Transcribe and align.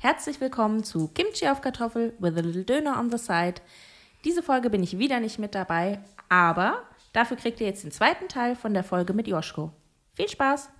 Herzlich 0.00 0.40
willkommen 0.40 0.84
zu 0.84 1.08
Kimchi 1.08 1.48
auf 1.48 1.60
Kartoffel 1.60 2.12
with 2.20 2.36
a 2.36 2.40
little 2.40 2.62
Döner 2.62 3.00
on 3.00 3.10
the 3.10 3.18
side. 3.18 3.54
Diese 4.24 4.44
Folge 4.44 4.70
bin 4.70 4.80
ich 4.84 4.96
wieder 4.96 5.18
nicht 5.18 5.40
mit 5.40 5.56
dabei, 5.56 5.98
aber 6.28 6.84
dafür 7.12 7.36
kriegt 7.36 7.60
ihr 7.60 7.66
jetzt 7.66 7.82
den 7.82 7.90
zweiten 7.90 8.28
Teil 8.28 8.54
von 8.54 8.74
der 8.74 8.84
Folge 8.84 9.12
mit 9.12 9.26
Joschko. 9.26 9.72
Viel 10.14 10.28
Spaß! 10.28 10.70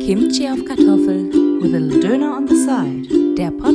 Kimchi 0.00 0.48
auf 0.48 0.64
Kartoffel 0.64 1.30
with 1.62 1.74
a 1.74 1.78
little 1.78 2.00
Döner 2.00 2.36
on 2.36 2.48
the 2.48 2.56
side. 2.56 3.36
Der 3.36 3.52
Podcast 3.52 3.71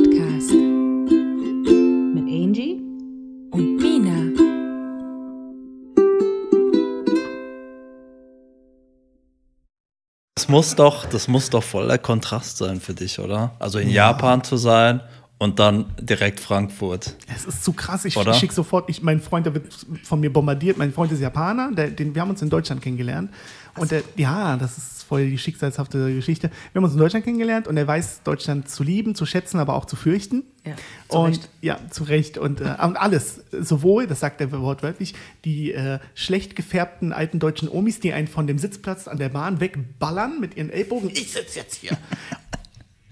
Das 10.48 10.52
muss 10.54 10.76
doch, 10.76 11.04
das 11.04 11.28
muss 11.28 11.50
doch 11.50 11.62
voller 11.62 11.98
Kontrast 11.98 12.56
sein 12.56 12.80
für 12.80 12.94
dich, 12.94 13.18
oder? 13.18 13.52
Also 13.58 13.78
in 13.78 13.90
Japan 13.90 14.42
zu 14.42 14.56
sein 14.56 15.02
und 15.36 15.58
dann 15.58 15.84
direkt 16.00 16.40
Frankfurt. 16.40 17.16
Es 17.36 17.44
ist 17.44 17.62
zu 17.62 17.74
krass. 17.74 18.06
Ich 18.06 18.16
Oder? 18.16 18.32
schicke 18.32 18.54
sofort, 18.54 18.88
ich, 18.88 19.02
mein 19.02 19.20
Freund, 19.20 19.44
der 19.44 19.52
wird 19.52 19.66
von 20.04 20.20
mir 20.20 20.32
bombardiert. 20.32 20.78
Mein 20.78 20.90
Freund 20.94 21.12
ist 21.12 21.20
Japaner, 21.20 21.70
der, 21.72 21.90
den, 21.90 22.14
wir 22.14 22.22
haben 22.22 22.30
uns 22.30 22.40
in 22.40 22.48
Deutschland 22.48 22.80
kennengelernt. 22.80 23.30
Und 23.76 23.90
der, 23.90 24.02
ja, 24.16 24.56
das 24.56 24.78
ist 24.78 25.02
voll 25.02 25.28
die 25.28 25.36
schicksalshafte 25.36 26.14
Geschichte. 26.14 26.50
Wir 26.72 26.80
haben 26.80 26.84
uns 26.84 26.94
in 26.94 26.98
Deutschland 26.98 27.26
kennengelernt 27.26 27.68
und 27.68 27.76
er 27.76 27.86
weiß 27.86 28.22
Deutschland 28.22 28.70
zu 28.70 28.82
lieben, 28.82 29.14
zu 29.14 29.26
schätzen, 29.26 29.60
aber 29.60 29.74
auch 29.74 29.84
zu 29.84 29.96
fürchten. 29.96 30.44
Ja, 30.68 30.76
zu 31.08 31.18
und 31.18 31.30
Recht. 31.30 31.48
ja, 31.60 31.78
zu 31.90 32.04
Recht. 32.04 32.38
Und, 32.38 32.60
äh, 32.60 32.76
und 32.82 32.96
alles, 32.96 33.40
sowohl, 33.52 34.06
das 34.06 34.20
sagt 34.20 34.40
er 34.40 34.52
wortwörtlich, 34.52 35.14
die 35.44 35.72
äh, 35.72 35.98
schlecht 36.14 36.56
gefärbten 36.56 37.12
alten 37.12 37.38
deutschen 37.38 37.68
Omis, 37.68 38.00
die 38.00 38.12
einen 38.12 38.28
von 38.28 38.46
dem 38.46 38.58
Sitzplatz 38.58 39.08
an 39.08 39.18
der 39.18 39.28
Bahn 39.28 39.60
wegballern 39.60 40.40
mit 40.40 40.56
ihren 40.56 40.70
Ellbogen. 40.70 41.10
Ich 41.10 41.32
sitze 41.32 41.60
jetzt 41.60 41.76
hier. 41.76 41.96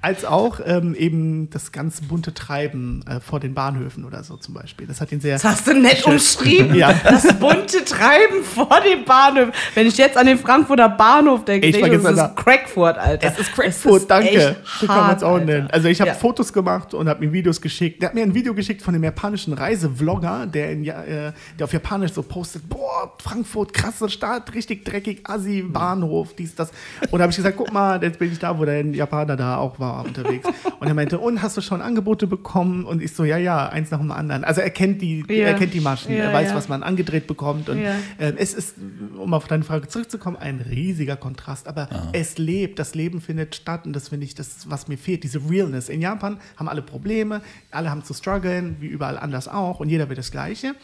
Als 0.03 0.25
auch 0.25 0.61
ähm, 0.65 0.95
eben 0.95 1.51
das 1.51 1.73
ganz 1.73 2.01
bunte 2.03 2.33
Treiben 2.33 3.03
äh, 3.09 3.19
vor 3.19 3.41
den 3.41 3.55
Bahnhöfen 3.55 4.05
oder 4.05 4.23
so 4.23 4.37
zum 4.37 4.55
Beispiel. 4.55 4.87
Das 4.87 5.01
hat 5.01 5.11
ihn 5.11 5.21
sehr. 5.21 5.35
Das 5.35 5.45
hast 5.45 5.67
du 5.67 5.75
nett 5.75 6.05
umschrieben. 6.05 6.67
Ja. 6.77 6.93
Das 6.93 7.27
bunte 7.39 7.85
Treiben 7.85 8.45
vor 8.45 8.69
dem 8.87 9.05
Bahnhof. 9.05 9.49
Wenn 9.75 9.87
ich 9.87 9.97
jetzt 9.97 10.17
an 10.19 10.27
den 10.27 10.39
Frankfurter 10.39 10.89
Bahnhof 10.91 11.45
denke, 11.45 11.67
Ich 11.69 11.75
denke 11.81 11.99
das 11.99 12.13
ist 12.13 12.37
Crackfurt, 12.37 12.99
Alter. 12.99 13.27
Es 13.29 13.39
ist 13.39 13.53
Crackfoot, 13.53 14.11
danke. 14.11 14.29
echt 14.29 14.57
So 14.81 14.87
kann 14.87 15.07
man 15.07 15.17
es 15.17 15.23
auch 15.23 15.39
nennen. 15.39 15.69
Also 15.71 15.89
ich 15.89 16.01
habe 16.01 16.09
Ja. 16.11 16.15
Fotos 16.15 16.53
gemacht 16.53 16.93
und 16.93 17.09
habe 17.09 17.25
mir 17.25 17.33
Videos 17.33 17.61
geschickt. 17.61 18.03
Der 18.03 18.11
hat 18.11 18.15
mir 18.15 18.23
ein 18.23 18.35
Video 18.35 18.53
geschickt 18.55 18.83
von 18.83 18.93
dem 18.93 19.03
japanischen 19.03 19.55
Reisevlogger, 19.55 20.47
der, 20.47 20.73
in, 20.73 20.85
äh, 20.85 21.33
der 21.59 21.65
auf 21.65 21.73
Japanisch 21.73 22.13
so 22.13 22.23
postet, 22.23 22.69
boah, 22.69 23.15
Frankfurt, 23.23 23.73
krasse 23.73 24.09
Stadt, 24.11 24.55
richtig 24.55 24.85
dreckig, 24.85 25.21
Assi, 25.25 25.63
Bahnhof, 25.63 26.35
dies, 26.35 26.55
das. 26.55 26.71
Und 27.11 27.19
da 27.19 27.21
habe 27.21 27.31
ich 27.31 27.37
gesagt, 27.37 27.57
guck 27.57 27.73
mal, 27.73 28.03
jetzt 28.03 28.19
bin 28.19 28.31
ich 28.31 28.39
da, 28.39 28.59
wo 28.59 28.65
der 28.65 28.85
Japaner 28.85 29.37
da 29.37 29.57
auch 29.57 29.79
war 29.81 29.86
unterwegs. 29.91 30.49
Und 30.81 30.87
er 30.89 30.95
meinte, 30.95 31.19
und 31.19 31.43
hast 31.43 31.57
du 31.57 31.61
schon 31.61 31.81
Angebote 31.83 32.27
bekommen? 32.27 32.85
Und 32.85 33.03
ich 33.03 33.15
so, 33.15 33.25
ja, 33.25 33.37
ja, 33.39 33.69
eins 33.69 33.91
nach 33.91 33.99
dem 34.01 34.11
anderen. 34.13 34.45
Also 34.45 34.61
er 34.61 34.71
kennt 34.71 35.03
die, 35.03 35.25
Ja. 35.29 35.47
er 35.49 35.55
kennt 35.55 35.75
die 35.75 35.81
Maschen, 35.81 36.13
Ja, 36.15 36.25
er 36.25 36.33
weiß, 36.33 36.51
ja. 36.51 36.55
was 36.55 36.69
man 36.69 36.83
angedreht 36.83 37.27
bekommt. 37.27 37.69
Und 37.69 37.81
Ja. 37.81 37.95
ähm, 38.19 38.35
es 38.39 38.55
ist, 38.55 38.77
um 39.19 39.33
auf 39.35 39.47
deine 39.47 39.65
Frage 39.65 39.89
zurückzukommen, 39.89 40.37
ein 40.37 40.61
riesiger 40.61 41.17
Kontrast. 41.17 41.69
Aber 41.69 41.89
es 42.13 42.39
lebt, 42.39 42.79
das 42.79 42.95
Leben 42.95 43.21
findet 43.21 43.55
statt 43.55 43.87
und 43.87 43.93
das 43.93 44.09
finde 44.09 44.27
ich, 44.27 44.35
das 44.35 44.69
was 44.71 44.89
mir 44.89 44.99
fehlt, 44.99 45.23
diese 45.25 45.41
Realness. 45.49 45.89
In 45.89 46.01
Japan 46.03 46.39
haben 46.57 46.69
alle 46.69 46.83
Probleme, 46.83 47.43
alle 47.71 47.91
haben 47.91 48.05
zu 48.05 48.15
strugglen, 48.15 48.77
wie 48.81 48.87
überall 48.87 49.19
anders 49.19 49.49
auch 49.49 49.81
und 49.81 49.89
jeder 49.89 50.09
will 50.09 50.17
das 50.17 50.31
Gleiche. 50.31 50.75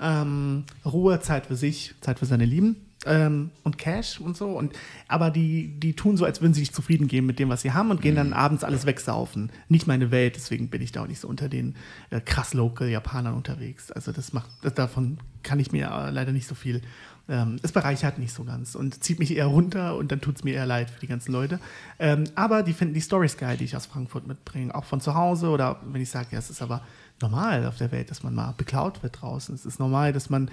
Ähm, 0.00 0.64
Ruhe, 0.84 1.20
Zeit 1.20 1.46
für 1.46 1.56
sich, 1.56 1.94
Zeit 2.00 2.18
für 2.18 2.26
seine 2.26 2.44
Lieben. 2.44 2.76
Ähm, 3.04 3.50
und 3.62 3.78
Cash 3.78 4.20
und 4.20 4.36
so. 4.36 4.48
Und, 4.48 4.72
aber 5.06 5.30
die, 5.30 5.68
die 5.78 5.94
tun 5.94 6.16
so, 6.16 6.24
als 6.24 6.40
würden 6.40 6.54
sie 6.54 6.60
sich 6.60 6.72
zufrieden 6.72 7.08
geben 7.08 7.26
mit 7.26 7.38
dem, 7.38 7.48
was 7.48 7.62
sie 7.62 7.72
haben 7.72 7.90
und 7.90 8.00
gehen 8.00 8.16
dann 8.16 8.32
abends 8.32 8.64
alles 8.64 8.86
wegsaufen. 8.86 9.52
Nicht 9.68 9.86
meine 9.86 10.10
Welt, 10.10 10.34
deswegen 10.36 10.68
bin 10.68 10.82
ich 10.82 10.92
da 10.92 11.02
auch 11.02 11.06
nicht 11.06 11.20
so 11.20 11.28
unter 11.28 11.48
den 11.48 11.76
äh, 12.10 12.20
krass 12.20 12.54
local 12.54 12.88
Japanern 12.88 13.34
unterwegs. 13.34 13.92
Also 13.92 14.12
das 14.12 14.32
macht, 14.32 14.50
das, 14.62 14.74
davon 14.74 15.18
kann 15.42 15.60
ich 15.60 15.72
mir 15.72 15.90
äh, 15.90 16.10
leider 16.10 16.32
nicht 16.32 16.48
so 16.48 16.54
viel. 16.54 16.82
Ähm, 17.28 17.58
es 17.62 17.72
bereichert 17.72 18.18
nicht 18.18 18.32
so 18.32 18.44
ganz 18.44 18.76
und 18.76 19.02
zieht 19.02 19.18
mich 19.18 19.36
eher 19.36 19.46
runter 19.46 19.96
und 19.96 20.12
dann 20.12 20.20
tut 20.20 20.36
es 20.36 20.44
mir 20.44 20.54
eher 20.54 20.66
leid 20.66 20.90
für 20.90 21.00
die 21.00 21.08
ganzen 21.08 21.32
Leute. 21.32 21.58
Ähm, 21.98 22.24
aber 22.36 22.62
die 22.62 22.72
finden 22.72 22.94
die 22.94 23.00
Stories 23.00 23.36
geil, 23.36 23.56
die 23.56 23.64
ich 23.64 23.76
aus 23.76 23.86
Frankfurt 23.86 24.28
mitbringe, 24.28 24.74
auch 24.74 24.84
von 24.84 25.00
zu 25.00 25.14
Hause 25.14 25.48
oder 25.48 25.80
wenn 25.86 26.00
ich 26.00 26.10
sage, 26.10 26.28
ja, 26.32 26.38
es 26.38 26.50
ist 26.50 26.62
aber 26.62 26.82
normal 27.20 27.66
auf 27.66 27.78
der 27.78 27.92
Welt, 27.92 28.10
dass 28.10 28.22
man 28.22 28.34
mal 28.34 28.52
beklaut 28.56 29.02
wird 29.02 29.20
draußen. 29.20 29.54
Es 29.54 29.64
ist 29.64 29.78
normal, 29.78 30.12
dass 30.12 30.30
man 30.30 30.50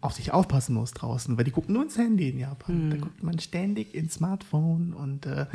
auf 0.00 0.14
sich 0.14 0.32
aufpassen 0.32 0.74
muss 0.74 0.92
draußen, 0.92 1.36
weil 1.36 1.44
die 1.44 1.50
gucken 1.50 1.74
nur 1.74 1.82
ins 1.84 1.98
Handy 1.98 2.30
in 2.30 2.38
Japan. 2.38 2.90
Da 2.90 2.96
guckt 2.96 3.22
man 3.22 3.38
ständig 3.38 3.94
ins 3.94 4.14
Smartphone 4.14 4.92
und, 4.94 5.26
äh, 5.26 5.46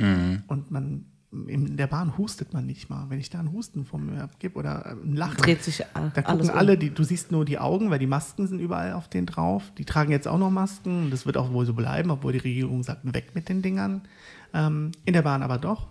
und 0.47 0.72
man 0.72 1.06
in 1.47 1.78
der 1.78 1.88
Bahn 1.88 2.18
hustet 2.18 2.53
man 2.53 2.66
nicht 2.66 2.90
mal. 2.90 3.09
Wenn 3.09 3.19
ich 3.19 3.30
da 3.30 3.40
einen 3.40 3.52
Husten 3.52 3.86
von 3.86 4.06
mir 4.06 4.24
abgebe 4.24 4.58
oder 4.58 4.86
ein 5.03 5.16
Lachen, 5.16 5.38
Dreht 5.38 5.63
sich 5.63 5.78
da 5.78 5.86
alles 5.96 6.13
gucken 6.13 6.50
um. 6.52 6.58
alle, 6.58 6.78
die, 6.78 6.92
du 6.92 7.03
siehst 7.03 7.31
nur 7.31 7.44
die 7.44 7.58
Augen, 7.58 7.90
weil 7.90 8.00
die 8.00 8.08
Masken 8.08 8.47
sind 8.47 8.59
überall 8.59 8.94
auf 8.94 9.08
denen 9.08 9.25
drauf. 9.25 9.72
Die 9.78 9.86
tragen 9.86 10.12
jetzt 10.12 10.28
auch 10.28 10.38
noch 10.38 10.52
Masken. 10.52 11.09
Das 11.09 11.25
wird 11.25 11.38
auch 11.38 11.52
wohl 11.52 11.66
so 11.66 11.74
bleiben, 11.74 12.12
obwohl 12.12 12.34
die 12.34 12.40
Regierung 12.40 12.84
sagt, 12.84 13.12
weg 13.13 13.31
mit 13.34 13.50
den 13.50 13.62
Dingern. 13.62 14.02
Ähm, 14.53 14.92
in 15.06 15.13
der 15.13 15.24
Bahn 15.24 15.42
aber 15.42 15.58
doch. 15.58 15.88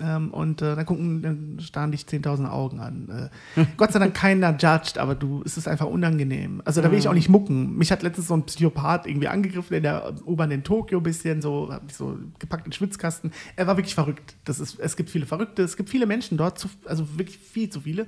Ähm, 0.00 0.32
und 0.32 0.62
äh, 0.62 0.74
dann 0.74 0.84
gucken, 0.84 1.22
dann 1.22 1.60
starren 1.60 1.92
dich 1.92 2.02
10.000 2.02 2.50
Augen 2.50 2.80
an. 2.80 3.30
Äh, 3.56 3.64
Gott 3.76 3.92
sei 3.92 4.00
Dank 4.00 4.14
keiner 4.14 4.50
judged, 4.50 4.98
aber 4.98 5.14
du, 5.14 5.42
es 5.44 5.56
ist 5.56 5.68
einfach 5.68 5.86
unangenehm. 5.86 6.60
Also 6.64 6.82
da 6.82 6.90
will 6.90 6.98
ich 6.98 7.08
auch 7.08 7.14
nicht 7.14 7.28
mucken. 7.28 7.76
Mich 7.76 7.92
hat 7.92 8.02
letztens 8.02 8.26
so 8.26 8.34
ein 8.34 8.44
Psychopath 8.44 9.06
irgendwie 9.06 9.28
angegriffen 9.28 9.76
in 9.76 9.84
der 9.84 10.14
U-Bahn 10.26 10.50
in 10.50 10.64
Tokio 10.64 10.98
ein 10.98 11.04
bisschen, 11.04 11.40
so, 11.40 11.72
hab 11.72 11.84
mich 11.84 11.94
so 11.94 12.18
gepackt 12.40 12.66
in 12.66 12.70
den 12.70 12.76
Schwitzkasten. 12.76 13.30
Er 13.54 13.68
war 13.68 13.76
wirklich 13.76 13.94
verrückt. 13.94 14.34
Das 14.44 14.58
ist, 14.58 14.80
es 14.80 14.96
gibt 14.96 15.08
viele 15.08 15.26
Verrückte, 15.26 15.62
es 15.62 15.76
gibt 15.76 15.88
viele 15.88 16.06
Menschen 16.06 16.36
dort, 16.36 16.58
zu, 16.58 16.68
also 16.86 17.16
wirklich 17.16 17.38
viel 17.38 17.70
zu 17.70 17.82
viele, 17.82 18.06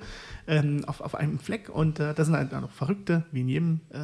ähm, 0.49 0.85
auf, 0.87 1.01
auf 1.01 1.15
einem 1.15 1.39
Fleck. 1.39 1.69
Und 1.69 2.01
äh, 2.01 2.13
da 2.13 2.25
sind 2.25 2.35
halt 2.35 2.53
auch 2.55 2.61
noch 2.61 2.73
Verrückte, 2.73 3.25
wie 3.31 3.43
in 3.43 3.49
jedem 3.49 3.81
äh, 3.91 3.99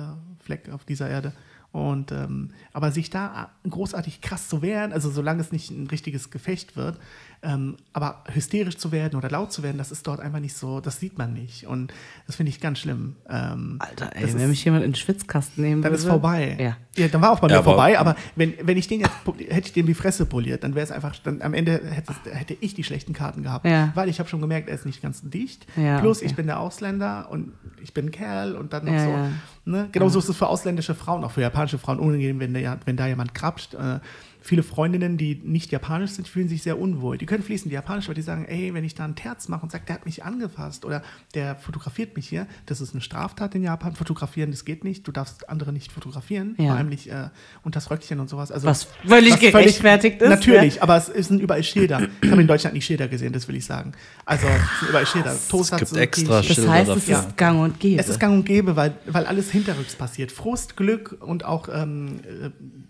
Fleck 0.45 0.71
auf 0.71 0.85
dieser 0.85 1.09
Erde. 1.09 1.33
Und 1.75 2.13
ähm, 2.13 2.51
aber 2.73 2.93
sich 2.93 3.11
da 3.11 3.51
großartig 3.69 4.21
krass 4.21 4.49
zu 4.49 4.63
wehren, 4.63 4.93
also 4.93 5.11
solange 5.11 5.41
es 5.41 5.51
nicht 5.51 5.73
ein 5.73 5.89
richtiges 5.89 6.31
Gefecht 6.31 6.77
wird, 6.77 7.01
ähm, 7.45 7.77
aber 7.93 8.25
hysterisch 8.33 8.77
zu 8.79 8.91
werden 8.93 9.17
oder 9.17 9.31
laut 9.31 9.53
zu 9.53 9.63
werden, 9.63 9.79
das 9.79 9.93
ist 9.93 10.07
dort 10.07 10.21
einfach 10.21 10.41
nicht 10.41 10.55
so, 10.57 10.81
das 10.81 10.99
sieht 10.99 11.19
man 11.19 11.33
nicht. 11.35 11.67
Und 11.67 11.93
das 12.27 12.37
finde 12.37 12.51
ich 12.51 12.61
ganz 12.61 12.79
schlimm. 12.81 13.17
Ähm, 13.29 13.77
Alter, 13.81 14.11
ey, 14.17 14.23
wenn 14.23 14.41
ist- 14.41 14.49
mich 14.49 14.65
jemand 14.65 14.85
in 14.85 14.91
den 14.93 14.97
Schwitzkasten 14.97 15.63
nehmen 15.63 15.83
dann 15.83 15.93
würde. 15.93 16.03
ist 16.03 16.09
vorbei. 16.09 16.57
Ja. 16.61 16.77
Ja, 16.97 17.09
dann 17.09 17.21
war 17.23 17.33
auch 17.33 17.41
bei 17.41 17.49
mir 17.49 17.55
Ja, 17.55 17.59
aber- 17.61 17.71
vorbei, 17.73 17.99
aber 17.99 18.17
wenn, 18.37 18.55
wenn 18.63 18.77
ich 18.77 18.87
den 18.89 19.01
jetzt, 19.01 19.13
hätte 19.49 19.67
ich 19.69 19.73
dem 19.73 19.87
die 19.87 19.95
Fresse 19.95 20.27
poliert, 20.27 20.63
dann 20.65 20.75
wäre 20.75 20.85
es 20.85 20.91
einfach, 20.93 21.15
dann 21.23 21.43
am 21.43 21.55
Ende 21.55 21.81
hätte, 21.91 22.15
hätte 22.33 22.57
ich 22.61 22.75
die 22.75 22.85
schlechten 22.85 23.13
Karten 23.13 23.43
gehabt. 23.43 23.67
Ja. 23.67 23.91
Weil 23.95 24.09
ich 24.09 24.19
habe 24.19 24.29
schon 24.29 24.41
gemerkt, 24.41 24.69
er 24.69 24.75
ist 24.75 24.87
nicht 24.87 25.03
ganz 25.03 25.23
dicht. 25.23 25.67
Ja, 25.77 25.99
Plus, 26.01 26.19
okay. 26.19 26.27
ich 26.27 26.37
bin 26.37 26.47
der 26.47 26.61
Ausländer 26.61 27.29
und 27.31 27.53
ich 27.83 27.93
bin 27.95 28.07
ein 28.07 28.11
Kerl 28.11 28.55
und 28.57 28.73
dann 28.73 28.85
noch 28.85 28.93
Ja, 28.93 29.05
so. 29.05 29.11
ja. 29.11 29.29
Ne? 29.67 29.89
Genauso 29.93 30.19
ist 30.19 30.29
es 30.29 30.37
für 30.37 30.47
ausländische 30.47 30.95
Frauen, 30.95 31.25
auch 31.25 31.31
für 31.31 31.41
japanische 31.41 31.79
Frauen 31.79 31.99
unangenehm, 31.99 32.39
wenn, 32.41 32.53
der, 32.55 32.79
wenn 32.85 32.97
da 32.97 33.07
jemand 33.07 33.35
krapscht. 33.35 33.75
Äh, 33.75 34.01
viele 34.43 34.63
Freundinnen, 34.63 35.17
die 35.17 35.37
nicht 35.43 35.73
japanisch 35.73 36.11
sind, 36.11 36.29
fühlen 36.29 36.49
sich 36.51 36.63
sehr 36.63 36.79
unwohl. 36.79 37.17
Die 37.17 37.25
können 37.25 37.43
fließend 37.43 37.73
japanisch, 37.73 38.05
aber 38.05 38.15
die 38.15 38.21
sagen, 38.21 38.45
ey, 38.45 38.75
wenn 38.75 38.85
ich 38.85 38.95
da 38.95 39.05
einen 39.05 39.15
Terz 39.15 39.49
mache 39.49 39.63
und 39.63 39.73
sage, 39.73 39.85
der 39.89 39.95
hat 39.95 40.05
mich 40.05 40.23
angefasst 40.23 40.85
oder 40.85 41.03
der 41.33 41.57
fotografiert 41.57 42.15
mich 42.15 42.29
hier, 42.29 42.47
das 42.67 42.83
ist 42.83 42.93
eine 42.93 43.01
Straftat 43.01 43.55
in 43.55 43.63
Japan. 43.63 43.95
Fotografieren, 43.95 44.51
das 44.51 44.67
geht 44.67 44.85
nicht. 44.85 45.09
Du 45.09 45.13
darfst 45.13 45.49
andere 45.49 45.73
nicht 45.73 45.91
fotografieren, 45.93 46.57
Ja. 46.59 46.75
Nicht 46.89 47.09
äh, 47.09 47.29
unter 47.63 47.79
das 47.79 47.91
Röckchen 47.91 48.21
und 48.21 48.29
sowas. 48.29 48.53
Also, 48.53 48.67
Was 48.67 48.87
völlig 49.07 49.39
gerechtfertigt 49.41 50.21
ist, 50.23 50.29
Natürlich, 50.29 50.83
aber 50.83 50.97
es 50.97 51.07
sind 51.29 51.41
überall 51.41 51.63
Schilder. 51.65 52.07
Ich 52.23 52.31
habe 52.31 52.41
in 52.41 52.47
Deutschland 52.49 52.75
nicht 52.75 52.85
Schilder 52.87 53.09
gesehen, 53.09 53.33
das 53.33 53.47
will 53.49 53.57
ich 53.57 53.65
sagen. 53.65 53.93
Also 54.25 54.47
es 54.47 54.81
sind 54.81 54.89
überall 54.91 55.07
Schilder. 55.07 55.35
Toast 55.51 55.71
gibt 55.71 55.81
hat 55.83 55.89
so- 55.89 55.97
extra 55.97 56.41
die- 56.41 56.49
Das 56.49 56.57
Schilder 56.57 56.71
heißt, 56.73 56.91
es 56.91 57.07
dafür. 57.07 57.19
ist 57.29 57.37
gang 57.37 57.61
und 57.61 57.81
gäbe. 57.81 58.01
es 58.01 58.09
ist 58.09 58.21
gang 58.21 58.35
und 58.35 58.45
gäbe, 58.45 58.77
weil, 58.77 58.95
weil 59.07 59.27
alles 59.27 59.51
hinterrücks 59.51 59.95
passiert. 59.97 60.33
Frust, 60.33 60.77
Glück 60.77 61.17
und 61.21 61.45
auch 61.45 61.69
ähm, 61.73 62.21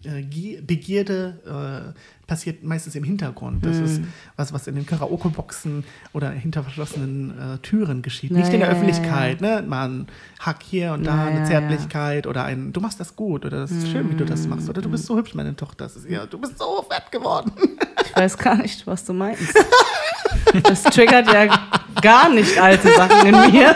äh, 0.05 0.23
Gie- 0.23 0.61
Begierde 0.61 1.93
äh, 1.95 1.99
passiert 2.27 2.63
meistens 2.63 2.95
im 2.95 3.05
Hintergrund. 3.05 3.65
Das 3.65 3.79
ist 3.79 4.01
was, 4.37 4.53
was 4.53 4.67
in 4.67 4.75
den 4.75 4.87
Karaoke-Boxen 4.87 5.85
oder 6.13 6.31
hinter 6.31 6.63
verschlossenen 6.63 7.55
äh, 7.55 7.59
Türen 7.59 8.03
geschieht. 8.03 8.31
Ja, 8.31 8.39
Nicht 8.39 8.53
in 8.53 8.61
der 8.61 8.61
ja, 8.61 8.67
ja, 8.67 8.73
Öffentlichkeit. 8.73 9.41
Ne? 9.41 9.63
Mal 9.67 9.89
ein 9.89 10.07
Hack 10.41 10.63
hier 10.63 10.93
und 10.93 11.05
da, 11.05 11.17
Ja, 11.17 11.25
eine 11.25 11.41
ja, 11.41 11.45
Zärtlichkeit 11.45 12.27
oder 12.27 12.45
ein, 12.45 12.73
du 12.73 12.81
machst 12.81 13.01
das 13.01 13.15
gut 13.17 13.45
oder 13.45 13.61
das 13.61 13.71
ist 13.71 13.89
schön, 13.89 14.11
wie 14.11 14.17
du 14.17 14.25
das 14.25 14.47
machst. 14.47 14.69
Oder 14.69 14.83
du 14.83 14.89
bist 14.89 15.07
so 15.07 15.17
hübsch, 15.17 15.35
meine 15.35 15.55
Tochter. 15.55 15.85
Das 15.85 15.97
ist, 15.97 16.09
ja, 16.09 16.27
du 16.27 16.39
bist 16.39 16.59
so 16.59 16.85
fett 16.89 17.11
geworden. 17.11 17.53
Ich 18.05 18.17
weiß 18.17 18.39
gar 18.39 18.57
nicht, 18.57 18.87
was 18.87 19.05
du 19.05 19.13
meinst. 19.13 19.55
Das 20.63 20.83
triggert 20.85 21.33
ja 21.33 21.47
gar 22.01 22.29
nicht 22.29 22.59
alte 22.59 22.93
Sachen 22.93 23.27
in 23.27 23.53
mir. 23.53 23.75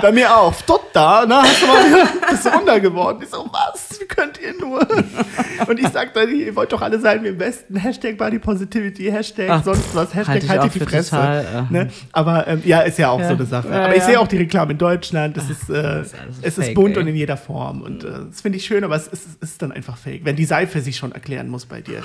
Bei 0.00 0.12
mir 0.12 0.36
auch. 0.36 0.54
Dort 0.66 0.94
da, 0.94 1.24
ne? 1.24 1.42
Hast 1.42 1.62
du 1.62 1.66
mal, 1.66 2.08
bist 2.30 2.44
du 2.44 2.48
runter 2.50 2.80
geworden. 2.80 3.20
Ich 3.22 3.30
so, 3.30 3.48
was? 3.50 3.91
Wie 4.02 4.06
könnt 4.08 4.40
ihr 4.40 4.54
nur? 4.58 4.80
Und 5.68 5.78
ich 5.78 5.88
sag 5.88 6.12
dann, 6.14 6.34
ihr 6.34 6.54
wollt 6.56 6.72
doch 6.72 6.82
alle 6.82 6.98
sein 6.98 7.22
wie 7.22 7.28
im 7.28 7.38
Westen. 7.38 7.76
Hashtag 7.76 8.18
Body 8.18 8.38
Positivity, 8.38 9.04
Hashtag 9.10 9.48
Ach, 9.48 9.62
sonst 9.64 9.94
was, 9.94 10.12
Hashtag 10.14 10.26
halte 10.28 10.44
ich 10.46 10.50
halt 10.50 10.60
auch 10.62 10.68
die 10.68 10.80
Fresse. 10.80 11.10
total, 11.10 11.66
äh, 11.70 11.72
ne? 11.72 11.88
Aber 12.12 12.48
ähm, 12.48 12.62
ja, 12.64 12.80
ist 12.80 12.98
ja 12.98 13.10
auch 13.10 13.20
Ja. 13.20 13.28
so 13.28 13.34
eine 13.34 13.46
Sache. 13.46 13.68
Ja, 13.68 13.84
aber 13.84 13.92
ich 13.94 14.00
ja. 14.00 14.06
sehe 14.06 14.20
auch 14.20 14.26
die 14.28 14.38
Reklame 14.38 14.72
in 14.72 14.78
Deutschland. 14.78 15.36
Es 15.36 15.48
ist, 15.48 15.70
äh, 15.70 15.74
alles 15.74 16.12
es 16.42 16.58
ist 16.58 16.74
bunt 16.74 16.96
ey. 16.96 17.02
und 17.02 17.08
in 17.08 17.16
jeder 17.16 17.36
Form. 17.36 17.82
Und 17.82 18.02
äh, 18.04 18.08
das 18.28 18.40
finde 18.40 18.58
ich 18.58 18.64
schön, 18.64 18.82
aber 18.84 18.96
es 18.96 19.06
ist, 19.06 19.26
ist 19.40 19.62
dann 19.62 19.70
einfach 19.72 19.96
fake. 19.96 20.24
Wenn 20.24 20.36
die 20.36 20.44
Seife 20.46 20.80
sich 20.80 20.96
schon 20.96 21.12
erklären 21.12 21.48
muss 21.48 21.66
bei 21.66 21.80
dir. 21.80 22.02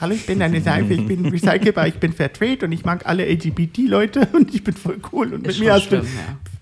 Hallo, 0.00 0.14
ich 0.14 0.24
bin 0.24 0.40
eine 0.40 0.62
Seife, 0.62 0.94
ich 0.94 1.06
bin 1.06 1.26
recycelbar, 1.26 1.86
ich 1.86 1.96
bin 1.96 2.14
Fairtrade 2.14 2.64
und 2.64 2.72
ich 2.72 2.86
mag 2.86 3.04
alle 3.06 3.26
LGBT-Leute 3.30 4.28
und 4.32 4.54
ich 4.54 4.64
bin 4.64 4.74
voll 4.74 4.96
cool. 5.12 5.34
Und 5.34 5.42
mit 5.42 5.50
Ist 5.50 5.60
mir 5.60 5.74
hast 5.74 5.84
schlimm, 5.88 6.06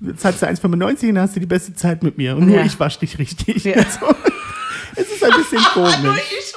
du, 0.01 0.17
zahlst 0.17 0.43
du 0.43 0.47
1,95 0.47 1.11
und 1.11 1.19
hast 1.21 1.37
du 1.37 1.41
die 1.41 1.47
beste 1.47 1.73
Zeit 1.75 2.03
mit 2.03 2.19
mir. 2.19 2.35
Und 2.37 2.47
nur 2.47 2.57
Ja. 2.57 2.65
ich 2.65 2.81
wasch 2.81 2.99
dich 2.99 3.19
richtig. 3.19 3.65
Ja. 3.65 3.77
So. 4.01 4.07
Es 4.99 5.11
ist 5.13 5.23
ein 5.25 5.31
bisschen 5.37 5.59
komisch. 5.75 6.55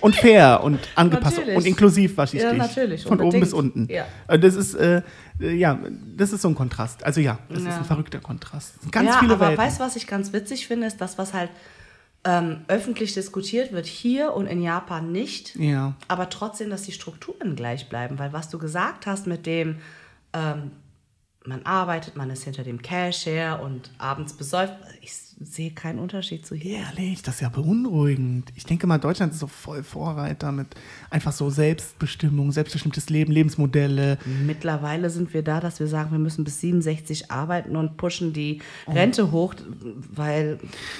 Und 0.00 0.14
fair 0.14 0.60
und 0.62 0.78
angepasst 0.94 1.38
Natürlich. 1.38 1.56
und 1.56 1.66
inklusiv 1.66 2.16
wasche 2.16 2.36
ich 2.36 2.42
Ja, 2.42 2.50
dich. 2.50 2.58
natürlich, 2.58 3.02
Von 3.04 3.20
oben 3.20 3.40
bis 3.40 3.52
unten. 3.52 3.88
Ja. 3.90 4.06
Und 4.28 4.44
Das 4.44 4.54
ist, 4.54 4.74
äh, 4.74 5.02
äh, 5.40 5.52
ja, 5.54 5.78
das 6.16 6.32
ist 6.32 6.42
so 6.42 6.48
ein 6.48 6.54
Kontrast. 6.54 7.02
Also 7.04 7.20
ja, 7.20 7.38
das 7.48 7.58
ist 7.58 7.64
Ja. 7.66 7.76
ein 7.78 7.84
verrückter 7.84 8.20
Kontrast. 8.20 8.74
Ganz 8.92 9.08
ja, 9.08 9.18
viele 9.18 9.34
aber 9.34 9.48
Welten. 9.48 9.58
weißt 9.64 9.80
du, 9.80 9.84
was 9.84 9.96
ich 9.96 10.06
ganz 10.06 10.32
witzig 10.32 10.66
finde, 10.66 10.86
ist 10.86 11.00
das, 11.00 11.18
was 11.18 11.34
halt 11.34 11.50
ähm, 12.24 12.64
öffentlich 12.68 13.14
diskutiert 13.14 13.72
wird 13.72 13.86
hier 13.86 14.32
und 14.34 14.46
in 14.46 14.60
Japan 14.62 15.10
nicht. 15.12 15.56
Ja. 15.56 15.94
Aber 16.08 16.28
trotzdem, 16.28 16.70
dass 16.70 16.82
die 16.82 16.92
Strukturen 16.92 17.56
gleich 17.56 17.88
bleiben. 17.88 18.18
Weil 18.18 18.32
was 18.32 18.48
du 18.48 18.58
gesagt 18.58 19.06
hast 19.06 19.26
mit 19.26 19.46
dem, 19.46 19.78
ähm, 20.32 20.72
man 21.44 21.62
arbeitet, 21.64 22.16
man 22.16 22.28
ist 22.30 22.44
hinter 22.44 22.64
dem 22.64 22.82
Cash 22.82 23.26
her 23.26 23.60
und 23.62 23.90
abends 23.98 24.32
besäuft, 24.34 24.74
ich 25.00 25.12
sehe 25.38 25.70
keinen 25.70 25.98
Unterschied 25.98 26.46
zu 26.46 26.54
hier. 26.54 26.78
Ehrlich, 26.78 27.22
das 27.22 27.36
ist 27.36 27.40
ja 27.42 27.50
beunruhigend. 27.50 28.50
Ich 28.54 28.64
denke 28.64 28.86
mal, 28.86 28.98
Deutschland 28.98 29.32
ist 29.34 29.40
so 29.40 29.46
voll 29.46 29.82
Vorreiter 29.82 30.50
mit 30.50 30.68
einfach 31.10 31.32
so 31.32 31.50
Selbstbestimmung, 31.50 32.52
selbstbestimmtes 32.52 33.10
Leben, 33.10 33.32
Lebensmodelle. 33.32 34.16
Mittlerweile 34.46 35.10
sind 35.10 35.34
wir 35.34 35.42
da, 35.42 35.60
dass 35.60 35.78
wir 35.78 35.88
sagen, 35.88 36.10
wir 36.12 36.18
müssen 36.18 36.42
bis 36.44 36.60
67 36.60 37.30
arbeiten 37.30 37.76
und 37.76 37.96
pushen 37.98 38.32
die 38.32 38.60
Oh. 38.86 38.92
Rente 38.92 39.30
hoch, 39.30 39.54
weil 40.12 40.58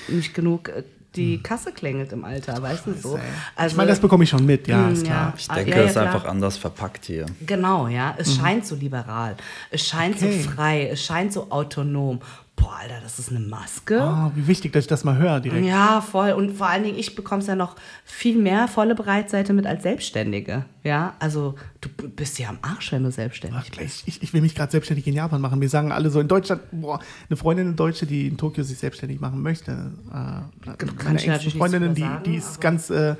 nicht 0.08 0.34
genug 0.34 0.68
äh, 0.68 0.82
Hm. 1.16 1.22
die 1.22 1.38
Kasse 1.42 1.72
klingelt 1.72 2.12
im 2.12 2.26
Alter, 2.26 2.60
weißt 2.60 2.86
du 2.88 2.92
so. 2.92 3.18
Also, 3.54 3.72
ich 3.72 3.76
meine, 3.78 3.88
das 3.88 4.00
bekomme 4.00 4.24
ich 4.24 4.28
schon 4.28 4.44
mit, 4.44 4.68
ja, 4.68 4.86
Mm, 4.86 4.92
ist 4.92 5.04
klar. 5.06 5.32
Ich 5.38 5.48
Ah, 5.50 5.54
denke, 5.54 5.70
ja, 5.70 5.76
ja, 5.78 5.82
es 5.84 5.90
ist 5.92 5.96
einfach 5.96 6.26
anders 6.26 6.58
verpackt 6.58 7.06
hier. 7.06 7.24
Genau, 7.46 7.88
ja. 7.88 8.14
Es 8.18 8.36
scheint 8.36 8.66
so 8.66 8.74
liberal. 8.74 9.34
Es 9.70 9.86
scheint 9.88 10.16
Okay. 10.16 10.42
so 10.42 10.50
frei. 10.50 10.88
Es 10.92 11.02
scheint 11.02 11.32
so 11.32 11.50
autonom. 11.50 12.20
Boah, 12.56 12.78
Alter, 12.80 13.00
das 13.02 13.18
ist 13.18 13.30
eine 13.30 13.40
Maske. 13.40 14.00
Oh, 14.02 14.30
wie 14.34 14.46
wichtig, 14.46 14.72
dass 14.72 14.84
ich 14.84 14.88
das 14.88 15.04
mal 15.04 15.18
höre 15.18 15.40
direkt. 15.40 15.66
Ja, 15.66 16.00
voll. 16.00 16.32
Und 16.32 16.54
vor 16.54 16.68
allen 16.68 16.84
Dingen, 16.84 16.98
ich 16.98 17.14
bekomme 17.14 17.42
es 17.42 17.46
ja 17.46 17.54
noch 17.54 17.76
viel 18.04 18.38
mehr 18.38 18.66
volle 18.66 18.94
Breitseite 18.94 19.52
mit 19.52 19.66
als 19.66 19.82
Selbstständige. 19.82 20.64
Ja, 20.82 21.14
also 21.18 21.54
du 21.82 21.90
bist 21.90 22.38
ja 22.38 22.48
am 22.48 22.58
Arsch, 22.62 22.92
wenn 22.92 23.02
du 23.02 23.10
selbstständig 23.10 23.70
Ach, 23.72 23.78
bist. 23.78 24.08
Ich, 24.08 24.22
ich 24.22 24.32
will 24.32 24.40
mich 24.40 24.54
gerade 24.54 24.72
selbstständig 24.72 25.06
in 25.06 25.14
Japan 25.14 25.40
machen. 25.40 25.60
Wir 25.60 25.68
sagen 25.68 25.92
alle 25.92 26.08
so 26.08 26.18
in 26.18 26.28
Deutschland, 26.28 26.62
boah, 26.72 26.98
eine 27.28 27.36
Freundin 27.36 27.68
in 27.68 27.76
Deutsche, 27.76 28.06
die 28.06 28.26
in 28.26 28.38
Tokio 28.38 28.64
sich 28.64 28.78
selbstständig 28.78 29.20
machen 29.20 29.42
möchte. 29.42 29.92
Äh, 30.10 30.84
meine 31.04 31.18
ich 31.18 31.26
natürlich 31.26 31.56
Freundinnen, 31.56 31.94
die, 31.94 32.08
die 32.24 32.36
ist 32.36 32.60
ganz, 32.60 32.88
äh, 32.88 33.16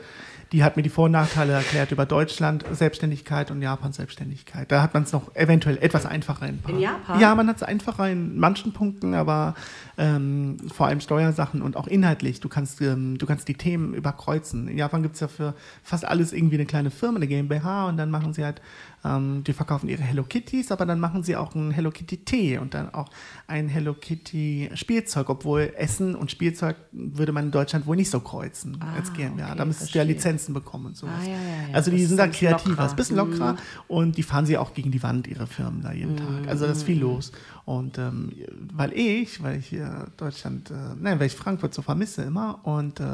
die 0.53 0.63
hat 0.63 0.77
mir 0.77 0.83
die 0.83 0.89
Vor- 0.89 1.07
und 1.07 1.13
Nachteile 1.13 1.53
erklärt 1.53 1.91
über 1.91 2.07
Deutschland 2.07 2.65
Selbstständigkeit 2.71 3.51
und 3.51 3.63
Japan 3.63 3.93
Selbstständigkeit. 3.93 4.71
Da 4.71 4.83
hat 4.83 4.95
man 4.95 5.03
es 5.03 5.13
noch 5.13 5.35
eventuell 5.35 5.79
etwas 5.79 6.07
einfacher 6.07 6.47
in, 6.47 6.61
In 6.69 6.79
Japan? 6.79 7.21
Ja, 7.21 7.35
man 7.35 7.49
hat 7.49 7.57
es 7.57 7.63
einfacher 7.63 8.09
in 8.09 8.39
manchen 8.39 8.73
Punkten, 8.73 9.15
aber 9.15 9.55
ähm, 9.99 10.59
vor 10.73 10.87
allem 10.87 11.01
Steuersachen 11.01 11.63
und 11.63 11.77
auch 11.77 11.89
inhaltlich. 11.89 12.41
Du 12.41 12.49
kannst, 12.49 12.81
ähm, 12.81 13.19
du 13.19 13.27
kannst 13.27 13.49
die 13.49 13.55
Themen 13.55 13.95
überkreuzen. 13.95 14.69
In 14.69 14.79
Japan 14.79 15.03
gibt 15.03 15.15
es 15.15 15.21
ja 15.21 15.29
für 15.29 15.55
fast 15.83 16.05
alles 16.05 16.33
irgendwie 16.33 16.57
eine 16.57 16.67
kleine 16.67 16.91
Firma, 16.91 17.17
eine 17.17 17.27
GmbH 17.27 17.89
und 17.89 17.97
dann 17.97 18.11
machen 18.11 18.33
sie 18.33 18.45
halt, 18.45 18.61
ähm, 19.07 19.45
die 19.45 19.53
verkaufen 19.53 19.89
ihre 19.89 20.03
Hello 20.03 20.25
Kitties, 20.25 20.73
aber 20.73 20.87
dann 20.87 21.01
machen 21.01 21.23
sie 21.23 21.37
auch 21.37 21.55
einen 21.55 21.71
Hello 21.71 21.91
Kitty 21.91 22.19
Tee 22.19 22.59
und 22.59 22.75
dann 22.75 22.93
auch 22.93 23.09
ein 23.47 23.69
Hello 23.69 23.95
Kitty 23.95 24.71
Spielzeug, 24.75 25.29
obwohl 25.29 25.73
Essen 25.77 26.15
und 26.15 26.31
Spielzeug 26.31 26.77
würde 26.93 27.33
man 27.33 27.47
in 27.47 27.51
Deutschland 27.51 27.87
wohl 27.87 27.97
nicht 27.97 28.11
so 28.11 28.21
kreuzen 28.21 28.81
als 28.97 29.13
GmbH. 29.13 29.45
Ah, 29.45 29.49
okay, 29.49 29.59
da 29.59 29.65
müsstest 29.65 29.95
du 29.95 29.99
ja. 29.99 30.05
Lizenzen 30.05 30.55
bekommen 30.55 30.87
und 30.87 30.97
sowas. 30.97 31.15
Ah, 31.21 31.25
ja, 31.25 31.33
ja, 31.33 31.69
ja. 31.69 31.75
Also 31.75 31.91
die 31.91 32.01
Das 32.01 32.09
sind 32.09 32.19
da 32.19 32.27
kreativer, 32.29 32.85
ist 32.85 32.93
ein 32.93 32.97
bisschen 32.97 33.17
lockerer 33.17 33.57
und 33.89 34.17
die 34.17 34.23
fahren 34.23 34.47
sie 34.47 34.59
auch 34.59 34.75
gegen 34.75 34.91
die 34.91 35.03
Wand, 35.03 35.27
ihre 35.27 35.47
Firmen 35.47 35.83
da 35.83 35.93
jeden 35.93 36.17
Tag. 36.17 36.49
Also 36.49 36.67
da 36.67 36.73
ist 36.73 36.83
viel 36.83 37.01
los. 37.01 37.33
Und 37.65 37.99
ähm, 37.99 38.33
weil 38.73 38.93
ich, 38.93 39.43
weil 39.43 39.59
ich 39.59 39.67
hier 39.67 40.07
Deutschland, 40.17 40.71
äh, 40.71 40.75
nein, 41.01 41.19
weil 41.19 41.27
ich 41.27 41.35
Frankfurt 41.35 41.75
so 41.75 41.83
vermisse 41.83 42.23
immer 42.23 42.61
und 42.65 43.01
äh, 43.01 43.05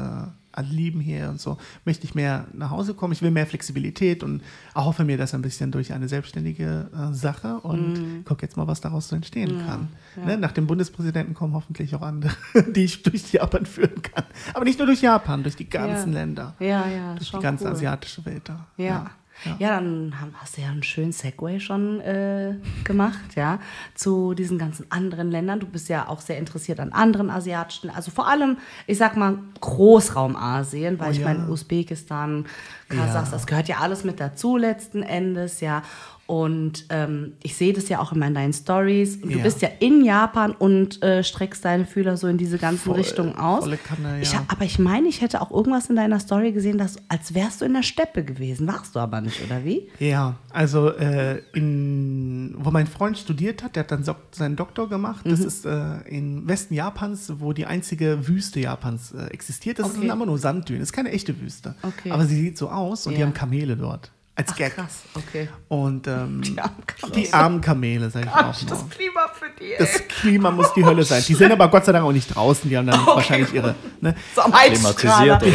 alle 0.53 0.67
lieben 0.69 0.99
hier 0.99 1.29
und 1.29 1.41
so, 1.41 1.57
möchte 1.85 2.05
ich 2.05 2.15
mehr 2.15 2.45
nach 2.53 2.69
Hause 2.69 2.93
kommen. 2.93 3.11
Ich 3.13 3.21
will 3.21 3.31
mehr 3.31 3.45
Flexibilität 3.47 4.23
und 4.23 4.41
erhoffe 4.75 5.03
mir 5.03 5.17
das 5.17 5.33
ein 5.33 5.41
bisschen 5.41 5.71
durch 5.71 5.93
eine 5.93 6.07
selbstständige 6.07 6.89
äh, 6.95 7.13
Sache 7.13 7.59
und 7.59 8.23
guck 8.25 8.41
jetzt 8.41 8.55
mal, 8.57 8.67
was 8.67 8.79
daraus 8.81 9.07
so 9.09 9.15
entstehen 9.15 9.61
kann. 9.65 9.89
Ne? 10.25 10.37
Nach 10.37 10.51
dem 10.51 10.67
Bundespräsidenten 10.67 11.33
kommen 11.33 11.53
hoffentlich 11.53 11.93
auch 11.95 12.01
andere, 12.01 12.33
die 12.75 12.85
ich 12.85 13.03
durch 13.03 13.33
Japan 13.33 13.65
führen 13.65 14.01
kann. 14.01 14.25
Aber 14.53 14.63
nicht 14.65 14.77
nur 14.79 14.85
durch 14.87 15.01
Japan, 15.01 15.43
durch 15.43 15.55
die 15.55 15.69
ganzen 15.69 16.13
Ja. 16.13 16.19
Länder. 16.19 16.53
Ja, 16.59 16.87
ja, 16.87 17.15
Durch 17.15 17.31
die 17.31 17.39
ganze 17.39 17.65
cool. 17.65 17.71
asiatische 17.71 18.23
Welt 18.25 18.43
da. 18.45 18.67
Ja. 18.77 19.11
Ja. 19.45 19.55
Ja, 19.59 19.69
dann 19.75 20.19
haben, 20.19 20.33
hast 20.35 20.57
du 20.57 20.61
ja 20.61 20.69
einen 20.69 20.83
schönen 20.83 21.11
Segway 21.11 21.59
schon 21.59 21.99
äh, 22.01 22.55
gemacht, 22.83 23.35
ja, 23.35 23.59
zu 23.93 24.33
diesen 24.33 24.57
ganzen 24.57 24.89
anderen 24.89 25.31
Ländern. 25.31 25.59
Du 25.59 25.67
bist 25.67 25.89
ja 25.89 26.07
auch 26.07 26.21
sehr 26.21 26.37
interessiert 26.37 26.79
an 26.79 26.93
anderen 26.93 27.29
asiatischen, 27.29 27.89
also 27.89 28.11
vor 28.11 28.27
allem, 28.27 28.57
ich 28.87 28.97
sag 28.97 29.17
mal, 29.17 29.39
Großraum 29.59 30.35
Asien, 30.35 30.99
weil 30.99 31.09
Oh 31.09 31.11
ich 31.11 31.19
ja. 31.19 31.25
meine, 31.25 31.49
Usbekistan, 31.49 32.45
Kasachstan, 32.89 33.31
das 33.31 33.47
gehört 33.47 33.67
ja 33.67 33.77
alles 33.79 34.03
mit 34.03 34.19
dazu 34.19 34.57
letzten 34.57 35.03
Endes, 35.03 35.59
ja. 35.59 35.83
Und 36.25 36.85
ähm, 36.89 37.33
ich 37.43 37.55
sehe 37.55 37.73
das 37.73 37.89
ja 37.89 37.99
auch 37.99 38.13
immer 38.13 38.27
in 38.27 38.33
deinen 38.33 38.53
Stories. 38.53 39.17
Und 39.17 39.33
Du 39.33 39.37
Ja. 39.39 39.43
bist 39.43 39.61
ja 39.61 39.69
in 39.79 40.05
Japan 40.05 40.51
und 40.53 41.03
äh, 41.03 41.21
streckst 41.21 41.65
deine 41.65 41.85
Fühler 41.85 42.15
so 42.15 42.27
in 42.27 42.37
diese 42.37 42.57
ganzen 42.57 42.85
Voll- 42.85 42.95
Richtungen 42.95 43.35
aus. 43.35 43.65
Kanne, 43.83 44.21
ich 44.21 44.31
ja. 44.31 44.39
hab, 44.39 44.51
aber 44.53 44.63
ich 44.63 44.79
meine, 44.79 45.09
ich 45.09 45.19
hätte 45.21 45.41
auch 45.41 45.51
irgendwas 45.51 45.89
in 45.89 45.97
deiner 45.97 46.19
Story 46.21 46.53
gesehen, 46.53 46.77
dass, 46.77 46.95
als 47.09 47.33
wärst 47.33 47.59
du 47.61 47.65
in 47.65 47.73
der 47.73 47.83
Steppe 47.83 48.23
gewesen. 48.23 48.67
Warst 48.67 48.95
du 48.95 48.99
aber 48.99 49.19
nicht, 49.19 49.43
oder 49.45 49.65
wie? 49.65 49.89
Ja, 49.99 50.35
also 50.51 50.89
äh, 50.91 51.41
in, 51.53 52.55
wo 52.57 52.71
mein 52.71 52.87
Freund 52.87 53.17
studiert 53.17 53.61
hat, 53.63 53.75
der 53.75 53.83
hat 53.83 53.91
dann 53.91 54.05
seinen 54.31 54.55
Doktor 54.55 54.87
gemacht. 54.89 55.25
Mhm. 55.25 55.29
Das 55.31 55.39
ist 55.41 55.65
äh, 55.65 55.97
im 56.07 56.47
Westen 56.47 56.73
Japans, 56.73 57.33
wo 57.39 57.51
die 57.53 57.65
einzige 57.65 58.27
Wüste 58.27 58.59
Japans 58.61 59.11
äh, 59.11 59.25
existiert. 59.27 59.79
Das 59.79 59.87
Okay. 59.91 59.99
sind 60.01 60.09
aber 60.11 60.25
nur 60.25 60.37
Sanddünen. 60.37 60.79
Das 60.81 60.89
ist 60.89 60.93
keine 60.93 61.11
echte 61.11 61.39
Wüste. 61.41 61.75
Okay. 61.83 62.11
Aber 62.11 62.25
sie 62.25 62.35
sieht 62.35 62.57
so 62.57 62.69
aus 62.69 63.05
und 63.07 63.13
die 63.15 63.19
Ja. 63.19 63.25
haben 63.25 63.33
Kamele 63.33 63.75
dort. 63.75 64.11
Als 64.35 64.49
Ach, 64.51 64.55
Gag. 64.55 64.73
krass, 64.75 65.03
okay. 65.13 65.47
Und 65.67 66.07
ähm, 66.07 66.41
die, 66.41 66.59
armen 66.59 66.85
Kamele. 66.87 67.21
die 67.21 67.33
armen 67.33 67.61
Kamele, 67.61 68.09
sag 68.09 68.23
ich 68.23 68.29
auch 68.29 68.35
mal. 68.35 68.89
Klima 68.89 69.27
für 69.31 69.49
die. 69.59 69.73
Das 69.77 70.07
Klima 70.07 70.49
muss 70.49 70.73
die 70.73 70.83
Hölle 70.83 71.03
sein. 71.03 71.23
Die 71.27 71.35
sind 71.35 71.51
aber 71.51 71.67
Gott 71.67 71.85
sei 71.85 71.91
Dank 71.91 72.03
auch 72.03 72.11
nicht 72.11 72.33
draußen. 72.33 72.67
Die 72.67 72.75
haben 72.75 72.87
dann 72.87 73.05
wahrscheinlich 73.05 73.53
ihre. 73.53 73.75
Ne? 74.01 74.15
so 74.35 74.41
am 74.41 74.51
Klimatisiert, 74.51 75.43
oder? 75.43 75.51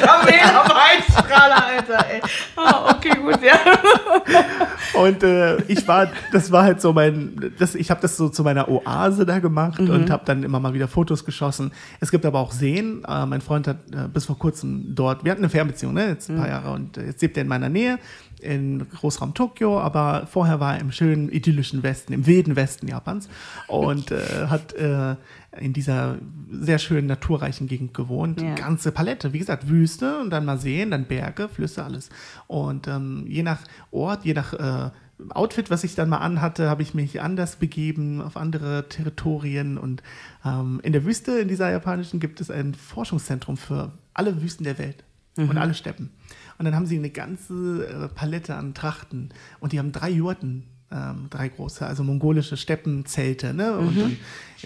Kamel 0.00 0.40
am 0.54 0.72
Heizstrahler, 0.74 1.66
Alter, 1.66 2.06
ey. 2.10 2.20
Ah, 2.56 2.90
okay, 2.94 3.16
gut, 3.16 3.38
ja. 3.42 3.58
Und 5.00 5.22
äh, 5.22 5.56
ich 5.68 5.86
war, 5.86 6.08
das 6.32 6.50
war 6.50 6.62
halt 6.64 6.80
so 6.80 6.92
mein, 6.92 7.52
das, 7.58 7.74
ich 7.74 7.90
habe 7.90 8.00
das 8.00 8.16
so 8.16 8.28
zu 8.28 8.42
meiner 8.42 8.68
Oase 8.68 9.26
da 9.26 9.38
gemacht 9.38 9.80
Mhm. 9.80 9.90
und 9.90 10.10
habe 10.10 10.22
dann 10.24 10.42
immer 10.42 10.58
mal 10.60 10.72
wieder 10.74 10.88
Fotos 10.88 11.24
geschossen. 11.24 11.72
Es 12.00 12.10
gibt 12.10 12.24
aber 12.24 12.38
auch 12.40 12.52
Seen. 12.52 13.04
Äh, 13.06 13.26
mein 13.26 13.40
Freund 13.40 13.66
hat 13.68 13.76
äh, 13.92 14.08
bis 14.12 14.24
vor 14.26 14.38
kurzem 14.38 14.94
dort, 14.94 15.24
wir 15.24 15.32
hatten 15.32 15.42
eine 15.42 15.50
Fernbeziehung, 15.50 15.92
ne, 15.94 16.08
jetzt 16.08 16.28
ein 16.30 16.36
Mhm. 16.36 16.40
paar 16.40 16.48
Jahre 16.48 16.70
und 16.70 16.96
äh, 16.96 17.06
jetzt 17.06 17.20
lebt 17.22 17.36
er 17.36 17.42
in 17.42 17.48
meiner 17.48 17.68
Nähe 17.68 17.98
in 18.40 18.88
Großraum 18.90 19.34
Tokio, 19.34 19.80
aber 19.80 20.26
vorher 20.30 20.60
war 20.60 20.74
er 20.74 20.80
im 20.80 20.92
schönen 20.92 21.30
idyllischen 21.30 21.82
Westen, 21.82 22.12
im 22.12 22.26
wilden 22.26 22.56
Westen 22.56 22.88
Japans 22.88 23.28
und 23.66 24.10
äh, 24.10 24.46
hat 24.48 24.74
äh, 24.74 25.16
in 25.58 25.72
dieser 25.72 26.18
sehr 26.50 26.78
schönen 26.78 27.06
naturreichen 27.06 27.66
Gegend 27.66 27.94
gewohnt. 27.94 28.40
Ja. 28.40 28.54
Ganze 28.54 28.92
Palette, 28.92 29.32
wie 29.32 29.38
gesagt, 29.38 29.68
Wüste 29.68 30.18
und 30.20 30.30
dann 30.30 30.44
mal 30.44 30.58
Seen, 30.58 30.90
dann 30.90 31.06
Berge, 31.06 31.48
Flüsse, 31.48 31.84
alles. 31.84 32.10
Und 32.46 32.88
ähm, 32.88 33.24
je 33.26 33.42
nach 33.42 33.60
Ort, 33.90 34.24
je 34.24 34.34
nach 34.34 34.52
äh, 34.52 34.90
Outfit, 35.30 35.70
was 35.70 35.82
ich 35.82 35.94
dann 35.94 36.10
mal 36.10 36.18
anhatte, 36.18 36.68
habe 36.68 36.82
ich 36.82 36.92
mich 36.92 37.22
anders 37.22 37.56
begeben 37.56 38.20
auf 38.20 38.36
andere 38.36 38.88
Territorien. 38.88 39.78
Und 39.78 40.02
ähm, 40.44 40.80
in 40.82 40.92
der 40.92 41.04
Wüste, 41.04 41.38
in 41.38 41.48
dieser 41.48 41.70
japanischen, 41.70 42.20
gibt 42.20 42.40
es 42.40 42.50
ein 42.50 42.74
Forschungszentrum 42.74 43.56
für 43.56 43.92
alle 44.12 44.42
Wüsten 44.42 44.64
der 44.64 44.78
Welt 44.78 45.04
und 45.36 45.58
alle 45.58 45.74
Steppen. 45.74 46.10
Und 46.58 46.64
dann 46.64 46.74
haben 46.74 46.86
sie 46.86 46.96
eine 46.96 47.10
ganze 47.10 47.86
äh, 47.86 48.08
Palette 48.08 48.54
an 48.54 48.74
Trachten 48.74 49.30
und 49.60 49.72
die 49.72 49.78
haben 49.78 49.92
drei 49.92 50.10
Jurten 50.10 50.64
ähm, 50.92 51.26
drei 51.30 51.48
große, 51.48 51.84
also 51.84 52.04
mongolische 52.04 52.56
Steppenzelte, 52.56 53.52
ne? 53.52 53.76
Und, 53.76 53.98
und, 53.98 54.18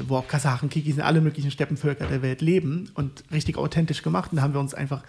wo 0.07 0.17
auch 0.17 0.29
Kasachen, 0.29 0.69
Kikis, 0.69 0.99
alle 0.99 1.21
möglichen 1.23 1.51
Steppenvölker 1.51 2.07
der 2.07 2.21
Welt 2.21 2.43
leben 2.43 2.91
und 2.95 3.25
richtig 3.33 3.57
authentisch 3.57 4.03
gemacht. 4.03 4.31
Und 4.31 4.37
da 4.37 4.43
haben 4.43 4.53
wir 4.53 4.61
uns 4.61 4.75
einfach 4.75 5.03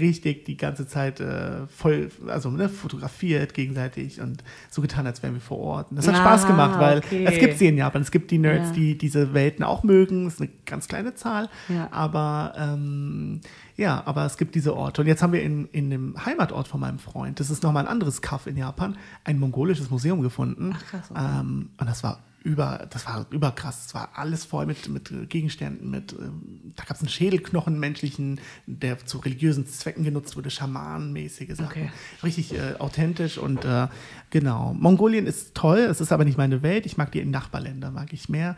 richtig 0.00 0.44
die 0.46 0.56
ganze 0.56 0.86
Zeit 0.86 1.20
äh, 1.20 1.66
voll, 1.68 2.10
also 2.26 2.50
ne, 2.50 2.68
fotografiert 2.68 3.54
gegenseitig 3.54 4.20
und 4.20 4.42
so 4.68 4.82
getan, 4.82 5.06
als 5.06 5.22
wären 5.22 5.34
wir 5.34 5.40
vor 5.40 5.58
Ort. 5.58 5.90
Und 5.90 5.96
das 5.96 6.08
hat 6.08 6.16
Ah, 6.16 6.18
Spaß 6.18 6.46
gemacht, 6.48 6.80
weil 6.80 6.98
okay. 6.98 7.24
es 7.24 7.38
gibt 7.38 7.56
sie 7.58 7.68
in 7.68 7.76
Japan. 7.78 8.02
Es 8.02 8.10
gibt 8.10 8.30
die 8.32 8.38
Nerds, 8.38 8.70
Ja. 8.70 8.74
die 8.74 8.98
diese 8.98 9.34
Welten 9.34 9.64
auch 9.64 9.84
mögen. 9.84 10.24
Das 10.24 10.34
ist 10.34 10.40
eine 10.40 10.50
ganz 10.66 10.88
kleine 10.88 11.14
Zahl. 11.14 11.48
Ja. 11.68 11.88
Aber 11.92 12.52
ähm, 12.58 13.40
ja, 13.78 14.02
aber 14.06 14.26
es 14.26 14.36
gibt 14.36 14.56
diese 14.56 14.76
Orte. 14.76 15.02
Und 15.02 15.06
jetzt 15.06 15.22
haben 15.22 15.32
wir 15.32 15.42
in, 15.42 15.66
in 15.66 15.88
dem 15.88 16.26
Heimatort 16.26 16.66
von 16.66 16.80
meinem 16.80 16.98
Freund, 16.98 17.38
das 17.38 17.48
ist 17.48 17.62
nochmal 17.62 17.84
ein 17.84 17.88
anderes 17.88 18.20
Kaff 18.20 18.48
in 18.48 18.56
Japan, 18.56 18.98
ein 19.22 19.38
mongolisches 19.38 19.88
Museum 19.88 20.20
gefunden. 20.20 20.74
Ach, 20.74 20.84
krass, 20.84 21.10
okay. 21.12 21.20
ähm, 21.40 21.70
und 21.78 21.86
das 21.88 22.02
war 22.02 22.24
über, 22.44 22.86
das 22.90 23.06
war 23.06 23.26
überkrass. 23.30 23.86
Es 23.86 23.94
war 23.94 24.10
alles 24.14 24.44
voll 24.44 24.66
mit, 24.66 24.88
mit 24.88 25.12
Gegenständen, 25.28 25.90
mit, 25.90 26.12
ähm, 26.12 26.72
da 26.76 26.84
gab 26.84 26.96
es 26.96 27.02
einen 27.02 27.08
Schädelknochen 27.08 27.78
menschlichen, 27.78 28.40
der 28.66 29.04
zu 29.04 29.18
religiösen 29.18 29.66
Zwecken 29.66 30.04
genutzt 30.04 30.36
wurde, 30.36 30.50
schamanenmäßige 30.50 31.56
Sachen. 31.56 31.66
Okay. 31.66 31.90
Richtig 32.22 32.54
äh, 32.54 32.74
authentisch 32.78 33.38
und 33.38 33.64
äh, 33.64 33.88
genau. 34.30 34.74
Mongolien 34.74 35.26
ist 35.26 35.54
toll, 35.54 35.78
es 35.78 36.00
ist 36.00 36.12
aber 36.12 36.24
nicht 36.24 36.38
meine 36.38 36.62
Welt. 36.62 36.86
Ich 36.86 36.96
mag 36.96 37.12
die 37.12 37.24
Nachbarländer, 37.24 37.90
mag 37.90 38.12
ich 38.12 38.28
mehr. 38.28 38.56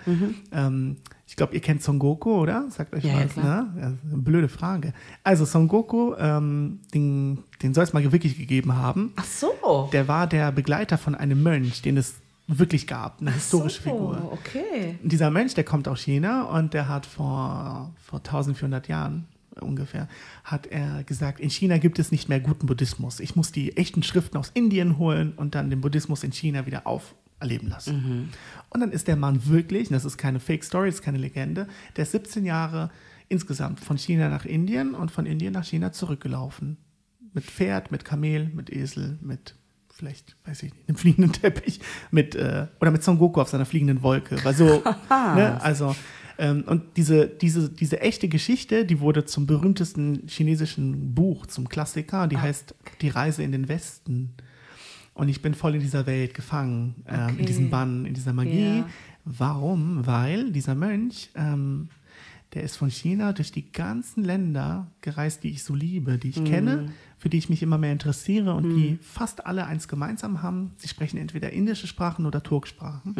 Ähm, 0.52 0.96
ich 1.26 1.37
glaube, 1.37 1.54
ihr 1.54 1.60
kennt 1.60 1.82
Son 1.82 1.99
Goku, 1.99 2.32
oder? 2.32 2.66
Sagt 2.70 2.92
euch 2.92 3.04
Mhm. 3.04 3.08
Ja, 3.10 3.18
ja, 3.20 3.25
was, 3.25 3.32
klar. 3.32 3.62
ne? 3.75 3.80
Ja, 3.80 3.92
blöde 4.16 4.49
Frage. 4.49 4.92
Also 5.25 5.44
Son 5.44 5.68
Goku, 5.68 6.14
ähm, 6.18 6.80
den, 6.92 7.44
den 7.62 7.72
soll 7.72 7.84
es 7.84 7.92
mal 7.92 8.02
wirklich 8.12 8.37
gegeben 8.37 8.75
haben. 8.76 9.12
Ach 9.16 9.25
so. 9.25 9.88
Der 9.92 10.08
war 10.08 10.26
der 10.26 10.52
Begleiter 10.52 10.99
von 10.99 11.14
einem 11.14 11.42
Mönch, 11.42 11.82
den 11.82 11.96
es 11.96 12.16
wirklich 12.59 12.87
gab, 12.87 13.21
eine 13.21 13.33
historische 13.33 13.83
so, 13.83 13.90
Figur. 13.90 14.33
Okay. 14.33 14.99
Und 15.02 15.12
Dieser 15.12 15.30
Mönch, 15.30 15.54
der 15.54 15.64
kommt 15.64 15.88
aus 15.88 16.00
China 16.00 16.45
und 16.45 16.75
der 16.75 16.88
hat 16.88 17.07
vor, 17.07 17.95
vor 18.02 18.19
1400 18.19 18.88
Jahren 18.88 19.26
ungefähr, 19.61 20.09
hat 20.45 20.66
er 20.66 21.04
gesagt, 21.04 21.40
in 21.40 21.50
China 21.50 21.78
gibt 21.78 21.99
es 21.99 22.12
nicht 22.12 22.28
mehr 22.28 22.40
guten 22.40 22.66
Buddhismus. 22.66 23.21
Ich 23.21 23.37
muss 23.37 23.52
die 23.52 23.76
echten 23.76 24.02
Schriften 24.02 24.37
aus 24.37 24.50
Indien 24.54 24.99
holen 24.99 25.33
und 25.33 25.54
dann 25.54 25.71
den 25.71 25.80
Buddhismus 25.80 26.25
in 26.25 26.33
China 26.33 26.66
wieder 26.66 26.87
auferleben 26.87 27.69
lassen. 27.69 28.30
Und 28.71 28.80
dann 28.80 28.92
ist 28.92 29.09
der 29.09 29.16
Mann 29.16 29.47
wirklich, 29.47 29.88
und 29.88 29.95
das 29.95 30.04
ist 30.04 30.19
keine 30.19 30.40
Fake 30.40 30.64
Story, 30.64 30.88
das 30.88 30.97
ist 30.97 31.02
keine 31.02 31.19
Legende, 31.19 31.66
der 31.97 32.02
ist 32.02 32.12
17 32.12 32.45
Jahre 32.45 32.90
insgesamt 33.28 33.80
von 33.80 33.97
China 33.97 34.28
nach 34.28 34.45
Indien 34.45 34.95
und 34.95 35.11
von 35.11 35.26
Indien 35.26 35.52
nach 35.52 35.64
China 35.64 35.92
zurückgelaufen. 35.92 36.76
Mit 37.33 37.45
Pferd, 37.45 37.92
mit 37.92 38.04
Kamel, 38.04 38.50
mit 38.54 38.71
Esel, 38.71 39.19
mit 39.21 39.54
vielleicht, 40.00 40.37
weiß 40.47 40.62
ich 40.64 40.73
nicht, 40.75 40.88
einem 40.88 40.97
fliegenden 40.97 41.33
Teppich, 41.33 41.78
mit, 42.11 42.35
äh, 42.35 42.66
oder 42.80 42.90
mit 42.90 43.04
Son 43.04 43.19
Goku 43.19 43.40
auf 43.40 43.49
seiner 43.49 43.66
fliegenden 43.66 44.02
Wolke. 44.02 44.42
Weil 44.45 44.54
so, 44.54 44.83
ne, 45.11 45.59
also, 45.62 45.95
ähm, 46.38 46.64
und 46.66 46.97
diese, 46.97 47.26
diese, 47.28 47.69
diese 47.69 48.00
echte 48.00 48.28
Geschichte, 48.28 48.87
die 48.87 49.00
wurde 49.00 49.26
zum 49.26 49.47
berühmtesten 49.47 50.23
chinesischen 50.26 51.14
Buch, 51.14 51.47
zum 51.47 51.69
Klassiker, 51.69 52.26
die 52.26 52.38
heißt 52.38 52.75
Die 53.02 53.11
Reise 53.11 53.42
in 53.42 53.52
den 53.52 53.69
Westen. 53.69 54.33
Und 55.12 55.28
ich 55.28 55.42
bin 55.42 55.52
voll 55.54 55.75
in 55.75 55.80
dieser 55.83 56.07
Welt 56.07 56.33
gefangen, 56.33 57.04
ähm, 57.07 57.21
Okay. 57.25 57.35
in 57.40 57.47
diesem 57.47 57.69
Bann, 57.71 58.07
in 58.07 58.14
dieser 58.14 58.33
Magie. 58.33 58.78
Ja. 58.78 58.88
Warum? 59.26 60.07
Weil 60.07 60.50
dieser 60.50 60.75
Mönch, 60.75 61.28
ähm, 61.35 61.88
der 62.54 62.64
ist 62.64 62.76
von 62.76 62.90
China 62.90 63.33
durch 63.33 63.52
die 63.52 63.71
ganzen 63.71 64.25
Länder 64.25 64.88
gereist, 65.02 65.45
die 65.45 65.50
ich 65.50 65.62
so 65.62 65.73
liebe, 65.75 66.19
die 66.19 66.30
ich 66.30 66.45
kenne, 66.45 66.90
für 67.16 67.28
die 67.28 67.38
ich 67.38 67.49
mich 67.49 67.62
immer 67.62 67.78
mehr 67.78 67.92
interessiere 67.92 68.54
und 68.54 68.71
die 68.71 68.99
fast 69.02 69.47
alle 69.47 69.66
eins 69.66 69.87
gemeinsam 69.87 70.42
haben. 70.42 70.73
Sie 70.76 70.88
sprechen 70.88 71.16
entweder 71.16 71.52
indische 71.52 71.87
Sprachen 71.87 72.26
oder 72.26 72.42
Turksprachen. 72.42 73.14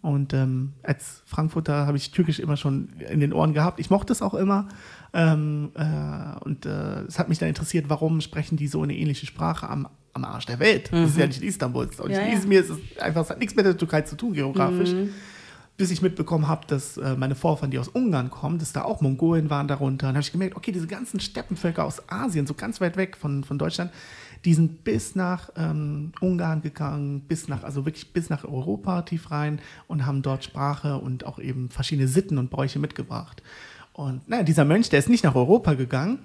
Und 0.00 0.32
ähm, 0.32 0.72
als 0.82 1.22
Frankfurter 1.26 1.86
habe 1.86 1.98
ich 1.98 2.12
Türkisch 2.12 2.38
immer 2.38 2.56
schon 2.56 2.88
in 3.10 3.20
den 3.20 3.34
Ohren 3.34 3.52
gehabt. 3.52 3.78
Ich 3.78 3.90
mochte 3.90 4.12
es 4.12 4.22
auch 4.22 4.34
immer. 4.34 4.68
Ähm, 5.12 5.72
äh, 5.74 6.38
und 6.44 6.64
äh, 6.64 7.02
es 7.02 7.18
hat 7.18 7.28
mich 7.28 7.38
dann 7.38 7.50
interessiert, 7.50 7.90
warum 7.90 8.22
sprechen 8.22 8.56
die 8.56 8.68
so 8.68 8.82
eine 8.82 8.96
ähnliche 8.96 9.26
Sprache 9.26 9.68
am, 9.68 9.86
am 10.14 10.24
Arsch 10.24 10.46
der 10.46 10.58
Welt? 10.58 10.90
Das 10.90 11.10
ist 11.10 11.18
ja 11.18 11.26
nicht 11.26 11.42
Istanbul, 11.42 11.84
das 11.84 11.96
ist 11.96 12.00
auch 12.00 12.08
nicht 12.08 12.16
Ja, 12.16 12.26
ja. 12.26 12.32
Izmir, 12.32 12.60
es 12.60 12.70
ist 12.70 12.78
einfach, 13.02 13.22
es 13.22 13.28
hat 13.28 13.38
nichts 13.38 13.54
mit 13.54 13.66
der 13.66 13.76
Türkei 13.76 14.00
zu 14.00 14.16
tun, 14.16 14.32
geografisch 14.32 14.94
bis 15.76 15.90
ich 15.90 16.02
mitbekommen 16.02 16.48
habe, 16.48 16.66
dass 16.66 16.96
äh, 16.96 17.16
meine 17.16 17.34
Vorfahren, 17.34 17.70
die 17.70 17.78
aus 17.78 17.88
Ungarn 17.88 18.30
kommen, 18.30 18.58
dass 18.58 18.72
da 18.72 18.82
auch 18.82 19.00
Mongolen 19.00 19.50
waren 19.50 19.68
darunter. 19.68 20.06
Dann 20.06 20.16
habe 20.16 20.22
ich 20.22 20.32
gemerkt, 20.32 20.56
okay, 20.56 20.70
diese 20.72 20.86
ganzen 20.86 21.18
Steppenvölker 21.18 21.84
aus 21.84 22.08
Asien, 22.08 22.46
so 22.46 22.54
ganz 22.54 22.80
weit 22.80 22.96
weg 22.96 23.16
von, 23.16 23.42
von 23.42 23.58
Deutschland, 23.58 23.90
die 24.44 24.54
sind 24.54 24.84
bis 24.84 25.14
nach 25.14 25.50
ähm, 25.56 26.12
Ungarn 26.20 26.62
gegangen, 26.62 27.20
bis 27.20 27.48
nach, 27.48 27.62
also 27.62 27.84
wirklich 27.86 28.12
bis 28.12 28.28
nach 28.28 28.44
Europa 28.44 29.02
tief 29.02 29.30
rein 29.30 29.60
und 29.86 30.04
haben 30.04 30.22
dort 30.22 30.44
Sprache 30.44 30.98
und 30.98 31.24
auch 31.24 31.38
eben 31.38 31.70
verschiedene 31.70 32.08
Sitten 32.08 32.38
und 32.38 32.50
Bräuche 32.50 32.78
mitgebracht. 32.78 33.42
Und 33.92 34.28
naja, 34.28 34.42
dieser 34.42 34.64
Mönch, 34.64 34.88
der 34.88 34.98
ist 34.98 35.08
nicht 35.08 35.22
nach 35.24 35.34
Europa 35.34 35.74
gegangen, 35.74 36.20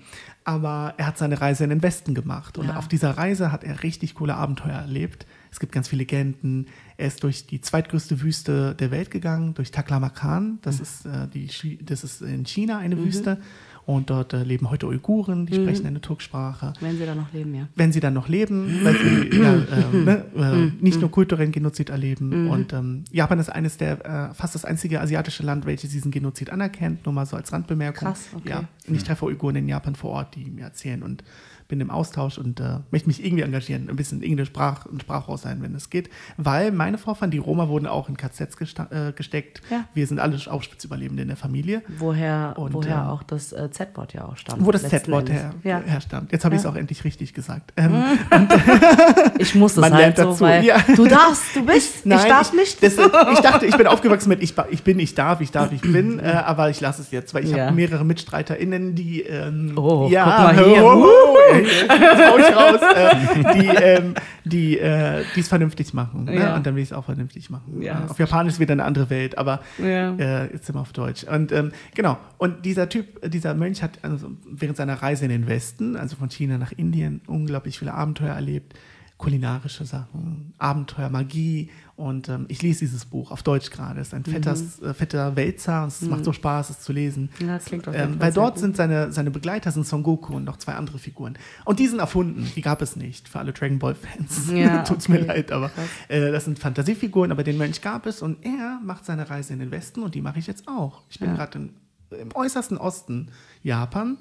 aber 0.45 0.93
er 0.97 1.07
hat 1.07 1.17
seine 1.17 1.39
Reise 1.41 1.63
in 1.63 1.69
den 1.69 1.83
Westen 1.83 2.15
gemacht. 2.15 2.57
Und 2.57 2.67
Ja. 2.67 2.77
auf 2.77 2.87
dieser 2.87 3.11
Reise 3.11 3.51
hat 3.51 3.63
er 3.63 3.83
richtig 3.83 4.15
coole 4.15 4.35
Abenteuer 4.35 4.77
erlebt. 4.77 5.25
Es 5.51 5.59
gibt 5.59 5.71
ganz 5.71 5.87
viele 5.87 5.99
Legenden. 5.99 6.67
Er 6.97 7.07
ist 7.07 7.23
durch 7.23 7.45
die 7.47 7.61
zweitgrößte 7.61 8.21
Wüste 8.21 8.75
der 8.75 8.91
Welt 8.91 9.11
gegangen, 9.11 9.53
durch 9.53 9.71
Taklamakan. 9.71 10.59
Das, 10.61 10.79
ist, 10.79 11.05
äh, 11.05 11.27
die, 11.27 11.49
das 11.83 12.03
ist 12.03 12.21
in 12.21 12.45
China 12.45 12.77
eine 12.77 12.97
Wüste. 12.97 13.39
Und 13.87 14.09
dort 14.09 14.33
äh, 14.33 14.43
leben 14.43 14.69
heute 14.69 14.85
Uiguren, 14.85 15.45
die 15.45 15.55
sprechen 15.55 15.87
eine 15.87 16.01
Turksprache. 16.01 16.73
Wenn 16.81 16.97
sie 16.97 17.05
da 17.05 17.15
noch 17.15 17.31
leben, 17.31 17.55
ja. 17.55 17.69
Wenn 17.75 17.93
sie 17.93 18.01
dann 18.01 18.13
noch 18.13 18.27
leben, 18.27 18.81
weil 18.83 18.97
sie 18.97 19.37
ja, 19.41 19.53
äh, 19.53 19.95
ne, 19.95 20.25
äh, 20.35 20.83
nicht 20.83 20.99
nur 20.99 21.09
kulturellen 21.09 21.53
Genozid 21.53 21.89
erleben. 21.89 22.49
Und 22.49 22.73
ähm, 22.73 23.05
Japan 23.13 23.39
ist 23.39 23.47
eines 23.47 23.77
der, 23.77 24.05
äh, 24.05 24.33
fast 24.33 24.55
das 24.55 24.65
einzige 24.65 24.99
asiatische 24.99 25.41
Land, 25.43 25.65
welches 25.65 25.91
diesen 25.91 26.11
Genozid 26.11 26.49
anerkennt. 26.49 27.05
Nur 27.05 27.13
mal 27.13 27.25
so 27.25 27.37
als 27.37 27.53
Randbemerkung. 27.53 28.09
Krass, 28.09 28.27
okay. 28.35 28.49
Ja, 28.49 28.63
und 28.89 28.95
ich 28.95 29.05
treffe 29.05 29.23
Uiguren 29.23 29.55
in 29.55 29.69
Japan 29.69 29.95
vor 29.95 30.11
Ort, 30.11 30.35
die 30.35 30.51
mir 30.51 30.65
erzählen 30.65 31.01
und 31.01 31.23
bin 31.67 31.81
im 31.81 31.89
Austausch 31.91 32.37
und 32.37 32.59
äh, 32.59 32.79
möchte 32.91 33.07
mich 33.07 33.23
irgendwie 33.25 33.43
engagieren, 33.43 33.89
ein 33.89 33.95
bisschen 33.95 34.21
irgendeine 34.21 34.45
Sprach, 34.45 34.85
ein 34.85 34.99
Sprachrohr 34.99 35.37
sein, 35.37 35.61
wenn 35.61 35.75
es 35.75 35.89
geht. 35.89 36.09
Weil 36.37 36.71
meine 36.71 36.97
Vorfahren, 36.97 37.31
die 37.31 37.37
Roma, 37.37 37.67
wurden 37.67 37.87
auch 37.87 38.09
in 38.09 38.15
KZs 38.17 38.57
äh, 38.89 39.11
gesteckt. 39.13 39.61
Ja. 39.69 39.85
Wir 39.93 40.07
sind 40.07 40.19
alle 40.19 40.37
Auschwitz-Überlebende 40.47 41.23
in 41.23 41.27
der 41.27 41.37
Familie. 41.37 41.81
Woher, 41.97 42.53
Und, 42.57 42.73
woher 42.73 42.95
ähm, 42.95 43.07
auch 43.07 43.23
das 43.23 43.51
äh, 43.51 43.69
Z-Wort 43.71 44.13
ja 44.13 44.25
auch 44.25 44.37
stammt. 44.37 44.65
Wo 44.65 44.71
das 44.71 44.83
Z-Wort 44.87 45.29
her, 45.29 45.51
Ja. 45.63 45.81
herstammt. 45.85 46.31
Jetzt 46.31 46.45
habe 46.45 46.55
ich 46.55 46.59
es 46.59 46.63
Ja. 46.65 46.71
auch 46.71 46.75
endlich 46.75 47.03
richtig 47.03 47.33
gesagt. 47.33 47.73
Ähm, 47.77 47.91
Ich 49.39 49.55
muss 49.55 49.75
das 49.75 49.91
halt 49.91 50.17
so, 50.17 50.23
dazu, 50.23 50.41
weil 50.41 50.63
ja. 50.63 50.77
du 50.95 51.05
darfst, 51.05 51.55
du 51.55 51.65
bist, 51.65 52.05
ich 52.05 52.23
darf 52.23 52.53
nicht. 52.53 52.81
Das, 52.81 52.93
ich 52.97 53.39
dachte, 53.39 53.65
ich 53.65 53.75
bin 53.77 53.87
aufgewachsen 53.87 54.29
mit 54.29 54.41
ich, 54.41 54.53
ich 54.71 54.83
bin, 54.83 54.99
ich 54.99 55.15
darf, 55.15 55.41
ich 55.41 55.51
darf, 55.51 55.71
ich 55.71 55.81
bin, 55.81 56.19
äh, 56.19 56.23
aber 56.45 56.69
ich 56.69 56.81
lasse 56.81 57.01
es 57.01 57.11
jetzt, 57.11 57.33
weil 57.33 57.43
ich 57.43 57.51
Ja. 57.51 57.67
habe 57.67 57.75
mehrere 57.75 58.03
MitstreiterInnen, 58.05 58.95
die 58.95 59.21
ähm, 59.23 59.73
Oh, 59.77 60.07
ja, 60.09 60.23
guck 60.23 60.57
mal 60.57 60.65
hier. 60.65 60.83
oh, 60.83 61.07
äh, 61.51 61.56
jetzt 61.56 61.56
hau 61.89 62.37
ich 62.37 62.55
raus, 62.55 62.81
äh, 62.95 63.59
die 63.61 63.67
ähm, 63.67 64.13
die 64.45 64.77
äh, 64.79 65.23
es 65.37 65.47
vernünftig 65.47 65.93
machen. 65.93 66.25
Ne? 66.25 66.35
Ja. 66.35 66.55
Und 66.55 66.65
dann 66.65 66.75
will 66.75 66.83
ich 66.83 66.89
es 66.89 66.93
auch 66.93 67.05
vernünftig 67.05 67.49
machen. 67.49 67.81
Ja. 67.81 68.05
Auf 68.07 68.19
Japanisch 68.19 68.53
ist 68.53 68.59
wieder 68.59 68.73
eine 68.73 68.85
andere 68.85 69.09
Welt, 69.09 69.37
aber 69.37 69.61
Ja. 69.77 70.15
äh, 70.15 70.51
jetzt 70.53 70.65
sind 70.65 70.75
wir 70.75 70.81
auf 70.81 70.93
Deutsch. 70.93 71.23
Und 71.23 71.51
ähm, 71.51 71.71
genau, 71.95 72.17
und 72.37 72.65
dieser 72.65 72.89
Typ, 72.89 73.29
dieser 73.29 73.53
Mönch 73.53 73.83
hat 73.83 73.99
also 74.03 74.31
während 74.49 74.77
seiner 74.77 74.95
Reise 75.01 75.25
in 75.25 75.31
den 75.31 75.47
Westen, 75.47 75.95
also 75.95 76.15
von 76.15 76.29
China 76.29 76.57
nach 76.57 76.71
Indien, 76.71 77.21
unglaublich 77.27 77.77
viele 77.79 77.93
Abenteuer 77.93 78.33
erlebt. 78.33 78.73
Kulinarische 79.17 79.83
Sachen, 79.83 80.53
Abenteuer, 80.59 81.09
Magie. 81.09 81.69
Und 81.97 82.29
ähm, 82.29 82.45
ich 82.47 82.61
lese 82.61 82.81
dieses 82.81 83.05
Buch 83.05 83.31
auf 83.31 83.41
Deutsch 83.41 83.71
gerade. 83.71 83.99
Es 83.99 84.09
ist 84.09 84.13
ein 84.13 84.23
fetter, 84.23 84.55
äh, 84.83 84.93
fetter 84.93 85.35
Wälzer 85.35 85.81
und 85.81 85.87
es 85.87 86.01
macht 86.03 86.23
so 86.25 86.31
Spaß, 86.31 86.69
es 86.69 86.79
zu 86.81 86.93
lesen. 86.93 87.31
Ja, 87.39 87.55
das 87.55 87.65
klingt 87.65 87.87
jeden 87.87 88.13
ähm, 88.13 88.19
Weil 88.19 88.31
dort 88.31 88.59
sind 88.59 88.77
seine, 88.77 89.11
seine 89.11 89.31
Begleiter 89.31 89.71
sind 89.71 89.87
Son 89.87 90.03
Goku 90.03 90.35
und 90.35 90.43
noch 90.43 90.57
zwei 90.57 90.73
andere 90.75 90.99
Figuren. 90.99 91.39
Und 91.65 91.79
die 91.79 91.87
sind 91.87 91.97
erfunden. 91.97 92.51
Die 92.55 92.61
gab 92.61 92.83
es 92.83 92.95
nicht 92.95 93.27
für 93.27 93.39
alle 93.39 93.51
Dragon 93.51 93.79
Ball-Fans. 93.79 94.51
Ja, 94.53 94.83
Tut's 94.83 95.09
mir 95.09 95.15
okay. 95.21 95.25
leid, 95.27 95.51
aber 95.51 95.71
äh, 96.07 96.31
das 96.31 96.45
sind 96.45 96.59
Fantasiefiguren, 96.59 97.31
aber 97.31 97.43
den 97.43 97.57
Mönch 97.57 97.81
gab 97.81 98.05
es 98.05 98.21
und 98.21 98.45
er 98.45 98.79
macht 98.83 99.03
seine 99.03 99.27
Reise 99.27 99.53
in 99.53 99.59
den 99.59 99.71
Westen 99.71 100.03
und 100.03 100.13
die 100.13 100.21
mache 100.21 100.37
ich 100.37 100.45
jetzt 100.45 100.67
auch. 100.67 101.01
Ich 101.09 101.17
bin 101.19 101.29
Ja. 101.29 101.35
gerade 101.35 101.57
im 101.57 102.29
äußersten 102.35 102.77
Osten 102.77 103.29
Japan, 103.63 104.17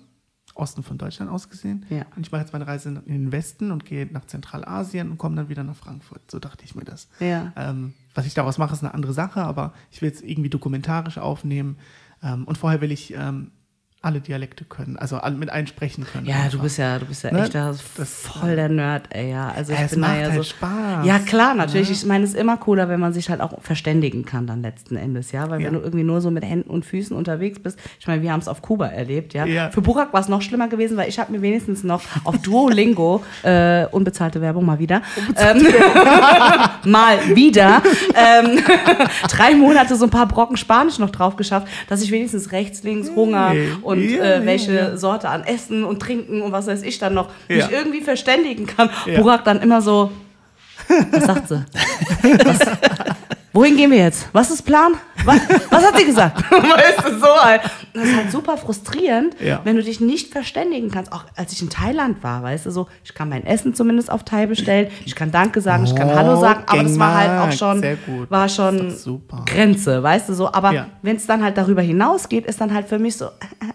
Osten 0.57 0.83
von 0.83 0.99
Deutschland 0.99 1.31
aus 1.31 1.49
gesehen. 1.49 1.87
Ja. 1.89 2.07
Und 2.17 2.27
ich 2.27 2.33
mache 2.33 2.43
jetzt 2.43 2.53
meine 2.53 2.67
Reise 2.67 2.89
in 2.89 3.13
den 3.13 3.33
Westen 3.33 3.71
und 3.71 3.85
gehe 3.85 4.07
nach 4.07 4.25
Zentralasien 4.27 5.11
und 5.11 5.19
komme 5.19 5.37
dann 5.37 5.49
wieder 5.49 5.65
nach 5.65 5.77
Frankfurt. 5.77 6.31
So 6.31 6.39
dachte 6.39 6.65
ich 6.65 6.75
mir 6.75 6.85
das. 6.85 7.09
Ja. 7.21 7.53
Ähm, 7.57 7.95
was 8.15 8.27
ich 8.27 8.35
daraus 8.35 8.59
mache, 8.59 8.73
ist 8.73 8.83
eine 8.83 8.95
andere 8.95 9.13
Sache, 9.13 9.43
aber 9.43 9.75
ich 9.91 10.03
will 10.03 10.11
es 10.11 10.23
irgendwie 10.23 10.51
dokumentarisch 10.51 11.19
aufnehmen. 11.19 11.77
Ähm, 12.23 12.45
und 12.45 12.57
vorher 12.59 12.81
will 12.81 12.93
ich 12.93 13.13
ähm, 13.15 13.51
alle 14.07 14.21
Dialekte 14.21 14.65
können, 14.65 14.97
also 14.97 15.21
mit 15.37 15.51
allen 15.51 15.67
sprechen 15.67 16.07
können. 16.11 16.27
Ja, 16.27 16.37
du 16.37 16.43
einfach. 16.45 16.63
bist 16.63 16.79
ja, 16.79 16.99
du 16.99 17.07
bist 17.07 17.25
ja 17.25 17.33
Ne? 17.33 17.43
echt 17.43 17.55
da 17.55 17.75
Das- 17.97 18.11
voll 18.23 18.55
der 18.57 18.69
Nerd, 18.69 19.09
ey, 19.11 19.31
ja. 19.33 19.49
Also 19.55 19.73
ich 19.73 19.81
Es 19.81 19.91
bin 19.91 20.01
macht 20.01 20.17
ja 20.21 20.23
halt 20.31 20.35
so. 20.37 20.43
Spaß. 20.45 21.05
Ja, 21.07 21.19
klar, 21.19 21.55
natürlich. 21.55 21.91
Ich 21.91 22.05
meine, 22.07 22.25
es 22.25 22.31
ist 22.31 22.37
immer 22.41 22.57
cooler, 22.57 22.89
wenn 22.89 23.01
man 23.01 23.13
sich 23.13 23.29
halt 23.29 23.41
auch 23.41 23.61
verständigen 23.63 24.25
kann 24.25 24.47
dann 24.47 24.63
letzten 24.63 24.97
Endes, 24.97 25.33
ja. 25.33 25.51
Weil 25.51 25.61
Ja. 25.61 25.67
wenn 25.67 25.75
du 25.75 25.81
irgendwie 25.81 26.05
nur 26.05 26.21
so 26.21 26.31
mit 26.31 26.45
Händen 26.45 26.71
und 26.71 26.85
Füßen 26.85 27.17
unterwegs 27.17 27.59
bist, 27.59 27.79
ich 27.99 28.07
meine, 28.07 28.23
wir 28.23 28.33
haben 28.33 28.41
es 28.41 28.49
auf 28.49 28.63
Kuba 28.63 28.87
erlebt, 28.87 29.35
ja. 29.35 29.45
Ja. 29.45 29.71
Für 29.71 29.83
Burak 29.83 30.13
war 30.13 30.21
es 30.21 30.29
noch 30.29 30.41
schlimmer 30.43 30.69
gewesen, 30.69 30.97
weil 30.97 31.09
ich 31.09 31.19
habe 31.19 31.33
mir 31.33 31.43
wenigstens 31.43 31.83
noch 31.83 32.03
auf 32.25 32.39
Duolingo, 32.39 33.23
äh, 33.43 33.87
unbezahlte 33.87 34.41
Werbung 34.41 34.65
mal 34.65 34.79
wieder, 34.79 35.03
ähm, 35.37 35.67
mal 36.85 37.19
wieder, 37.35 37.83
ähm, 38.15 38.61
drei 39.29 39.55
Monate 39.55 39.97
so 39.97 40.05
ein 40.05 40.11
paar 40.11 40.27
Brocken 40.29 40.57
Spanisch 40.57 40.99
noch 40.99 41.11
drauf 41.11 41.37
geschafft, 41.37 41.69
dass 41.89 42.03
ich 42.03 42.11
wenigstens 42.11 42.53
rechts, 42.53 42.83
links, 42.83 43.11
Hunger 43.15 43.51
Hey. 43.51 43.69
und 43.83 43.96
Ja, 44.01 44.23
äh, 44.25 44.39
ja, 44.41 44.47
welche 44.47 44.75
ja. 44.75 44.97
Sorte 44.97 45.29
an 45.29 45.45
Essen 45.45 45.85
und 45.85 46.01
Trinken 46.01 46.43
und 46.43 46.53
was 46.53 46.67
weiß 46.67 46.83
ich 46.83 46.99
dann 46.99 47.15
noch 47.15 47.31
Ja. 47.49 47.57
mich 47.57 47.71
irgendwie 47.73 48.01
verständigen 48.01 48.67
kann. 48.67 48.91
Ja. 49.07 49.21
Burak 49.21 49.45
dann 49.45 49.61
immer 49.61 49.81
so, 49.83 50.11
was 51.11 51.25
sagt 51.25 51.49
sie? 51.49 51.65
Was, 52.45 52.59
wohin 53.57 53.77
gehen 53.77 53.91
wir 53.91 53.99
jetzt? 53.99 54.29
Was 54.33 54.51
ist 54.51 54.63
Plan? 54.63 54.93
Was, 55.25 55.41
was 55.71 55.85
hat 55.87 55.97
sie 55.97 56.05
gesagt? 56.05 56.39
weißt 56.51 57.09
du, 57.09 57.19
so 57.19 57.27
halt. 57.43 57.63
Das 57.95 58.05
ist 58.05 58.15
halt 58.17 58.31
super 58.31 58.57
frustrierend, 58.59 59.35
Ja. 59.41 59.61
wenn 59.65 59.75
du 59.77 59.83
dich 59.83 59.99
nicht 60.01 60.31
verständigen 60.31 60.91
kannst. 60.91 61.11
Auch 61.13 61.25
als 61.35 61.53
ich 61.53 61.63
in 61.63 61.71
Thailand 61.71 62.23
war, 62.23 62.43
weißt 62.43 62.67
du, 62.67 62.71
so, 62.71 62.87
ich 63.03 63.15
kann 63.15 63.29
mein 63.31 63.45
Essen 63.47 63.75
zumindest 63.75 64.11
auf 64.11 64.23
Thai 64.25 64.47
bestellen, 64.47 64.89
ich 65.07 65.15
kann 65.17 65.33
Danke 65.33 65.61
sagen, 65.63 65.85
ich 65.85 65.97
kann 65.97 66.15
Hallo 66.15 66.39
sagen, 66.39 66.65
aber 66.67 66.83
das 66.83 66.99
war 66.99 67.15
halt 67.17 67.41
auch 67.41 67.53
schon, 67.57 67.83
war 68.29 68.49
schon. 68.49 68.95
Grenze, 69.47 70.03
weißt 70.03 70.29
du, 70.29 70.35
so. 70.35 70.53
Aber 70.53 70.73
Ja. 70.73 70.87
wenn 71.03 71.17
es 71.17 71.27
dann 71.27 71.43
halt 71.43 71.57
darüber 71.57 71.81
hinausgeht, 71.83 72.45
ist 72.47 72.61
dann 72.61 72.73
halt 72.75 72.87
für 72.89 72.99
mich 72.99 73.17
so, 73.17 73.31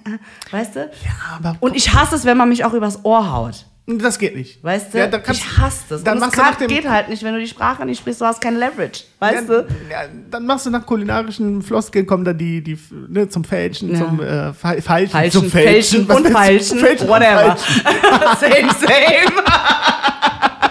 weißt 0.52 0.76
du? 0.76 0.80
Ja, 0.82 1.38
aber 1.38 1.58
Und 1.60 1.76
ich 1.76 1.94
hasse 1.94 2.16
es, 2.16 2.24
wenn 2.26 2.38
man 2.38 2.48
mich 2.50 2.64
auch 2.64 2.74
übers 2.74 3.04
Ohr 3.04 3.32
haut. 3.32 3.66
Das 3.88 4.20
geht 4.20 4.36
nicht. 4.36 4.64
Weißt 4.64 4.94
du? 4.94 5.00
Ja, 5.00 5.08
kannst, 5.08 5.42
ich 5.42 5.58
hasse 5.58 5.84
das. 5.90 6.04
Dann 6.04 6.20
machst 6.20 6.38
das 6.38 6.58
du 6.58 6.68
geht 6.68 6.88
halt 6.88 7.10
nicht, 7.10 7.24
wenn 7.24 7.34
du 7.34 7.40
die 7.40 7.48
Sprache 7.48 7.86
nicht 7.86 8.00
sprichst, 8.00 8.22
du 8.22 8.26
hast 8.26 8.40
kein 8.40 8.56
Leverage. 8.56 9.04
Weißt 9.20 9.50
ja, 9.50 9.62
du? 9.62 9.68
Ja, 9.90 10.04
dann 10.30 10.46
machst 10.46 10.66
du 10.66 10.70
nach 10.70 10.86
kulinarischen 10.86 11.62
Floskeln, 11.62 12.06
kommen 12.06 12.24
dann 12.24 12.38
die, 12.38 12.62
die 12.62 12.78
ne, 13.10 13.28
zum 13.28 13.44
Fälschen, 13.44 13.96
zum 13.96 14.22
äh, 14.22 14.54
Fa- 14.54 14.80
Falschen, 14.82 15.10
Falschen, 15.10 15.32
zum 15.32 15.50
Fälschen 15.50 16.08
Was 16.08 16.18
und 16.18 16.28
Falschen, 16.30 16.80
Fälschen 16.80 17.08
whatever. 17.08 17.58
Falschen. 17.58 17.82
same, 18.40 18.72
same. 18.80 19.44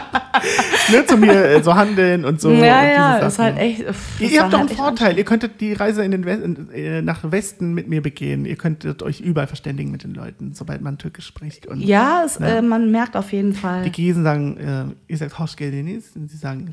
Ne, 0.91 1.05
zu 1.07 1.17
mir 1.17 1.33
äh, 1.33 1.63
so 1.63 1.75
handeln 1.75 2.25
und 2.25 2.41
so. 2.41 2.51
ja, 2.51 2.57
und 2.57 2.89
ja, 2.89 3.17
ist 3.19 3.39
halt 3.39 3.59
echt. 3.59 3.83
pff, 3.85 4.21
Ihr, 4.21 4.43
habt 4.43 4.53
doch 4.53 4.59
einen 4.59 4.69
halt 4.69 4.71
echt 4.71 4.79
Vorteil. 4.81 5.19
Ihr 5.19 5.25
könntet 5.25 5.61
die 5.61 5.73
Reise 5.73 6.03
in 6.05 6.11
den 6.11 6.25
Westen, 6.25 6.71
äh, 6.73 7.03
nach 7.03 7.21
Westen 7.31 7.75
mit 7.75 7.89
mir 7.89 8.03
begehen. 8.03 8.45
Ihr 8.47 8.57
könntet 8.57 9.03
euch 9.03 9.21
überall 9.21 9.47
verständigen 9.47 9.91
mit 9.91 10.03
den 10.05 10.15
Leuten, 10.15 10.53
sobald 10.55 10.81
man 10.81 10.99
Türkisch 10.99 11.27
spricht. 11.27 11.67
Und 11.67 11.81
Ja, 11.81 12.23
es, 12.25 12.39
Ja. 12.39 12.47
Äh, 12.59 12.63
man 12.63 12.91
merkt 12.91 13.17
auf 13.17 13.33
jeden 13.33 13.53
Fall. 13.55 13.83
Die 13.85 13.91
Giesen 13.91 14.25
sagen, 14.25 14.57
äh, 14.57 15.13
ihr 15.13 15.19
sagt 15.19 15.39
Hoschgelinis 15.39 16.13
und 16.17 16.31
sie 16.31 16.37
sagen 16.39 16.71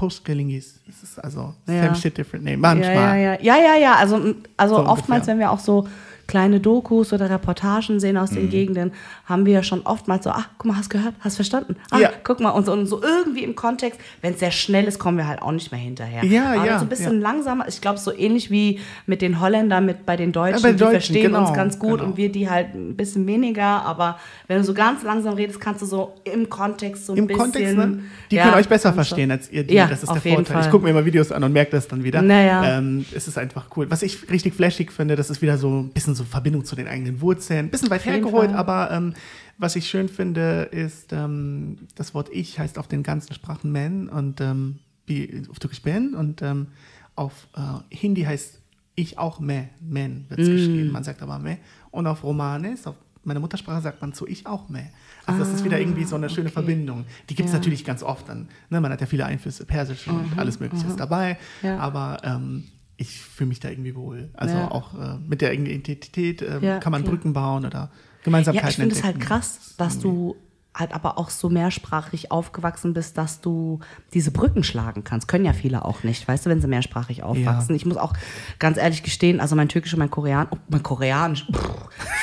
Hoschgelingis. 0.00 0.80
Das 0.86 1.02
ist 1.02 1.18
also 1.18 1.54
Ja. 1.66 1.84
same 1.84 1.94
shit, 1.96 2.16
different 2.16 2.44
name. 2.44 2.56
Ja, 2.56 2.60
Manchmal. 2.60 3.18
ja, 3.18 3.32
ja, 3.32 3.36
ja, 3.40 3.56
ja, 3.56 3.76
ja. 3.80 3.94
Also, 3.96 4.34
also 4.56 4.74
So 4.76 4.86
oftmals, 4.86 5.22
ungefähr. 5.22 5.26
wenn 5.34 5.38
wir 5.40 5.50
auch 5.50 5.58
so 5.60 5.88
kleine 6.26 6.60
Dokus 6.60 7.12
oder 7.12 7.30
Reportagen 7.30 8.00
sehen 8.00 8.16
aus 8.16 8.32
Mhm. 8.32 8.36
den 8.36 8.50
Gegenden, 8.50 8.92
haben 9.26 9.46
wir 9.46 9.52
ja 9.54 9.62
schon 9.62 9.82
oftmals 9.82 10.24
so, 10.24 10.30
ach, 10.30 10.48
guck 10.58 10.66
mal, 10.72 10.76
hast 10.76 10.90
gehört, 10.90 11.14
hast 11.20 11.36
verstanden. 11.36 11.76
Ah, 11.90 11.98
Ja. 11.98 12.10
guck 12.24 12.40
mal, 12.40 12.50
und 12.50 12.66
so, 12.66 12.72
und 12.72 12.86
so 12.86 13.02
irgendwie 13.02 13.44
im 13.44 13.54
Kontext, 13.54 14.00
wenn 14.22 14.34
es 14.34 14.40
sehr 14.40 14.50
schnell 14.50 14.86
ist, 14.86 14.98
kommen 14.98 15.18
wir 15.18 15.26
halt 15.28 15.40
auch 15.42 15.52
nicht 15.52 15.70
mehr 15.70 15.80
hinterher. 15.80 16.24
Ja, 16.24 16.52
Aber 16.54 16.66
ja, 16.66 16.78
so 16.78 16.84
ein 16.84 16.88
bisschen 16.88 17.20
ja. 17.20 17.28
langsamer, 17.28 17.68
ich 17.68 17.80
glaube, 17.80 17.98
so 17.98 18.12
ähnlich 18.12 18.50
wie 18.50 18.80
mit 19.06 19.22
den 19.22 19.40
Holländern, 19.40 19.86
mit 19.86 20.04
bei 20.06 20.16
den 20.16 20.32
Deutschen, 20.32 20.62
bei 20.62 20.68
den 20.70 20.76
die 20.76 20.84
Deutschen, 20.84 20.92
verstehen 21.00 21.22
genau, 21.32 21.40
uns 21.46 21.52
ganz 21.52 21.78
gut 21.78 21.98
genau. 21.98 22.04
und 22.10 22.16
wir 22.16 22.30
die 22.32 22.50
halt 22.50 22.74
ein 22.74 22.96
bisschen 22.96 23.26
weniger, 23.26 23.84
aber 23.84 24.18
wenn 24.48 24.58
du 24.58 24.64
so 24.64 24.74
ganz 24.74 25.02
langsam 25.04 25.34
redest, 25.34 25.60
kannst 25.60 25.82
du 25.82 25.86
so 25.86 26.14
im 26.24 26.48
Kontext 26.50 27.06
so 27.06 27.12
ein 27.12 27.18
Im 27.18 27.26
bisschen. 27.26 27.42
Kontext, 27.42 27.76
ne? 27.76 28.00
Die 28.30 28.36
ja, 28.36 28.44
können 28.44 28.56
euch 28.56 28.68
besser 28.68 28.92
verstehen 28.92 29.30
als 29.30 29.50
ihr 29.50 29.64
die. 29.64 29.74
Ja, 29.74 29.86
das 29.86 30.02
ist 30.02 30.08
der 30.12 30.20
Vorteil. 30.20 30.42
Ich 30.42 30.48
Fall. 30.48 30.70
gucke 30.70 30.84
mir 30.84 30.90
immer 30.90 31.04
Videos 31.04 31.30
an 31.30 31.44
und 31.44 31.52
merke 31.52 31.70
das 31.72 31.86
dann 31.88 32.02
wieder. 32.02 32.20
Naja. 32.22 32.78
Ähm, 32.78 33.04
es 33.14 33.28
ist 33.28 33.38
einfach 33.38 33.66
cool. 33.76 33.88
Was 33.90 34.02
ich 34.02 34.28
richtig 34.30 34.54
flashig 34.54 34.90
finde, 34.92 35.14
das 35.14 35.30
ist 35.30 35.40
wieder 35.42 35.56
so 35.58 35.68
ein 35.82 35.90
bisschen 35.90 36.15
so 36.16 36.24
Verbindung 36.24 36.64
zu 36.64 36.74
den 36.76 36.88
eigenen 36.88 37.20
Wurzeln. 37.20 37.70
Bisschen 37.70 37.90
weit 37.90 38.04
hergeholt, 38.04 38.52
aber 38.52 38.90
ähm, 38.90 39.14
was 39.58 39.76
ich 39.76 39.88
schön 39.88 40.08
finde, 40.08 40.68
ist, 40.70 41.12
ähm, 41.12 41.78
das 41.94 42.14
Wort 42.14 42.28
ich 42.32 42.58
heißt 42.58 42.78
auf 42.78 42.88
den 42.88 43.02
ganzen 43.02 43.34
Sprachen 43.34 43.72
man 43.72 44.08
und 44.08 44.40
ähm, 44.40 44.80
wie 45.06 45.42
auf 45.48 45.58
Türkisch 45.58 45.82
ben 45.82 46.14
und 46.14 46.42
ähm, 46.42 46.66
auf 47.14 47.46
äh, 47.56 47.60
Hindi 47.96 48.22
heißt 48.22 48.60
ich 48.96 49.18
auch 49.18 49.40
me, 49.40 49.68
men 49.80 50.24
wird 50.28 50.40
es 50.40 50.48
geschrieben. 50.48 50.90
Man 50.90 51.04
sagt 51.04 51.22
aber 51.22 51.38
me. 51.38 51.58
Und 51.90 52.06
auf 52.06 52.24
Romanes, 52.24 52.86
auf 52.86 52.94
meiner 53.24 53.40
Muttersprache 53.40 53.82
sagt 53.82 54.00
man 54.00 54.14
zu 54.14 54.26
ich 54.26 54.46
auch 54.46 54.68
me. 54.68 54.90
Also 55.26 55.40
das 55.40 55.52
ist 55.52 55.64
wieder 55.64 55.78
irgendwie 55.78 56.04
so 56.04 56.16
eine 56.16 56.30
schöne 56.30 56.46
okay. 56.46 56.54
Verbindung. 56.54 57.04
Die 57.28 57.34
gibt 57.34 57.48
es 57.48 57.52
Ja. 57.52 57.58
natürlich 57.58 57.84
ganz 57.84 58.02
oft 58.02 58.28
dann. 58.28 58.48
Ne? 58.70 58.80
Man 58.80 58.90
hat 58.92 59.00
ja 59.00 59.06
viele 59.06 59.26
Einflüsse, 59.26 59.66
Persisch 59.66 60.06
und 60.08 60.38
alles 60.38 60.60
Mögliche 60.60 60.86
ist 60.86 60.98
dabei. 60.98 61.36
Ja. 61.62 61.78
Aber 61.78 62.18
ähm, 62.22 62.64
ich 62.96 63.20
fühle 63.20 63.48
mich 63.48 63.60
da 63.60 63.68
irgendwie 63.68 63.94
wohl. 63.94 64.30
Also 64.34 64.56
Ja. 64.56 64.70
auch 64.70 64.94
äh, 64.94 65.18
mit 65.26 65.40
der 65.40 65.52
Identität 65.52 66.42
ähm, 66.42 66.62
Ja, 66.62 66.78
kann 66.78 66.92
man 66.92 67.02
klar. 67.02 67.14
Brücken 67.14 67.32
bauen 67.32 67.64
oder 67.66 67.90
Gemeinsamkeiten 68.22 68.64
Ja, 68.64 68.70
ich 68.70 68.76
finde 68.76 68.94
es 68.94 69.04
halt 69.04 69.20
krass, 69.20 69.74
dass 69.76 69.98
du 69.98 70.36
halt 70.76 70.94
aber 70.94 71.18
auch 71.18 71.30
so 71.30 71.48
mehrsprachig 71.48 72.30
aufgewachsen 72.30 72.92
bist, 72.92 73.16
dass 73.18 73.40
du 73.40 73.80
diese 74.12 74.30
Brücken 74.30 74.62
schlagen 74.62 75.04
kannst. 75.04 75.26
Können 75.26 75.44
ja 75.44 75.52
viele 75.52 75.84
auch 75.84 76.02
nicht, 76.02 76.26
weißt 76.28 76.46
du, 76.46 76.50
wenn 76.50 76.60
sie 76.60 76.68
mehrsprachig 76.68 77.22
aufwachsen. 77.22 77.74
Ich 77.74 77.86
muss 77.86 77.96
auch 77.96 78.12
ganz 78.58 78.76
ehrlich 78.76 79.02
gestehen, 79.02 79.40
also 79.40 79.56
mein 79.56 79.68
Türkisch 79.68 79.94
und 79.94 80.00
mein 80.00 80.10
Korean, 80.10 80.46
oh, 80.50 80.56
mein 80.68 80.82
Koreanisch, 80.82 81.46
pff, 81.50 81.70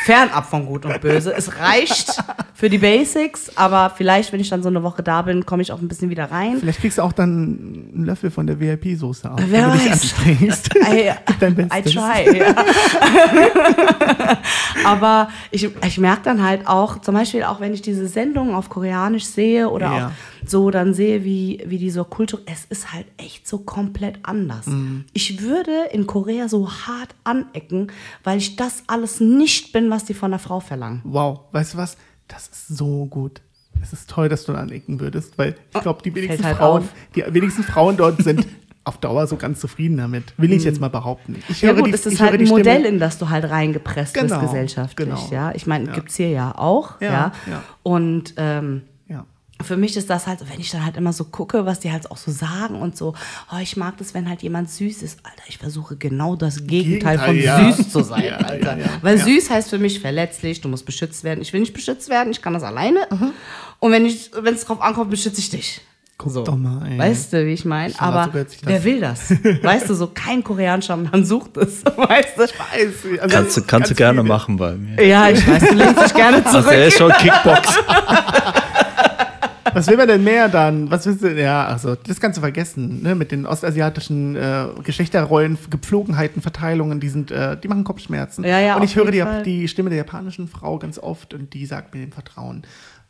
fernab 0.06 0.46
von 0.46 0.66
Gut 0.68 0.86
und 0.86 1.02
Böse. 1.02 1.34
Es 1.36 1.58
reicht 1.60 2.24
für 2.54 2.70
die 2.70 2.78
Basics, 2.78 3.58
aber 3.58 3.90
vielleicht, 3.90 4.32
wenn 4.32 4.40
ich 4.40 4.50
dann 4.50 4.62
so 4.62 4.70
eine 4.70 4.84
Woche 4.84 5.02
da 5.04 5.24
bin, 5.24 5.46
komme 5.46 5.64
ich 5.64 5.72
auch 5.72 5.82
ein 5.82 5.88
bisschen 5.88 6.10
wieder 6.10 6.30
rein. 6.32 6.58
Vielleicht 6.60 6.80
kriegst 6.80 7.00
du 7.00 7.02
auch 7.02 7.14
dann 7.14 7.90
einen 7.94 8.06
Löffel 8.06 8.30
von 8.30 8.46
der 8.46 8.60
VIP-Soße 8.60 9.32
auf, 9.32 9.40
Wer 9.48 9.64
wenn 9.64 9.72
du 9.72 9.78
dich 9.78 9.92
weiß. 9.92 10.02
anstrengst. 10.02 10.76
I, 10.92 11.12
dein 11.40 11.54
I 11.54 11.56
Bestes. 11.56 11.94
try, 11.94 12.38
ja. 12.38 12.56
Aber 14.86 15.30
ich, 15.52 15.70
ich 15.86 15.98
merke 15.98 16.22
dann 16.24 16.44
halt 16.44 16.68
auch, 16.68 17.00
zum 17.02 17.16
Beispiel 17.16 17.44
auch 17.44 17.60
wenn 17.60 17.74
ich 17.74 17.82
diese 17.82 18.08
Sendungen 18.44 18.56
auf 18.56 18.70
Koreanisch 18.70 19.26
sehe 19.26 19.70
oder 19.70 19.86
Ja. 19.86 20.08
auch 20.08 20.12
so 20.48 20.70
dann 20.72 20.94
sehe, 20.94 21.24
wie, 21.24 21.62
wie 21.66 21.78
die 21.78 21.90
so 21.90 22.04
Kultur, 22.04 22.42
es 22.46 22.66
ist 22.66 22.92
halt 22.94 23.06
echt 23.18 23.48
so 23.48 23.60
komplett 23.60 24.20
anders. 24.24 24.68
Mhm. 24.68 25.06
Ich 25.14 25.42
würde 25.42 25.72
in 25.92 26.06
Korea 26.06 26.48
so 26.50 26.70
hart 26.70 27.16
anecken, 27.24 27.92
weil 28.24 28.38
ich 28.38 28.56
das 28.56 28.84
alles 28.88 29.20
nicht 29.20 29.72
bin, 29.72 29.90
was 29.90 30.06
die 30.06 30.14
von 30.14 30.32
der 30.32 30.40
Frau 30.40 30.60
verlangen. 30.60 31.02
Wow, 31.06 31.42
weißt 31.52 31.74
du 31.74 31.78
was? 31.78 31.98
Das 32.28 32.48
ist 32.48 32.68
so 32.68 33.06
gut. 33.06 33.42
Es 33.82 33.92
ist 33.92 34.10
toll, 34.10 34.30
dass 34.30 34.46
du 34.46 34.54
anecken 34.54 35.00
würdest, 35.00 35.38
weil 35.38 35.56
ich 35.74 35.82
glaube, 35.82 36.02
die 36.04 36.14
wenigsten 36.16 36.46
halt 36.46 36.58
Frauen, 36.58 36.84
auf. 36.84 36.90
die 37.16 37.24
wenigsten 37.34 37.64
Frauen 37.64 37.98
dort 37.98 38.22
sind 38.24 38.46
auf 38.86 38.98
Dauer 38.98 39.28
so 39.28 39.38
ganz 39.38 39.60
zufrieden 39.60 39.98
damit. 39.98 40.34
Will 40.38 40.52
ich 40.52 40.64
jetzt 40.64 40.82
mal 40.82 40.90
behaupten. 40.90 41.42
Ich 41.50 41.62
Ja 41.62 41.70
höre 41.70 41.76
gut, 41.78 41.88
die, 41.88 41.92
es 41.94 42.06
ist 42.06 42.20
halt 42.20 42.34
ein 42.40 42.48
Modell, 42.48 42.80
Stimme- 42.82 42.88
in 42.90 43.00
das 43.00 43.18
du 43.18 43.30
halt 43.30 43.50
reingepresst 43.50 44.14
Genau, 44.14 44.40
bist 44.40 44.42
gesellschaftlich. 44.52 45.08
genau. 45.08 45.30
Ja, 45.32 45.52
ich 45.56 45.66
meine, 45.68 45.86
Ja. 45.88 45.94
gibt's 45.94 46.16
hier 46.16 46.30
ja 46.30 46.54
auch. 46.58 47.00
Ja, 47.02 47.12
Ja, 47.12 47.32
ja. 47.50 47.64
Und 47.84 48.34
ähm, 48.38 48.84
für 49.62 49.78
mich 49.78 49.96
ist 49.96 50.10
das 50.10 50.28
halt, 50.28 50.40
wenn 50.52 50.60
ich 50.60 50.72
dann 50.72 50.84
halt 50.84 50.98
immer 50.98 51.14
so 51.14 51.24
gucke, 51.24 51.66
was 51.66 51.80
die 51.80 51.90
halt 51.90 52.12
auch 52.12 52.18
so 52.18 52.32
sagen 52.32 52.76
und 52.82 52.98
so, 52.98 53.14
oh, 53.50 53.58
ich 53.62 53.78
mag 53.78 53.96
das, 53.98 54.14
wenn 54.14 54.28
halt 54.28 54.42
jemand 54.42 54.70
süß 54.70 55.02
ist. 55.04 55.20
Alter, 55.24 55.44
ich 55.48 55.58
versuche 55.58 55.96
genau 55.96 56.36
das 56.36 56.68
Gegenteil, 56.68 57.18
von 57.18 57.34
Gegenteil, 57.36 57.68
ja. 57.70 57.72
süß 57.72 57.90
zu 57.90 58.02
sein, 58.04 58.26
Ja, 58.26 58.38
Alter. 58.40 58.78
ja, 58.78 58.84
ja. 58.86 58.90
Weil 59.02 59.20
Ja. 59.20 59.24
süß 59.24 59.50
heißt 59.52 59.70
für 59.70 59.78
mich 59.78 60.02
verletzlich, 60.02 60.60
du 60.60 60.68
musst 60.68 60.86
beschützt 60.86 61.24
werden. 61.24 61.42
Ich 61.42 61.54
will 61.54 61.62
nicht 61.62 61.72
beschützt 61.72 62.10
werden, 62.10 62.32
ich 62.32 62.42
kann 62.42 62.54
das 62.54 62.64
alleine. 62.64 63.08
Mhm. 63.10 63.32
Und 63.80 63.92
wenn 63.94 64.06
ich, 64.06 64.32
wenn 64.38 64.54
es 64.54 64.66
drauf 64.66 64.82
ankommt, 64.82 65.12
beschütze 65.12 65.40
ich 65.40 65.50
dich. 65.50 65.80
Guck 66.24 66.46
doch 66.46 66.58
mal, 66.58 66.88
ey. 66.92 66.98
Weißt 66.98 67.34
du, 67.34 67.46
wie 67.46 67.52
ich 67.54 67.66
meine? 67.66 67.94
Aber 68.00 68.26
so 68.26 68.46
wer 68.64 68.84
will 68.84 69.02
das? 69.02 69.32
weißt 69.62 69.90
du, 69.90 69.94
so 69.94 70.08
kein 70.14 70.44
koreanischer 70.44 70.98
Mann 70.98 71.26
sucht 71.26 71.58
es. 71.58 71.84
Weißt 71.96 72.38
du? 72.38 72.42
Weiß, 72.42 72.52
also 73.22 73.36
Kannst 73.36 73.58
du, 73.58 73.62
kannst 73.62 73.70
ganz 73.70 73.88
du 73.90 73.96
gerne 73.96 74.22
viele. 74.22 74.28
machen 74.34 74.58
bei 74.58 74.74
mir. 74.74 75.06
Ja, 75.06 75.30
ich 75.30 75.48
weiß, 75.48 75.68
du 75.70 75.74
lehnst 75.76 76.04
dich 76.06 76.14
gerne 76.14 76.46
Also 76.46 76.62
zurück. 76.62 76.74
er 76.74 76.88
ist 76.88 76.98
schon 76.98 77.12
Kickbox. 77.14 77.78
Was 79.76 79.88
will 79.88 79.98
man 79.98 80.08
denn 80.08 80.24
mehr 80.24 80.50
dann? 80.50 80.92
Was 80.92 81.06
willst 81.08 81.24
du? 81.24 81.30
Ja, 81.34 81.66
also 81.66 81.96
das 81.96 82.20
kannst 82.20 82.38
du 82.38 82.42
vergessen, 82.42 83.02
ne? 83.02 83.16
Mit 83.16 83.32
den 83.32 83.48
ostasiatischen 83.48 84.36
äh, 84.36 84.66
Geschlechterrollen, 84.84 85.58
Gepflogenheiten, 85.70 86.44
Verteilungen, 86.44 87.00
die 87.00 87.10
sind, 87.10 87.32
äh, 87.32 87.58
die 87.58 87.68
machen 87.68 87.84
Kopfschmerzen. 87.84 88.44
Ja, 88.44 88.60
ja, 88.60 88.76
und 88.76 88.84
ich 88.84 88.96
höre 88.96 89.10
die, 89.10 89.24
die 89.44 89.68
Stimme 89.68 89.90
der 89.90 89.98
japanischen 89.98 90.48
Frau 90.48 90.78
ganz 90.78 91.00
oft 91.00 91.34
und 91.34 91.54
die 91.56 91.66
sagt 91.66 91.96
mir 91.96 92.02
dem 92.02 92.12
Vertrauen. 92.12 92.64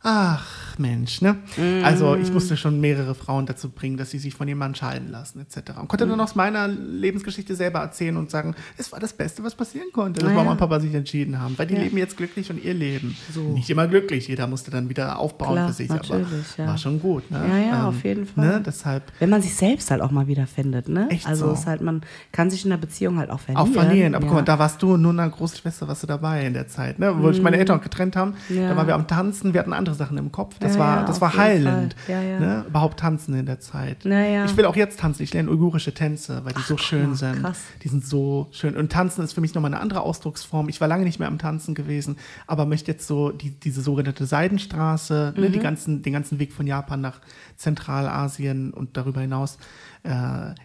Ach, 0.06 0.44
Mensch, 0.76 1.22
ne? 1.22 1.36
Also 1.82 2.14
ich 2.14 2.30
musste 2.30 2.56
schon 2.58 2.78
mehrere 2.80 3.14
Frauen 3.14 3.46
dazu 3.46 3.70
bringen, 3.70 3.96
dass 3.96 4.10
sie 4.10 4.18
sich 4.18 4.34
von 4.34 4.46
ihrem 4.46 4.58
Mann 4.58 4.74
scheiden 4.74 5.10
lassen, 5.10 5.40
etc. 5.40 5.78
Und 5.80 5.88
konnte 5.88 6.06
dann 6.06 6.20
aus 6.20 6.34
meiner 6.34 6.68
Lebensgeschichte 6.68 7.54
selber 7.56 7.78
erzählen 7.78 8.16
und 8.18 8.30
sagen, 8.30 8.54
es 8.76 8.92
war 8.92 9.00
das 9.00 9.14
Beste, 9.14 9.42
was 9.44 9.54
passieren 9.54 9.86
konnte, 9.94 10.20
dass 10.20 10.28
Ah, 10.30 10.34
Mama 10.34 10.44
ja. 10.46 10.50
und 10.52 10.58
Papa 10.58 10.80
sich 10.80 10.92
entschieden 10.94 11.40
haben. 11.40 11.56
Weil 11.56 11.68
die 11.68 11.74
Ja. 11.74 11.80
leben 11.82 11.96
jetzt 11.96 12.16
glücklich 12.18 12.50
und 12.50 12.62
ihr 12.62 12.74
Leben. 12.74 13.16
Nicht 13.54 13.70
immer 13.70 13.86
glücklich, 13.86 14.28
jeder 14.28 14.46
musste 14.46 14.70
dann 14.70 14.90
wieder 14.90 15.18
aufbauen 15.18 15.52
Klar, 15.54 15.68
für 15.68 15.74
sich, 15.74 15.90
aber 15.90 16.18
ja. 16.58 16.66
war 16.66 16.76
schon 16.76 17.00
gut. 17.00 17.30
Ne? 17.30 17.40
Ja, 17.48 17.58
ja, 17.58 17.88
auf 17.88 18.04
jeden 18.04 18.26
Fall. 18.26 18.44
Ne? 18.46 18.62
Deshalb 18.64 19.04
Wenn 19.20 19.30
man 19.30 19.40
sich 19.40 19.54
selbst 19.54 19.90
halt 19.90 20.02
auch 20.02 20.10
mal 20.10 20.26
wieder 20.26 20.46
findet, 20.46 20.88
ne? 20.90 21.08
Echt 21.08 21.26
also 21.26 21.46
so. 21.46 21.52
es 21.52 21.60
ist 21.60 21.66
halt, 21.66 21.80
man 21.80 22.02
kann 22.30 22.50
sich 22.50 22.64
in 22.64 22.70
der 22.70 22.76
Beziehung 22.76 23.18
halt 23.18 23.30
auch 23.30 23.40
verlieren. 23.40 23.66
Auch 23.68 23.72
verlieren. 23.72 24.14
Aber 24.14 24.24
ja. 24.24 24.28
guck 24.28 24.38
mal, 24.40 24.44
da 24.44 24.58
warst 24.58 24.82
du 24.82 24.98
nur 24.98 25.12
eine 25.12 25.30
große 25.30 25.56
Schwester, 25.56 25.88
warst 25.88 26.02
du 26.02 26.06
dabei 26.06 26.44
in 26.44 26.52
der 26.52 26.68
Zeit, 26.68 26.98
ne? 26.98 27.14
Wo 27.22 27.30
ich 27.30 27.40
meine 27.40 27.56
Eltern 27.56 27.78
auch 27.78 27.82
getrennt 27.82 28.16
haben. 28.16 28.34
Mhm. 28.50 28.56
Ja. 28.56 28.68
Da 28.68 28.76
waren 28.76 28.86
wir 28.86 28.94
am 28.94 29.06
Tanzen, 29.06 29.54
wir 29.54 29.60
hatten 29.60 29.72
andere 29.72 29.93
Sachen 29.94 30.18
im 30.18 30.32
Kopf. 30.32 30.56
Das 30.60 30.74
Ja, 30.74 30.80
war, 30.80 30.96
ja, 31.00 31.06
das 31.06 31.20
war 31.20 31.36
heilend. 31.36 31.96
Ne? 32.08 32.64
Überhaupt 32.68 33.00
tanzen 33.00 33.34
in 33.34 33.46
der 33.46 33.60
Zeit. 33.60 34.04
Ich 34.04 34.56
will 34.56 34.64
auch 34.66 34.76
jetzt 34.76 35.00
tanzen. 35.00 35.22
Ich 35.22 35.32
lerne 35.32 35.50
uigurische 35.50 35.94
Tänze, 35.94 36.44
weil 36.44 36.52
die 36.52 36.62
so 36.62 36.76
schön 36.76 37.10
mal, 37.10 37.16
sind. 37.16 37.40
krass. 37.42 37.60
Die 37.82 37.88
sind 37.88 38.04
so 38.04 38.48
schön. 38.52 38.76
Und 38.76 38.92
tanzen 38.92 39.22
ist 39.24 39.32
für 39.32 39.40
mich 39.40 39.54
nochmal 39.54 39.72
eine 39.72 39.80
andere 39.80 40.00
Ausdrucksform. 40.00 40.68
Ich 40.68 40.80
war 40.80 40.88
lange 40.88 41.04
nicht 41.04 41.18
mehr 41.18 41.28
am 41.28 41.38
Tanzen 41.38 41.74
gewesen, 41.74 42.16
aber 42.46 42.66
möchte 42.66 42.90
jetzt 42.92 43.06
so 43.06 43.30
die, 43.30 43.50
diese 43.50 43.82
sogenannte 43.82 44.26
Seidenstraße, 44.26 45.34
ne? 45.36 45.48
Mhm. 45.48 45.52
die 45.52 45.58
ganzen, 45.60 46.02
den 46.02 46.12
ganzen 46.12 46.38
Weg 46.38 46.52
von 46.52 46.66
Japan 46.66 47.00
nach 47.00 47.20
Zentralasien 47.56 48.72
und 48.72 48.96
darüber 48.96 49.20
hinaus 49.20 49.58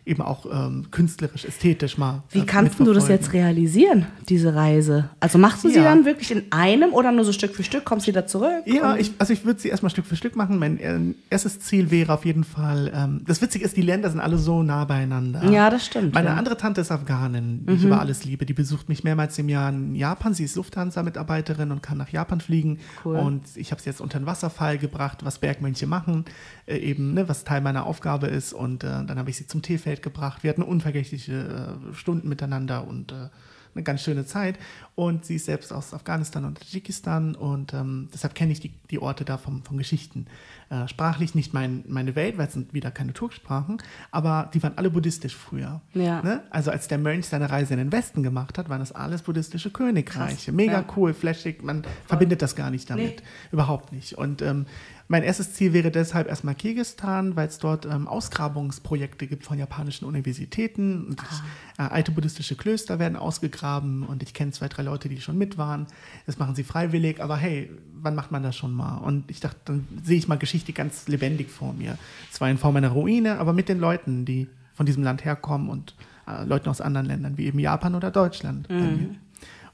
eben 0.05 0.21
auch 0.21 0.45
ähm, 0.51 0.87
künstlerisch, 0.91 1.45
ästhetisch 1.45 1.97
mal. 1.97 2.23
Wie 2.31 2.39
äh, 2.39 2.45
kannst 2.45 2.79
du 2.79 2.91
das 2.91 3.07
jetzt 3.07 3.31
realisieren, 3.31 4.05
diese 4.27 4.53
Reise? 4.53 5.09
Also 5.21 5.37
machst 5.37 5.63
du 5.63 5.69
sie 5.69 5.77
Ja. 5.77 5.83
dann 5.85 6.03
wirklich 6.03 6.31
in 6.31 6.43
einem 6.51 6.91
oder 6.93 7.11
nur 7.13 7.23
so 7.23 7.31
Stück 7.31 7.55
für 7.55 7.63
Stück? 7.63 7.85
Kommst 7.85 8.05
du 8.05 8.11
wieder 8.11 8.27
zurück? 8.27 8.63
Ja, 8.65 8.97
ich, 8.97 9.13
also 9.17 9.31
ich 9.31 9.45
würde 9.45 9.61
sie 9.61 9.69
erstmal 9.69 9.91
Stück 9.91 10.05
für 10.05 10.17
Stück 10.17 10.35
machen. 10.35 10.59
Mein 10.59 10.77
äh, 10.79 10.99
erstes 11.29 11.59
Ziel 11.61 11.89
wäre 11.89 12.13
auf 12.13 12.25
jeden 12.25 12.43
Fall, 12.43 12.91
ähm, 12.93 13.21
das 13.25 13.41
Witzige 13.41 13.63
ist, 13.63 13.77
die 13.77 13.81
Länder 13.81 14.09
sind 14.09 14.19
alle 14.19 14.37
so 14.37 14.61
nah 14.61 14.83
beieinander. 14.83 15.49
Ja, 15.49 15.69
das 15.69 15.85
stimmt, 15.85 16.13
Meine 16.13 16.27
ja. 16.27 16.33
Mhm. 16.33 16.39
andere 16.39 16.57
Tante 16.57 16.81
ist 16.81 16.91
Afghanin, 16.91 17.65
die 17.65 17.73
ich 17.75 17.83
über 17.85 18.01
alles 18.01 18.25
liebe. 18.25 18.45
Die 18.45 18.53
besucht 18.53 18.89
mich 18.89 19.05
mehrmals 19.05 19.37
im 19.39 19.47
Jahr 19.47 19.69
in 19.69 19.95
Japan. 19.95 20.33
Sie 20.33 20.43
ist 20.43 20.57
Lufthansa-Mitarbeiterin 20.57 21.71
und 21.71 21.81
kann 21.81 21.97
nach 21.97 22.09
Japan 22.09 22.41
fliegen. 22.41 22.79
Cool. 23.05 23.15
Und 23.15 23.43
ich 23.55 23.71
habe 23.71 23.81
sie 23.81 23.89
jetzt 23.89 24.01
unter 24.01 24.19
den 24.19 24.25
Wasserfall 24.25 24.77
gebracht, 24.77 25.19
was 25.23 25.39
Bergmönche 25.39 25.87
machen, 25.87 26.25
äh, 26.65 26.77
eben, 26.77 27.13
ne, 27.13 27.29
was 27.29 27.45
Teil 27.45 27.61
meiner 27.61 27.85
Aufgabe 27.85 28.27
ist. 28.27 28.53
Und 28.53 28.83
äh, 28.83 28.87
dann 29.05 29.17
habe 29.17 29.28
ich 29.29 29.37
sie 29.37 29.47
zum 29.47 29.61
Teefeld 29.61 30.01
gebracht. 30.01 30.43
Wir 30.43 30.49
hatten 30.49 30.63
unvergessliche 30.63 31.77
äh, 31.91 31.95
Stunden 31.95 32.29
miteinander 32.29 32.87
und 32.87 33.11
äh, 33.11 33.29
eine 33.75 33.83
ganz 33.83 34.01
schöne 34.01 34.25
Zeit. 34.25 34.57
Und 34.95 35.25
sie 35.25 35.35
ist 35.35 35.45
selbst 35.45 35.71
aus 35.71 35.93
Afghanistan 35.93 36.43
und 36.45 36.57
Tadschikistan 36.57 37.35
und 37.35 37.73
ähm, 37.73 38.09
deshalb 38.13 38.35
kenne 38.35 38.51
ich 38.51 38.59
die, 38.59 38.73
die 38.89 38.99
Orte 38.99 39.23
da 39.23 39.37
vom, 39.37 39.63
von 39.63 39.77
Geschichten. 39.77 40.25
Äh, 40.69 40.87
sprachlich 40.87 41.35
nicht 41.35 41.53
mein, 41.53 41.83
meine 41.87 42.15
Welt, 42.15 42.37
weil 42.37 42.47
es 42.47 42.53
sind 42.53 42.73
wieder 42.73 42.91
keine 42.91 43.13
Turksprachen, 43.13 43.81
aber 44.11 44.51
die 44.53 44.61
waren 44.61 44.73
alle 44.77 44.89
buddhistisch 44.89 45.35
früher. 45.35 45.81
Ja. 45.93 46.21
Ne? 46.21 46.43
Also 46.49 46.71
als 46.71 46.87
der 46.87 46.97
Mönch 46.97 47.27
seine 47.27 47.49
Reise 47.49 47.73
in 47.73 47.79
den 47.79 47.91
Westen 47.91 48.23
gemacht 48.23 48.57
hat, 48.57 48.69
waren 48.69 48.79
das 48.79 48.91
alles 48.91 49.21
buddhistische 49.21 49.69
Königreiche. 49.69 50.51
Krass, 50.51 50.55
Mega 50.55 50.81
ja. 50.81 50.85
cool, 50.97 51.13
flashig, 51.13 51.63
man 51.63 51.83
verbindet 52.05 52.41
das 52.41 52.55
gar 52.55 52.71
nicht 52.71 52.89
damit. 52.89 53.23
Überhaupt 53.51 53.93
nicht. 53.93 54.17
Und 54.17 54.41
ähm, 54.41 54.65
mein 55.11 55.23
erstes 55.23 55.55
Ziel 55.55 55.73
wäre 55.73 55.89
deshalb 55.89 56.27
erstmal 56.27 56.53
Kirgisistan, 56.53 57.35
weil 57.35 57.47
es 57.47 57.57
dort 57.57 57.87
ähm, 57.87 58.07
Ausgrabungsprojekte 58.07 59.25
gibt 59.25 59.43
von 59.43 59.57
japanischen 59.57 60.05
Universitäten. 60.05 61.07
Und 61.07 61.19
ich, 61.19 61.79
äh, 61.79 61.89
alte 61.89 62.11
buddhistische 62.11 62.55
Klöster 62.55 62.99
werden 62.99 63.15
ausgegraben 63.15 64.03
und 64.03 64.21
ich 64.21 64.35
kenne 64.35 64.51
zwei, 64.51 64.67
drei 64.67 64.83
Leute, 64.83 65.09
die 65.09 65.19
schon 65.19 65.35
mit 65.35 65.57
waren. 65.57 65.87
Das 66.27 66.37
machen 66.37 66.53
sie 66.53 66.63
freiwillig, 66.63 67.23
aber 67.23 67.37
hey, 67.37 67.71
wann 67.99 68.13
macht 68.13 68.29
man 68.29 68.43
das 68.43 68.55
schon 68.55 68.71
mal? 68.71 68.97
Und 68.97 69.31
ich 69.31 69.39
dachte, 69.39 69.57
dann 69.65 69.87
sehe 70.03 70.19
ich 70.19 70.27
mal 70.27 70.37
Geschichte 70.37 70.73
ganz 70.73 71.07
lebendig 71.07 71.49
vor 71.49 71.73
mir. 71.73 71.97
Zwar 72.29 72.51
in 72.51 72.59
Form 72.59 72.75
einer 72.75 72.89
Ruine, 72.89 73.39
aber 73.39 73.51
mit 73.51 73.67
den 73.67 73.79
Leuten, 73.79 74.25
die 74.25 74.47
von 74.75 74.85
diesem 74.85 75.01
Land 75.01 75.25
herkommen 75.25 75.69
und 75.69 75.95
äh, 76.27 76.43
Leuten 76.45 76.69
aus 76.69 76.81
anderen 76.81 77.07
Ländern, 77.07 77.35
wie 77.35 77.47
eben 77.47 77.57
Japan 77.57 77.95
oder 77.95 78.11
Deutschland. 78.11 78.69
mir. 78.69 79.15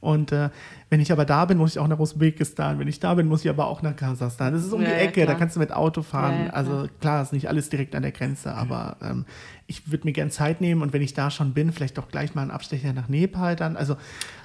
Und 0.06 0.32
äh, 0.32 0.50
wenn 0.90 1.00
ich 1.02 1.12
aber 1.12 1.26
da 1.26 1.46
bin, 1.46 1.58
muss 1.58 1.72
ich 1.72 1.80
auch 1.80 1.88
nach 1.88 2.00
Usbekistan. 2.00 2.78
Wenn 2.80 2.88
ich 2.88 3.00
da 3.00 3.16
bin, 3.16 3.28
muss 3.28 3.44
ich 3.44 3.50
aber 3.50 3.66
auch 3.68 3.82
nach 3.82 3.96
Kasachstan. 3.96 4.54
Das 4.54 4.64
ist 4.64 4.72
um 4.72 4.82
Ja, 4.82 4.88
die 4.88 4.94
ja, 4.94 5.00
Ecke, 5.00 5.22
da 5.22 5.26
klar. 5.28 5.38
kannst 5.40 5.56
du 5.56 5.60
mit 5.60 5.72
Auto 5.74 6.04
fahren. 6.04 6.36
Ja, 6.40 6.46
ja, 6.46 6.50
also 6.54 6.88
klar, 7.02 7.22
ist 7.24 7.34
nicht 7.34 7.50
alles 7.50 7.70
direkt 7.70 7.96
an 7.96 8.04
der 8.04 8.12
Grenze, 8.12 8.54
aber 8.54 8.98
ähm, 9.02 9.26
ich 9.68 9.90
würde 9.92 10.06
mir 10.06 10.14
gern 10.14 10.30
Zeit 10.30 10.62
nehmen 10.62 10.84
und 10.84 10.94
wenn 10.94 11.02
ich 11.02 11.16
da 11.16 11.32
schon 11.32 11.54
bin, 11.54 11.72
vielleicht 11.72 11.98
auch 11.98 12.08
gleich 12.10 12.36
mal 12.36 12.44
einen 12.44 12.52
Abstecher 12.52 12.94
nach 12.94 13.10
Nepal 13.10 13.56
dann. 13.56 13.76
Also 13.78 13.98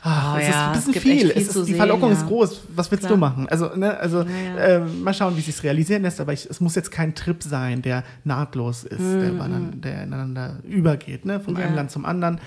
ah, 0.02 0.34
Oh 0.34 0.38
es 0.38 0.44
ist 0.44 0.54
ja, 0.54 0.70
ein 0.72 0.78
es 0.78 0.84
bisschen 0.86 1.02
viel. 1.02 1.18
viel 1.18 1.30
Es 1.32 1.48
ist, 1.48 1.56
die 1.56 1.62
sehen, 1.64 1.76
Verlockung 1.76 2.08
ja. 2.10 2.16
ist 2.16 2.26
groß. 2.26 2.62
Was 2.74 2.90
willst 2.90 3.02
Klar. 3.04 3.12
du 3.16 3.20
machen? 3.20 3.46
Also, 3.50 3.76
ne, 3.76 3.98
also 3.98 4.22
Ja, 4.22 4.66
ähm, 4.66 5.02
mal 5.02 5.12
schauen, 5.12 5.36
wie 5.36 5.42
sich 5.42 5.62
realisieren 5.62 6.02
lässt. 6.02 6.20
Aber 6.22 6.32
ich, 6.32 6.48
es 6.48 6.58
muss 6.60 6.74
jetzt 6.74 6.90
kein 6.90 7.14
Trip 7.14 7.42
sein, 7.42 7.82
der 7.82 8.02
nahtlos 8.24 8.84
ist, 8.84 8.98
der, 8.98 9.30
übereinander- 9.32 9.76
der 9.76 10.04
ineinander 10.04 10.56
übergeht, 10.66 11.26
ne, 11.26 11.38
von 11.38 11.52
Mhm, 11.52 11.60
Ja. 11.60 11.66
einem 11.66 11.76
Land 11.76 11.90
zum 11.90 12.06
anderen. 12.06 12.40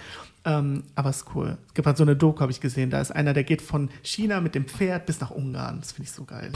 Ähm, 0.45 0.83
aber 0.95 1.09
es 1.09 1.17
ist 1.17 1.25
cool. 1.35 1.57
Es 1.67 1.73
gibt 1.73 1.85
halt 1.87 1.95
so 1.95 2.03
eine 2.03 2.15
Doku, 2.17 2.41
habe 2.41 2.51
ich 2.51 2.59
gesehen. 2.59 2.89
Da 2.89 2.99
ist 2.99 3.11
einer, 3.11 3.33
der 3.33 3.43
geht 3.45 3.61
von 3.61 3.89
China 4.01 4.41
mit 4.41 4.55
dem 4.55 4.65
Pferd 4.65 5.05
bis 5.05 5.21
nach 5.21 5.31
Ungarn. 5.31 5.79
Das 5.79 5.93
finde 5.93 6.09
ich 6.09 6.11
so 6.11 6.25
geil. 6.25 6.51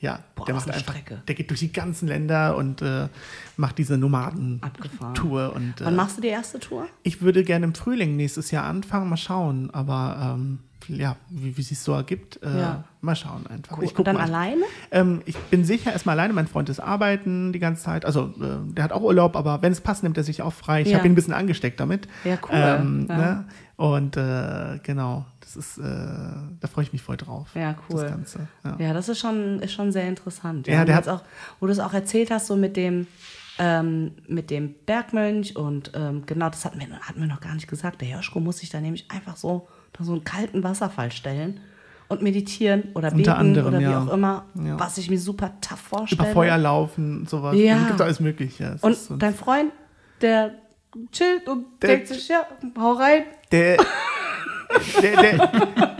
Ja, 0.00 0.20
Boah, 0.34 0.44
der 0.44 0.54
macht 0.54 0.66
eine 0.68 0.76
einfach, 0.76 0.92
Strecke. 0.92 1.22
der 1.26 1.34
geht 1.34 1.48
durch 1.48 1.60
die 1.60 1.72
ganzen 1.72 2.06
Länder 2.06 2.56
und 2.56 2.82
äh, 2.82 3.08
macht 3.56 3.78
diese. 3.78 3.96
Nomaden-Tour. 3.96 5.52
Und 5.54 5.74
Wann 5.80 5.94
äh, 5.94 5.96
machst 5.96 6.18
du 6.18 6.20
die 6.22 6.28
erste 6.28 6.58
Tour? 6.60 6.86
ich 7.02 7.22
würde 7.22 7.42
gerne 7.44 7.64
im 7.66 7.74
Frühling 7.74 8.16
nächstes 8.16 8.50
Jahr 8.50 8.64
anfangen, 8.64 9.08
mal 9.08 9.16
schauen. 9.16 9.70
Aber 9.72 10.36
ähm, 10.38 10.58
ja, 10.88 11.16
wie, 11.28 11.56
wie 11.56 11.62
sich 11.62 11.78
so 11.78 11.92
ergibt, 11.92 12.40
äh, 12.42 12.58
Ja. 12.60 12.84
mal 13.00 13.14
schauen 13.16 13.46
einfach. 13.46 13.78
Cool. 13.78 13.84
Ich 13.84 13.90
Und 13.90 13.96
guck 13.96 14.04
dann 14.06 14.16
mal. 14.16 14.24
alleine? 14.24 14.62
Ähm, 14.90 15.22
ich 15.26 15.36
bin 15.36 15.64
sicher 15.64 15.92
erstmal 15.92 16.18
alleine. 16.18 16.32
Mein 16.34 16.46
Freund 16.46 16.68
ist 16.68 16.80
arbeiten 16.80 17.52
die 17.52 17.58
ganze 17.58 17.82
Zeit. 17.82 18.04
Also, 18.04 18.32
äh, 18.40 18.72
der 18.74 18.84
hat 18.84 18.92
auch 18.92 19.02
Urlaub, 19.02 19.36
aber 19.36 19.62
wenn 19.62 19.72
es 19.72 19.80
passt, 19.80 20.02
nimmt 20.02 20.16
er 20.16 20.24
sich 20.24 20.42
auch 20.42 20.52
frei. 20.52 20.82
Ich 20.82 20.88
Ja. 20.88 20.98
habe 20.98 21.06
ihn 21.08 21.12
ein 21.12 21.14
bisschen 21.14 21.34
angesteckt 21.34 21.78
damit. 21.80 22.08
Ja, 22.24 22.38
cool. 22.42 22.48
Ähm, 22.52 23.06
Ja. 23.08 23.16
Ne? 23.16 23.44
Und 23.76 24.16
äh, 24.18 24.78
genau, 24.82 25.24
das 25.40 25.56
ist, 25.56 25.78
äh, 25.78 25.82
da 25.82 26.68
freue 26.70 26.84
ich 26.84 26.92
mich 26.92 27.00
voll 27.02 27.16
drauf. 27.16 27.48
Ja, 27.54 27.74
cool. 27.88 28.02
Das 28.02 28.10
Ganze. 28.10 28.48
Ja. 28.78 28.92
Das 28.92 29.08
ist 29.08 29.18
schon, 29.18 29.60
ist 29.60 29.72
schon 29.72 29.90
sehr 29.90 30.06
interessant. 30.06 30.66
Ja, 30.66 30.80
Und 30.80 30.86
der 30.88 30.96
hat- 30.96 31.08
auch, 31.08 31.22
wo 31.60 31.66
du 31.66 31.72
es 31.72 31.78
auch 31.80 31.94
erzählt 31.94 32.30
hast, 32.30 32.46
so 32.48 32.56
mit 32.56 32.76
dem, 32.76 33.06
ähm, 33.58 34.12
mit 34.28 34.50
dem 34.50 34.74
Bergmönch 34.86 35.56
und 35.56 35.92
ähm, 35.94 36.24
genau, 36.26 36.48
das 36.50 36.64
hatten 36.64 36.78
wir, 36.80 36.88
hatten 37.00 37.20
wir 37.20 37.26
noch 37.28 37.40
gar 37.40 37.54
nicht 37.54 37.68
gesagt. 37.68 38.00
Der 38.00 38.08
Joschko 38.08 38.40
muss 38.40 38.58
sich 38.58 38.68
da 38.70 38.80
nämlich 38.80 39.10
einfach 39.10 39.36
so 39.36 39.68
da 39.92 40.04
so 40.04 40.12
einen 40.12 40.24
kalten 40.24 40.62
Wasserfall 40.64 41.10
stellen 41.12 41.60
und 42.08 42.22
meditieren 42.22 42.84
oder 42.94 43.10
beten 43.10 43.20
Unter 43.20 43.38
anderem, 43.38 43.68
oder 43.68 43.78
wie 43.78 43.84
ja. 43.84 44.02
auch 44.02 44.12
immer, 44.12 44.44
Ja. 44.54 44.78
was 44.78 44.98
ich 44.98 45.08
mir 45.10 45.18
super 45.18 45.52
tough 45.60 45.78
vorstelle. 45.80 46.22
Über 46.22 46.32
Feuer 46.32 46.58
laufen 46.58 47.20
und 47.20 47.30
sowas. 47.30 47.56
Ja. 47.56 47.82
Es 47.82 47.86
gibt 47.88 48.00
alles 48.00 48.20
Mögliche. 48.20 48.76
Es 48.82 48.82
Und 49.10 49.22
dein 49.22 49.34
Freund, 49.34 49.72
der 50.20 50.52
chillt 51.12 51.48
und 51.48 51.66
Der- 51.82 51.90
denkt 51.90 52.08
sich, 52.08 52.28
ja, 52.28 52.46
hau 52.78 52.92
rein. 52.92 53.22
Der, 53.52 53.76
der, 55.02 55.22
der, 55.22 55.96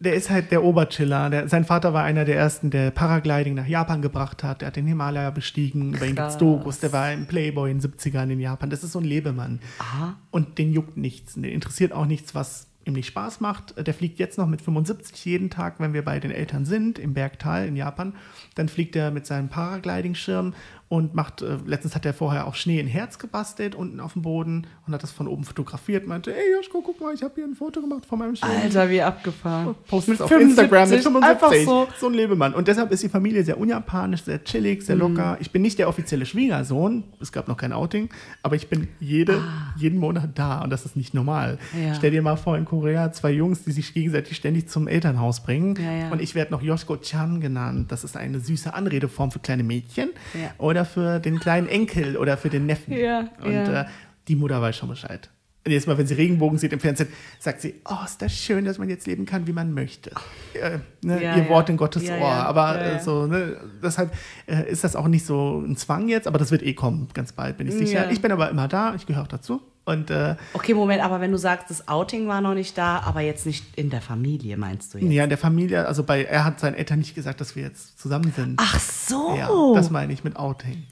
der 0.00 0.14
ist 0.14 0.28
halt 0.30 0.50
der 0.50 0.62
Oberchiller. 0.64 1.30
Der, 1.30 1.48
sein 1.48 1.64
Vater 1.64 1.92
war 1.94 2.04
einer 2.04 2.24
der 2.24 2.36
ersten, 2.36 2.70
der 2.70 2.90
Paragliding 2.90 3.54
nach 3.54 3.66
Japan 3.66 4.02
gebracht 4.02 4.42
hat. 4.44 4.60
Der 4.60 4.68
hat 4.68 4.76
den 4.76 4.86
Himalaya 4.86 5.30
bestiegen. 5.30 5.94
Über 5.94 6.04
ihn 6.04 6.14
gibt's 6.14 6.16
Krass. 6.34 6.38
Dokus. 6.38 6.80
Der 6.80 6.92
war 6.92 7.12
im 7.12 7.26
Playboy 7.26 7.70
in 7.70 7.78
den 7.80 7.90
70ern 7.92 8.28
in 8.30 8.40
Japan. 8.40 8.68
Das 8.70 8.84
ist 8.84 8.92
so 8.92 8.98
ein 8.98 9.04
Lebemann. 9.04 9.60
Aha. 9.78 10.16
Und 10.30 10.58
den 10.58 10.72
juckt 10.72 10.96
nichts. 10.98 11.34
Den 11.34 11.44
interessiert 11.44 11.92
auch 11.92 12.06
nichts, 12.06 12.34
was 12.34 12.66
ihm 12.86 12.94
nicht 12.94 13.06
Spaß 13.06 13.40
macht. 13.40 13.74
Der 13.86 13.94
fliegt 13.94 14.18
jetzt 14.18 14.38
noch 14.38 14.46
mit 14.46 14.62
75 14.62 15.24
jeden 15.24 15.50
Tag, 15.50 15.80
wenn 15.80 15.92
wir 15.92 16.04
bei 16.04 16.20
den 16.20 16.30
Eltern 16.30 16.64
sind, 16.64 16.98
im 16.98 17.14
Bergtal 17.14 17.66
in 17.66 17.76
Japan. 17.76 18.14
Dann 18.54 18.68
fliegt 18.68 18.96
er 18.96 19.10
mit 19.10 19.26
seinem 19.26 19.48
Paragliding-Schirm 19.48 20.54
und 20.88 21.14
macht, 21.14 21.42
äh, 21.42 21.56
letztens 21.66 21.94
hat 21.94 22.04
er 22.06 22.12
vorher 22.14 22.46
auch 22.46 22.54
Schnee 22.54 22.78
in 22.78 22.86
Herz 22.86 23.18
gebastelt, 23.18 23.74
unten 23.74 24.00
auf 24.00 24.12
dem 24.12 24.22
Boden 24.22 24.66
und 24.86 24.92
hat 24.94 25.02
das 25.02 25.10
von 25.12 25.26
oben 25.26 25.44
fotografiert. 25.44 26.06
Meinte, 26.06 26.32
ey 26.36 26.52
Joschko, 26.54 26.82
guck 26.82 27.00
mal, 27.00 27.14
ich 27.14 27.22
habe 27.22 27.32
hier 27.36 27.44
ein 27.44 27.54
Foto 27.54 27.80
gemacht 27.80 28.04
von 28.06 28.18
meinem 28.18 28.36
Schirm. 28.36 28.50
Alter, 28.62 28.88
wie 28.90 29.00
abgefahren. 29.02 29.74
Postet 29.88 30.20
auf 30.20 30.28
75, 30.28 30.62
Instagram 30.64 30.90
mit 30.90 31.02
75. 31.02 31.30
einfach 31.30 31.52
so. 31.64 31.88
so. 31.98 32.06
ein 32.08 32.14
Lebemann. 32.14 32.54
Und 32.54 32.68
deshalb 32.68 32.92
ist 32.92 33.02
die 33.02 33.08
Familie 33.08 33.42
sehr 33.44 33.58
unjapanisch, 33.58 34.22
sehr 34.24 34.44
chillig, 34.44 34.80
Mhm. 34.80 34.84
sehr 34.84 34.96
locker. 34.96 35.36
Ich 35.40 35.50
bin 35.50 35.62
nicht 35.62 35.78
der 35.78 35.88
offizielle 35.88 36.26
Schwiegersohn. 36.26 37.04
Es 37.20 37.32
gab 37.32 37.48
noch 37.48 37.56
kein 37.56 37.72
Outing. 37.72 38.10
Aber 38.42 38.54
ich 38.56 38.68
bin 38.68 38.88
jede, 39.00 39.42
jeden 39.76 39.98
Monat 39.98 40.30
da. 40.34 40.60
Und 40.62 40.70
das 40.70 40.84
ist 40.84 40.96
nicht 40.96 41.14
normal. 41.14 41.58
Ah. 41.74 41.86
Ja. 41.88 41.94
Stell 41.94 42.10
dir 42.10 42.22
mal 42.22 42.36
vor, 42.36 42.56
in 42.58 42.66
Korea 42.66 43.10
zwei 43.12 43.30
Jungs, 43.32 43.64
die 43.64 43.72
sich 43.72 43.94
gegenseitig 43.94 44.36
ständig 44.36 44.68
zum 44.68 44.86
Elternhaus 44.86 45.42
bringen. 45.42 45.76
Ja, 45.82 45.92
ja. 45.92 46.10
Und 46.10 46.20
ich 46.20 46.34
werde 46.34 46.52
noch 46.52 46.62
Yoshiko-chan 46.62 47.40
genannt. 47.40 47.90
Das 47.90 48.04
ist 48.04 48.16
eine 48.16 48.38
süße 48.40 48.72
Anredeform 48.74 49.30
für 49.30 49.38
kleine 49.38 49.62
Mädchen. 49.64 50.10
Ja. 50.34 50.50
Oder 50.74 50.84
für 50.84 51.20
den 51.20 51.38
kleinen 51.38 51.68
Enkel 51.68 52.16
oder 52.16 52.36
für 52.36 52.50
den 52.50 52.66
Neffen. 52.66 52.92
Ja, 52.92 53.28
Und 53.42 53.52
ja. 53.52 53.82
Äh, 53.82 53.86
die 54.28 54.36
Mutter 54.36 54.60
weiß 54.60 54.76
schon 54.76 54.88
Bescheid. 54.88 55.30
Und 55.64 55.70
jedes 55.70 55.86
Mal, 55.86 55.96
wenn 55.96 56.06
sie 56.06 56.14
Regenbogen 56.14 56.58
sieht 56.58 56.74
im 56.74 56.80
Fernsehen, 56.80 57.08
sagt 57.38 57.62
sie, 57.62 57.80
oh, 57.88 58.04
ist 58.04 58.20
das 58.20 58.34
schön, 58.34 58.66
dass 58.66 58.76
man 58.76 58.90
jetzt 58.90 59.06
leben 59.06 59.24
kann, 59.24 59.46
wie 59.46 59.52
man 59.52 59.72
möchte. 59.72 60.10
Äh, 60.52 60.78
ne, 61.02 61.22
Ja, 61.22 61.36
ihr. 61.36 61.48
Wort 61.48 61.70
in 61.70 61.78
Gottes 61.78 62.10
Ohr. 62.10 62.28
Aber 62.28 62.78
äh, 62.80 63.00
so, 63.00 63.26
ne, 63.26 63.56
deshalb 63.82 64.12
äh, 64.46 64.70
ist 64.70 64.84
das 64.84 64.94
auch 64.94 65.08
nicht 65.08 65.24
so 65.24 65.62
ein 65.66 65.76
Zwang 65.76 66.08
jetzt, 66.08 66.26
aber 66.26 66.38
das 66.38 66.50
wird 66.50 66.62
eh 66.62 66.74
kommen, 66.74 67.08
ganz 67.14 67.32
bald, 67.32 67.56
bin 67.56 67.68
ich 67.68 67.74
sicher. 67.74 68.10
Ich 68.10 68.20
bin 68.20 68.30
aber 68.30 68.50
immer 68.50 68.68
da, 68.68 68.94
ich 68.94 69.06
gehöre 69.06 69.22
auch 69.22 69.28
dazu. 69.28 69.62
Und 69.86 70.10
äh, 70.10 70.36
Okay, 70.54 70.72
Moment, 70.74 71.02
aber 71.02 71.20
wenn 71.20 71.30
du 71.30 71.36
sagst, 71.36 71.68
das 71.68 71.88
Outing 71.88 72.26
war 72.26 72.40
noch 72.40 72.54
nicht 72.54 72.78
da, 72.78 73.00
aber 73.00 73.20
jetzt 73.20 73.44
nicht 73.44 73.64
in 73.76 73.90
der 73.90 74.00
Familie, 74.00 74.56
meinst 74.56 74.94
du 74.94 74.98
jetzt? 74.98 75.12
ja, 75.12 75.24
in 75.24 75.28
der 75.28 75.36
Familie, 75.38 75.86
also 75.86 76.02
bei, 76.04 76.24
er 76.24 76.44
hat 76.44 76.58
seinen 76.60 76.74
Eltern 76.74 77.00
nicht 77.00 77.14
gesagt, 77.14 77.40
dass 77.40 77.54
wir 77.54 77.64
jetzt 77.64 77.98
zusammen 78.00 78.32
sind. 78.34 78.54
Ach 78.56 78.80
so. 78.80 79.34
Ja, 79.36 79.50
das 79.74 79.90
meine 79.90 80.12
ich 80.12 80.24
mit 80.24 80.36
Outing. 80.36 80.84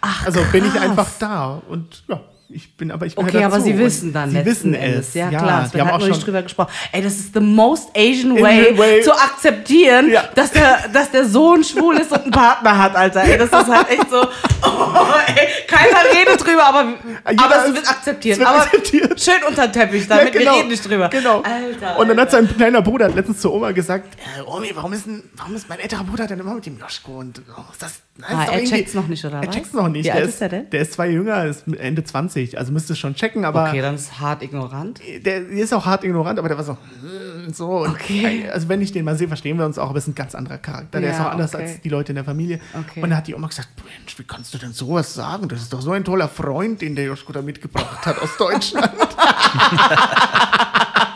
Ach, 0.00 0.26
Also 0.26 0.40
bin 0.50 0.64
ich 0.64 0.72
krass. 0.72 0.82
einfach 0.82 1.08
da 1.20 1.62
und 1.68 2.02
ja, 2.08 2.20
ich 2.52 2.76
bin 2.76 2.90
aber 2.90 3.06
ich 3.06 3.14
gehöre 3.14 3.28
Okay, 3.28 3.44
aber 3.44 3.56
dazu. 3.56 3.66
sie 3.68 3.78
wissen 3.78 4.12
dann 4.12 4.30
sie 4.30 4.44
wissen 4.44 4.74
Endes. 4.74 5.08
es. 5.08 5.14
Ja, 5.14 5.28
klar, 5.28 5.64
es 5.66 5.72
wird 5.72 5.84
haben 5.84 5.92
halt 5.92 6.02
auch 6.02 6.06
schon 6.14 6.20
drüber 6.24 6.42
gesprochen. 6.42 6.70
Ey, 6.92 7.02
das 7.02 7.14
ist 7.14 7.32
the 7.34 7.40
most 7.40 7.88
Asian 7.96 8.40
way, 8.40 8.76
way. 8.76 9.02
zu 9.02 9.12
akzeptieren, 9.12 10.10
Ja. 10.10 10.24
dass, 10.34 10.50
der, 10.52 10.88
dass 10.92 11.10
der 11.10 11.24
Sohn 11.26 11.62
schwul 11.64 11.96
ist 11.96 12.10
und 12.12 12.22
einen 12.22 12.30
Partner 12.32 12.76
hat, 12.78 12.96
Alter. 12.96 13.22
Ey, 13.22 13.38
das 13.38 13.46
ist 13.48 13.68
halt 13.68 13.88
echt 13.90 14.10
so, 14.10 14.20
oh, 14.62 15.04
ey, 15.26 15.48
keiner 15.66 15.98
redet 16.12 16.44
drüber, 16.44 16.64
aber, 16.66 16.84
Jeder 17.30 17.44
aber 17.44 17.56
es 17.62 17.68
ist- 17.68 17.74
wird 17.76 17.88
akzeptiert. 17.90 18.32
es 18.34 18.38
wird 18.40 18.48
aber 18.48 18.62
akzeptiert. 18.62 19.20
schön 19.20 19.34
unter 19.48 19.68
den 19.68 19.72
Teppich, 19.72 20.08
Ja, 20.08 20.16
damit 20.16 20.32
genau, 20.32 20.52
wir 20.52 20.58
reden 20.58 20.68
nicht 20.68 20.88
drüber. 20.88 21.08
Genau. 21.08 21.42
Alter. 21.42 21.98
und 21.98 22.08
dann 22.08 22.20
hat 22.20 22.30
sein 22.30 22.48
kleiner 22.56 22.82
Bruder 22.82 23.08
letztens 23.08 23.40
zur 23.40 23.54
Oma 23.54 23.72
gesagt, 23.72 24.14
äh, 24.38 24.42
Omi, 24.42 24.70
warum 24.74 24.92
ist, 24.92 25.06
denn, 25.06 25.22
warum 25.36 25.54
ist 25.54 25.68
mein 25.68 25.78
älterer 25.78 26.04
Bruder 26.04 26.26
denn 26.26 26.40
immer 26.40 26.54
mit 26.54 26.66
dem 26.66 26.78
Joschko? 26.78 27.18
Und 27.18 27.40
oh, 27.56 27.60
ist 27.72 27.82
das, 27.82 27.90
ist 27.92 28.00
Ah, 28.28 28.44
doch 28.46 28.52
er 28.52 28.64
checkt's 28.64 28.94
noch 28.94 29.06
nicht, 29.08 29.24
oder 29.24 29.40
Er 29.40 29.46
was? 29.48 29.54
checkt's 29.54 29.72
noch 29.72 29.88
nicht. 29.88 30.00
Wie 30.04 30.08
der 30.08 30.14
alt 30.16 30.24
ist, 30.24 30.34
ist 30.34 30.42
er 30.42 30.48
denn? 30.50 30.70
Der 30.70 30.80
ist 30.82 30.92
zwei 30.92 31.08
jünger, 31.08 31.44
ist 31.46 31.64
Ende 31.78 32.04
20, 32.04 32.39
also 32.56 32.72
müsste 32.72 32.92
es 32.94 32.98
schon 32.98 33.14
checken, 33.14 33.44
aber 33.44 33.68
Okay, 33.68 33.80
dann 33.80 33.94
ist 33.94 34.18
hart 34.20 34.42
ignorant. 34.42 35.00
der 35.24 35.46
ist 35.48 35.72
auch 35.74 35.86
hart 35.86 36.04
ignorant, 36.04 36.38
aber 36.38 36.48
der 36.48 36.56
war 36.56 36.64
so, 36.64 36.76
hm, 37.00 37.52
so. 37.52 37.86
Okay. 37.86 38.48
Also 38.52 38.68
wenn 38.68 38.80
ich 38.82 38.92
den 38.92 39.04
mal 39.04 39.16
sehe, 39.16 39.28
verstehen 39.28 39.58
wir 39.58 39.66
uns 39.66 39.78
auch, 39.78 39.88
aber 39.90 39.98
es 39.98 40.04
ist 40.04 40.08
ein 40.08 40.14
ganz 40.14 40.34
anderer 40.34 40.58
Charakter. 40.58 41.00
Der 41.00 41.10
Ja, 41.10 41.16
ist 41.16 41.20
auch 41.22 41.30
anders 41.32 41.54
okay. 41.54 41.62
als 41.64 41.80
die 41.80 41.88
Leute 41.88 42.12
in 42.12 42.16
der 42.16 42.24
Familie. 42.24 42.60
Okay. 42.72 43.00
Und 43.02 43.10
dann 43.10 43.16
hat 43.18 43.26
die 43.26 43.34
Oma 43.34 43.46
gesagt, 43.48 43.68
Mensch, 43.84 44.18
wie 44.18 44.24
kannst 44.24 44.52
du 44.54 44.58
denn 44.58 44.72
sowas 44.72 45.12
sagen? 45.14 45.48
Das 45.48 45.60
ist 45.62 45.72
doch 45.72 45.80
so 45.80 45.92
ein 45.92 46.04
toller 46.04 46.28
Freund, 46.28 46.80
den 46.80 46.94
der 46.96 47.04
Joschko 47.06 47.32
da 47.32 47.42
mitgebracht 47.42 48.04
hat 48.06 48.18
aus 48.20 48.36
Deutschland. 48.36 48.90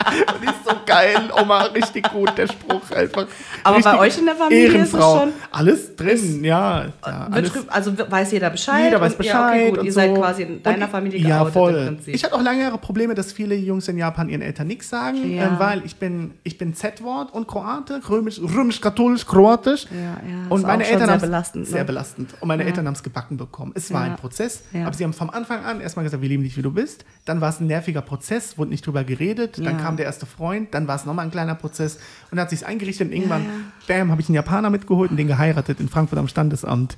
Und 0.05 0.41
die 0.41 0.45
ist 0.47 0.65
so 0.65 0.75
geil, 0.85 1.29
Oma, 1.41 1.63
richtig 1.65 2.09
gut, 2.11 2.37
der 2.37 2.47
Spruch 2.47 2.91
einfach. 2.91 3.25
Aber 3.63 3.79
bei 3.79 3.97
euch 3.99 4.17
in 4.17 4.25
der 4.25 4.35
Familie 4.35 4.65
ist 4.67 4.73
es 4.73 4.75
Ehrenfrau. 4.93 5.19
schon- 5.19 5.33
Alles 5.51 5.95
drin, 5.95 6.43
ja. 6.43 6.85
ja 7.05 7.27
alles, 7.31 7.51
also 7.69 7.91
weiß 7.97 8.31
jeder 8.31 8.49
Bescheid? 8.49 8.85
jeder 8.85 9.01
weiß 9.01 9.15
Bescheid. 9.15 9.33
Ja, 9.33 9.49
okay, 9.49 9.69
gut. 9.71 9.83
Ihr 9.83 9.91
so. 9.91 9.99
seid 9.99 10.15
quasi 10.15 10.43
in 10.43 10.63
deiner 10.63 10.85
Und- 10.85 10.91
Familie 10.91 11.19
Ja, 11.19 11.37
geoutet 11.39 11.53
voll. 11.53 11.75
im 11.75 11.95
Prinzip. 11.95 12.15
Ich 12.15 12.23
hatte 12.23 12.35
auch 12.35 12.41
lange 12.41 12.61
Jahre 12.61 12.77
Probleme, 12.77 13.15
dass 13.15 13.31
viele 13.31 13.55
Jungs 13.55 13.87
in 13.87 13.97
Japan 13.97 14.29
ihren 14.29 14.41
Eltern 14.41 14.67
nichts 14.67 14.89
sagen, 14.89 15.31
Ja. 15.33 15.43
ähm, 15.47 15.55
weil 15.59 15.83
ich 15.85 15.95
bin, 15.95 16.33
ich 16.43 16.57
bin 16.57 16.73
Z-Wort 16.75 17.33
und 17.33 17.47
Kroate, 17.47 18.01
römisch, 18.09 18.39
römisch, 18.39 18.81
katholisch, 18.81 19.25
kroatisch. 19.25 19.85
Ja, 19.91 19.97
ja, 19.99 20.15
Und 20.49 20.61
ist 20.61 20.67
meine 20.67 20.85
Eltern 20.85 21.07
sehr 21.09 21.17
belastend, 21.19 21.63
ne? 21.65 21.69
Sehr 21.71 21.83
belastend. 21.83 22.29
Und 22.39 22.47
meine 22.47 22.63
Eltern 22.63 22.85
haben 22.87 22.93
es 22.93 23.03
gebacken 23.03 23.37
bekommen. 23.37 23.71
Es 23.75 23.91
war 23.93 24.05
Ja. 24.05 24.11
ein 24.11 24.17
Prozess, 24.17 24.63
Ja. 24.73 24.85
aber 24.85 24.93
sie 24.95 25.03
haben 25.03 25.13
vom 25.13 25.29
Anfang 25.29 25.63
an 25.65 25.81
erstmal 25.81 26.03
gesagt, 26.05 26.21
wir 26.21 26.29
lieben 26.29 26.43
dich, 26.43 26.55
wie 26.57 26.61
du 26.61 26.71
bist. 26.71 27.05
Dann 27.25 27.41
war 27.41 27.49
es 27.49 27.59
ein 27.59 27.67
nerviger 27.67 28.01
Prozess, 28.01 28.57
wurde 28.57 28.69
nicht 28.71 28.85
drüber 28.85 29.03
geredet. 29.03 29.57
Dann 29.57 29.63
Ja. 29.65 29.71
Kam 29.95 29.97
der 29.97 30.05
erste 30.05 30.25
Freund, 30.25 30.73
dann 30.73 30.87
war 30.87 30.95
es 30.95 31.05
nochmal 31.05 31.25
ein 31.25 31.31
kleiner 31.31 31.55
Prozess 31.55 31.95
und 32.29 32.31
dann 32.37 32.41
hat 32.41 32.49
sich 32.49 32.65
eingerichtet 32.65 33.07
und 33.07 33.13
irgendwann, 33.13 33.45
bam, 33.87 34.11
habe 34.11 34.21
ich 34.21 34.27
einen 34.27 34.35
Japaner 34.35 34.69
mitgeholt 34.69 35.11
und 35.11 35.17
den 35.17 35.27
geheiratet 35.27 35.79
in 35.79 35.87
Frankfurt 35.89 36.19
am 36.19 36.27
Standesamt. 36.27 36.97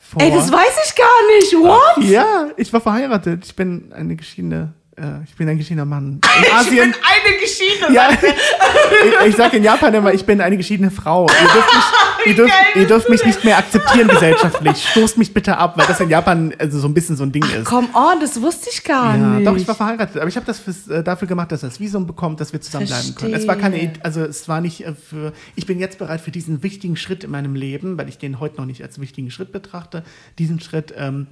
Vor- 0.00 0.20
Ey, 0.20 0.30
das 0.32 0.50
weiß 0.50 0.76
ich 0.86 0.94
gar 0.96 1.06
nicht. 1.36 1.52
What? 1.54 2.04
ja, 2.04 2.48
ich 2.56 2.72
war 2.72 2.80
verheiratet. 2.80 3.44
Ich 3.44 3.54
bin 3.54 3.92
eine 3.92 4.16
geschiedene, 4.16 4.72
äh, 5.00 5.24
ich 5.24 5.34
bin 5.34 5.48
ein 5.48 5.58
geschiedener 5.58 5.84
Mann. 5.84 6.20
In 6.46 6.52
Asien. 6.52 6.94
eine 6.94 7.38
Geschichte. 7.38 7.92
ja, 7.92 8.08
ich, 8.12 9.28
ich 9.28 9.36
sage 9.36 9.56
in 9.56 9.64
Japan 9.64 9.94
immer, 9.94 10.12
ich 10.12 10.24
bin 10.24 10.40
eine 10.40 10.56
geschiedene 10.56 10.90
Frau. 10.90 11.26
Ihr 11.26 11.48
dürft 11.52 11.74
mich, 11.74 11.84
ihr 12.26 12.34
dürft, 12.34 12.54
ihr 12.76 12.86
dürft 12.86 13.08
mich 13.08 13.24
nicht 13.24 13.44
mehr 13.44 13.58
akzeptieren 13.58 14.08
gesellschaftlich. 14.20 14.88
Stoßt 14.90 15.18
mich 15.18 15.32
bitte 15.34 15.56
ab, 15.56 15.76
weil 15.76 15.86
das 15.86 16.00
in 16.00 16.10
Japan 16.10 16.54
also 16.58 16.78
so 16.78 16.88
ein 16.88 16.94
bisschen 16.94 17.16
so 17.16 17.24
ein 17.24 17.32
Ding 17.32 17.42
ist. 17.44 17.64
Come 17.64 17.88
on, 17.94 18.20
das 18.20 18.40
wusste 18.40 18.68
ich 18.72 18.84
gar 18.84 19.16
Ja, 19.16 19.26
nicht. 19.26 19.46
doch, 19.46 19.56
ich 19.56 19.66
war 19.66 19.74
verheiratet, 19.74 20.16
aber 20.18 20.28
ich 20.28 20.36
habe 20.36 20.46
das 20.46 20.58
fürs, 20.60 20.88
äh, 20.88 21.02
dafür 21.02 21.28
gemacht, 21.28 21.50
dass 21.52 21.62
er 21.62 21.68
das 21.70 21.80
Visum 21.80 22.06
bekommt, 22.06 22.40
dass 22.40 22.52
wir 22.52 22.60
zusammenbleiben 22.60 23.14
können. 23.14 23.34
Es 23.34 23.46
war 23.46 23.56
keine, 23.56 23.92
also 24.02 24.20
es 24.22 24.48
war 24.48 24.60
nicht 24.60 24.84
äh, 24.84 24.94
für, 24.94 25.32
ich 25.56 25.66
bin 25.66 25.78
jetzt 25.80 25.98
bereit 25.98 26.20
für 26.20 26.30
diesen 26.30 26.62
wichtigen 26.62 26.96
Schritt 26.96 27.24
in 27.24 27.30
meinem 27.30 27.54
Leben, 27.54 27.96
weil 27.98 28.08
ich 28.08 28.18
den 28.18 28.40
heute 28.40 28.56
noch 28.58 28.66
nicht 28.66 28.82
als 28.82 29.00
wichtigen 29.00 29.30
Schritt 29.30 29.52
betrachte, 29.52 30.02
diesen 30.38 30.60
Schritt, 30.60 30.92
ähm, 30.96 31.26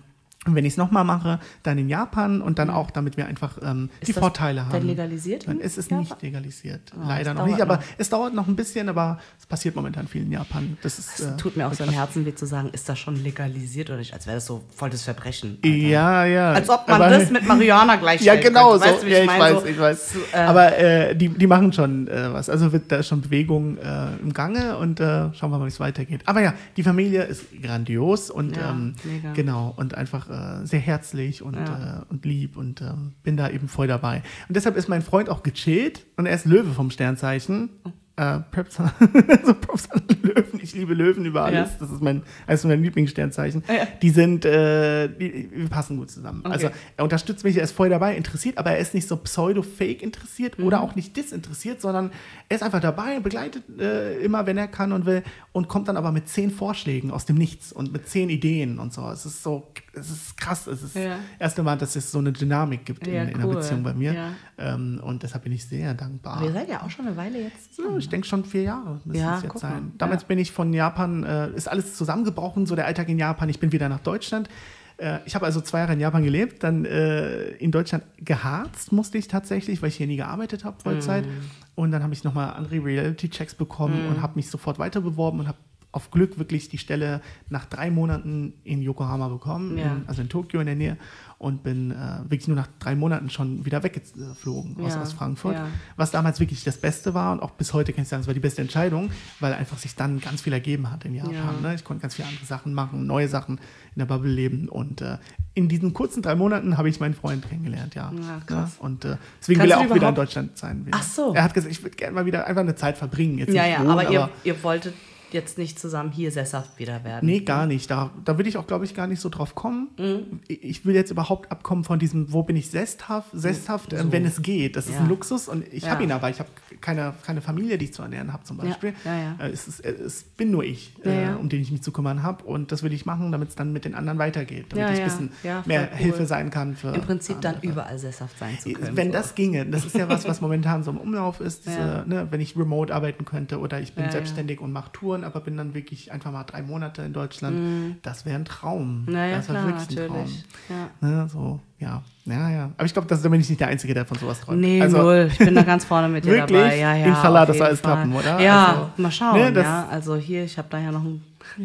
und 0.48 0.54
wenn 0.56 0.64
ich 0.64 0.72
es 0.74 0.76
nochmal 0.76 1.04
mache, 1.04 1.38
dann 1.62 1.78
in 1.78 1.88
Japan 1.88 2.40
und 2.42 2.58
dann 2.58 2.70
auch, 2.70 2.90
damit 2.90 3.16
wir 3.16 3.26
einfach 3.26 3.58
ähm, 3.62 3.90
die 4.02 4.08
Ist 4.10 4.16
das 4.16 4.22
Vorteile 4.22 4.64
haben. 4.64 4.72
denn 4.72 4.86
legalisiert 4.86 5.44
in 5.44 5.52
Nein, 5.54 5.60
es 5.62 5.78
ist 5.78 5.90
Japan? 5.90 6.04
nicht 6.04 6.22
legalisiert. 6.22 6.80
Ah, 7.00 7.08
Leider 7.08 7.34
noch 7.34 7.46
nicht, 7.46 7.58
dauert 7.58 7.70
aber 7.70 7.76
noch. 7.76 7.82
es 7.98 8.08
dauert 8.10 8.34
noch 8.34 8.48
ein 8.48 8.56
bisschen, 8.56 8.88
aber 8.88 9.18
es 9.38 9.46
passiert 9.46 9.76
momentan 9.76 10.08
viel 10.08 10.22
in 10.22 10.32
Japan. 10.32 10.76
Das 10.82 10.98
ist, 10.98 11.20
Es 11.20 11.26
äh, 11.26 11.36
tut 11.36 11.56
mir 11.56 11.66
auch 11.68 11.72
so 11.74 11.84
im. 11.84 11.90
Herzen 11.90 12.24
weh 12.26 12.34
zu 12.34 12.46
sagen, 12.46 12.70
ist 12.72 12.88
das 12.88 12.98
schon 12.98 13.22
legalisiert 13.22 13.88
oder 13.90 13.98
nicht? 13.98 14.12
Als 14.14 14.26
wäre 14.26 14.36
das 14.36 14.46
so 14.46 14.62
voll 14.74 14.90
das 14.90 15.02
Verbrechen. 15.02 15.58
Alter. 15.64 15.76
Ja, 15.76 16.24
ja. 16.24 16.52
Als 16.52 16.68
ob 16.70 16.86
man 16.88 17.02
Aber- 17.02 17.10
das 17.18 17.30
mit 17.30 17.46
Marihuana 17.46 17.96
gleichstellen 17.96 18.40
Ja, 18.42 18.48
genau 18.48 18.70
könnte. 18.72 18.86
so. 18.86 18.92
Weißt 18.92 19.02
du, 19.02 19.06
wie 19.06 19.10
ja, 19.12 19.20
ich, 19.20 19.26
meine? 19.26 19.40
weiß, 19.54 19.60
So, 19.62 19.66
ich 19.66 19.78
weiß. 19.78 20.12
so, 20.12 20.18
äh, 20.32 20.36
Aber 20.40 20.78
äh, 20.78 21.14
die, 21.16 21.28
die 21.28 21.46
machen 21.46 21.72
schon 21.72 22.08
äh, 22.08 22.32
was. 22.32 22.48
Also 22.48 22.72
wird 22.72 22.90
da 22.92 22.96
ist 22.96 23.08
schon 23.08 23.20
Bewegung 23.20 23.76
äh, 23.78 24.06
im 24.22 24.32
Gange 24.32 24.76
und 24.78 25.00
äh, 25.00 25.32
schauen 25.34 25.50
wir 25.50 25.58
mal, 25.58 25.64
wie 25.64 25.68
es 25.68 25.80
weitergeht. 25.80 26.22
Aber 26.26 26.40
ja, 26.40 26.54
die 26.76 26.82
Familie 26.82 27.24
ist 27.24 27.44
grandios 27.62 28.30
und 28.30 28.56
Ja, 28.56 28.70
ähm, 28.70 28.94
genau 29.34 29.72
und 29.76 29.94
einfach 29.94 30.28
äh, 30.62 30.66
sehr 30.66 30.80
herzlich 30.80 31.42
und, 31.42 31.54
Ja. 31.54 32.00
äh, 32.02 32.04
und 32.12 32.24
lieb 32.24 32.56
und 32.56 32.80
ähm, 32.82 33.12
bin 33.22 33.36
da 33.36 33.48
eben 33.50 33.68
voll 33.68 33.86
dabei. 33.86 34.22
Und 34.48 34.56
deshalb 34.56 34.76
ist 34.76 34.88
mein 34.88 35.02
Freund 35.02 35.28
auch 35.28 35.42
gechillt 35.42 36.06
und 36.16 36.26
er 36.26 36.34
ist 36.34 36.46
Löwe 36.46 36.72
vom 36.72 36.90
Sternzeichen. 36.90 37.70
Äh, 38.18 38.40
Props, 38.50 38.78
also 39.28 39.54
Props 39.54 39.88
an 39.92 40.02
Löwen. 40.22 40.60
Ich 40.60 40.74
liebe 40.74 40.92
Löwen 40.92 41.24
über 41.24 41.44
alles. 41.44 41.70
Ja. 41.70 41.76
Das 41.78 41.90
ist 41.92 42.02
mein, 42.02 42.22
eines 42.48 42.64
meiner 42.64 42.76
Lieblingssternzeichen. 42.76 43.62
Ja. 43.68 43.86
Die 44.02 44.10
sind, 44.10 44.44
äh, 44.44 45.08
die, 45.08 45.48
wir 45.54 45.68
passen 45.68 45.96
gut 45.98 46.10
zusammen. 46.10 46.40
Okay. 46.44 46.52
Also 46.52 46.70
er 46.96 47.04
unterstützt 47.04 47.44
mich, 47.44 47.56
er 47.56 47.62
ist 47.62 47.72
voll 47.72 47.88
dabei, 47.90 48.16
interessiert, 48.16 48.58
aber 48.58 48.72
er 48.72 48.78
ist 48.78 48.92
nicht 48.94 49.06
so 49.06 49.16
pseudo-fake 49.16 50.02
interessiert 50.02 50.58
Mhm. 50.58 50.64
oder 50.66 50.80
auch 50.80 50.94
nicht 50.96 51.16
disinteressiert, 51.16 51.80
sondern 51.80 52.10
er 52.48 52.56
ist 52.56 52.62
einfach 52.62 52.80
dabei, 52.80 53.20
begleitet 53.20 53.62
äh, 53.78 54.18
immer, 54.18 54.46
wenn 54.46 54.58
er 54.58 54.66
kann 54.66 54.92
und 54.92 55.06
will 55.06 55.22
und 55.52 55.68
kommt 55.68 55.86
dann 55.88 55.96
aber 55.96 56.10
mit 56.10 56.28
zehn 56.28 56.50
Vorschlägen 56.50 57.10
aus 57.12 57.24
dem 57.24 57.36
Nichts 57.36 57.72
und 57.72 57.92
mit 57.92 58.08
zehn 58.08 58.30
Ideen 58.30 58.78
und 58.80 58.92
so. 58.92 59.08
Es 59.10 59.24
ist 59.26 59.42
so, 59.42 59.68
es 59.92 60.10
ist 60.10 60.36
krass. 60.36 60.66
Es 60.66 60.82
ist 60.82 60.96
Ja. 60.96 61.10
das 61.10 61.18
erste 61.38 61.62
Mal, 61.62 61.76
dass 61.78 61.94
es 61.96 62.10
so 62.10 62.18
eine 62.18 62.32
Dynamik 62.32 62.84
gibt 62.84 63.06
Ja, 63.06 63.22
in, 63.22 63.28
in 63.30 63.38
der 63.38 63.46
cool. 63.48 63.54
Beziehung 63.56 63.82
bei 63.84 63.94
mir. 63.94 64.12
Ja. 64.14 64.28
Ähm, 64.58 65.00
und 65.04 65.22
deshalb 65.22 65.44
bin 65.44 65.52
ich 65.52 65.64
sehr 65.66 65.94
dankbar. 65.94 66.38
Aber 66.38 66.46
ihr 66.46 66.52
seid 66.52 66.68
ja 66.68 66.82
auch 66.82 66.90
schon 66.90 67.06
eine 67.06 67.16
Weile 67.16 67.42
jetzt 67.42 67.68
Ja, 67.70 67.84
zusammen. 67.84 68.00
Ich 68.08 68.10
denke 68.10 68.26
schon 68.26 68.42
vier 68.46 68.62
Jahre 68.62 69.00
müssen 69.04 69.20
Ja, 69.20 69.36
es 69.36 69.42
jetzt 69.42 69.58
sein. 69.58 69.92
Damals 69.98 70.22
Ja. 70.22 70.28
bin 70.28 70.38
ich 70.38 70.50
von 70.50 70.72
Japan, 70.72 71.24
äh, 71.24 71.50
ist 71.50 71.68
alles 71.68 71.94
zusammengebrochen, 71.94 72.64
so 72.64 72.74
der 72.74 72.86
Alltag 72.86 73.10
in 73.10 73.18
Japan. 73.18 73.50
Ich 73.50 73.60
bin 73.60 73.70
wieder 73.70 73.90
nach 73.90 74.00
Deutschland. 74.00 74.48
Äh, 74.96 75.18
ich 75.26 75.34
habe 75.34 75.44
also 75.44 75.60
zwei 75.60 75.80
Jahre 75.80 75.92
in 75.92 76.00
Japan 76.00 76.24
gelebt, 76.24 76.64
dann 76.64 76.86
äh, 76.86 77.50
in 77.58 77.70
Deutschland 77.70 78.04
geharzt 78.16 78.92
musste 78.92 79.18
ich 79.18 79.28
tatsächlich, 79.28 79.82
weil 79.82 79.90
ich 79.90 79.96
hier 79.96 80.06
nie 80.06 80.16
gearbeitet 80.16 80.64
habe, 80.64 80.80
Vollzeit. 80.82 81.26
Mm. 81.26 81.30
Und 81.74 81.90
dann 81.92 82.02
habe 82.02 82.14
ich 82.14 82.24
nochmal 82.24 82.54
andere 82.54 82.82
Reality-Checks 82.82 83.54
bekommen 83.54 84.06
und 84.08 84.22
habe 84.22 84.32
mich 84.36 84.48
sofort 84.48 84.78
weiter 84.78 85.02
beworben 85.02 85.40
und 85.40 85.48
habe 85.48 85.58
auf 85.90 86.10
Glück 86.10 86.38
wirklich 86.38 86.68
die 86.68 86.78
Stelle 86.78 87.20
nach 87.48 87.64
drei 87.64 87.90
Monaten 87.90 88.52
in 88.64 88.82
Yokohama 88.82 89.28
bekommen, 89.28 89.78
Ja. 89.78 89.96
also 90.06 90.20
in 90.22 90.28
Tokio 90.28 90.60
in 90.60 90.66
der 90.66 90.76
Nähe. 90.76 90.96
Und 91.38 91.62
bin 91.62 91.92
äh, 91.92 91.94
wirklich 92.24 92.48
nur 92.48 92.56
nach 92.56 92.66
drei 92.80 92.96
Monaten 92.96 93.30
schon 93.30 93.64
wieder 93.64 93.84
weggeflogen 93.84 94.76
aus, 94.84 94.94
Ja, 94.94 95.02
aus 95.02 95.12
Frankfurt. 95.12 95.54
ja. 95.54 95.68
Was 95.96 96.10
damals 96.10 96.40
wirklich 96.40 96.64
das 96.64 96.78
Beste 96.78 97.14
war 97.14 97.30
und 97.32 97.40
auch 97.40 97.52
bis 97.52 97.72
heute 97.72 97.92
kann 97.92 98.02
ich 98.02 98.08
sagen, 98.08 98.22
es 98.22 98.26
war 98.26 98.34
die 98.34 98.40
beste 98.40 98.60
Entscheidung, 98.60 99.10
weil 99.38 99.54
einfach 99.54 99.78
sich 99.78 99.94
dann 99.94 100.20
ganz 100.20 100.40
viel 100.42 100.52
ergeben 100.52 100.90
hat 100.90 101.04
in 101.04 101.14
Japan. 101.14 101.32
Ja. 101.62 101.68
Ne? 101.68 101.74
Ich 101.76 101.84
konnte 101.84 102.02
ganz 102.02 102.16
viele 102.16 102.26
andere 102.28 102.44
Sachen 102.44 102.74
machen, 102.74 103.06
neue 103.06 103.28
Sachen 103.28 103.58
in 103.94 103.98
der 104.00 104.06
Bubble 104.06 104.30
leben 104.32 104.68
und 104.68 105.00
äh, 105.00 105.18
in 105.54 105.68
diesen 105.68 105.94
kurzen 105.94 106.22
drei 106.22 106.34
Monaten 106.34 106.76
habe 106.76 106.88
ich 106.88 106.98
meinen 107.00 107.14
Freund 107.14 107.48
kennengelernt, 107.48 107.94
ja. 107.94 108.12
Ja, 108.12 108.40
krass. 108.44 108.78
Ne? 108.80 108.84
Und 108.84 109.04
äh, 109.04 109.16
deswegen 109.40 109.60
Kannst 109.60 109.76
will 109.76 109.84
er 109.84 109.90
auch 109.90 109.94
wieder 109.94 110.08
in 110.08 110.14
Deutschland 110.16 110.58
sein. 110.58 110.86
Wieder. 110.86 110.98
Ach 111.00 111.04
so. 111.04 111.34
Er 111.34 111.44
hat 111.44 111.54
gesagt, 111.54 111.70
ich 111.72 111.82
würde 111.84 111.96
gerne 111.96 112.14
mal 112.14 112.26
wieder 112.26 112.46
einfach 112.46 112.62
eine 112.62 112.74
Zeit 112.74 112.98
verbringen. 112.98 113.38
Jetzt 113.38 113.54
Ja, 113.54 113.64
ja, 113.64 113.78
wohnen, 113.78 113.90
aber, 113.90 114.10
ihr, 114.10 114.28
ihr 114.44 114.62
wolltet 114.64 114.94
jetzt 115.32 115.58
nicht 115.58 115.78
zusammen 115.78 116.10
hier 116.12 116.30
sesshaft 116.30 116.78
wieder 116.78 117.04
werden. 117.04 117.26
Nee, 117.26 117.40
gar 117.40 117.66
nicht. 117.66 117.90
Da, 117.90 118.10
da 118.24 118.38
will 118.38 118.46
ich 118.46 118.56
auch, 118.56 118.66
glaube 118.66 118.84
ich, 118.84 118.94
gar 118.94 119.06
nicht 119.06 119.20
so 119.20 119.28
drauf 119.28 119.54
kommen. 119.54 119.88
Mhm. 119.98 120.40
Ich 120.48 120.84
will 120.84 120.94
jetzt 120.94 121.10
überhaupt 121.10 121.50
abkommen 121.50 121.84
von 121.84 121.98
diesem, 121.98 122.32
wo 122.32 122.42
bin 122.42 122.56
ich 122.56 122.70
sesshaft, 122.70 123.30
sesshaft 123.32 123.92
äh, 123.92 124.10
wenn 124.12 124.24
es 124.24 124.42
geht. 124.42 124.76
Das 124.76 124.86
ist 124.86 124.94
Ja. 124.94 125.00
ein 125.00 125.08
Luxus 125.08 125.48
und 125.48 125.64
ich 125.72 125.84
Ja. 125.84 125.90
habe 125.90 126.04
ihn 126.04 126.12
aber. 126.12 126.30
Ich 126.30 126.38
habe 126.38 126.48
keine, 126.80 127.14
keine 127.24 127.40
Familie, 127.40 127.78
die 127.78 127.86
ich 127.86 127.92
zu 127.94 128.02
ernähren 128.02 128.32
habe 128.32 128.44
zum 128.44 128.56
Beispiel. 128.56 128.94
ja. 129.04 129.36
Äh, 129.44 129.50
Es, 129.50 129.68
ist, 129.68 129.80
äh, 129.80 129.90
es 129.92 130.24
bin 130.24 130.50
nur 130.50 130.64
ich, 130.64 130.94
äh, 131.04 131.30
um 131.38 131.48
den 131.48 131.60
ich 131.60 131.70
mich 131.72 131.82
zu 131.82 131.92
kümmern 131.92 132.22
habe. 132.22 132.44
Und 132.44 132.72
das 132.72 132.82
will 132.82 132.92
ich 132.92 133.06
machen, 133.06 133.32
damit 133.32 133.48
es 133.50 133.54
dann 133.54 133.72
mit 133.72 133.84
den 133.84 133.94
anderen 133.94 134.18
weitergeht. 134.18 134.66
Damit 134.70 134.90
ich 134.94 134.98
ein 135.00 135.04
bisschen 135.04 135.30
mehr 135.66 135.88
cool. 135.92 135.98
Hilfe 135.98 136.26
sein 136.26 136.50
kann. 136.50 136.74
Für 136.74 136.94
Im 136.94 137.00
Prinzip 137.02 137.40
dann 137.40 137.56
überall 137.62 137.98
sesshaft 137.98 138.38
sein 138.38 138.58
zu 138.58 138.72
können. 138.72 138.96
Wenn 138.96 139.08
so. 139.08 139.12
das 139.12 139.34
ginge, 139.34 139.66
das 139.66 139.84
ist 139.84 139.96
ja 139.96 140.08
was, 140.08 140.26
was 140.28 140.40
momentan 140.40 140.82
so 140.82 140.90
im 140.90 140.98
Umlauf 140.98 141.40
ist, 141.40 141.66
diese, 141.66 142.04
ne, 142.06 142.26
wenn 142.30 142.40
ich 142.40 142.56
remote 142.56 142.94
arbeiten 142.94 143.24
könnte 143.24 143.58
oder 143.58 143.80
ich 143.80 143.94
bin 143.94 144.10
selbstständig 144.10 144.60
und 144.60 144.72
mache 144.72 144.92
Touren, 144.92 145.17
aber 145.24 145.40
bin 145.40 145.56
dann 145.56 145.74
wirklich 145.74 146.12
einfach 146.12 146.30
mal 146.32 146.44
drei 146.44 146.62
Monate 146.62 147.02
in 147.02 147.12
Deutschland, 147.12 147.96
das 148.02 148.24
wäre 148.26 148.36
ein 148.36 148.44
Traum. 148.44 149.04
Mhm. 149.06 149.12
Naja, 149.12 149.36
das 149.36 149.48
wäre 149.48 149.66
wirklich 149.66 149.88
ein 149.98 150.06
Traum. 150.08 150.16
natürlich. 150.18 150.44
Ja. 150.68 151.08
Ne, 151.08 151.28
so, 151.28 151.60
ja, 151.78 152.02
ja, 152.26 152.50
ja. 152.50 152.70
Aber 152.76 152.84
ich 152.86 152.92
glaube, 152.92 153.08
da 153.08 153.16
bin 153.28 153.40
ich 153.40 153.48
nicht 153.48 153.60
der 153.60 153.68
Einzige, 153.68 153.94
der 153.94 154.04
von 154.06 154.18
sowas 154.18 154.40
träumt. 154.40 154.60
Nee, 154.60 154.80
also, 154.82 154.98
null. 154.98 155.28
Ich 155.32 155.38
bin 155.38 155.54
da 155.54 155.62
ganz 155.62 155.84
vorne 155.86 156.08
mit 156.08 156.24
dir 156.24 156.32
Wirklich? 156.32 156.58
dabei. 156.60 156.76
Ja, 156.78 156.94
ja, 156.94 157.06
Inshallah, 157.06 157.46
das 157.46 157.56
soll 157.58 157.66
alles 157.66 157.82
klappen, 157.82 158.12
oder? 158.14 158.40
Ja, 158.40 158.66
Also, 158.68 158.90
mal 158.96 159.10
schauen. 159.10 159.38
ne, 159.40 159.52
das- 159.52 159.64
ja. 159.64 159.88
Also 159.90 160.16
hier, 160.16 160.44
ich 160.44 160.56
habe 160.58 160.68
da 160.70 160.78
ja 160.78 160.90
noch 160.92 161.00
einen 161.04 161.22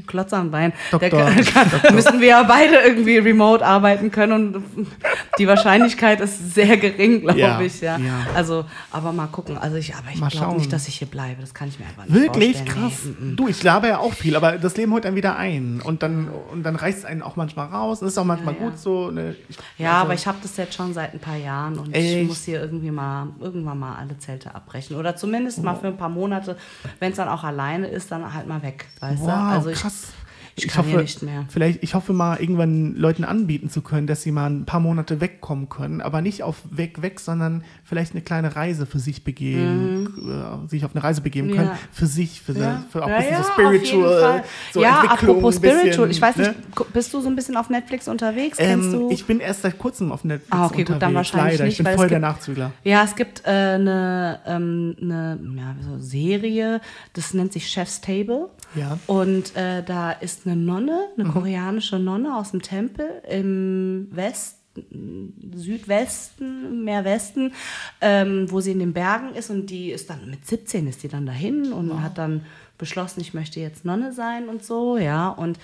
Klotz 0.08 0.34
am 0.34 0.52
Bein. 0.52 0.74
Doktor, 0.92 1.10
kann, 1.10 1.46
kann, 1.82 1.96
müssen 1.96 2.20
wir 2.22 2.28
ja 2.28 2.44
beide 2.44 2.76
irgendwie 2.78 3.18
remote 3.18 3.66
arbeiten 3.66 4.12
können 4.12 4.56
und 4.56 4.64
die 5.38 5.48
Wahrscheinlichkeit 5.48 6.22
ist 6.22 6.54
sehr 6.54 6.78
gering, 6.78 7.22
glaube 7.22 7.40
Ja, 7.40 7.60
ich. 7.62 7.82
Ja. 7.82 7.98
ja. 7.98 8.26
Also, 8.36 8.66
aber 8.92 9.12
mal 9.14 9.28
gucken. 9.28 9.58
Also 9.58 9.78
ich, 9.78 9.94
aber 9.96 10.08
ich 10.14 10.30
glaube 10.32 10.58
nicht, 10.58 10.72
dass 10.72 10.88
ich 10.88 10.96
hier 10.98 11.08
bleibe. 11.08 11.42
Das 11.42 11.54
kann 11.54 11.68
ich 11.68 11.80
mir 11.80 11.86
einfach 11.86 12.06
nicht 12.06 12.14
Wirklich 12.14 12.58
vorstellen. 12.58 12.82
krass. 12.84 13.00
Nee, 13.06 13.26
mm, 13.26 13.32
mm. 13.34 13.36
Du, 13.36 13.48
ich 13.48 13.64
laber 13.64 13.88
ja 13.88 13.98
auch 14.00 14.14
viel, 14.14 14.36
aber 14.36 14.54
das 14.58 14.78
Leben 14.78 14.92
holt 14.94 15.06
einen 15.06 15.16
wieder 15.16 15.36
ein. 15.38 15.82
Und 15.84 16.04
dann, 16.04 16.30
und 16.52 16.64
dann 16.64 16.76
reißt 16.76 17.00
es 17.00 17.06
einen 17.06 17.22
auch 17.22 17.36
manchmal 17.36 17.68
raus. 17.68 18.00
Das 18.00 18.10
ist 18.10 18.18
auch 18.18 18.26
manchmal 18.26 18.56
Ja, 18.56 18.62
ja. 18.62 18.70
gut 18.70 18.80
so. 18.80 19.12
Ne? 19.12 19.36
Ich, 19.50 19.58
Ja, 19.78 19.94
also- 19.94 20.06
aber 20.06 20.14
ich 20.14 20.28
habe 20.28 20.38
das 20.42 20.58
jetzt 20.58 20.74
schon 20.76 20.94
seit 20.94 21.14
ein 21.14 21.20
paar 21.20 21.38
Jahren 21.38 21.78
und 21.80 21.94
Echt? 21.94 22.18
ich 22.18 22.28
muss 22.28 22.44
hier 22.44 22.62
irgendwie 22.62 22.92
mal 22.92 23.28
irgendwann 23.40 23.80
mal 23.80 23.96
alle 23.96 24.18
Zelte 24.18 24.54
abbrechen 24.54 24.96
oder 24.98 25.16
zumindest 25.16 25.64
mal 25.64 25.76
für 25.76 25.88
ein 25.88 25.98
paar 25.98 26.10
Monate, 26.10 26.58
wenn 27.00 27.12
es 27.12 27.18
dann 27.18 27.28
auch 27.30 27.44
alleine 27.44 27.88
ist, 27.88 28.12
dann 28.12 28.34
halt 28.34 28.48
mal 28.48 28.62
weg, 28.64 28.86
weißt 29.00 29.22
Wow, 29.22 29.28
du? 29.28 29.34
Also 29.34 29.70
ich, 29.74 29.82
krass. 29.82 30.14
Ich 30.56 30.68
kann 30.68 30.86
hier 30.86 31.02
nicht 31.02 31.22
mehr. 31.24 31.46
Vielleicht, 31.50 31.84
ich 31.84 31.96
hoffe 31.96 32.14
mal, 32.14 32.40
irgendwann 32.40 32.96
Leuten 32.96 33.24
anbieten 33.24 33.70
zu 33.70 33.82
können, 33.82 34.08
dass 34.08 34.22
sie 34.22 34.32
mal 34.32 34.50
ein 34.50 34.66
paar 34.66 34.80
Monate 34.80 35.20
wegkommen 35.22 35.70
können. 35.70 36.02
Aber 36.02 36.22
nicht 36.22 36.44
auf 36.44 36.58
weg, 36.70 37.02
weg, 37.02 37.20
sondern 37.20 37.64
vielleicht 37.84 38.14
eine 38.14 38.22
kleine 38.22 38.56
Reise 38.56 38.86
für 38.86 39.00
sich 39.00 39.24
begeben, 39.24 40.14
äh, 40.66 40.70
sich 40.70 40.86
auf 40.86 40.96
eine 40.96 41.04
Reise 41.04 41.22
begeben 41.22 41.48
Mhm. 41.50 41.54
Ja. 41.56 41.62
können. 41.64 41.72
Für 41.92 42.06
sich, 42.06 42.42
für, 42.42 42.54
ja. 42.54 42.84
für 42.90 43.04
auch 43.04 43.08
ein 43.08 43.12
Ja, 43.14 43.18
bisschen 43.18 43.34
ja, 43.34 43.44
so 43.44 43.52
spiritual. 43.52 44.44
So 44.72 44.82
ja, 44.82 45.02
apropos 45.02 45.56
ein 45.56 45.62
bisschen, 45.62 45.80
spiritual, 45.80 46.12
ich 46.12 46.22
weiß 46.22 46.38
nicht, 46.38 46.52
ne? 46.52 46.86
bist 46.94 47.14
du 47.14 47.22
so 47.22 47.30
ein 47.30 47.36
bisschen 47.36 47.58
auf 47.58 47.70
Netflix 47.70 48.08
unterwegs? 48.08 48.58
Kennst 48.58 48.94
Ähm, 48.94 49.00
du? 49.00 49.10
ich 49.12 49.26
bin 49.26 49.40
erst 49.40 49.62
seit 49.64 49.78
kurzem 49.78 50.12
auf 50.12 50.24
Netflix 50.24 50.52
Ah, 50.52 50.66
okay, 50.66 50.84
gut, 50.84 50.96
unterwegs. 50.96 51.00
dann 51.00 51.14
wahrscheinlich 51.16 51.54
Leider, 51.54 51.66
nicht, 51.66 51.80
ich 51.80 51.86
bin 51.86 51.96
voll 51.96 52.08
der 52.08 52.20
gibt- 52.20 52.30
Nachzügler. 52.30 52.72
Ja, 52.84 53.04
es 53.04 53.16
gibt 53.16 53.42
äh, 53.46 53.50
eine, 53.50 54.40
ähm, 54.46 54.96
eine 55.02 55.40
ja, 55.58 55.76
so 55.82 55.98
Serie, 56.00 56.82
das 57.14 57.34
nennt 57.34 57.54
sich 57.54 57.68
Chef's 57.70 58.02
Table. 58.02 58.50
Ja. 58.76 58.98
Und 59.08 59.56
äh, 59.56 59.84
da 59.84 60.12
ist 60.12 60.43
eine 60.46 60.56
Nonne, 60.56 61.08
eine 61.18 61.26
Mhm. 61.28 61.32
koreanische 61.32 62.00
Nonne 62.00 62.36
aus 62.36 62.52
dem 62.52 62.62
Tempel 62.62 63.06
im 63.30 64.08
Westen, 64.12 64.60
Südwesten, 65.56 66.84
mehr 66.84 67.06
Westen, 67.06 67.54
ähm, 68.02 68.50
wo 68.50 68.60
sie 68.60 68.72
in 68.72 68.80
den 68.80 68.94
Bergen 68.94 69.36
ist 69.36 69.50
und 69.50 69.68
die 69.70 69.92
ist 69.92 70.10
dann 70.10 70.30
mit 70.30 70.46
17 70.48 70.88
ist 70.88 71.04
die 71.04 71.08
dann 71.08 71.26
dahin 71.26 71.72
und 71.72 72.02
hat 72.02 72.18
dann 72.18 72.46
beschlossen, 72.78 73.22
ich 73.22 73.34
möchte 73.34 73.60
jetzt 73.60 73.86
Nonne 73.86 74.14
sein 74.14 74.50
und 74.50 74.64
so, 74.64 74.98
ja. 74.98 75.30
Und 75.30 75.60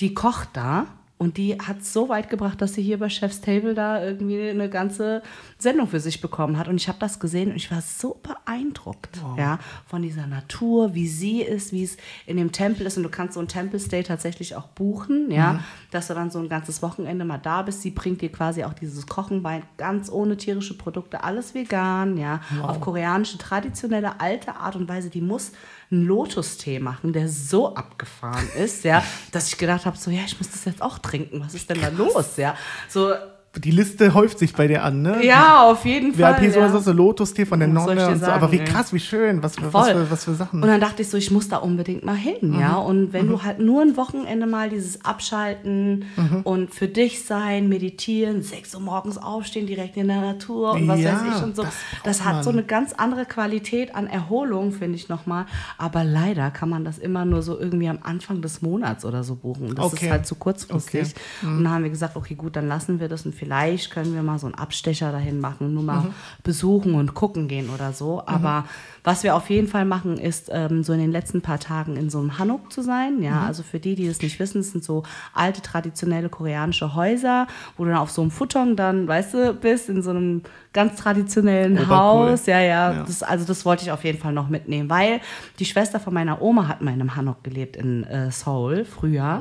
die 0.00 0.14
kocht 0.14 0.48
da 0.54 0.86
und 1.16 1.36
die 1.36 1.56
hat 1.58 1.80
es 1.80 1.92
so 1.92 2.08
weit 2.08 2.28
gebracht, 2.28 2.60
dass 2.60 2.74
sie 2.74 2.82
hier 2.82 2.98
bei 2.98 3.08
Chef's 3.08 3.40
Table 3.40 3.74
da 3.74 4.04
irgendwie 4.04 4.50
eine 4.50 4.68
ganze 4.68 5.22
Sendung 5.58 5.86
für 5.86 6.00
sich 6.00 6.20
bekommen 6.20 6.58
hat. 6.58 6.66
Und 6.66 6.76
ich 6.76 6.88
habe 6.88 6.98
das 6.98 7.20
gesehen 7.20 7.50
und 7.50 7.56
ich 7.56 7.70
war 7.70 7.80
so 7.80 8.20
beeindruckt, 8.22 9.20
ja, 9.38 9.60
von 9.86 10.02
dieser 10.02 10.26
Natur, 10.26 10.94
wie 10.94 11.06
sie 11.06 11.40
ist, 11.40 11.72
wie 11.72 11.84
es 11.84 11.96
in 12.26 12.36
dem 12.36 12.50
Tempel 12.50 12.84
ist. 12.86 12.96
Und 12.96 13.04
du 13.04 13.08
kannst 13.10 13.34
so 13.34 13.40
ein 13.40 13.46
Temple-Stay 13.46 14.02
tatsächlich 14.02 14.56
auch 14.56 14.66
buchen, 14.66 15.30
ja, 15.30 15.60
dass 15.92 16.08
du 16.08 16.14
dann 16.14 16.30
so 16.30 16.40
ein 16.40 16.48
ganzes 16.48 16.82
Wochenende 16.82 17.24
mal 17.24 17.38
da 17.38 17.62
bist. 17.62 17.82
Sie 17.82 17.90
bringt 17.90 18.20
dir 18.20 18.32
quasi 18.32 18.64
auch 18.64 18.74
dieses 18.74 19.06
Kochen 19.06 19.42
bei, 19.42 19.62
ganz 19.76 20.10
ohne 20.10 20.36
tierische 20.36 20.76
Produkte, 20.76 21.22
alles 21.22 21.54
vegan, 21.54 22.16
ja, 22.16 22.40
auf 22.60 22.80
koreanische, 22.80 23.38
traditionelle, 23.38 24.20
alte 24.20 24.56
Art 24.56 24.74
und 24.74 24.88
Weise. 24.88 25.10
Die 25.10 25.20
muss 25.20 25.52
einen 25.94 26.06
Lotus-Tee 26.06 26.78
machen, 26.80 27.12
der 27.12 27.28
so 27.28 27.74
abgefahren 27.74 28.48
ist, 28.56 28.84
ja, 28.84 29.02
dass 29.32 29.48
ich 29.48 29.58
gedacht 29.58 29.86
habe, 29.86 29.96
so, 29.96 30.10
ja, 30.10 30.22
ich 30.26 30.38
muss 30.38 30.50
das 30.50 30.64
jetzt 30.64 30.82
auch 30.82 30.98
trinken. 30.98 31.40
Was 31.40 31.54
ist 31.54 31.70
denn 31.70 31.80
da 31.80 31.88
los, 31.88 32.36
ja? 32.36 32.56
So, 32.88 33.14
Die 33.58 33.70
Liste 33.70 34.14
häuft 34.14 34.38
sich 34.38 34.52
bei 34.54 34.66
dir 34.66 34.82
an, 34.82 35.02
ne? 35.02 35.24
ja, 35.24 35.62
auf 35.70 35.84
jeden 35.84 36.12
Fall. 36.14 36.40
VIP 36.42 36.54
ja. 36.56 36.68
so, 36.70 36.78
so 36.80 36.92
Lotus-Tee 36.92 37.46
von 37.46 37.60
der 37.60 37.68
Nonne 37.68 38.08
und 38.08 38.14
so. 38.14 38.20
sagen, 38.20 38.32
Aber 38.32 38.50
wie 38.52 38.58
krass, 38.58 38.92
wie 38.92 38.98
schön, 39.00 39.42
was 39.42 39.56
für, 39.56 39.72
was 39.72 39.90
für, 39.90 40.10
was 40.10 40.24
für 40.24 40.34
Sachen. 40.34 40.62
Und 40.62 40.68
dann 40.68 40.80
dachte 40.80 41.02
ich 41.02 41.08
so, 41.08 41.16
ich 41.16 41.30
muss 41.30 41.48
da 41.48 41.58
unbedingt 41.58 42.04
mal 42.04 42.16
hin, 42.16 42.58
ja. 42.58 42.80
Mhm. 42.80 42.86
Und 42.86 43.12
wenn 43.12 43.28
du 43.28 43.42
halt 43.42 43.60
nur 43.60 43.82
ein 43.82 43.96
Wochenende 43.96 44.46
mal 44.46 44.68
dieses 44.70 45.04
Abschalten 45.04 46.04
Mhm. 46.16 46.40
und 46.44 46.74
für 46.74 46.88
dich 46.88 47.24
sein, 47.24 47.68
meditieren, 47.68 48.42
6 48.42 48.74
Uhr 48.74 48.80
morgens 48.80 49.18
aufstehen, 49.18 49.66
direkt 49.66 49.96
in 49.96 50.08
der 50.08 50.20
Natur 50.20 50.72
und 50.72 50.88
was 50.88 51.00
Ja, 51.00 51.12
weiß 51.14 51.36
ich 51.38 51.42
und 51.44 51.56
so. 51.56 51.62
das 51.62 51.74
Das, 52.04 52.24
hat 52.24 52.44
so 52.44 52.50
eine 52.50 52.62
ganz 52.64 52.92
andere 52.92 53.24
Qualität 53.24 53.94
an 53.94 54.06
Erholung, 54.06 54.72
finde 54.72 54.96
ich 54.96 55.08
nochmal. 55.08 55.46
Aber 55.78 56.04
leider 56.04 56.50
kann 56.50 56.68
man 56.68 56.84
das 56.84 56.98
immer 56.98 57.24
nur 57.24 57.42
so 57.42 57.58
irgendwie 57.58 57.88
am 57.88 57.98
Anfang 58.02 58.42
des 58.42 58.62
Monats 58.62 59.04
oder 59.04 59.22
so 59.24 59.34
buchen. 59.34 59.74
Das 59.74 59.86
Okay. 59.86 60.06
ist 60.06 60.10
halt 60.12 60.26
zu 60.26 60.34
kurzfristig. 60.36 61.00
Okay. 61.02 61.46
Mhm. 61.46 61.58
Und 61.58 61.64
dann 61.64 61.72
haben 61.72 61.82
wir 61.84 61.90
gesagt, 61.90 62.16
okay, 62.16 62.34
gut, 62.34 62.56
dann 62.56 62.68
lassen 62.68 63.00
wir 63.00 63.08
das 63.08 63.26
und 63.26 63.34
vielleicht 63.44 63.90
können 63.90 64.14
wir 64.14 64.22
mal 64.22 64.38
so 64.38 64.46
einen 64.46 64.54
Abstecher 64.54 65.12
dahin 65.12 65.38
machen, 65.40 65.74
nur 65.74 65.82
mal 65.82 66.00
Mhm. 66.00 66.14
besuchen 66.42 66.94
und 66.94 67.14
gucken 67.14 67.46
gehen 67.48 67.68
oder 67.70 67.92
so. 67.92 68.22
Aber 68.26 68.64
was 69.02 69.22
wir 69.22 69.34
auf 69.36 69.50
jeden 69.50 69.68
Fall 69.68 69.84
machen, 69.84 70.16
ist 70.16 70.48
ähm, 70.50 70.82
so 70.82 70.92
in 70.94 70.98
den 70.98 71.12
letzten 71.12 71.42
paar 71.42 71.58
Tagen 71.60 71.96
in 71.96 72.08
so 72.08 72.18
einem 72.20 72.38
Hanok 72.38 72.72
zu 72.72 72.82
sein. 72.82 73.22
Ja, 73.22 73.40
Mhm. 73.40 73.46
also 73.46 73.62
für 73.62 73.78
die, 73.78 73.94
die 73.96 74.06
es 74.06 74.22
nicht 74.22 74.38
wissen, 74.40 74.60
es 74.60 74.72
sind 74.72 74.82
so 74.82 75.02
alte 75.34 75.60
traditionelle 75.60 76.28
koreanische 76.30 76.94
Häuser, 76.94 77.46
wo 77.76 77.84
du 77.84 77.90
dann 77.90 77.98
auf 77.98 78.10
so 78.10 78.22
einem 78.22 78.30
Futon 78.30 78.76
dann, 78.76 79.06
weißt 79.06 79.34
du, 79.34 79.52
bist 79.54 79.88
in 79.90 80.02
so 80.02 80.10
einem 80.10 80.42
ganz 80.72 80.96
traditionellen 81.00 81.74
Obercool. 81.74 81.96
Haus. 82.32 82.46
Ja, 82.46 82.58
ja. 82.60 82.92
Ja. 82.92 83.02
Das, 83.04 83.22
also 83.22 83.44
das 83.44 83.64
wollte 83.64 83.84
ich 83.84 83.92
auf 83.92 84.02
jeden 84.04 84.18
Fall 84.18 84.32
noch 84.32 84.48
mitnehmen, 84.48 84.90
weil 84.90 85.20
die 85.60 85.64
Schwester 85.64 86.00
von 86.00 86.12
meiner 86.12 86.42
Oma 86.42 86.66
hat 86.66 86.80
mal 86.82 86.92
in 86.92 87.00
einem 87.00 87.14
Hanok 87.14 87.44
gelebt 87.44 87.76
in 87.76 88.02
äh, 88.04 88.30
Seoul 88.32 88.84
früher. 88.84 89.40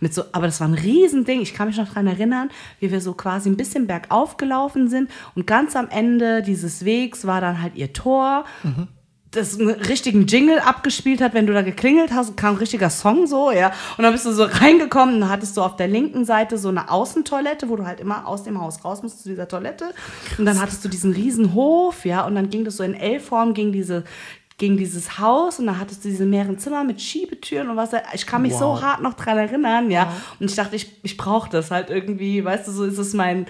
Mit 0.00 0.12
so, 0.12 0.24
aber 0.32 0.46
das 0.46 0.60
war 0.60 0.68
ein 0.68 0.74
Riesending. 0.74 1.40
Ich 1.40 1.54
kann 1.54 1.68
mich 1.68 1.78
noch 1.78 1.88
daran 1.88 2.06
erinnern, 2.06 2.50
wie 2.80 2.90
wir 2.90 3.00
so 3.00 3.14
quasi 3.14 3.43
ein 3.50 3.56
bisschen 3.56 3.86
bergauf 3.86 4.36
gelaufen 4.36 4.88
sind 4.88 5.10
und 5.34 5.46
ganz 5.46 5.76
am 5.76 5.88
Ende 5.88 6.42
dieses 6.42 6.84
Wegs 6.84 7.26
war 7.26 7.40
dann 7.40 7.62
halt 7.62 7.76
ihr 7.76 7.92
Tor. 7.92 8.44
das 9.36 9.58
einen 9.58 9.70
richtigen 9.70 10.26
Jingle 10.26 10.58
abgespielt 10.58 11.20
hat, 11.20 11.34
wenn 11.34 11.46
du 11.46 11.52
da 11.52 11.62
geklingelt 11.62 12.12
hast, 12.12 12.36
kam 12.36 12.54
ein 12.54 12.58
richtiger 12.58 12.90
Song 12.90 13.26
so, 13.26 13.50
ja. 13.50 13.72
Und 13.96 14.04
dann 14.04 14.12
bist 14.12 14.26
du 14.26 14.32
so 14.32 14.44
reingekommen, 14.44 15.20
dann 15.20 15.30
hattest 15.30 15.56
du 15.56 15.62
auf 15.62 15.76
der 15.76 15.88
linken 15.88 16.24
Seite 16.24 16.58
so 16.58 16.68
eine 16.68 16.90
Außentoilette, 16.90 17.68
wo 17.68 17.76
du 17.76 17.86
halt 17.86 18.00
immer 18.00 18.26
aus 18.26 18.44
dem 18.44 18.60
Haus 18.60 18.84
raus 18.84 19.02
musst 19.02 19.22
zu 19.22 19.28
dieser 19.28 19.48
Toilette. 19.48 19.92
Und 20.38 20.46
dann 20.46 20.60
hattest 20.60 20.84
du 20.84 20.88
diesen 20.88 21.12
riesen 21.12 21.54
Hof, 21.54 22.04
ja, 22.04 22.24
und 22.26 22.34
dann 22.34 22.50
ging 22.50 22.64
das 22.64 22.76
so 22.76 22.84
in 22.84 22.94
L-Form 22.94 23.54
gegen 23.54 23.72
diese 23.72 24.04
gegen 24.56 24.76
dieses 24.76 25.18
Haus 25.18 25.58
und 25.58 25.66
dann 25.66 25.80
hattest 25.80 26.04
du 26.04 26.08
diese 26.08 26.24
mehreren 26.26 26.58
Zimmer 26.58 26.84
mit 26.84 27.00
Schiebetüren 27.00 27.68
und 27.70 27.76
was. 27.76 27.90
Ich 28.14 28.26
kann 28.26 28.42
mich 28.42 28.52
Wow. 28.52 28.58
so 28.78 28.82
hart 28.82 29.02
noch 29.02 29.14
dran 29.14 29.36
erinnern, 29.36 29.90
ja. 29.90 30.12
Und 30.38 30.48
ich 30.48 30.54
dachte, 30.56 30.76
ich, 30.76 30.88
ich 31.02 31.16
brauche 31.16 31.50
das 31.50 31.70
halt 31.72 31.90
irgendwie, 31.90 32.44
weißt 32.44 32.68
du, 32.68 32.72
so 32.72 32.84
ist 32.84 32.98
es 32.98 33.14
mein, 33.14 33.46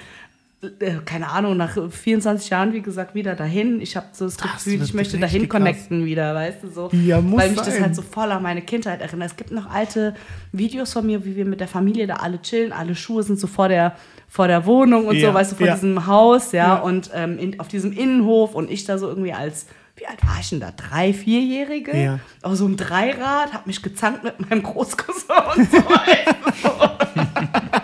äh, 0.63 0.93
keine 1.05 1.29
Ahnung, 1.29 1.59
nach 1.59 1.77
24 1.91 2.49
Jahren, 2.49 2.73
wie 2.73 2.81
gesagt, 2.81 3.15
wieder 3.15 3.35
dahin. 3.35 3.83
Ich 3.83 3.97
habe 3.97 4.07
so 4.13 4.25
das, 4.25 4.39
Gefühl, 4.39 4.83
ich 4.83 4.95
möchte 4.95 5.19
dahin 5.19 5.43
krass. 5.43 5.51
connecten 5.61 6.07
wieder, 6.07 6.35
weißt 6.35 6.63
du, 6.63 6.71
so. 6.71 6.89
Ja, 6.93 7.21
muss 7.21 7.39
Weil 7.39 7.51
mich 7.51 7.59
das 7.59 7.75
sein. 7.75 7.83
halt 7.83 7.95
so 7.97 8.01
voll 8.01 8.33
an 8.33 8.43
meine 8.43 8.63
Kindheit 8.63 9.03
erinnert. 9.03 9.31
Es 9.33 9.37
gibt 9.37 9.51
noch 9.51 9.69
alte 9.71 10.15
Videos 10.53 10.95
von 10.95 11.05
mir, 11.05 11.23
wie 11.27 11.37
wir 11.37 11.45
mit 11.45 11.61
der 11.61 11.69
Familie 11.69 12.07
da 12.07 12.15
alle 12.17 12.41
chillen. 12.41 12.73
Alle 12.73 12.95
Schuhe 12.95 13.23
sind 13.23 13.39
so 13.39 13.47
vor 13.47 13.69
der, 13.69 13.95
vor 14.27 14.49
der 14.49 14.65
Wohnung 14.65 15.07
und 15.07 15.17
Ja, 15.17 15.29
so, 15.29 15.35
weißt 15.35 15.53
du, 15.53 15.57
vor 15.57 15.67
ja. 15.67 15.75
diesem 15.75 16.07
Haus, 16.07 16.53
ja, 16.53 16.67
Ja. 16.69 16.75
und 16.77 17.11
ähm, 17.13 17.39
in, 17.39 17.61
auf 17.61 17.69
diesem 17.69 17.93
Innenhof 17.93 18.55
und 18.55 18.71
ich 18.71 18.87
da 18.87 18.97
so 18.97 19.07
irgendwie 19.07 19.35
als, 19.35 19.67
wie 19.97 20.07
alt 20.07 20.27
war 20.27 20.39
ich 20.41 20.51
denn 20.51 20.61
da? 20.61 20.73
Drei, 20.73 21.13
vierjährige? 21.13 21.97
Ja. 21.97 22.19
Auf 22.43 22.57
so 22.57 22.67
einem 22.67 22.77
Dreirad, 22.77 23.53
hab 23.53 23.67
mich 23.67 23.83
gezankt 23.83 24.25
mit 24.25 24.51
meinem 24.51 24.63
Großcousin 24.63 25.31
und 25.57 25.71
so. 25.71 25.79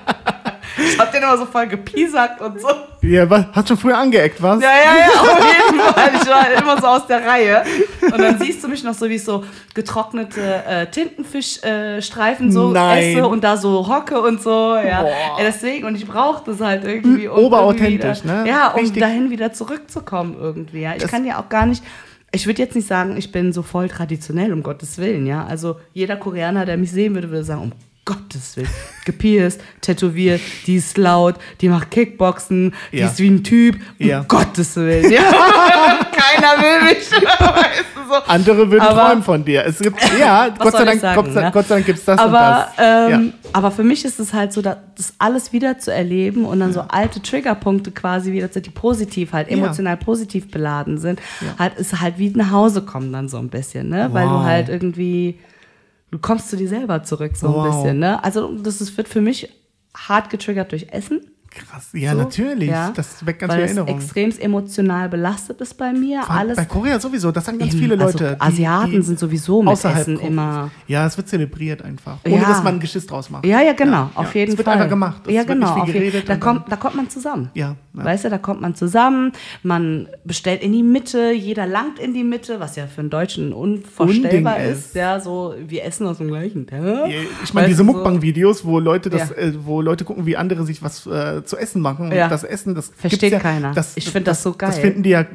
Ich 0.93 0.99
hab 0.99 1.13
den 1.13 1.23
immer 1.23 1.37
so 1.39 1.47
voll 1.47 1.67
gepiesackt 1.67 2.41
und 2.41 2.61
so. 2.61 2.69
Ja, 3.03 3.29
was? 3.31 3.47
Hast 3.53 3.69
schon 3.69 3.77
früher 3.79 3.97
angeeckt, 3.99 4.43
was? 4.43 4.63
Ja, 4.63 4.69
ja, 4.71 4.99
ja, 4.99 5.21
auf 5.21 5.39
jeden 5.39 5.81
Fall. 5.81 6.11
Ich 6.15 6.29
war 6.29 6.53
immer 6.63 6.81
so 6.81 6.87
aus 6.87 7.07
der 7.07 7.27
Reihe. 7.27 7.63
Und 8.03 8.19
dann 8.21 8.39
siehst 8.39 8.63
du 8.63 8.69
mich 8.69 8.83
noch 8.85 8.95
so, 8.95 9.09
wie 9.09 9.15
ich 9.15 9.25
so 9.25 9.45
getrocknete 9.75 10.41
äh, 10.69 10.87
Tintenfischstreifen 10.87 12.49
äh, 12.49 12.53
so 12.53 12.71
Nein. 12.71 13.03
esse 13.17 13.27
und 13.27 13.43
da 13.45 13.57
so 13.57 13.87
hocke 13.89 14.21
und 14.21 14.43
so. 14.43 14.75
Ja. 14.77 15.05
Ja 15.07 15.09
deswegen, 15.41 15.87
und 15.87 15.95
ich 15.97 16.07
brauche 16.07 16.43
das 16.45 16.61
halt 16.61 16.85
irgendwie. 16.85 17.29
Um 17.29 17.45
Oberauthentisch, 17.45 18.25
ne? 18.25 18.45
Ja, 18.47 18.69
um 18.73 18.81
Richtig. 18.81 19.01
dahin 19.01 19.31
wieder 19.31 19.53
zurückzukommen 19.53 20.37
irgendwie. 20.39 20.81
Ja. 20.83 20.95
Ich 20.95 21.03
Das- 21.03 21.11
kann 21.11 21.25
ja 21.25 21.39
auch 21.41 21.49
gar 21.49 21.67
nicht. 21.67 21.83
Ich 22.33 22.47
würde 22.47 22.63
jetzt 22.63 22.77
nicht 22.77 22.87
sagen, 22.87 23.17
ich 23.17 23.33
bin 23.33 23.53
so 23.53 23.63
voll 23.63 23.89
traditionell, 23.89 24.53
um 24.53 24.63
Gottes 24.63 24.99
Willen, 24.99 25.27
ja. 25.27 25.45
Also 25.47 25.81
jeder 25.93 26.17
Koreaner, 26.17 26.65
der 26.65 26.77
mich 26.77 26.93
sehen 26.93 27.15
würde, 27.15 27.29
würde 27.31 27.43
sagen, 27.45 27.63
um 27.63 27.73
Gottes 28.11 28.57
Willen, 28.57 28.69
gepierst, 29.05 29.61
tätowiert, 29.81 30.41
die 30.67 30.77
ist 30.77 30.97
laut, 30.99 31.37
die 31.61 31.69
macht 31.69 31.91
Kickboxen, 31.91 32.75
die 32.93 32.99
Ja. 32.99 33.07
ist 33.07 33.19
wie 33.19 33.29
ein 33.29 33.45
Typ, 33.45 33.77
um 33.99 34.07
Ja. 34.07 34.25
Gottes 34.27 34.75
Willen, 34.77 35.11
ja. 35.13 35.21
Keiner 36.13 36.63
will 36.63 36.83
mich, 36.91 37.11
weißt 37.13 37.85
du 37.95 38.09
so. 38.09 38.15
Andere 38.27 38.71
würden 38.71 38.81
Aber- 38.87 39.01
träumen 39.09 39.23
von 39.23 39.45
dir. 39.45 39.65
Es 39.65 39.79
gibt, 39.79 39.97
ja, 40.19 40.49
Gott 40.59 40.73
sei 40.73 40.85
Dank, 40.85 41.01
sagen, 41.01 41.23
Gott, 41.23 41.33
sei, 41.33 41.43
ne? 41.43 41.51
Gott 41.53 41.67
sei 41.69 41.75
Dank 41.77 41.87
gibt 41.87 41.99
es 42.01 42.05
das 42.05 42.19
aber, 42.19 42.69
und 42.69 42.79
das. 42.79 43.13
Ähm, 43.13 43.33
aber 43.53 43.71
für 43.71 43.85
mich 43.85 44.05
ist 44.05 44.19
es 44.21 44.33
halt 44.33 44.53
so, 44.53 44.61
da- 44.63 44.79
das 44.97 45.15
alles 45.19 45.53
wieder 45.53 45.79
zu 45.79 45.93
erleben 45.93 46.45
und 46.45 46.61
dann 46.61 46.73
so 46.73 46.81
alte 46.81 47.23
Triggerpunkte 47.23 47.91
quasi 47.93 48.33
wieder, 48.33 48.51
zu- 48.51 48.61
die 48.61 48.71
positiv 48.71 49.33
halt, 49.33 49.49
emotional 49.49 49.97
positiv 49.97 50.51
beladen 50.51 50.99
sind, 50.99 51.21
halt 51.59 51.75
ist 51.79 52.01
halt 52.01 52.19
wie 52.19 52.31
nach 52.31 52.51
Hause 52.51 52.83
kommen 52.83 53.13
dann 53.13 53.29
so 53.29 53.39
ein 53.39 53.49
bisschen, 53.49 53.89
ne? 53.89 54.09
Weil 54.13 54.27
du 54.27 54.35
Wow. 54.35 54.45
halt 54.45 54.69
irgendwie, 54.69 55.39
du 56.11 56.19
kommst 56.19 56.49
zu 56.51 56.57
dir 56.57 56.69
selber 56.69 57.03
zurück 57.03 57.37
so 57.37 57.47
ein 57.49 57.55
Wow. 57.55 57.67
bisschen, 57.85 57.99
ne? 57.99 58.23
Also 58.25 58.57
das 58.59 58.81
ist, 58.81 58.97
wird 58.97 59.09
für 59.09 59.21
mich 59.21 59.49
hart 59.97 60.31
getriggert 60.31 60.73
durch 60.73 60.89
Essen. 60.93 61.21
Krass. 61.51 61.89
Ja, 61.95 62.13
So, 62.13 62.19
natürlich. 62.19 62.71
ja, 62.71 62.93
Das 62.95 63.27
weckt 63.27 63.41
ganz 63.41 63.51
weil 63.53 63.67
viele 63.67 63.81
Erinnerungen. 63.81 63.97
extrem 64.03 64.31
emotional 64.39 65.09
belastet 65.09 65.61
ist 65.61 65.75
bei 65.77 65.93
mir. 65.93 66.21
Allem 66.21 66.31
Alles 66.31 66.57
Bei 66.57 66.65
Korea 66.65 67.01
sowieso, 67.01 67.33
das 67.33 67.45
sagen 67.45 67.59
ganz 67.59 67.73
Eben, 67.73 67.81
viele 67.83 67.97
Leute. 67.97 68.37
Also 68.41 68.55
Asiaten 68.55 69.03
sind 69.03 69.19
sowieso 69.19 69.61
mit 69.61 69.73
außerhalb 69.73 69.99
Essen 70.03 70.21
immer. 70.21 70.71
Ja, 70.87 71.07
es 71.07 71.17
wird 71.17 71.29
zelebriert 71.29 71.83
einfach. 71.83 72.19
Ohne 72.25 72.37
Ja. 72.37 72.49
dass 72.49 72.63
man 72.63 72.75
ein 72.75 72.81
Geschiss 72.81 73.05
draus 73.07 73.31
macht. 73.31 73.45
Ja, 73.45 73.61
ja, 73.61 73.73
genau, 73.73 74.11
auf 74.15 74.33
jeden 74.37 74.53
es 74.53 74.59
wird 74.59 74.67
Fall. 74.67 74.75
einfach 74.77 74.89
gemacht. 74.89 75.23
Es 75.27 75.33
ja, 75.35 75.43
genau. 75.43 75.85
geredet 75.85 76.29
da, 76.29 76.37
kommt, 76.37 76.71
da 76.71 76.77
kommt 76.77 76.95
man 76.95 77.11
zusammen. 77.11 77.51
Ja, 77.55 77.75
ja. 77.95 78.05
Weißt 78.05 78.25
du, 78.25 78.31
da 78.31 78.39
kommt 78.39 78.61
man 78.61 78.77
zusammen, 78.77 79.33
man 79.65 80.09
bestellt 80.25 80.63
in 80.63 80.73
die 80.73 80.85
Mitte, 80.85 81.33
jeder 81.33 81.67
langt 81.67 81.99
in 81.99 82.15
die 82.15 82.23
Mitte, 82.25 82.61
was 82.61 82.77
ja 82.77 82.87
für 82.87 83.01
einen 83.01 83.11
Deutschen 83.11 83.53
unvorstellbar 83.53 84.57
Unding 84.57 84.73
ist. 84.73 84.95
Ja, 84.95 85.19
so, 85.19 85.55
wir 85.67 85.85
essen 85.85 86.07
aus 86.07 86.19
dem 86.19 86.29
gleichen. 86.29 86.67
Ja, 86.71 87.07
Ich 87.43 87.53
meine, 87.55 87.67
diese 87.69 87.83
Mukbang-Videos, 87.83 88.65
wo 88.65 88.79
Leute 88.79 89.11
das, 89.11 89.31
Ja. 89.31 89.35
äh, 89.37 89.53
wo 89.65 89.81
Leute 89.81 90.05
gucken, 90.05 90.27
wie 90.27 90.37
andere 90.37 90.65
sich 90.65 90.81
was 90.83 91.07
äh, 91.07 91.40
zu 91.45 91.57
essen 91.57 91.81
machen. 91.83 92.13
Ja. 92.13 92.25
Und 92.25 92.31
das 92.31 92.45
Essen, 92.45 92.75
das 92.75 92.91
Versteht 92.97 93.33
ja, 93.33 93.39
keiner. 93.39 93.73
Das, 93.73 93.97
Ich 93.97 94.11
find 94.11 94.27
das 94.27 94.43
so 94.43 94.51
Das 94.51 94.73
geil. 94.75 94.81
finden 94.83 95.03
die 95.03 95.11
ja, 95.11 95.21
äh, 95.21 95.27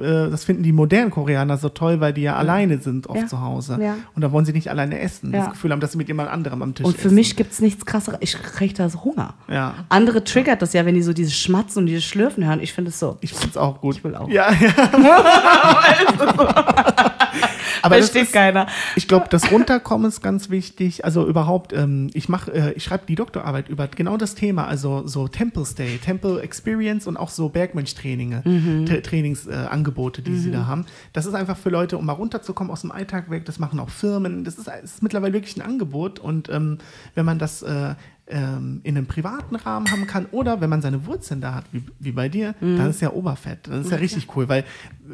das 0.00 0.44
finden 0.44 0.62
die 0.62 0.72
modernen 0.72 1.10
Koreaner 1.10 1.56
so 1.56 1.68
toll, 1.68 2.00
weil 2.00 2.12
die 2.12 2.22
ja 2.22 2.36
alleine 2.36 2.78
sind 2.78 3.06
oft 3.08 3.20
Ja. 3.20 3.26
zu 3.26 3.40
Hause. 3.40 3.78
Ja. 3.80 3.96
Und 4.14 4.22
da 4.22 4.32
wollen 4.32 4.44
sie 4.44 4.52
nicht 4.52 4.70
alleine 4.70 5.00
essen. 5.00 5.32
Ja. 5.32 5.40
Das 5.40 5.50
Gefühl 5.50 5.72
haben, 5.72 5.80
dass 5.80 5.92
sie 5.92 5.98
mit 5.98 6.08
jemand 6.08 6.30
anderem 6.30 6.62
am 6.62 6.74
Tisch 6.74 6.86
Und 6.86 6.96
für 6.96 7.06
essen. 7.08 7.14
mich 7.14 7.36
gibt 7.36 7.52
es 7.52 7.60
nichts 7.60 7.84
krasseres. 7.86 8.18
Ich 8.20 8.40
kriege 8.42 8.74
da 8.74 8.88
so 8.88 9.04
Hunger. 9.04 9.34
Ja. 9.48 9.74
Andere 9.88 10.24
triggert 10.24 10.62
das 10.62 10.72
ja, 10.72 10.84
wenn 10.86 10.94
die 10.94 11.02
so 11.02 11.12
dieses 11.12 11.36
Schmatzen 11.36 11.80
und 11.80 11.86
dieses 11.86 12.04
Schlürfen 12.04 12.46
hören. 12.46 12.60
Ich 12.60 12.72
finde 12.72 12.90
es 12.90 12.98
so. 12.98 13.16
Ich 13.20 13.32
find's 13.32 13.56
auch 13.56 13.80
gut. 13.80 13.96
Ich 13.96 14.04
will 14.04 14.14
auch. 14.16 14.28
Ja, 14.28 14.48
ja. 14.52 14.72
Aber 17.82 17.96
das 17.96 18.06
Versteht 18.10 18.28
ist, 18.28 18.32
keiner. 18.32 18.66
Ich 18.96 19.08
glaube, 19.08 19.26
das 19.30 19.50
Runterkommen 19.50 20.08
ist 20.08 20.22
ganz 20.22 20.50
wichtig. 20.50 21.04
Also 21.04 21.26
überhaupt, 21.26 21.72
ähm, 21.72 22.10
ich 22.14 22.28
mache, 22.28 22.52
äh, 22.52 22.72
ich 22.72 22.84
schreibe 22.84 23.04
die 23.06 23.14
Doktorarbeit 23.14 23.68
über 23.68 23.88
genau 23.88 24.16
das 24.16 24.34
Thema, 24.34 24.66
also 24.66 25.06
so 25.06 25.28
Temple 25.28 25.64
Stay, 25.66 25.98
Temple 25.98 26.40
Experience 26.40 27.06
und 27.06 27.16
auch 27.16 27.28
so 27.30 27.48
Bergmönch-Traininge, 27.48 28.42
Mhm. 28.44 28.84
Tra- 28.86 29.02
Trainingsangebote, 29.02 30.22
die 30.22 30.36
sie 30.38 30.50
da 30.50 30.66
haben. 30.66 30.86
Das 31.12 31.26
ist 31.26 31.34
einfach 31.34 31.56
für 31.56 31.70
Leute, 31.70 31.98
um 31.98 32.06
mal 32.06 32.12
runterzukommen 32.12 32.72
aus 32.72 32.82
dem 32.82 32.92
Alltag 32.92 33.30
weg. 33.30 33.44
Das 33.44 33.58
machen 33.58 33.80
auch 33.80 33.90
Firmen. 33.90 34.44
Das 34.44 34.56
ist, 34.56 34.68
ist 34.82 35.02
mittlerweile 35.02 35.32
wirklich 35.34 35.56
ein 35.56 35.62
Angebot. 35.62 36.18
Und 36.18 36.48
ähm, 36.48 36.78
wenn 37.14 37.24
man 37.24 37.38
das 37.38 37.62
äh, 37.62 37.94
ähm, 38.28 38.80
in 38.84 38.96
einem 38.96 39.06
privaten 39.06 39.56
Rahmen 39.56 39.90
haben 39.90 40.06
kann 40.06 40.26
oder 40.30 40.60
wenn 40.60 40.70
man 40.70 40.80
seine 40.80 41.06
Wurzeln 41.06 41.40
da 41.40 41.54
hat, 41.54 41.64
wie, 41.72 41.82
wie 41.98 42.12
bei 42.12 42.28
dir, 42.28 42.54
Mhm. 42.60 42.78
dann 42.78 42.90
ist 42.90 43.00
ja 43.00 43.10
Oberfett. 43.12 43.68
Das 43.68 43.86
ist 43.86 43.90
ja 43.90 43.98
richtig 43.98 44.28
cool, 44.36 44.48
weil 44.48 44.64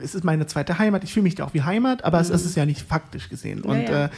es 0.02 0.14
ist 0.14 0.24
meine 0.24 0.46
zweite 0.46 0.78
Heimat. 0.78 1.04
Ich 1.04 1.12
fühle 1.14 1.24
mich 1.24 1.34
da 1.34 1.44
auch 1.44 1.54
wie 1.54 1.62
Heimat, 1.62 2.04
aber 2.04 2.20
es 2.20 2.30
ist 2.30 2.44
es 2.44 2.54
ja 2.54 2.66
nicht 2.66 2.82
faktisch 2.86 3.28
gesehen. 3.28 3.62
Und 3.62 3.78
Mhm. 3.78 3.84
ja. 3.92 4.04
Äh, 4.06 4.08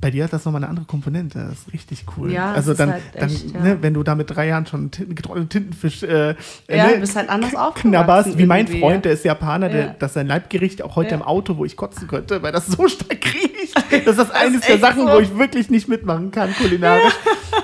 bei 0.00 0.10
dir 0.10 0.24
hat 0.24 0.34
das 0.34 0.44
nochmal 0.44 0.60
eine 0.62 0.68
andere 0.68 0.84
Komponente. 0.84 1.38
Das 1.48 1.60
ist 1.60 1.72
richtig 1.72 2.04
cool. 2.18 2.30
Ja, 2.30 2.50
es 2.52 2.56
also 2.58 2.72
ist 2.72 2.80
dann, 2.80 2.92
halt 2.92 3.02
echt, 3.14 3.54
dann 3.54 3.64
ja. 3.64 3.70
ne, 3.74 3.78
wenn 3.82 3.94
du 3.94 4.02
da 4.02 4.14
mit 4.14 4.28
drei 4.28 4.48
Jahren 4.48 4.66
schon 4.66 4.90
Tinten, 4.90 5.14
getrockneten 5.14 5.48
Tintenfisch 5.48 6.02
äh, 6.02 6.34
Ja, 6.68 6.86
ne, 6.88 6.94
du 6.96 7.00
bist 7.00 7.16
halt 7.16 7.30
anders 7.30 7.54
aufgewachsen 7.54 7.90
knabberst, 7.90 8.36
wie 8.38 8.44
mein 8.44 8.66
Freund, 8.68 8.96
ja. 8.96 8.98
der 8.98 9.12
ist 9.12 9.24
Japaner, 9.24 9.70
der, 9.70 9.80
Ja. 9.86 9.94
das 9.98 10.10
ist 10.10 10.14
sein 10.14 10.26
Leibgericht 10.26 10.82
auch 10.82 10.96
heute 10.96 11.10
Ja. 11.10 11.16
im 11.16 11.22
Auto, 11.22 11.56
wo 11.56 11.64
ich 11.64 11.76
kotzen 11.76 12.06
könnte, 12.06 12.42
weil 12.42 12.52
das 12.52 12.66
so 12.66 12.86
stark 12.86 13.24
riecht. 13.34 13.74
Das 14.04 14.06
ist 14.06 14.18
das 14.18 14.30
eines 14.30 14.60
der 14.66 14.78
Sachen, 14.78 15.06
so. 15.06 15.12
wo 15.14 15.18
ich 15.20 15.34
wirklich 15.38 15.70
nicht 15.70 15.88
mitmachen 15.88 16.30
kann, 16.30 16.52
kulinarisch. 16.54 17.14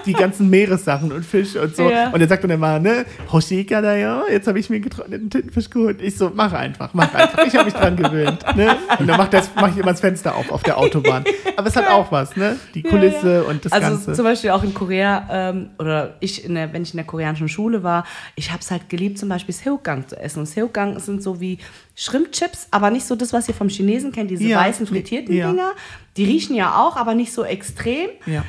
Die 0.07 0.13
ganzen 0.13 0.51
Meeressachen 0.51 1.13
und 1.13 1.25
Fisch 1.25 1.57
und 1.57 1.75
so. 1.75 1.91
Ja. 1.91 2.11
Und 2.11 2.21
er 2.21 2.29
sagt 2.29 2.45
dann 2.45 2.51
immer, 2.51 2.79
ne, 2.79 3.05
Hoshika 3.33 3.81
da 3.81 3.97
ja, 3.97 4.23
jetzt 4.31 4.47
habe 4.47 4.59
ich 4.59 4.71
mir 4.71 4.77
einen 4.77 4.85
getrockneten 4.85 5.31
Tintenfisch 5.31 5.71
geholt. 5.71 6.01
Ich 6.01 6.17
so, 6.17 6.31
mach 6.35 6.53
einfach, 6.53 6.95
mach 6.95 7.13
einfach. 7.15 7.47
Ich 7.47 7.55
habe 7.55 7.67
mich 7.67 7.75
dran 7.75 7.97
gewöhnt. 7.97 8.45
Ne? 8.57 8.77
Und 8.99 9.07
dann 9.07 9.17
macht 9.17 9.33
das, 9.33 9.51
mach 9.55 9.71
ich 9.71 9.79
immer 9.79 9.93
das 9.93 10.01
Fenster 10.01 10.35
auf 10.35 10.51
auf 10.51 10.63
der 10.63 10.79
Autobahn. 10.79 11.25
Aber 11.57 11.69
es 11.69 11.77
hat 11.77 11.89
auch 11.89 12.11
was, 12.13 12.37
ne? 12.37 12.57
Die 12.75 12.83
Kulisse 12.83 13.45
und 13.45 13.65
das 13.65 13.73
also 13.73 13.89
Ganze. 13.89 14.13
zum 14.13 14.25
Beispiel 14.25 14.51
auch 14.51 14.63
in 14.63 14.75
Korea, 14.75 15.29
ähm, 15.31 15.71
oder 15.79 16.15
ich, 16.21 16.45
in 16.45 16.55
der, 16.55 16.73
wenn 16.73 16.83
ich 16.83 16.93
in 16.93 16.99
der 16.99 17.07
koreanischen 17.07 17.49
Schule 17.49 17.83
war, 17.83 18.05
ich 18.37 18.51
habe 18.51 18.61
es 18.61 18.71
halt 18.71 18.89
geliebt, 18.89 19.19
zum 19.19 19.29
Beispiel 19.29 19.55
Seogang 19.55 20.09
zu 20.09 20.19
essen. 20.19 20.41
Und 20.41 20.47
Seogang 20.47 20.99
sind 20.99 21.23
so 21.23 21.41
wie 21.41 21.59
Shrimp-Chips, 21.97 22.69
aber 22.71 22.91
nicht 22.91 23.07
so 23.07 23.15
das, 23.15 23.33
was 23.33 23.49
ihr 23.49 23.55
vom 23.55 23.69
Chinesen 23.69 24.13
kennt, 24.13 24.31
diese 24.31 24.45
Ja, 24.45 24.61
weißen 24.61 24.87
frittierten 24.87 25.35
ja. 25.35 25.51
Dinger. 25.51 25.73
Die 26.17 26.25
riechen 26.25 26.57
ja 26.57 26.77
auch, 26.77 26.97
aber 26.97 27.15
nicht 27.15 27.33
so 27.33 27.45
extrem. 27.45 28.09
Ja. 28.27 28.45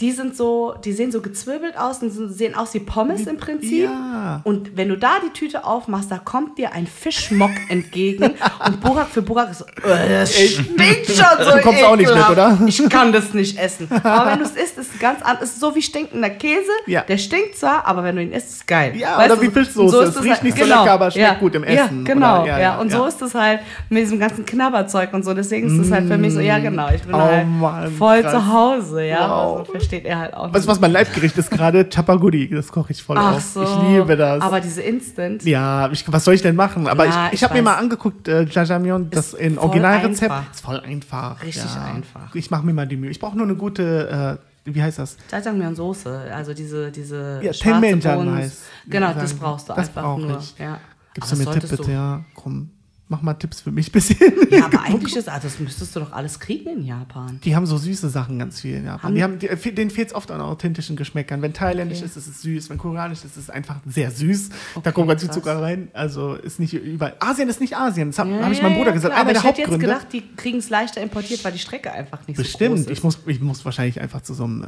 Die 0.00 0.12
sind 0.12 0.36
so, 0.36 0.74
die 0.84 0.92
sehen 0.92 1.12
so 1.12 1.20
gezwirbelt 1.20 1.76
aus 1.78 2.02
und 2.02 2.10
sehen 2.10 2.54
aus 2.54 2.72
wie 2.74 2.80
Pommes 2.80 3.26
im 3.26 3.36
Prinzip. 3.36 3.84
Ja. 3.84 4.40
Und 4.44 4.76
wenn 4.76 4.88
du 4.88 4.96
da 4.96 5.14
die 5.24 5.30
Tüte 5.32 5.64
aufmachst, 5.64 6.10
da 6.10 6.18
kommt 6.18 6.56
dir 6.58 6.72
ein 6.72 6.86
Fischmock 6.86 7.50
entgegen. 7.68 8.34
Und 8.66 8.80
Burak 8.80 9.08
für 9.08 9.20
Burak 9.22 9.50
ist 9.50 9.58
so, 9.58 9.64
äh, 9.88 10.08
das 10.08 10.32
stinkt 10.34 11.06
schon 11.06 11.44
so 11.44 11.50
Du 11.50 11.60
kommst 11.60 11.84
auch 11.84 11.96
nicht 11.96 12.08
mit, 12.08 12.16
ekelhaft. 12.16 12.30
oder? 12.32 12.58
Ich 12.66 12.88
kann 12.88 13.12
das 13.12 13.34
nicht 13.34 13.58
essen. 13.58 13.88
Aber 14.02 14.30
wenn 14.30 14.38
du 14.38 14.44
es 14.44 14.52
isst, 14.52 14.78
ist 14.78 14.94
es 14.94 14.98
ganz 15.00 15.20
anders. 15.22 15.42
Es 15.44 15.50
ist 15.56 15.60
so 15.60 15.74
wie 15.74 15.82
stinkender 15.82 16.30
Käse. 16.30 16.70
Ja. 16.86 17.02
Der 17.02 17.18
stinkt 17.18 17.56
zwar, 17.58 17.86
aber 17.86 18.02
wenn 18.04 18.16
du 18.16 18.22
ihn 18.22 18.32
isst, 18.32 18.48
ist 18.48 18.56
es 18.60 18.66
geil. 18.66 18.96
Ja, 18.96 19.18
Weißt 19.18 19.26
oder 19.32 19.36
du, 19.36 19.42
wie 19.42 19.46
so- 19.46 19.52
Fischsoße. 19.52 19.96
so 19.96 20.00
ist 20.02 20.08
Es 20.16 20.22
riecht 20.22 20.34
halt- 20.34 20.42
nicht 20.44 20.58
so 20.58 20.64
lecker, 20.64 20.90
aber 20.92 21.10
schmeckt 21.10 21.28
ja. 21.32 21.34
gut 21.38 21.54
im 21.54 21.64
Ja, 21.64 21.70
Essen. 21.84 22.04
genau. 22.04 22.42
Oder- 22.42 22.46
ja, 22.48 22.56
ja, 22.58 22.62
ja, 22.74 22.78
Und 22.80 22.90
so 22.90 23.04
ist 23.04 23.20
es 23.22 23.34
halt 23.34 23.60
mit 23.90 24.02
diesem 24.02 24.18
ganzen 24.18 24.46
Knabberzeug 24.46 25.12
und 25.12 25.24
so. 25.24 25.34
Deswegen 25.34 25.66
ist 25.66 25.86
es 25.86 25.92
halt 25.92 26.06
für 26.08 26.16
mich 26.18 26.32
so, 26.32 26.40
ja 26.40 26.58
genau, 26.58 26.88
ich 26.94 27.02
bin 27.02 27.14
Oh 27.14 27.18
halt 27.20 27.46
Mann, 27.46 27.90
voll 27.92 28.22
krass. 28.22 28.32
zu 28.32 28.52
Hause. 28.52 29.04
Ja, 29.04 29.28
Wow. 29.28 29.58
also 29.60 29.72
versteht 29.90 30.04
er 30.06 30.18
halt 30.18 30.34
auch 30.34 30.52
Weißt 30.54 30.64
du, 30.64 30.70
was 30.70 30.80
mein 30.80 30.92
Leibgericht 30.92 31.36
ist 31.36 31.50
gerade? 31.50 31.88
Chapaguri. 31.92 32.48
Das 32.48 32.70
koche 32.72 32.92
ich 32.92 33.02
voll 33.02 33.18
Ach 33.18 33.34
auf. 33.36 33.42
so. 33.42 33.62
Ich 33.62 33.88
liebe 33.88 34.16
das. 34.16 34.42
Aber 34.42 34.60
diese 34.60 34.82
Instant. 34.82 35.42
ja, 35.44 35.90
ich, 35.90 36.04
was 36.10 36.24
soll 36.24 36.34
ich 36.34 36.42
denn 36.42 36.56
machen? 36.56 36.86
Aber 36.86 37.06
Ja, 37.06 37.26
ich, 37.26 37.32
ich 37.34 37.40
ich 37.40 37.44
habe 37.44 37.54
mir 37.54 37.62
mal 37.62 37.76
angeguckt, 37.76 38.28
äh, 38.28 38.44
Jajangmyeon, 38.44 39.10
das 39.10 39.34
in 39.34 39.58
Originalrezept. 39.58 40.34
Ist 40.52 40.60
voll 40.60 40.80
einfach. 40.80 41.42
Richtig 41.42 41.64
ja. 41.74 41.84
einfach. 41.84 42.34
Ich 42.34 42.50
mache 42.50 42.64
mir 42.64 42.72
mal 42.72 42.86
die 42.86 42.96
Mühe. 42.96 43.10
Ich 43.10 43.18
brauche 43.18 43.36
nur 43.36 43.46
eine 43.46 43.56
gute, 43.56 44.38
äh, 44.64 44.72
wie 44.72 44.82
heißt 44.82 44.98
das? 44.98 45.16
Jajangmyeon 45.32 45.74
Soße, 45.74 46.30
also 46.34 46.54
diese 46.54 46.90
diese 46.90 47.40
Ja, 47.42 47.52
schwarze 47.52 47.96
Bohnen. 47.96 48.34
heißt. 48.34 48.58
Genau, 48.88 49.12
das 49.12 49.34
brauchst 49.34 49.68
du 49.68 49.72
Das 49.74 49.88
einfach 49.88 50.02
brauch 50.02 50.18
nur. 50.18 50.38
ich. 50.38 50.54
Ja. 50.58 50.78
Gibst 51.14 51.32
du 51.32 51.36
mir 51.36 51.44
Tipp 51.44 51.52
solltest 51.52 51.76
bitte? 51.76 51.92
Ja, 51.92 52.24
komm. 52.34 52.70
Mach 53.12 53.22
mal 53.22 53.34
Tipps 53.34 53.60
für 53.60 53.72
mich 53.72 53.88
ein 53.88 53.92
bisschen. 53.92 54.16
Ja, 54.50 54.64
aber 54.66 54.82
eigentlich 54.84 55.16
ist, 55.16 55.28
also 55.28 55.48
das 55.48 55.58
müsstest 55.58 55.96
du 55.96 56.00
doch 56.00 56.12
alles 56.12 56.38
kriegen 56.38 56.68
in 56.70 56.84
Japan. 56.84 57.40
Die 57.42 57.56
haben 57.56 57.66
so 57.66 57.76
süße 57.76 58.08
Sachen 58.08 58.38
ganz 58.38 58.60
viel 58.60 58.76
in 58.76 58.84
Japan. 58.84 59.02
Haben- 59.02 59.14
die 59.16 59.48
haben, 59.50 59.60
die, 59.64 59.74
denen 59.74 59.90
fehlt 59.90 60.08
es 60.08 60.14
oft 60.14 60.30
an 60.30 60.40
authentischen 60.40 60.94
Geschmäckern. 60.94 61.42
Wenn 61.42 61.52
thailändisch 61.52 61.98
Okay. 61.98 62.06
ist, 62.06 62.16
ist 62.16 62.26
es 62.28 62.42
süß. 62.42 62.70
Wenn 62.70 62.78
koreanisch 62.78 63.18
ist, 63.18 63.36
ist 63.36 63.36
es 63.36 63.50
einfach 63.50 63.76
sehr 63.84 64.12
süß. 64.12 64.50
da 64.84 64.92
kommt 64.92 65.08
ganz 65.08 65.22
viel. 65.22 65.30
Zucker 65.32 65.60
rein. 65.60 65.88
Also 65.92 66.34
ist 66.34 66.60
nicht 66.60 66.72
überall. 66.72 67.16
Asien 67.18 67.48
ist 67.48 67.60
nicht 67.60 67.76
Asien. 67.76 68.10
Das 68.10 68.18
habe 68.20 68.30
Ja, 68.30 68.44
hab 68.44 68.52
ich 68.52 68.58
ja, 68.58 68.62
meinem 68.62 68.72
ja, 68.74 68.78
Bruder 68.78 68.92
gesagt. 68.92 69.12
klar, 69.14 69.20
Einer 69.26 69.30
aber 69.30 69.32
der 69.32 69.42
ich 69.50 69.58
hätte 69.58 69.68
jetzt 69.72 69.80
gedacht, 69.80 70.06
die 70.12 70.22
kriegen 70.36 70.58
es 70.58 70.70
leichter 70.70 71.00
importiert, 71.02 71.44
weil 71.44 71.50
die 71.50 71.58
Strecke 71.58 71.90
einfach 71.92 72.24
nicht 72.28 72.36
so 72.36 72.44
Bestimmt. 72.44 72.76
groß 72.76 72.80
ist. 72.82 72.90
Ich 72.90 73.02
muss, 73.02 73.18
ich 73.26 73.40
muss 73.40 73.64
wahrscheinlich 73.64 74.00
einfach 74.00 74.20
zu 74.22 74.34
so 74.34 74.44
einem 74.44 74.62
äh, 74.62 74.66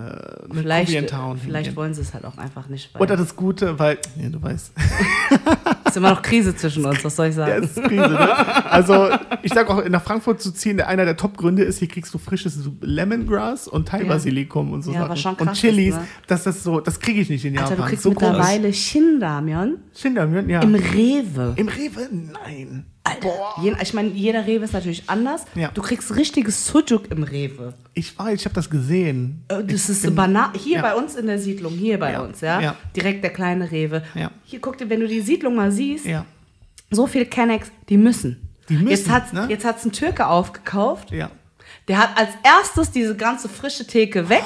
vielleicht 0.53 0.91
Koreatown 0.93 1.39
vielleicht 1.39 1.67
hingehen. 1.67 1.77
wollen 1.77 1.95
sie 1.95 2.01
es 2.01 2.13
halt 2.13 2.25
auch 2.25 2.39
einfach 2.39 2.69
nicht. 2.69 2.91
Oder 2.99 3.17
das 3.17 3.37
Gute, 3.37 3.79
weil, 3.79 3.99
ja, 4.21 4.29
du 4.31 4.43
weißt, 4.43 4.73
ist 5.93 5.97
immer 5.97 6.11
noch 6.11 6.23
Krise 6.23 6.55
zwischen 6.57 6.85
uns, 6.85 7.05
was 7.05 7.17
soll 7.17 7.27
ich 7.27 7.37
ja, 7.37 7.47
sagen? 7.47 7.65
es 7.65 7.77
ist 7.77 7.83
Krise, 7.85 8.11
ne? 8.11 8.71
Also, 8.71 9.09
ich 9.43 9.53
sag 9.53 9.69
auch, 9.71 9.89
nach 9.89 10.03
Frankfurt 10.03 10.41
zu 10.41 10.53
ziehen, 10.53 10.81
einer 10.81 11.05
der 11.05 11.17
Top-Gründe 11.17 11.63
ist, 11.63 11.79
hier 11.79 11.89
kriegst 11.89 12.13
du 12.15 12.19
frisches 12.19 12.59
Lemongrass 12.81 13.69
und 13.69 13.89
Thai-Basilikum 13.89 14.73
und 14.73 14.83
so 14.83 14.93
Ja, 14.93 15.03
Sachen. 15.03 15.17
schon 15.17 15.35
und 15.37 15.47
krass 15.47 15.59
Chilis, 15.59 15.95
ist, 15.95 16.01
ne? 16.01 16.07
das 16.27 16.47
ist 16.47 16.63
so, 16.65 16.81
das 16.81 17.01
kriege 17.01 17.21
ich 17.21 17.31
nicht 17.31 17.45
in 17.45 17.55
Japan. 17.55 17.71
Alter, 17.71 17.83
du 17.83 17.89
kriegst 17.89 18.03
so 18.03 18.11
mittlerweile 18.11 18.73
Shinramyeon 18.73 19.79
Shinramyeon, 19.95 20.49
ja. 20.49 20.61
im 20.63 20.75
Rewe. 20.75 21.55
Im 21.57 21.69
Rewe? 21.69 22.09
Nein. 22.11 22.87
Boah. 23.21 23.55
Je, 23.63 23.75
ich 23.83 23.95
meine, 23.95 24.11
jeder 24.11 24.47
Rewe 24.47 24.65
ist 24.65 24.73
natürlich 24.73 25.09
anders. 25.09 25.45
Ja. 25.55 25.71
Du 25.75 25.83
kriegst 25.83 26.15
richtiges 26.17 26.67
Sujuk 26.67 27.11
im 27.11 27.23
Rewe. 27.25 27.75
Ich 27.95 28.17
weiß, 28.19 28.39
ich 28.41 28.45
habe 28.45 28.55
das 28.55 28.71
gesehen. 28.71 29.43
Äh, 29.49 29.63
Das 29.65 29.85
Ich 29.85 29.89
ist 29.91 30.03
bin- 30.03 30.15
Bana 30.15 30.53
hier 30.57 30.77
ja. 30.77 30.83
bei 30.83 30.95
uns 30.95 31.15
in 31.17 31.27
der 31.27 31.39
Siedlung, 31.39 31.73
hier 31.73 31.99
bei 31.99 32.13
Ja. 32.13 32.21
uns, 32.23 32.41
ja? 32.41 32.77
Direkt 32.97 33.23
der 33.25 33.33
kleine 33.33 33.71
Rewe. 33.71 34.03
Hier, 34.45 34.61
guck 34.61 34.79
dir, 34.79 34.89
wenn 34.89 35.01
du 35.01 35.09
die 35.09 35.21
Siedlung 35.21 35.55
mal 35.57 35.73
siehst, 35.73 36.07
so 36.91 37.07
viele 37.07 37.27
Kennex, 37.27 37.71
die 37.89 37.97
müssen. 37.97 38.49
Die 38.69 38.75
müssen, 38.75 38.89
Jetzt 38.89 39.09
hat 39.11 39.33
ne? 39.33 39.47
jetzt 39.49 39.65
hat's 39.65 39.85
ein 39.85 39.93
Türke 39.93 40.27
aufgekauft. 40.29 41.11
Ja. 41.11 41.31
Der 41.89 41.99
hat 41.99 42.11
als 42.17 42.31
erstes 42.45 42.93
diese 42.93 43.17
ganze 43.17 43.49
frische 43.49 43.87
Theke 43.87 44.29
weg. 44.29 44.45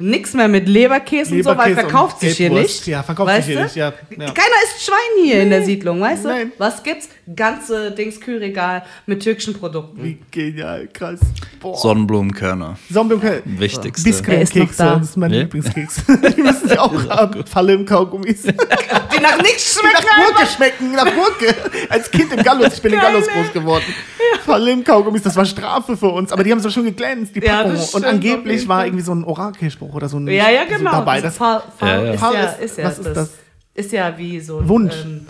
Nix 0.00 0.32
mehr 0.34 0.48
mit 0.48 0.66
Leberkäse, 0.68 1.34
und 1.34 1.42
so, 1.42 1.56
weil 1.56 1.74
verkauft 1.74 2.20
sich 2.20 2.36
hier 2.36 2.50
nicht. 2.50 2.86
Ja, 2.86 3.02
verkauft 3.02 3.28
weißt 3.28 3.46
sich 3.46 3.54
hier 3.54 3.58
du? 3.58 3.64
nicht, 3.64 3.76
ja, 3.76 3.92
ja. 4.10 4.32
Keiner 4.32 4.56
isst 4.64 4.84
Schwein 4.86 5.24
hier 5.24 5.42
in 5.42 5.50
der 5.50 5.62
Siedlung, 5.62 6.00
weißt 6.00 6.24
du? 6.24 6.28
Nein. 6.28 6.52
Was 6.58 6.82
gibt's? 6.82 7.08
Ganze 7.36 7.92
Dings 7.92 8.20
Kühlregal 8.20 8.82
mit 9.06 9.22
türkischen 9.22 9.54
Produkten. 9.54 10.02
Wie 10.02 10.18
genial, 10.30 10.88
krass. 10.92 11.20
Boah. 11.60 11.76
Sonnenblumenkörner. 11.76 12.76
Zombie 12.92 13.16
Wichtigste. 13.44 14.08
Biskuitkekse, 14.08 14.78
da. 14.78 14.96
das 14.96 15.10
ist 15.10 15.16
mein 15.16 15.30
Nee? 15.30 15.40
Lieblingskeks. 15.40 16.02
Die 16.36 16.40
müssen 16.42 16.68
sie 16.68 16.78
auch 16.78 17.08
haben. 17.08 17.44
Falle 17.46 17.74
im 17.74 17.84
Kaugummis. 17.84 18.42
Die 18.42 18.52
Die 18.52 19.22
nach 19.22 19.36
nichts 19.42 19.78
schmecken. 19.78 20.06
nach 20.06 20.26
Gurke 20.26 20.46
schmecken, 20.46 20.92
nach 20.92 21.14
Gurke. 21.14 21.54
Als 21.88 22.10
Kind 22.10 22.32
im 22.32 22.42
Gallus, 22.42 22.74
ich 22.74 22.82
bin 22.82 22.92
in 22.94 22.98
Geil, 22.98 23.12
Gallus 23.12 23.28
groß 23.28 23.52
geworden. 23.52 23.84
Falle 24.44 24.70
im 24.72 24.82
Kaugummis, 24.82 25.22
das 25.22 25.36
war 25.36 25.44
Strafe 25.44 25.96
für 25.96 26.08
uns. 26.08 26.32
Aber 26.32 26.42
die 26.42 26.50
haben 26.50 26.60
so 26.60 26.70
schön 26.70 26.84
geglänzt, 26.84 27.36
die 27.36 27.40
Ja, 27.40 27.58
Packung. 27.58 27.72
das 27.72 27.94
Und 27.94 28.04
angeblich 28.04 28.66
war 28.66 28.86
irgendwie 28.86 29.04
so 29.04 29.12
ein 29.12 29.24
Orakelspruch 29.90 29.94
oder 29.94 30.08
so 30.08 30.18
ein 30.18 30.26
Ja, 30.28 30.48
ja, 30.50 30.62
so 30.68 30.76
genau. 30.76 30.90
dabei. 30.92 31.20
Das 31.20 31.34
Das, 31.34 31.36
Fall, 31.36 31.62
Fall 31.78 32.06
Ja, 32.06 32.32
ja. 32.32 32.40
Ist, 32.44 32.60
ist- 32.60 32.62
ist 32.72 32.78
ja 32.78 32.84
was 32.84 32.98
ist 32.98 33.06
das, 33.06 33.14
das? 33.14 33.30
Ist 33.74 33.92
ja 33.92 34.18
wie 34.18 34.40
so 34.40 34.58
ein 34.58 34.68
Wunsch. 34.68 34.94
Ähm, 35.04 35.26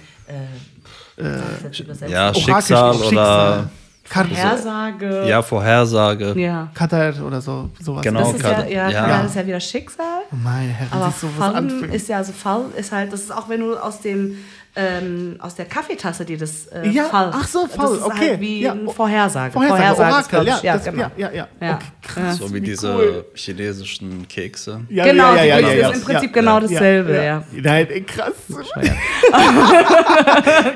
äh, 1.16 1.80
übersetzt? 1.82 2.10
Ja, 2.10 2.32
Schicksal 2.34 2.94
Schicksal. 2.94 3.12
oder 3.12 3.70
Vorhersage. 4.04 5.24
Ja, 5.28 5.42
Vorhersage. 5.42 6.34
Ja. 6.40 6.68
Katar 6.74 7.12
oder 7.24 7.40
so, 7.40 7.70
sowas. 7.80 8.02
Genau. 8.02 8.20
Das 8.20 8.34
ist 8.34 8.42
ja, 8.42 8.64
ja, 8.64 8.66
ja. 8.66 8.90
ja. 8.90 9.22
Das 9.22 9.30
ist 9.30 9.36
ja 9.36 9.46
wieder 9.46 9.60
Schicksal. 9.60 10.22
Oh 10.32 10.36
meine 10.36 10.72
Herren, 10.72 10.88
Aber 10.92 11.06
was 11.06 11.24
Fallen 11.38 11.92
ist 11.92 12.08
ja, 12.08 12.16
also 12.18 12.32
Fall 12.32 12.64
ist 12.76 12.90
halt, 12.92 13.12
das 13.12 13.20
ist 13.20 13.30
auch 13.32 13.48
wenn 13.48 13.60
du 13.60 13.76
aus 13.76 14.00
dem 14.00 14.36
ähm, 14.76 15.36
aus 15.40 15.56
der 15.56 15.64
Kaffeetasse 15.66 16.24
dir 16.24 16.38
das 16.38 16.66
äh, 16.68 16.88
Ja, 16.88 17.04
Fall. 17.04 17.30
ach 17.32 17.48
so, 17.48 17.66
Fall, 17.66 17.86
das 17.88 17.98
ist 17.98 18.02
okay. 18.04 18.30
Halt 18.30 18.40
wie 18.40 18.60
Ja, 18.62 18.72
ein 18.72 18.86
oh, 18.86 18.90
Vorhersage. 18.92 19.52
Vorhersage, 19.52 19.92
ist, 19.92 19.98
Orakel, 19.98 20.46
ja, 20.46 20.56
ich. 20.56 20.62
ja, 20.62 20.72
das- 20.74 20.84
genau. 20.84 20.98
ja, 21.02 21.10
ja, 21.16 21.30
ja. 21.32 21.48
Ja. 21.60 21.78
Okay, 22.08 22.20
Ja. 22.26 22.32
So 22.32 22.54
wie 22.54 22.60
diese 22.60 23.24
chinesischen 23.34 24.26
Kekse. 24.28 24.80
Ja, 24.88 25.04
Genau, 25.04 25.34
ja, 25.34 25.42
ja, 25.44 25.56
die 25.58 25.62
ja, 25.62 25.68
ist 25.70 25.78
ja, 25.80 25.88
im 25.90 25.98
ja. 26.00 26.04
Prinzip 26.06 26.32
genau 26.32 26.60
dasselbe, 26.60 27.14
ja. 27.16 27.42
Nein, 27.52 27.86
ey, 27.90 28.02
krass. 28.02 28.32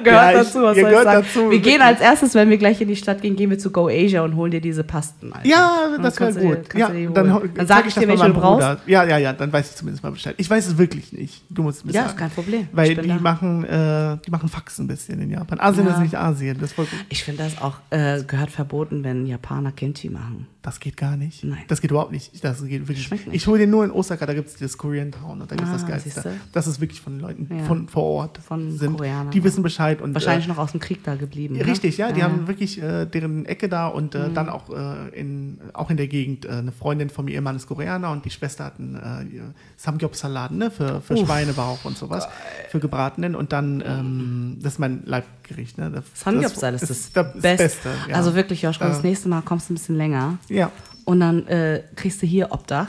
Gehört 0.05 0.07
Ja, 0.07 0.32
dazu, 0.32 0.62
was 0.62 0.76
soll 0.76 0.76
ich 0.76 0.82
gehört 0.84 1.05
sagen? 1.05 1.26
dazu, 1.26 1.51
wir 1.51 1.59
gehen 1.61 1.80
als 1.82 2.01
erstes, 2.01 2.34
wenn 2.34 2.51
wir 2.51 2.59
gleich 2.59 2.80
in 2.80 2.88
die 2.88 2.97
Stadt 2.97 3.22
gehen, 3.22 3.36
gehen 3.36 3.51
wir 3.51 3.59
zu 3.59 3.70
Go 3.70 3.88
Asia 3.88 4.22
und 4.22 4.36
holen 4.36 4.51
dir 4.51 4.61
diese 4.61 4.84
Pasten. 4.84 5.32
Alter. 5.32 5.47
Ja, 5.47 5.88
das 6.03 6.18
wäre 6.20 6.32
kannst 6.32 6.38
du 6.38 6.49
dir- 6.49 6.57
gut. 6.57 6.74
Ja, 6.74 6.88
die 6.90 7.09
dann, 7.12 7.28
Dann 7.55 7.66
sag 7.66 7.76
zeig 7.78 7.86
ich 7.88 7.95
dir, 7.95 8.09
welche 8.09 8.24
du 8.26 8.34
brauchst. 8.34 8.66
Ja, 8.86 9.05
ja, 9.05 9.18
ja, 9.18 9.32
dann 9.32 9.53
weiß 9.53 9.70
ich 9.70 9.76
zumindest 9.76 10.03
mal 10.03 10.11
Bescheid. 10.12 10.34
Ich 10.38 10.49
weiß 10.51 10.66
es 10.66 10.78
wirklich 10.78 11.12
nicht. 11.12 11.42
Du 11.51 11.62
musst 11.62 11.78
es 11.78 11.84
mir 11.84 11.92
Ja, 11.92 12.03
sagen. 12.03 12.11
ist 12.14 12.18
kein 12.18 12.30
Problem. 12.30 12.68
Weil 12.72 12.95
die 12.97 13.12
machen, 13.12 13.64
äh, 13.85 14.24
die 14.24 14.30
machen 14.30 14.49
Fax 14.49 14.78
ein 14.78 14.87
bisschen 14.87 15.20
in 15.20 15.30
Japan. 15.30 15.61
Asien 15.61 15.87
Ja. 15.87 15.95
ist 15.95 16.01
nicht 16.01 16.16
Asien. 16.16 16.59
Das, 16.59 16.70
ist 16.70 16.74
voll 16.76 16.87
gut. 16.87 17.05
Ich 17.09 17.24
finde 17.24 17.43
das 17.45 17.61
auch, 17.61 17.76
äh, 17.91 18.22
gehört 18.22 18.51
verboten, 18.51 19.05
wenn 19.05 19.26
Japaner 19.26 19.72
Kimchi 19.72 20.09
machen. 20.11 20.47
das 20.62 20.80
geht 20.80 20.97
gar 20.97 21.16
nicht. 21.18 21.45
Nein. 21.45 21.59
Das 21.68 21.82
geht 21.82 21.91
überhaupt 21.91 22.11
nicht. 22.12 22.43
Das 22.43 22.64
geht 22.64 22.89
wirklich. 22.89 23.05
Schmeckt 23.07 23.26
nicht. 23.26 23.37
Ich 23.37 23.47
hole 23.47 23.59
den 23.59 23.68
nur 23.70 23.85
in 23.85 23.91
Osaka, 23.91 24.24
da 24.24 24.32
gibt 24.32 24.49
es 24.49 24.57
das 24.57 24.78
Korean 24.78 25.12
Town 25.12 25.43
und 25.43 25.51
da 25.51 25.57
gibt 25.57 25.68
es 25.68 25.68
Ah, 25.68 25.72
das 25.74 25.87
Geilste. 25.87 26.09
siehste. 26.11 26.32
Das 26.53 26.66
ist 26.66 26.80
wirklich 26.80 27.03
von 27.03 27.20
Leuten 27.20 27.47
Ja. 27.55 27.64
von 27.64 27.87
vor 27.89 28.03
Ort 28.05 28.39
Von 28.39 28.70
sind. 28.78 28.97
Koreanern. 28.97 29.30
Die 29.30 29.45
wissen 29.45 29.62
Bescheid 29.62 30.01
und 30.01 30.14
Wahrscheinlich 30.14 30.47
äh, 30.47 30.49
noch 30.49 30.57
aus 30.59 30.70
dem 30.72 30.80
Krieg 30.80 31.05
da 31.05 31.16
geblieben. 31.16 31.57
ne? 31.57 31.66
Richtig, 31.66 31.99
ja, 31.99 32.12
die 32.12 32.20
Ja. 32.20 32.26
haben 32.26 32.49
wirklich 32.49 32.80
äh, 32.82 33.05
deren 33.05 33.45
Ecke 33.45 33.68
da 33.68 33.89
und 33.89 34.14
äh, 34.14 34.28
Mhm. 34.28 34.35
dann 34.35 34.49
auch, 34.49 34.70
in, 35.12 35.59
auch 35.74 35.91
in 35.91 35.97
der 35.99 36.09
Gegend. 36.09 36.47
Eine 36.47 36.72
Freundin 36.72 37.11
von 37.11 37.26
mir, 37.26 37.32
ihr 37.32 37.43
Mann 37.43 37.57
ist 37.57 37.66
Koreaner 37.66 38.11
und 38.11 38.24
die 38.24 38.30
Schwester 38.30 38.64
hat 38.64 38.78
einen 38.78 38.97
äh, 38.97 39.41
Samgyeopsal-Laden 39.76 40.57
ne, 40.59 40.70
für, 40.70 41.01
für 41.01 41.16
Schweinebauch 41.16 41.85
und 41.85 41.97
sowas, 41.99 42.26
für 42.70 42.80
gebratenen. 42.80 43.35
Und 43.37 43.53
dann, 43.53 43.74
ähm, 43.87 44.59
das 44.62 44.75
ist 44.75 44.79
mein 44.79 45.03
Leibgericht. 45.05 45.79
Ne? 45.79 45.91
Das, 45.91 46.05
Samgyeopsal 46.14 46.75
ist 46.75 46.89
das, 46.91 47.12
das 47.12 47.33
Best. 47.35 47.43
Beste. 47.59 47.89
Ja. 48.09 48.16
Also 48.16 48.35
wirklich, 48.35 48.62
Joschka, 48.62 48.89
das 48.89 49.03
nächste 49.03 49.29
Mal 49.29 49.43
kommst 49.43 49.68
du 49.68 49.72
ein 49.72 49.77
bisschen 49.77 49.97
länger 49.97 50.39
Ja. 50.49 50.70
und 51.05 51.20
dann 51.20 51.47
äh, 51.49 51.83
kriegst 51.97 52.22
du 52.22 52.27
hier 52.27 52.53
Obdach. 52.53 52.89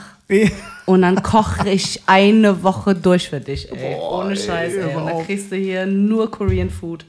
Und 0.86 1.02
dann 1.02 1.22
koche 1.22 1.68
ich 1.70 2.02
eine 2.06 2.62
Woche 2.64 2.94
durch 2.94 3.28
für 3.30 3.38
dich, 3.40 3.70
ey. 3.72 3.94
Boah, 3.96 4.20
Ohne 4.24 4.30
ey, 4.32 4.36
Scheiß, 4.36 4.74
ey. 4.74 4.82
hör 4.92 4.96
Und 5.02 5.06
dann 5.06 5.24
kriegst 5.24 5.52
du 5.52 5.56
hier 5.56 5.86
nur 5.86 6.30
Korean 6.30 6.68
Food. 6.70 7.04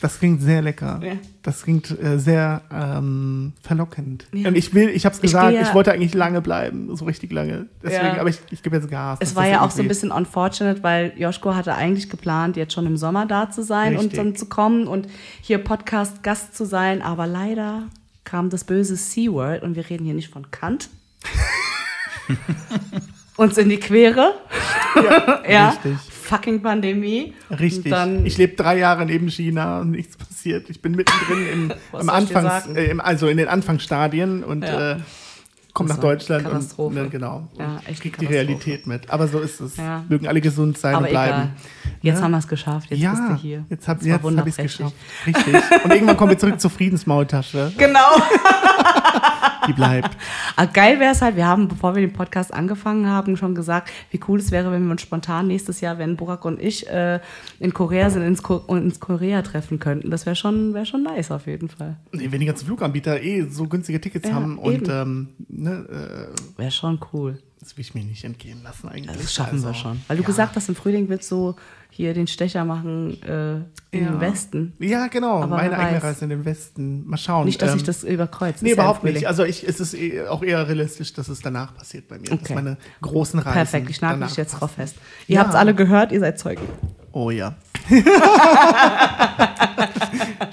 Das 0.00 0.18
klingt 0.18 0.40
sehr 0.40 0.62
lecker. 0.62 0.98
Ja. 1.04 1.12
Das 1.42 1.62
klingt 1.62 1.90
äh, 2.02 2.18
sehr 2.18 2.62
ähm, 2.72 3.52
verlockend. 3.62 4.26
Ja. 4.32 4.48
Und 4.48 4.56
ich 4.56 4.72
will, 4.72 4.88
ich 4.88 5.04
habe 5.04 5.12
es 5.12 5.18
Ich 5.18 5.22
gesagt, 5.22 5.52
ich, 5.52 5.60
ja- 5.60 5.74
wollte 5.74 5.92
eigentlich 5.92 6.14
lange 6.14 6.40
bleiben, 6.40 6.94
so 6.96 7.04
richtig 7.04 7.30
lange. 7.32 7.66
Deswegen, 7.82 8.06
Ja. 8.16 8.20
aber 8.20 8.30
ich, 8.30 8.38
ich 8.50 8.62
gebe 8.62 8.76
jetzt 8.76 8.90
Gas. 8.90 9.18
Es 9.20 9.36
war 9.36 9.46
ja 9.46 9.60
auch 9.60 9.70
so 9.70 9.82
ein 9.82 9.88
bisschen 9.88 10.10
unfortunate, 10.10 10.82
weil 10.82 11.12
Joschko 11.16 11.54
hatte 11.54 11.74
eigentlich 11.74 12.08
geplant, 12.08 12.56
jetzt 12.56 12.72
schon 12.72 12.86
im 12.86 12.96
Sommer 12.96 13.26
da 13.26 13.50
zu 13.50 13.62
sein 13.62 13.94
und 13.96 14.04
Richtig. 14.04 14.18
dann 14.18 14.36
zu 14.36 14.46
kommen 14.46 14.86
und 14.86 15.06
hier 15.42 15.58
Podcast-Gast 15.58 16.56
zu 16.56 16.64
sein. 16.64 17.02
Aber 17.02 17.26
leider 17.26 17.82
kam 18.24 18.48
das 18.48 18.64
böse 18.64 18.94
C-Word 18.96 19.62
und 19.62 19.76
wir 19.76 19.88
reden 19.90 20.04
hier 20.06 20.14
nicht 20.14 20.32
von 20.32 20.50
Kant. 20.50 20.88
Uns 23.36 23.58
in 23.58 23.68
die 23.68 23.80
Quere. 23.80 24.34
Ja, 25.48 25.70
richtig. 25.84 25.98
Fucking 26.30 26.62
Pandemie. 26.62 27.34
Richtig. 27.50 27.92
Ich 28.24 28.38
lebe 28.38 28.54
drei 28.54 28.78
Jahre 28.78 29.04
neben 29.04 29.28
China 29.28 29.80
und 29.80 29.90
nichts 29.90 30.16
passiert. 30.16 30.70
Ich 30.70 30.80
bin 30.80 30.92
mittendrin 30.92 31.46
im, 31.52 31.72
im 32.00 32.08
Anfangs, 32.08 32.68
äh, 32.74 32.94
also 32.98 33.26
in 33.26 33.36
den 33.36 33.48
Anfangsstadien 33.48 34.44
und 34.44 34.62
Ja. 34.62 34.92
äh, 34.92 34.96
komme 35.74 35.88
nach 35.88 35.98
Deutschland 35.98 36.44
Katastrophe. 36.44 36.96
und 36.98 37.02
ne, 37.04 37.08
genau. 37.10 37.48
Ja, 37.58 37.80
und 37.88 38.00
krieg 38.00 38.16
die. 38.18 38.26
Realität 38.26 38.86
mit. 38.86 39.10
Aber 39.10 39.26
so 39.26 39.40
ist 39.40 39.60
es. 39.60 39.76
Ja. 39.76 40.04
Mögen 40.08 40.28
alle 40.28 40.40
gesund 40.40 40.78
sein 40.78 40.94
aber 40.94 41.06
und 41.06 41.10
bleiben. 41.10 41.32
egal. 41.32 41.50
Jetzt 42.00 42.18
Ja. 42.18 42.22
haben 42.24 42.30
wir 42.30 42.38
es 42.38 42.48
geschafft. 42.48 42.90
Jetzt 42.90 43.00
ja, 43.00 43.10
bist 43.10 43.22
du 43.28 43.34
hier. 43.34 43.64
jetzt 43.68 43.88
habe 43.88 44.12
hab 44.12 44.46
ich 44.46 44.56
es 44.56 44.56
geschafft. 44.56 44.94
Richtig. 45.26 45.54
Und 45.84 45.92
irgendwann 45.92 46.16
kommen 46.16 46.30
wir 46.30 46.38
zurück 46.38 46.60
zur 46.60 46.70
Friedensmaultasche. 46.70 47.72
Genau. 47.78 47.98
Die 49.66 49.72
bleibt. 49.72 50.16
Ah, 50.56 50.64
geil 50.66 51.00
wäre 51.00 51.12
es 51.12 51.22
halt, 51.22 51.36
wir 51.36 51.46
haben, 51.46 51.68
bevor 51.68 51.94
wir 51.94 52.00
den 52.02 52.12
Podcast 52.12 52.52
angefangen 52.52 53.06
haben, 53.08 53.36
schon 53.36 53.54
gesagt, 53.54 53.90
wie 54.10 54.20
cool 54.28 54.38
es 54.38 54.50
wäre, 54.50 54.70
wenn 54.72 54.84
wir 54.84 54.90
uns 54.92 55.02
spontan 55.02 55.46
nächstes 55.46 55.80
Jahr, 55.80 55.98
wenn 55.98 56.16
Burak 56.16 56.44
und 56.44 56.60
ich 56.60 56.88
äh, 56.88 57.20
in 57.58 57.72
Korea 57.74 58.10
sind, 58.10 58.22
ins, 58.22 58.42
Ko 58.42 58.58
ins 58.68 59.00
Korea 59.00 59.42
treffen 59.42 59.78
könnten. 59.78 60.10
Das 60.10 60.26
wäre 60.26 60.36
schon, 60.36 60.74
wär 60.74 60.84
schon 60.84 61.02
nice 61.02 61.30
auf 61.30 61.46
jeden 61.46 61.68
Fall. 61.68 61.96
Nee, 62.12 62.28
wenn 62.30 62.40
die 62.40 62.46
ganzen 62.46 62.66
Fluganbieter 62.66 63.22
eh 63.22 63.42
so 63.48 63.66
günstige 63.66 64.00
Tickets 64.00 64.28
Ja, 64.28 64.34
haben 64.34 64.58
und 64.58 64.88
ähm, 64.88 65.28
ne, 65.48 66.30
äh, 66.56 66.58
Wäre 66.60 66.70
schon 66.70 66.98
cool. 67.12 67.38
das 67.60 67.76
will 67.76 67.82
ich 67.82 67.94
mir 67.94 68.04
nicht 68.04 68.24
entgehen 68.24 68.62
lassen 68.62 68.88
eigentlich. 68.88 69.16
Das 69.16 69.32
schaffen 69.34 69.60
wir 69.62 69.68
Also, 69.68 69.80
schon. 69.80 70.00
Weil 70.08 70.16
du 70.16 70.22
ja. 70.22 70.26
gesagt 70.26 70.56
hast, 70.56 70.68
im 70.68 70.74
Frühling 70.74 71.08
wird 71.08 71.22
so 71.24 71.56
hier 71.90 72.14
den 72.14 72.26
Stecher 72.26 72.64
machen 72.64 73.20
äh, 73.22 73.56
in 73.96 74.04
Ja. 74.04 74.10
den 74.12 74.20
Westen. 74.20 74.72
Ja, 74.78 75.08
genau. 75.08 75.38
Aber 75.42 75.56
meine 75.56 75.76
eigene 75.78 75.96
weiß. 75.96 76.04
Reise 76.04 76.24
in 76.24 76.30
den 76.30 76.44
Westen. 76.44 77.06
Mal 77.06 77.16
schauen. 77.16 77.44
Nicht, 77.46 77.60
dass 77.60 77.72
Ähm, 77.72 77.76
ich 77.78 77.82
das 77.84 78.04
überkreuze. 78.04 78.64
Nee, 78.64 78.72
überhaupt 78.72 79.04
nicht. 79.04 79.26
Also 79.26 79.44
ich, 79.44 79.66
es 79.68 79.80
ist 79.80 79.94
eh 79.94 80.26
auch 80.26 80.42
eher 80.42 80.66
realistisch, 80.68 81.12
dass 81.12 81.28
es 81.28 81.40
danach 81.40 81.74
passiert 81.76 82.08
bei 82.08 82.18
mir. 82.18 82.30
Dass 82.30 82.40
Okay. 82.40 82.54
meine 82.54 82.76
großen 83.02 83.38
Reisen 83.40 83.52
Perfekt, 83.52 83.90
ich 83.90 84.00
nagel 84.00 84.26
dich 84.26 84.36
jetzt 84.36 84.52
drauf 84.52 84.70
fest. 84.72 84.96
Ihr 85.26 85.34
Ja. 85.36 85.40
habt 85.42 85.50
es 85.50 85.56
alle 85.56 85.74
gehört, 85.74 86.12
ihr 86.12 86.20
seid 86.20 86.38
Zeugen. 86.38 86.62
Oh 87.12 87.30
ja. 87.30 87.54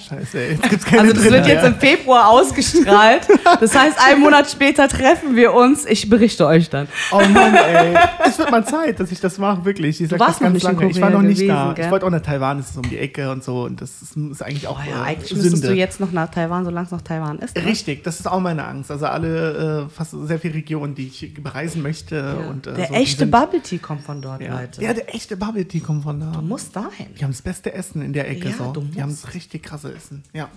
Scheiße, 0.10 0.39
ey. 0.39 0.51
jetzt 0.51 0.70
gibt's 0.70 0.86
keine 0.86 1.01
Also 1.03 1.14
das 1.14 1.24
drin 1.24 1.34
wird 1.34 1.47
jetzt 1.47 1.62
mehr. 1.62 1.72
im 1.72 1.76
Februar 1.80 2.30
ausgestrahlt. 2.30 3.28
Das 3.60 3.76
heißt, 3.76 3.97
einen 4.05 4.22
Monat 4.22 4.49
später 4.49 4.88
treffen 4.88 5.36
wir 5.36 5.53
uns. 5.53 5.86
Ich 5.86 6.10
berichte 6.10 6.45
euch 6.45 6.70
dann. 6.70 6.88
Oh 7.12 7.18
Mann, 7.20 7.55
ey. 7.55 7.95
Es 8.26 8.38
wird 8.39 8.51
mal 8.51 8.66
Zeit, 8.66 8.99
dass 8.99 9.12
ich 9.12 9.20
das 9.20 9.38
mache, 9.38 9.66
wirklich. 9.66 10.01
Ich 10.01 10.10
sag 10.10 10.20
das 10.20 10.39
ganz 10.39 10.62
lange. 10.64 10.89
Ich 10.89 10.99
war 11.01 11.10
noch 11.10 11.22
nicht 11.22 11.39
gewesen, 11.39 11.47
da. 11.55 11.74
gell? 11.74 11.86
Ich 11.86 11.91
wollte 11.91 12.05
auch 12.05 12.10
nach 12.12 12.22
Taiwan, 12.22 12.58
das 12.58 12.70
ist 12.72 12.78
um 12.78 12.84
die 12.89 12.97
Ecke 12.97 13.32
und 13.32 13.43
so. 13.43 13.64
Und 13.64 13.82
das 13.82 14.01
ist, 14.01 14.16
ist 14.18 14.41
eigentlich 14.43 14.68
auch 14.68 14.80
Oh 14.80 14.89
ja, 14.89 15.03
äh, 15.03 15.05
eigentlich 15.10 15.32
müsstest 15.34 15.58
Sünde. 15.58 15.68
du 15.70 15.74
jetzt 15.76 15.99
noch 15.99 16.12
nach 16.12 16.30
Taiwan, 16.30 16.64
solange 16.66 16.86
es 16.86 16.91
noch 16.91 17.01
Taiwan 17.01 17.39
ist. 17.39 17.55
Ne? 17.55 17.66
Richtig, 17.66 18.03
das 18.03 18.20
ist 18.20 18.28
auch 18.28 18.39
meine 18.39 18.66
Angst. 18.66 18.91
Also 18.91 19.05
alle, 19.08 19.86
äh, 19.88 19.89
fast 19.93 20.12
sehr 20.26 20.39
viele 20.39 20.53
Regionen, 20.55 20.93
die 20.95 21.08
ich 21.08 21.34
bereisen 21.41 21.82
möchte. 21.82 22.16
Ja. 22.39 22.49
Und, 22.49 22.68
äh, 22.68 22.74
der 22.74 22.88
so, 22.88 22.93
echte 22.93 23.20
sind- 23.20 23.32
Bubble 23.32 23.62
Tea 23.62 23.78
kommt 23.80 24.03
von 24.03 24.22
dort, 24.22 24.41
Ja. 24.41 24.60
Leute. 24.60 24.82
ja, 24.84 24.93
der 24.93 25.14
echte 25.14 25.36
Bubble 25.38 25.66
Tea 25.68 25.80
kommt 25.80 26.03
von 26.03 26.20
da. 26.20 26.28
du 26.28 26.41
musst 26.48 26.76
dahin. 26.76 27.14
Die 27.16 27.24
haben 27.24 27.32
das 27.32 27.41
beste 27.41 27.74
Essen 27.74 28.02
in 28.02 28.14
der 28.14 28.30
Ecke. 28.30 28.50
Ja, 28.50 28.56
so. 28.56 28.72
Die 28.74 29.02
haben 29.02 29.10
das 29.10 29.34
richtig 29.34 29.64
krasse 29.64 29.93
Essen. 29.93 30.24
Ja, 30.34 30.50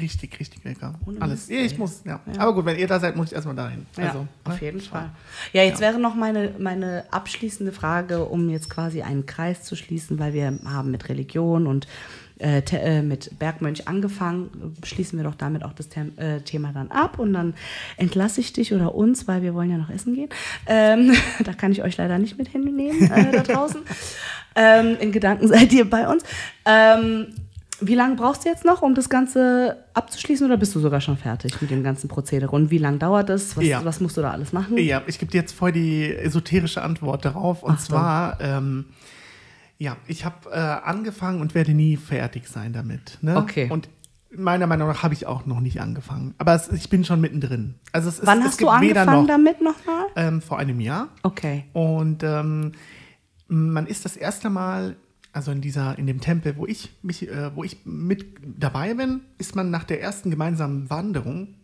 richtig, 0.00 0.38
richtig 0.40 0.64
lecker. 0.64 0.94
Ohne 1.06 1.20
Alles. 1.20 1.48
Mist, 1.48 1.50
Ja, 1.50 1.60
ich 1.64 1.78
muss, 1.78 2.02
ja. 2.04 2.20
Ja. 2.26 2.40
Aber 2.40 2.54
gut, 2.54 2.64
wenn 2.64 2.78
ihr 2.78 2.86
da 2.86 3.00
seid, 3.00 3.16
muss 3.16 3.28
ich 3.28 3.34
erstmal 3.34 3.56
dahin. 3.56 3.86
Ja, 3.96 4.04
also, 4.04 4.26
auf 4.44 4.60
ne? 4.60 4.66
jeden 4.66 4.80
Fall. 4.80 5.10
Ja, 5.52 5.62
jetzt 5.62 5.80
wäre 5.80 5.98
noch 5.98 6.14
meine, 6.14 6.52
meine 6.58 7.04
abschließende 7.10 7.72
Frage, 7.72 8.24
um 8.24 8.48
jetzt 8.50 8.70
quasi 8.70 9.02
einen 9.02 9.26
Kreis 9.26 9.62
zu 9.62 9.76
schließen, 9.76 10.18
weil 10.18 10.32
wir 10.32 10.58
haben 10.64 10.90
mit 10.90 11.08
Religion 11.08 11.66
und 11.66 11.86
äh, 12.38 12.60
äh, 12.72 13.00
mit 13.00 13.38
Bergmönch 13.38 13.88
angefangen. 13.88 14.76
Schließen 14.84 15.18
wir 15.18 15.24
doch 15.24 15.34
damit 15.34 15.64
auch 15.64 15.72
das 15.72 15.88
Them 15.88 16.12
äh, 16.18 16.40
Thema 16.40 16.70
dann 16.74 16.90
ab 16.90 17.18
und 17.18 17.32
dann 17.32 17.54
entlasse 17.96 18.42
ich 18.42 18.52
dich 18.52 18.74
oder 18.74 18.94
uns, 18.94 19.26
weil 19.26 19.40
wir 19.40 19.54
wollen 19.54 19.70
ja 19.70 19.78
noch 19.78 19.88
essen 19.88 20.14
gehen. 20.14 20.28
Ähm, 20.66 21.14
da 21.44 21.54
kann 21.54 21.72
ich 21.72 21.82
euch 21.82 21.96
leider 21.96 22.18
nicht 22.18 22.36
mit 22.36 22.48
hinnehmen 22.48 23.10
äh, 23.10 23.32
da 23.32 23.42
draußen. 23.42 23.80
ähm, 24.54 24.98
in 25.00 25.12
Gedanken 25.12 25.48
seid 25.48 25.72
ihr 25.72 25.88
bei 25.88 26.08
uns. 26.08 26.24
Ähm, 26.66 27.28
wie 27.80 27.94
lange 27.94 28.16
brauchst 28.16 28.44
du 28.44 28.48
jetzt 28.48 28.64
noch, 28.64 28.82
um 28.82 28.94
das 28.94 29.08
Ganze 29.08 29.84
abzuschließen 29.94 30.46
oder 30.46 30.56
bist 30.56 30.74
du 30.74 30.80
sogar 30.80 31.00
schon 31.00 31.16
fertig 31.16 31.60
mit 31.60 31.70
dem 31.70 31.82
ganzen 31.82 32.08
Prozedere? 32.08 32.50
Und 32.54 32.70
wie 32.70 32.78
lange 32.78 32.98
dauert 32.98 33.28
es? 33.30 33.56
Was, 33.56 33.64
Ja. 33.64 33.84
was 33.84 34.00
musst 34.00 34.16
du 34.16 34.22
da 34.22 34.30
alles 34.30 34.52
machen? 34.52 34.78
Ja, 34.78 35.02
ich 35.06 35.18
gebe 35.18 35.30
dir 35.30 35.40
jetzt 35.40 35.52
voll 35.52 35.72
die 35.72 36.14
esoterische 36.14 36.82
Antwort 36.82 37.24
darauf. 37.24 37.62
Und 37.62 37.74
Ach 37.74 37.80
zwar, 37.80 38.40
ähm, 38.40 38.86
ja, 39.78 39.96
ich 40.06 40.24
habe 40.24 40.50
äh, 40.50 40.56
angefangen 40.56 41.40
und 41.40 41.54
werde 41.54 41.74
nie 41.74 41.96
fertig 41.96 42.48
sein 42.48 42.72
damit. 42.72 43.18
Ne? 43.20 43.36
Okay. 43.36 43.68
Und 43.70 43.88
meiner 44.34 44.66
Meinung 44.66 44.88
nach 44.88 45.02
habe 45.02 45.14
ich 45.14 45.26
auch 45.26 45.46
noch 45.46 45.60
nicht 45.60 45.80
angefangen. 45.80 46.34
Aber 46.38 46.54
es, 46.54 46.68
ich 46.72 46.88
bin 46.88 47.04
schon 47.04 47.20
mittendrin. 47.20 47.74
Also 47.92 48.08
es 48.08 48.18
ist, 48.20 48.26
Wann 48.26 48.38
es 48.40 48.46
hast 48.46 48.60
du 48.60 48.68
angefangen 48.68 49.20
noch, 49.22 49.26
damit 49.26 49.60
nochmal? 49.60 50.06
Ähm, 50.16 50.40
vor 50.40 50.58
einem 50.58 50.80
Jahr. 50.80 51.08
Okay. 51.22 51.64
Und 51.72 52.22
ähm, 52.22 52.72
man 53.48 53.86
ist 53.86 54.04
das 54.04 54.16
erste 54.16 54.50
Mal, 54.50 54.96
also 55.36 55.50
in 55.52 55.60
dieser, 55.60 55.98
in 55.98 56.06
dem 56.06 56.20
Tempel, 56.20 56.56
wo 56.56 56.66
ich 56.66 56.88
mich, 57.02 57.28
äh, 57.28 57.54
wo 57.54 57.62
ich 57.62 57.78
mit 57.84 58.24
dabei 58.58 58.94
bin, 58.94 59.20
ist 59.38 59.54
man 59.54 59.70
nach 59.70 59.84
der 59.84 60.00
ersten 60.00 60.30
gemeinsamen 60.30 60.88
Wanderung, 60.90 61.54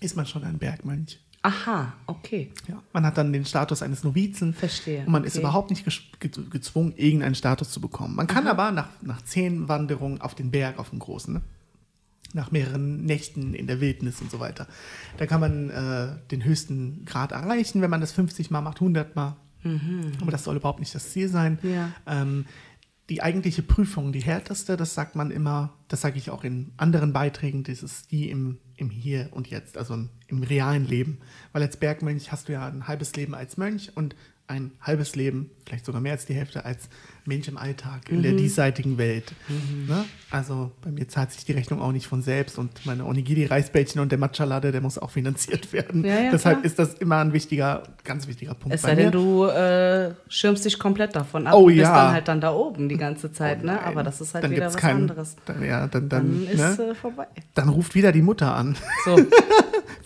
ist 0.00 0.14
man 0.16 0.26
schon 0.26 0.44
ein 0.44 0.58
Bergmönch. 0.58 1.18
Aha, 1.42 1.94
okay. 2.06 2.50
Ja, 2.68 2.82
man 2.92 3.06
hat 3.06 3.16
dann 3.16 3.32
den 3.32 3.44
Status 3.44 3.80
eines 3.82 4.04
Novizen. 4.04 4.52
Verstehe, 4.54 5.04
Und 5.06 5.12
man 5.12 5.24
ist 5.24 5.34
okay. 5.34 5.40
überhaupt 5.40 5.70
nicht 5.70 5.84
ge- 6.20 6.30
gezwungen, 6.50 6.92
irgendeinen 6.96 7.34
Status 7.36 7.70
zu 7.70 7.80
bekommen. 7.80 8.14
Man 8.16 8.26
kann 8.26 8.46
aber 8.46 8.72
nach, 8.72 8.88
nach 9.02 9.22
zehn 9.22 9.68
Wanderungen 9.68 10.20
auf 10.20 10.34
den 10.34 10.50
Berg, 10.50 10.78
auf 10.78 10.90
den 10.90 10.98
großen, 10.98 11.34
ne? 11.34 11.40
nach 12.34 12.50
mehreren 12.50 13.04
Nächten 13.06 13.54
in 13.54 13.66
der 13.66 13.80
Wildnis 13.80 14.20
und 14.20 14.30
so 14.30 14.38
weiter, 14.38 14.66
da 15.16 15.24
kann 15.26 15.40
man 15.40 15.70
äh, 15.70 16.08
den 16.30 16.44
höchsten 16.44 17.04
Grad 17.06 17.32
erreichen, 17.32 17.80
wenn 17.80 17.88
man 17.88 18.02
das 18.02 18.12
50 18.12 18.50
Mal 18.50 18.60
macht, 18.60 18.76
100 18.82 19.16
Mal. 19.16 19.36
Aber 20.22 20.30
das 20.30 20.44
soll 20.44 20.56
überhaupt 20.56 20.78
nicht 20.80 20.94
das 20.94 21.10
Ziel 21.10 21.28
sein. 21.28 21.58
Mhm. 21.62 21.70
Ja. 21.74 21.90
Ähm, 22.06 22.46
die 23.08 23.22
eigentliche 23.22 23.62
Prüfung, 23.62 24.12
die 24.12 24.20
härteste, 24.20 24.76
das 24.76 24.94
sagt 24.94 25.16
man 25.16 25.30
immer, 25.30 25.74
das 25.88 26.02
sage 26.02 26.18
ich 26.18 26.30
auch 26.30 26.44
in 26.44 26.72
anderen 26.76 27.12
Beiträgen, 27.12 27.64
das 27.64 27.82
ist 27.82 28.10
die 28.10 28.30
im, 28.30 28.58
im 28.76 28.90
Hier 28.90 29.30
und 29.32 29.48
Jetzt, 29.48 29.78
also 29.78 29.94
im, 29.94 30.10
im 30.26 30.42
realen 30.42 30.86
Leben. 30.86 31.18
Weil 31.52 31.62
als 31.62 31.78
Bergmönch 31.78 32.32
hast 32.32 32.48
du 32.48 32.52
ja 32.52 32.66
ein 32.66 32.86
halbes 32.86 33.16
Leben 33.16 33.34
als 33.34 33.56
Mönch 33.56 33.96
und 33.96 34.14
ein 34.46 34.72
halbes 34.80 35.16
Leben, 35.16 35.50
vielleicht 35.64 35.86
sogar 35.86 36.00
mehr 36.00 36.12
als 36.12 36.26
die 36.26 36.34
Hälfte, 36.34 36.64
als 36.64 36.88
Mensch 37.28 37.46
im 37.46 37.56
Alltag, 37.56 38.08
in 38.10 38.22
der 38.22 38.32
diesseitigen 38.32 38.98
Welt. 38.98 39.32
Ne? 39.86 40.04
Also 40.30 40.72
bei 40.82 40.90
mir 40.90 41.06
zahlt 41.08 41.30
sich 41.30 41.44
die 41.44 41.52
Rechnung 41.52 41.80
auch 41.80 41.92
nicht 41.92 42.06
von 42.06 42.22
selbst 42.22 42.58
und 42.58 42.84
meine 42.86 43.04
Onigiri-Reisbällchen 43.04 44.00
und 44.00 44.10
der 44.10 44.18
Matcha-Latte, 44.18 44.72
der 44.72 44.80
muss 44.80 44.98
auch 44.98 45.10
finanziert 45.10 45.72
werden. 45.72 46.04
Ja, 46.04 46.20
ja, 46.20 46.30
Deshalb 46.32 46.58
klar. 46.58 46.64
ist 46.66 46.78
das 46.78 46.94
immer 46.94 47.18
ein 47.18 47.32
wichtiger, 47.32 47.82
ganz 48.04 48.26
wichtiger 48.26 48.54
Punkt 48.54 48.74
Es 48.74 48.82
sei 48.82 48.94
denn, 48.94 49.12
du 49.12 49.44
äh, 49.44 50.12
schirmst 50.28 50.64
dich 50.64 50.78
komplett 50.78 51.14
davon 51.14 51.46
ab 51.46 51.54
Oh, 51.54 51.58
und 51.66 51.66
bist 51.74 51.78
ja. 51.82 51.94
dann 52.04 52.12
halt 52.14 52.28
dann 52.28 52.40
da 52.40 52.52
oben 52.52 52.88
die 52.88 52.96
ganze 52.96 53.30
Zeit, 53.32 53.62
ne? 53.62 53.72
Nein, 53.74 53.84
Aber 53.84 54.02
das 54.02 54.20
ist 54.20 54.34
halt 54.34 54.44
dann 54.44 54.50
wieder 54.50 54.66
was 54.66 54.76
keinen- 54.76 55.02
anderes. 55.02 55.36
Dann, 55.46 55.62
ja, 55.64 55.86
dann, 55.86 56.08
Dann 56.08 56.46
dann, 56.46 56.48
ist 56.70 56.78
ne? 56.78 56.90
äh, 56.90 56.94
vorbei. 56.94 57.26
dann 57.54 57.68
ruft 57.68 57.94
wieder 57.94 58.10
die 58.12 58.22
Mutter 58.22 58.54
an. 58.54 58.76
So. 59.04 59.16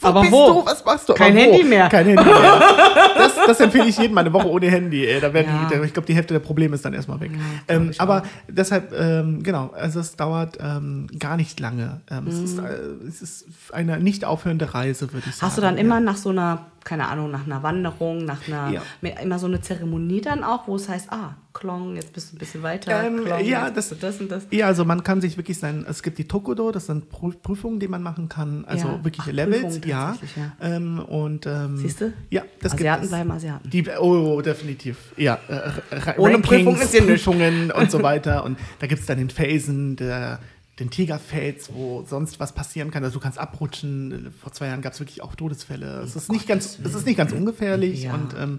Aber 0.09 0.21
bist 0.21 0.33
wo? 0.33 0.47
Du? 0.49 0.67
Was 0.67 0.85
machst 0.85 1.09
du? 1.09 1.15
Kein 1.15 1.33
Aber 1.33 1.41
Handy 1.41 1.65
mehr. 1.65 1.89
Kein 1.89 2.07
Handy 2.07 2.25
mehr. 2.25 2.63
Das, 3.15 3.35
das 3.47 3.61
empfehle 3.61 3.87
ich 3.89 3.99
jedem 3.99 4.15
mal 4.15 4.23
eine 4.23 4.33
Woche 4.33 4.49
ohne 4.49 4.69
Handy. 4.71 5.07
Ey. 5.07 5.21
Da 5.21 5.33
werden 5.33 5.47
Ja. 5.71 5.79
die, 5.79 5.85
ich 5.87 5.93
glaube, 5.93 6.07
die 6.07 6.15
Hälfte 6.15 6.35
der 6.35 6.41
Probleme 6.41 6.75
ist 6.75 6.85
dann 6.85 6.93
erstmal 6.95 7.21
weg. 7.21 7.31
ähm, 7.69 7.93
aber 7.99 8.23
deshalb, 8.49 8.93
ähm, 8.99 9.43
genau, 9.43 9.71
also 9.75 10.01
es 10.01 10.17
dauert 10.17 10.59
ähm, 10.61 11.07
gar 11.19 11.37
nicht 11.37 11.61
lange. 11.61 12.01
Ähm, 12.11 12.27
es, 12.27 12.39
ist, 12.39 12.59
äh, 12.59 12.63
es 13.07 13.23
ist 13.23 13.45
eine 13.73 14.01
nicht 14.01 14.25
aufhörende 14.25 14.75
Reise, 14.75 15.13
würde 15.13 15.29
ich 15.29 15.37
sagen. 15.37 15.45
Mhm. 15.45 15.47
Hast 15.47 15.57
du 15.59 15.63
dann 15.63 15.75
ja. 15.77 15.81
immer 15.83 16.01
nach 16.01 16.17
so 16.17 16.31
einer, 16.31 16.67
keine 16.85 17.09
Ahnung, 17.09 17.31
nach 17.31 17.47
einer 17.47 17.63
Wanderung, 17.63 18.25
nach 18.25 18.47
einer, 18.49 18.71
Ja. 18.71 18.83
immer 19.23 19.39
so 19.39 19.47
eine 19.47 19.61
Zeremonie 19.61 20.21
dann 20.21 20.43
auch, 20.45 20.67
wo 20.69 20.77
es 20.77 20.89
heißt, 20.89 21.11
ah, 21.13 21.37
Klong, 21.55 21.97
jetzt 21.97 22.15
bist 22.15 22.33
du 22.33 22.37
ein 22.37 22.39
bisschen 22.39 22.63
weiter, 22.63 23.05
Ähm, 23.05 23.25
Klong, 23.27 23.45
ja, 23.45 23.69
das- 23.71 23.95
das 24.01 24.21
und 24.21 24.31
das. 24.31 24.47
Ja, 24.51 24.67
also 24.69 24.87
man 24.87 25.03
kann 25.05 25.21
sich 25.21 25.37
wirklich 25.37 25.59
sein, 25.59 25.85
es 25.87 26.03
gibt 26.03 26.17
die 26.17 26.27
Tokudo, 26.27 26.73
das 26.73 26.87
sind 26.87 27.13
Prü- 27.13 27.37
Prüfungen, 27.43 27.79
die 27.79 27.89
man 27.89 28.03
machen 28.03 28.29
kann, 28.31 28.65
also 28.65 28.89
Ja. 28.89 29.05
wirkliche 29.05 29.31
Ach, 29.31 29.35
Levels, 29.35 29.63
Prüfungen 29.81 29.89
ja. 29.89 30.17
ja. 30.37 30.53
Ähm, 30.77 30.99
und 31.01 31.47
ähm, 31.47 31.77
Siehst 31.77 32.01
du? 32.01 32.13
Ja, 32.31 32.43
das 32.63 32.73
Asiaten 32.73 33.03
gibt 33.03 33.05
es. 33.05 33.11
bleiben 33.11 33.31
Asiaten. 33.33 33.69
Die, 33.71 33.87
oh, 34.01 34.41
definitiv. 34.41 34.97
Ja, 35.19 35.39
äh, 35.49 35.55
Ra- 35.95 36.15
Ohne 36.17 36.35
Rankings, 36.35 36.47
Prüfung 36.49 36.81
ist. 36.81 37.07
Prüfungen 37.07 37.71
und 37.71 37.91
so 37.91 38.03
weiter. 38.03 38.45
Und 38.45 38.59
da 38.79 38.87
gibt 38.87 39.01
es 39.03 39.07
dann 39.07 39.19
den 39.19 39.29
Felsen, 39.31 39.97
der, 39.97 40.39
den 40.79 40.91
Tigerfels, 40.91 41.71
wo 41.73 42.03
sonst 42.09 42.41
was 42.41 42.53
passieren 42.55 42.91
kann. 42.91 43.05
Also 43.05 43.19
du 43.19 43.23
kannst 43.23 43.39
abrutschen. 43.39 44.33
Vor 44.41 44.53
zwei 44.53 44.67
Jahren 44.69 44.81
gab 44.83 44.95
es 44.95 45.01
wirklich 45.01 45.23
auch 45.23 45.35
Todesfälle. 45.35 46.01
Es 46.01 46.17
ist 46.17 46.33
nicht 46.33 46.47
ganz, 46.49 46.79
es 46.83 46.95
ist 46.95 47.07
nicht 47.07 47.17
ganz 47.19 47.33
ungefährlich. 47.33 48.05
Ja. 48.05 48.15
Und 48.15 48.35
ähm, 48.39 48.59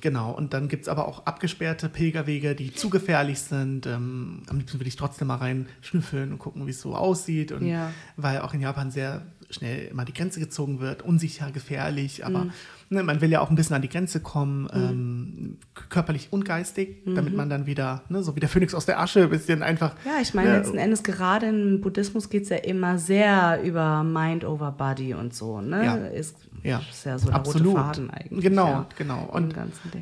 genau, 0.00 0.32
und 0.32 0.54
dann 0.54 0.68
gibt 0.68 0.82
es 0.84 0.88
aber 0.88 1.06
auch 1.06 1.26
abgesperrte 1.26 1.88
Pilgerwege, 1.88 2.54
die 2.54 2.72
zu 2.72 2.88
gefährlich 2.88 3.38
sind. 3.40 3.86
Ähm, 3.86 4.42
am 4.48 4.58
liebsten 4.58 4.78
würde 4.80 4.88
ich 4.88 4.96
trotzdem 4.96 5.28
mal 5.28 5.36
rein 5.36 5.66
schnüffeln 5.82 6.32
und 6.32 6.38
gucken, 6.38 6.66
wie 6.66 6.70
es 6.70 6.80
so 6.80 6.94
aussieht. 6.96 7.52
Und 7.52 7.66
Ja. 7.66 7.92
weil 8.16 8.40
auch 8.40 8.54
in 8.54 8.60
Japan 8.62 8.90
sehr 8.90 9.22
schnell 9.50 9.88
immer 9.88 10.04
die 10.04 10.14
Grenze 10.14 10.40
gezogen 10.40 10.80
wird, 10.80 11.02
unsicher, 11.02 11.50
gefährlich, 11.52 12.24
aber 12.24 12.44
Mhm. 12.46 12.52
Ne, 12.88 13.02
man 13.02 13.20
will 13.20 13.30
ja 13.30 13.40
auch 13.40 13.50
ein 13.50 13.56
bisschen 13.56 13.76
an 13.76 13.82
die 13.82 13.88
Grenze 13.88 14.20
kommen, 14.20 14.68
ähm, 14.72 15.58
k- 15.74 15.84
körperlich 15.88 16.28
und 16.30 16.44
geistig, 16.44 17.02
damit 17.06 17.30
Mhm. 17.32 17.36
man 17.36 17.50
dann 17.50 17.66
wieder, 17.66 18.02
ne, 18.08 18.22
so 18.22 18.36
wie 18.36 18.40
der 18.40 18.48
Phönix 18.48 18.74
aus 18.74 18.86
der 18.86 19.00
Asche, 19.00 19.24
ein 19.24 19.30
bisschen 19.30 19.62
einfach. 19.62 19.94
Ja, 20.04 20.20
ich 20.22 20.34
meine, 20.34 20.50
ne, 20.50 20.56
letzten 20.58 20.78
Endes, 20.78 21.02
gerade 21.02 21.46
im 21.46 21.80
Buddhismus 21.80 22.30
geht 22.30 22.44
es 22.44 22.48
ja 22.50 22.56
immer 22.58 22.98
sehr 22.98 23.60
über 23.64 24.04
Mind 24.04 24.44
over 24.44 24.72
Body 24.72 25.14
und 25.14 25.34
so, 25.34 25.60
ne? 25.60 25.84
Ja. 25.84 25.94
Ist, 25.96 26.36
Ja, 26.62 26.80
ist 26.90 27.04
ja 27.04 27.18
so 27.18 27.26
der 27.26 27.36
absolut. 27.36 27.68
rote 27.74 27.80
Faden 27.80 28.10
eigentlich. 28.10 28.42
Genau, 28.42 28.66
ja, 28.68 28.86
genau. 28.98 29.28
Und. 29.32 29.54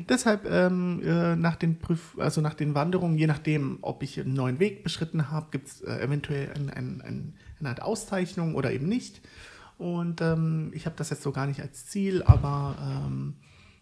Deshalb 0.09 0.49
ähm, 0.49 1.01
äh, 1.03 1.35
nach 1.35 1.55
den 1.57 1.79
Prüf 1.79 2.15
also 2.17 2.41
nach 2.41 2.53
den 2.55 2.73
Wanderungen, 2.75 3.17
je 3.17 3.27
nachdem, 3.27 3.77
ob 3.81 4.01
ich 4.03 4.19
einen 4.19 4.33
neuen 4.33 4.59
Weg 4.59 4.83
beschritten 4.83 5.29
habe, 5.31 5.47
gibt 5.51 5.67
es 5.67 5.81
äh, 5.81 5.99
eventuell 6.01 6.49
ein, 6.55 6.69
ein, 6.69 7.01
ein, 7.05 7.33
eine 7.59 7.69
Art 7.69 7.81
Auszeichnung 7.81 8.55
oder 8.55 8.71
eben 8.71 8.87
nicht. 8.87 9.21
Und 9.77 10.21
ähm, 10.21 10.71
ich 10.73 10.85
habe 10.85 10.95
das 10.97 11.09
jetzt 11.09 11.23
so 11.23 11.31
gar 11.31 11.47
nicht 11.47 11.61
als 11.61 11.85
Ziel, 11.87 12.23
aber 12.23 12.75
ähm, 12.81 13.33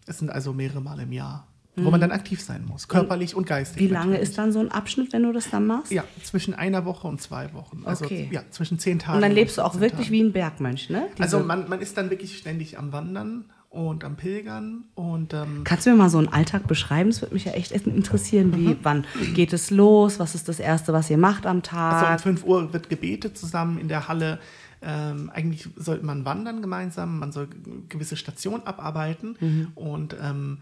es 0.06 0.18
sind 0.18 0.30
also 0.30 0.52
mehrere 0.52 0.80
Mal 0.80 0.98
im 1.00 1.12
Jahr, 1.12 1.46
wo 1.76 1.90
man 1.90 2.00
dann 2.00 2.10
aktiv 2.12 2.40
sein 2.40 2.64
muss, 2.66 2.86
körperlich 2.88 3.34
und 3.34 3.46
geistig. 3.46 3.80
Mhm. 3.82 3.86
Wie 3.86 3.92
lange 3.92 4.06
natürlich. 4.12 4.28
ist 4.28 4.38
dann 4.38 4.52
so 4.52 4.60
ein 4.60 4.70
Abschnitt, 4.70 5.12
wenn 5.12 5.22
du 5.24 5.32
das 5.32 5.50
dann 5.50 5.66
machst? 5.66 5.90
Ja, 5.92 6.04
zwischen 6.22 6.54
einer 6.54 6.84
Woche 6.84 7.06
und 7.08 7.20
zwei 7.20 7.52
Wochen. 7.52 7.82
Also 7.84 8.04
Okay. 8.04 8.28
ja, 8.32 8.42
zwischen 8.50 8.78
zehn 8.78 8.98
Tagen. 8.98 9.16
Und 9.16 9.22
dann 9.22 9.32
lebst 9.32 9.58
du 9.58 9.62
auch 9.62 9.72
14 9.72 9.80
wirklich 9.82 10.06
Tagen. 10.08 10.12
wie 10.12 10.20
ein 10.22 10.32
Bergmönch, 10.32 10.90
ne? 10.90 11.06
Also 11.18 11.38
Diese- 11.38 11.46
man, 11.48 11.68
man 11.68 11.80
ist 11.80 11.96
dann 11.96 12.10
wirklich 12.10 12.36
ständig 12.38 12.78
am 12.78 12.92
Wandern 12.92 13.46
und 13.70 14.04
am 14.04 14.14
Pilgern 14.14 14.84
und 14.94 15.34
ähm, 15.34 15.62
Kannst 15.64 15.84
du 15.86 15.90
mir 15.90 15.96
mal 15.96 16.08
so 16.10 16.18
einen 16.18 16.28
Alltag 16.28 16.68
beschreiben? 16.68 17.10
Das 17.10 17.22
würde 17.22 17.34
mich 17.34 17.44
ja 17.44 17.52
echt 17.52 17.72
interessieren. 17.72 18.54
Wie, 18.56 18.68
Mhm. 18.68 18.76
wann 18.84 19.04
geht 19.34 19.52
es 19.52 19.70
los? 19.72 20.20
Was 20.20 20.36
ist 20.36 20.48
das 20.48 20.60
Erste, 20.60 20.92
was 20.92 21.10
ihr 21.10 21.18
macht 21.18 21.44
am 21.44 21.56
Also 21.56 21.70
um 21.70 22.02
Tag? 22.02 22.20
5 22.20 22.44
Uhr 22.44 22.72
wird 22.72 22.88
gebetet 22.88 23.36
zusammen 23.36 23.78
in 23.78 23.88
der 23.88 24.06
Halle. 24.06 24.38
Ähm, 24.84 25.30
eigentlich 25.30 25.68
sollte 25.76 26.04
man 26.04 26.24
wandern 26.24 26.60
gemeinsam, 26.60 27.18
man 27.18 27.32
soll 27.32 27.48
gewisse 27.88 28.16
Stationen 28.16 28.64
abarbeiten 28.66 29.36
Mhm. 29.40 29.68
und 29.74 30.16
ähm, 30.20 30.58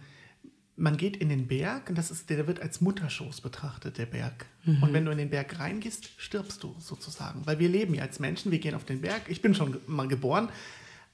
man 0.77 0.97
geht 0.97 1.17
in 1.17 1.29
den 1.29 1.49
Berg 1.49 1.89
und 1.91 1.99
das 1.99 2.11
ist, 2.11 2.31
der 2.31 2.47
wird 2.47 2.61
als 2.61 2.81
Mutterschoß 2.81 3.41
betrachtet, 3.41 3.99
der 3.99 4.07
Berg. 4.07 4.47
Mhm. 4.65 4.83
Und 4.83 4.93
wenn 4.93 5.05
du 5.05 5.11
in 5.13 5.19
den 5.19 5.29
Berg 5.31 5.59
reingehst, 5.59 6.09
stirbst 6.17 6.63
du 6.63 6.75
sozusagen. 6.79 7.45
Weil 7.47 7.59
wir 7.59 7.69
leben 7.69 7.95
ja 7.95 8.03
als 8.03 8.21
Menschen, 8.21 8.51
wir 8.53 8.59
gehen 8.59 8.75
auf 8.75 8.85
den 8.85 9.01
Berg. 9.01 9.23
Ich 9.29 9.43
bin 9.43 9.55
schon 9.55 9.77
mal 9.87 10.09
geboren, 10.09 10.49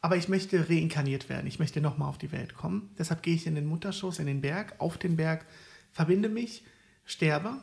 aber 0.00 0.16
ich 0.16 0.28
möchte 0.28 0.68
reinkarniert 0.68 1.28
werden. 1.28 1.46
Ich 1.48 1.58
möchte 1.58 1.80
nochmal 1.80 2.08
auf 2.08 2.18
die 2.18 2.30
Welt 2.30 2.54
kommen. 2.54 2.90
Deshalb 2.98 3.22
gehe 3.22 3.34
ich 3.34 3.46
in 3.46 3.56
den 3.56 3.66
Mutterschoß, 3.66 4.20
in 4.20 4.26
den 4.26 4.40
Berg, 4.42 4.74
auf 4.78 4.96
den 4.96 5.16
Berg, 5.16 5.44
verbinde 5.92 6.28
mich, 6.28 6.62
sterbe, 7.04 7.54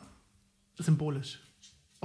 symbolisch 0.76 1.40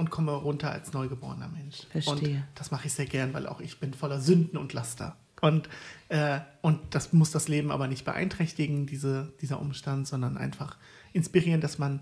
und 0.02 0.10
komme 0.10 0.32
runter 0.32 0.72
als 0.72 0.92
neugeborener 0.92 1.48
Mensch. 1.48 1.86
Verstehe. 1.90 2.36
Und 2.36 2.44
das 2.56 2.72
mache 2.72 2.88
ich 2.88 2.92
sehr 2.92 3.06
gern, 3.06 3.32
weil 3.32 3.46
auch 3.46 3.60
ich 3.60 3.78
bin 3.78 3.94
voller 3.94 4.20
Sünden 4.20 4.58
und 4.58 4.72
Laster. 4.72 5.16
Und, 5.40 5.68
äh, 6.08 6.40
und 6.60 6.80
das 6.90 7.12
muss 7.12 7.30
das 7.30 7.46
Leben 7.46 7.70
aber 7.70 7.86
nicht 7.86 8.04
beeinträchtigen, 8.04 8.86
diese, 8.86 9.32
dieser 9.40 9.60
Umstand, 9.60 10.08
sondern 10.08 10.36
einfach 10.36 10.76
inspirieren, 11.12 11.60
dass 11.60 11.78
man 11.78 12.00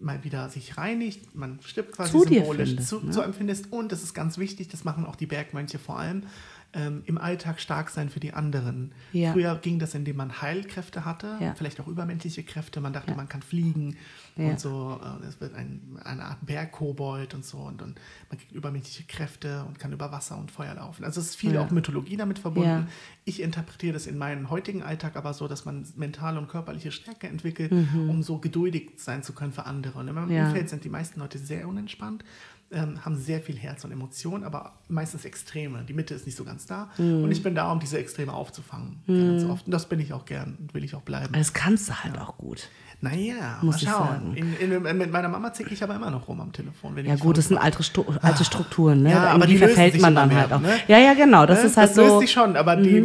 mal 0.00 0.24
wieder 0.24 0.48
sich 0.48 0.78
reinigt, 0.78 1.34
man 1.34 1.60
stirbt 1.62 1.92
quasi 1.92 2.12
Zu 2.12 2.24
symbolisch, 2.24 2.70
findest, 2.70 2.88
zu, 2.88 3.00
ne? 3.00 3.10
zu 3.10 3.20
empfindest. 3.20 3.70
Und 3.70 3.92
das 3.92 4.02
ist 4.02 4.14
ganz 4.14 4.38
wichtig, 4.38 4.68
das 4.68 4.84
machen 4.84 5.04
auch 5.04 5.16
die 5.16 5.26
Bergmönche 5.26 5.78
vor 5.78 5.98
allem, 5.98 6.24
ähm, 6.72 7.02
im 7.06 7.18
Alltag 7.18 7.60
stark 7.60 7.90
sein 7.90 8.10
für 8.10 8.20
die 8.20 8.32
anderen. 8.32 8.92
Ja. 9.12 9.32
Früher 9.32 9.56
ging 9.56 9.78
das, 9.80 9.94
indem 9.94 10.16
man 10.16 10.40
Heilkräfte 10.40 11.04
hatte, 11.04 11.36
Ja. 11.40 11.54
vielleicht 11.54 11.80
auch 11.80 11.88
übermenschliche 11.88 12.44
Kräfte. 12.44 12.80
Man 12.80 12.92
dachte, 12.92 13.10
Ja. 13.10 13.16
man 13.16 13.28
kann 13.28 13.42
fliegen 13.42 13.96
und 14.36 14.58
so. 14.60 15.00
äh, 15.02 15.26
Es 15.26 15.40
wird 15.40 15.54
ein, 15.54 15.98
eine 16.04 16.24
Art 16.24 16.38
Bergkobold 16.46 17.34
und 17.34 17.44
so. 17.44 17.58
Und, 17.58 17.82
und 17.82 18.00
man 18.28 18.38
kriegt 18.38 18.52
übermenschliche 18.52 19.04
Kräfte 19.08 19.64
und 19.64 19.78
kann 19.78 19.92
über 19.92 20.12
Wasser 20.12 20.38
und 20.38 20.50
Feuer 20.50 20.74
laufen. 20.74 21.04
Also 21.04 21.20
es 21.20 21.30
ist 21.30 21.36
viel 21.36 21.56
auch 21.58 21.70
Mythologie 21.70 22.16
damit 22.16 22.38
verbunden. 22.38 22.86
Ich 23.24 23.42
interpretiere 23.42 23.92
das 23.92 24.06
in 24.06 24.16
meinen 24.16 24.48
heutigen 24.50 24.82
Alltag 24.82 25.16
aber 25.16 25.34
so, 25.34 25.48
dass 25.48 25.64
man 25.64 25.84
mentale 25.96 26.38
und 26.38 26.48
körperliche 26.48 26.92
Stärke 26.92 27.28
entwickelt, 27.28 27.72
um 27.72 28.22
so 28.22 28.38
geduldig 28.38 28.92
sein 28.96 29.22
zu 29.22 29.32
können 29.32 29.52
für 29.52 29.66
andere. 29.66 29.98
Und 29.98 30.08
in 30.08 30.14
meinem 30.14 30.28
Mhm. 30.30 30.46
Umfeld 30.46 30.68
sind 30.68 30.84
die 30.84 30.88
meisten 30.88 31.18
Leute 31.20 31.38
sehr 31.38 31.66
unentspannt, 31.68 32.24
ähm, 32.72 33.04
haben 33.04 33.16
sehr 33.16 33.40
viel 33.40 33.56
Herz 33.56 33.84
und 33.84 33.90
Emotion, 33.92 34.44
aber 34.44 34.72
meistens 34.88 35.24
Extreme. 35.24 35.82
Die 35.88 35.92
Mitte 35.92 36.14
ist 36.14 36.26
nicht 36.26 36.36
so 36.36 36.44
ganz 36.44 36.66
da. 36.66 36.88
Mhm. 36.98 37.24
Und 37.24 37.32
ich 37.32 37.42
bin 37.42 37.54
da, 37.54 37.70
um 37.72 37.80
diese 37.80 37.98
Extreme 37.98 38.32
aufzufangen. 38.32 39.02
Ganz 39.06 39.44
oft. 39.44 39.66
Und 39.66 39.72
das 39.72 39.88
bin 39.88 39.98
ich 40.00 40.12
auch 40.12 40.24
gern 40.24 40.56
und 40.60 40.72
will 40.74 40.84
ich 40.84 40.94
auch 40.94 41.02
bleiben. 41.02 41.32
Das 41.32 41.52
kannst 41.52 41.88
du 41.88 41.94
halt 41.94 42.18
auch 42.18 42.36
gut. 42.38 42.68
Naja, 43.02 43.56
Muss 43.62 43.76
mal 43.76 43.82
ich 43.82 43.88
schauen. 43.88 44.08
sagen. 44.08 44.34
In, 44.34 44.74
in, 44.74 44.98
mit 44.98 45.10
meiner 45.10 45.28
Mama 45.30 45.54
zicke 45.54 45.72
ich 45.72 45.82
aber 45.82 45.94
immer 45.94 46.10
noch 46.10 46.28
rum 46.28 46.38
am 46.42 46.52
Telefon. 46.52 46.94
Ja 47.02 47.16
gut, 47.16 47.38
das 47.38 47.48
sind 47.48 47.56
alte, 47.56 47.82
Stu 47.82 48.04
alte 48.20 48.44
Strukturen, 48.44 49.02
ne? 49.02 49.08
Ah. 49.18 49.24
Ja, 49.24 49.30
aber 49.30 49.46
die 49.46 49.56
verfällt 49.56 49.98
man 50.02 50.14
dann 50.14 50.28
mehr, 50.28 50.40
halt 50.40 50.52
auch. 50.52 50.60
ne? 50.60 50.74
Ja, 50.86 50.98
ja, 50.98 51.14
genau. 51.14 51.46
Das 51.46 51.60
Ne? 51.60 51.66
ist 51.68 51.78
halt 51.78 51.88
das 51.88 51.96
so. 51.96 52.02
löst 52.02 52.20
sich 52.20 52.30
schon, 52.32 52.56
aber 52.56 52.76
die, 52.76 53.00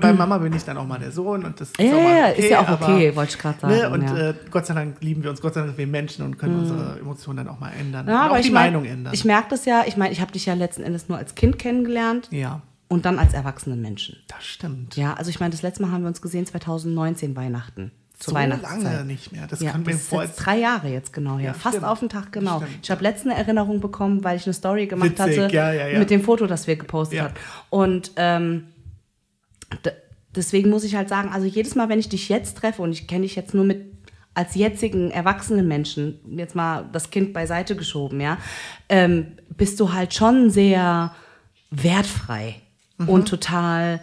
bei 0.00 0.14
Mama 0.14 0.38
bin 0.38 0.54
ich 0.54 0.64
dann 0.64 0.78
auch 0.78 0.86
mal 0.86 0.98
der 0.98 1.12
Sohn 1.12 1.44
und 1.44 1.60
das 1.60 1.68
ist 1.72 1.78
Ja, 1.78 1.84
ja, 1.84 2.28
okay, 2.30 2.40
ist 2.40 2.48
ja 2.50 2.60
auch 2.60 2.68
okay, 2.80 3.14
wollte 3.14 3.32
ich 3.32 3.38
gerade 3.38 3.60
sagen, 3.60 3.74
Ne? 3.74 3.90
Und 3.90 4.02
ja. 4.04 4.10
Mhm. 4.12 4.16
äh, 4.18 4.34
Gott 4.50 4.64
sei 4.64 4.72
Dank 4.72 4.96
lieben 5.02 5.22
wir 5.22 5.28
uns, 5.28 5.42
Gott 5.42 5.52
sei 5.52 5.60
Dank 5.60 5.72
sind 5.72 5.78
wir 5.78 5.86
Menschen 5.88 6.24
und 6.24 6.38
können 6.38 6.60
unsere 6.60 6.98
Emotionen 7.00 7.36
dann 7.36 7.48
auch 7.48 7.60
mal 7.60 7.70
ändern. 7.78 8.08
Ja, 8.08 8.24
und 8.24 8.30
auch 8.32 8.36
ich 8.38 8.46
die 8.46 8.50
mein, 8.50 8.72
Meinung 8.72 8.86
ändern. 8.86 9.03
Ich 9.12 9.24
merke 9.24 9.48
das 9.50 9.64
ja, 9.64 9.84
ich 9.86 9.96
meine, 9.96 10.12
ich 10.12 10.20
habe 10.20 10.32
dich 10.32 10.46
ja 10.46 10.54
letzten 10.54 10.82
Endes 10.82 11.08
nur 11.08 11.18
als 11.18 11.34
Kind 11.34 11.58
kennengelernt 11.58 12.28
ja, 12.30 12.62
und 12.88 13.04
dann 13.04 13.18
als 13.18 13.34
erwachsenen 13.34 13.80
Menschen. 13.80 14.16
das 14.28 14.44
stimmt. 14.44 14.96
Ja, 14.96 15.14
also 15.14 15.30
ich 15.30 15.40
meine, 15.40 15.50
das 15.50 15.62
letzte 15.62 15.82
Mal 15.82 15.90
haben 15.90 16.02
wir 16.02 16.08
uns 16.08 16.22
gesehen 16.22 16.46
2019 16.46 17.36
Weihnachten. 17.36 17.92
Zur 18.16 18.32
so 18.32 18.38
lange 18.38 19.04
nicht 19.04 19.32
mehr. 19.32 19.48
Das 19.48 19.60
ja, 19.60 19.72
kann 19.72 19.82
mir 19.82 19.90
das 19.90 20.02
ist 20.02 20.08
voll. 20.08 20.24
jetzt 20.24 20.36
drei 20.36 20.58
Jahre 20.58 20.88
jetzt 20.88 21.12
genau 21.12 21.36
her. 21.36 21.46
Ja, 21.46 21.52
Fast 21.52 21.76
stimmt. 21.76 21.90
auf 21.90 21.98
den 21.98 22.08
Tag 22.08 22.30
genau. 22.30 22.58
Stimmt. 22.58 22.78
Ich 22.82 22.90
habe 22.90 23.02
letzte 23.02 23.30
Erinnerung 23.30 23.80
bekommen, 23.80 24.22
weil 24.22 24.36
ich 24.36 24.46
eine 24.46 24.54
Story 24.54 24.86
gemacht 24.86 25.18
Witzig, 25.18 25.40
hatte 25.40 25.54
ja, 25.54 25.72
ja, 25.72 25.98
mit 25.98 26.10
dem 26.10 26.22
Foto, 26.22 26.46
das 26.46 26.68
wir 26.68 26.76
gepostet 26.76 27.20
haben. 27.20 27.34
Und 27.70 28.12
ähm, 28.14 28.68
deswegen 30.34 30.70
muss 30.70 30.84
ich 30.84 30.94
halt 30.94 31.08
sagen, 31.08 31.30
also 31.32 31.46
jedes 31.46 31.74
Mal, 31.74 31.88
wenn 31.88 31.98
ich 31.98 32.08
dich 32.08 32.28
jetzt 32.28 32.56
treffe 32.58 32.82
und 32.82 32.92
ich 32.92 33.08
kenne 33.08 33.22
dich 33.22 33.34
jetzt 33.34 33.52
nur 33.52 33.64
mit 33.64 33.93
als 34.34 34.54
jetzigen 34.54 35.10
erwachsenen 35.10 35.68
Menschen, 35.68 36.18
jetzt 36.36 36.54
mal 36.54 36.88
das 36.92 37.10
Kind 37.10 37.32
beiseite 37.32 37.76
geschoben, 37.76 38.20
ja, 38.20 38.38
ähm, 38.88 39.36
bist 39.56 39.78
du 39.80 39.92
halt 39.92 40.12
schon 40.14 40.50
sehr 40.50 41.14
wertfrei 41.70 42.56
Mhm. 42.98 43.08
und 43.08 43.28
total 43.28 44.00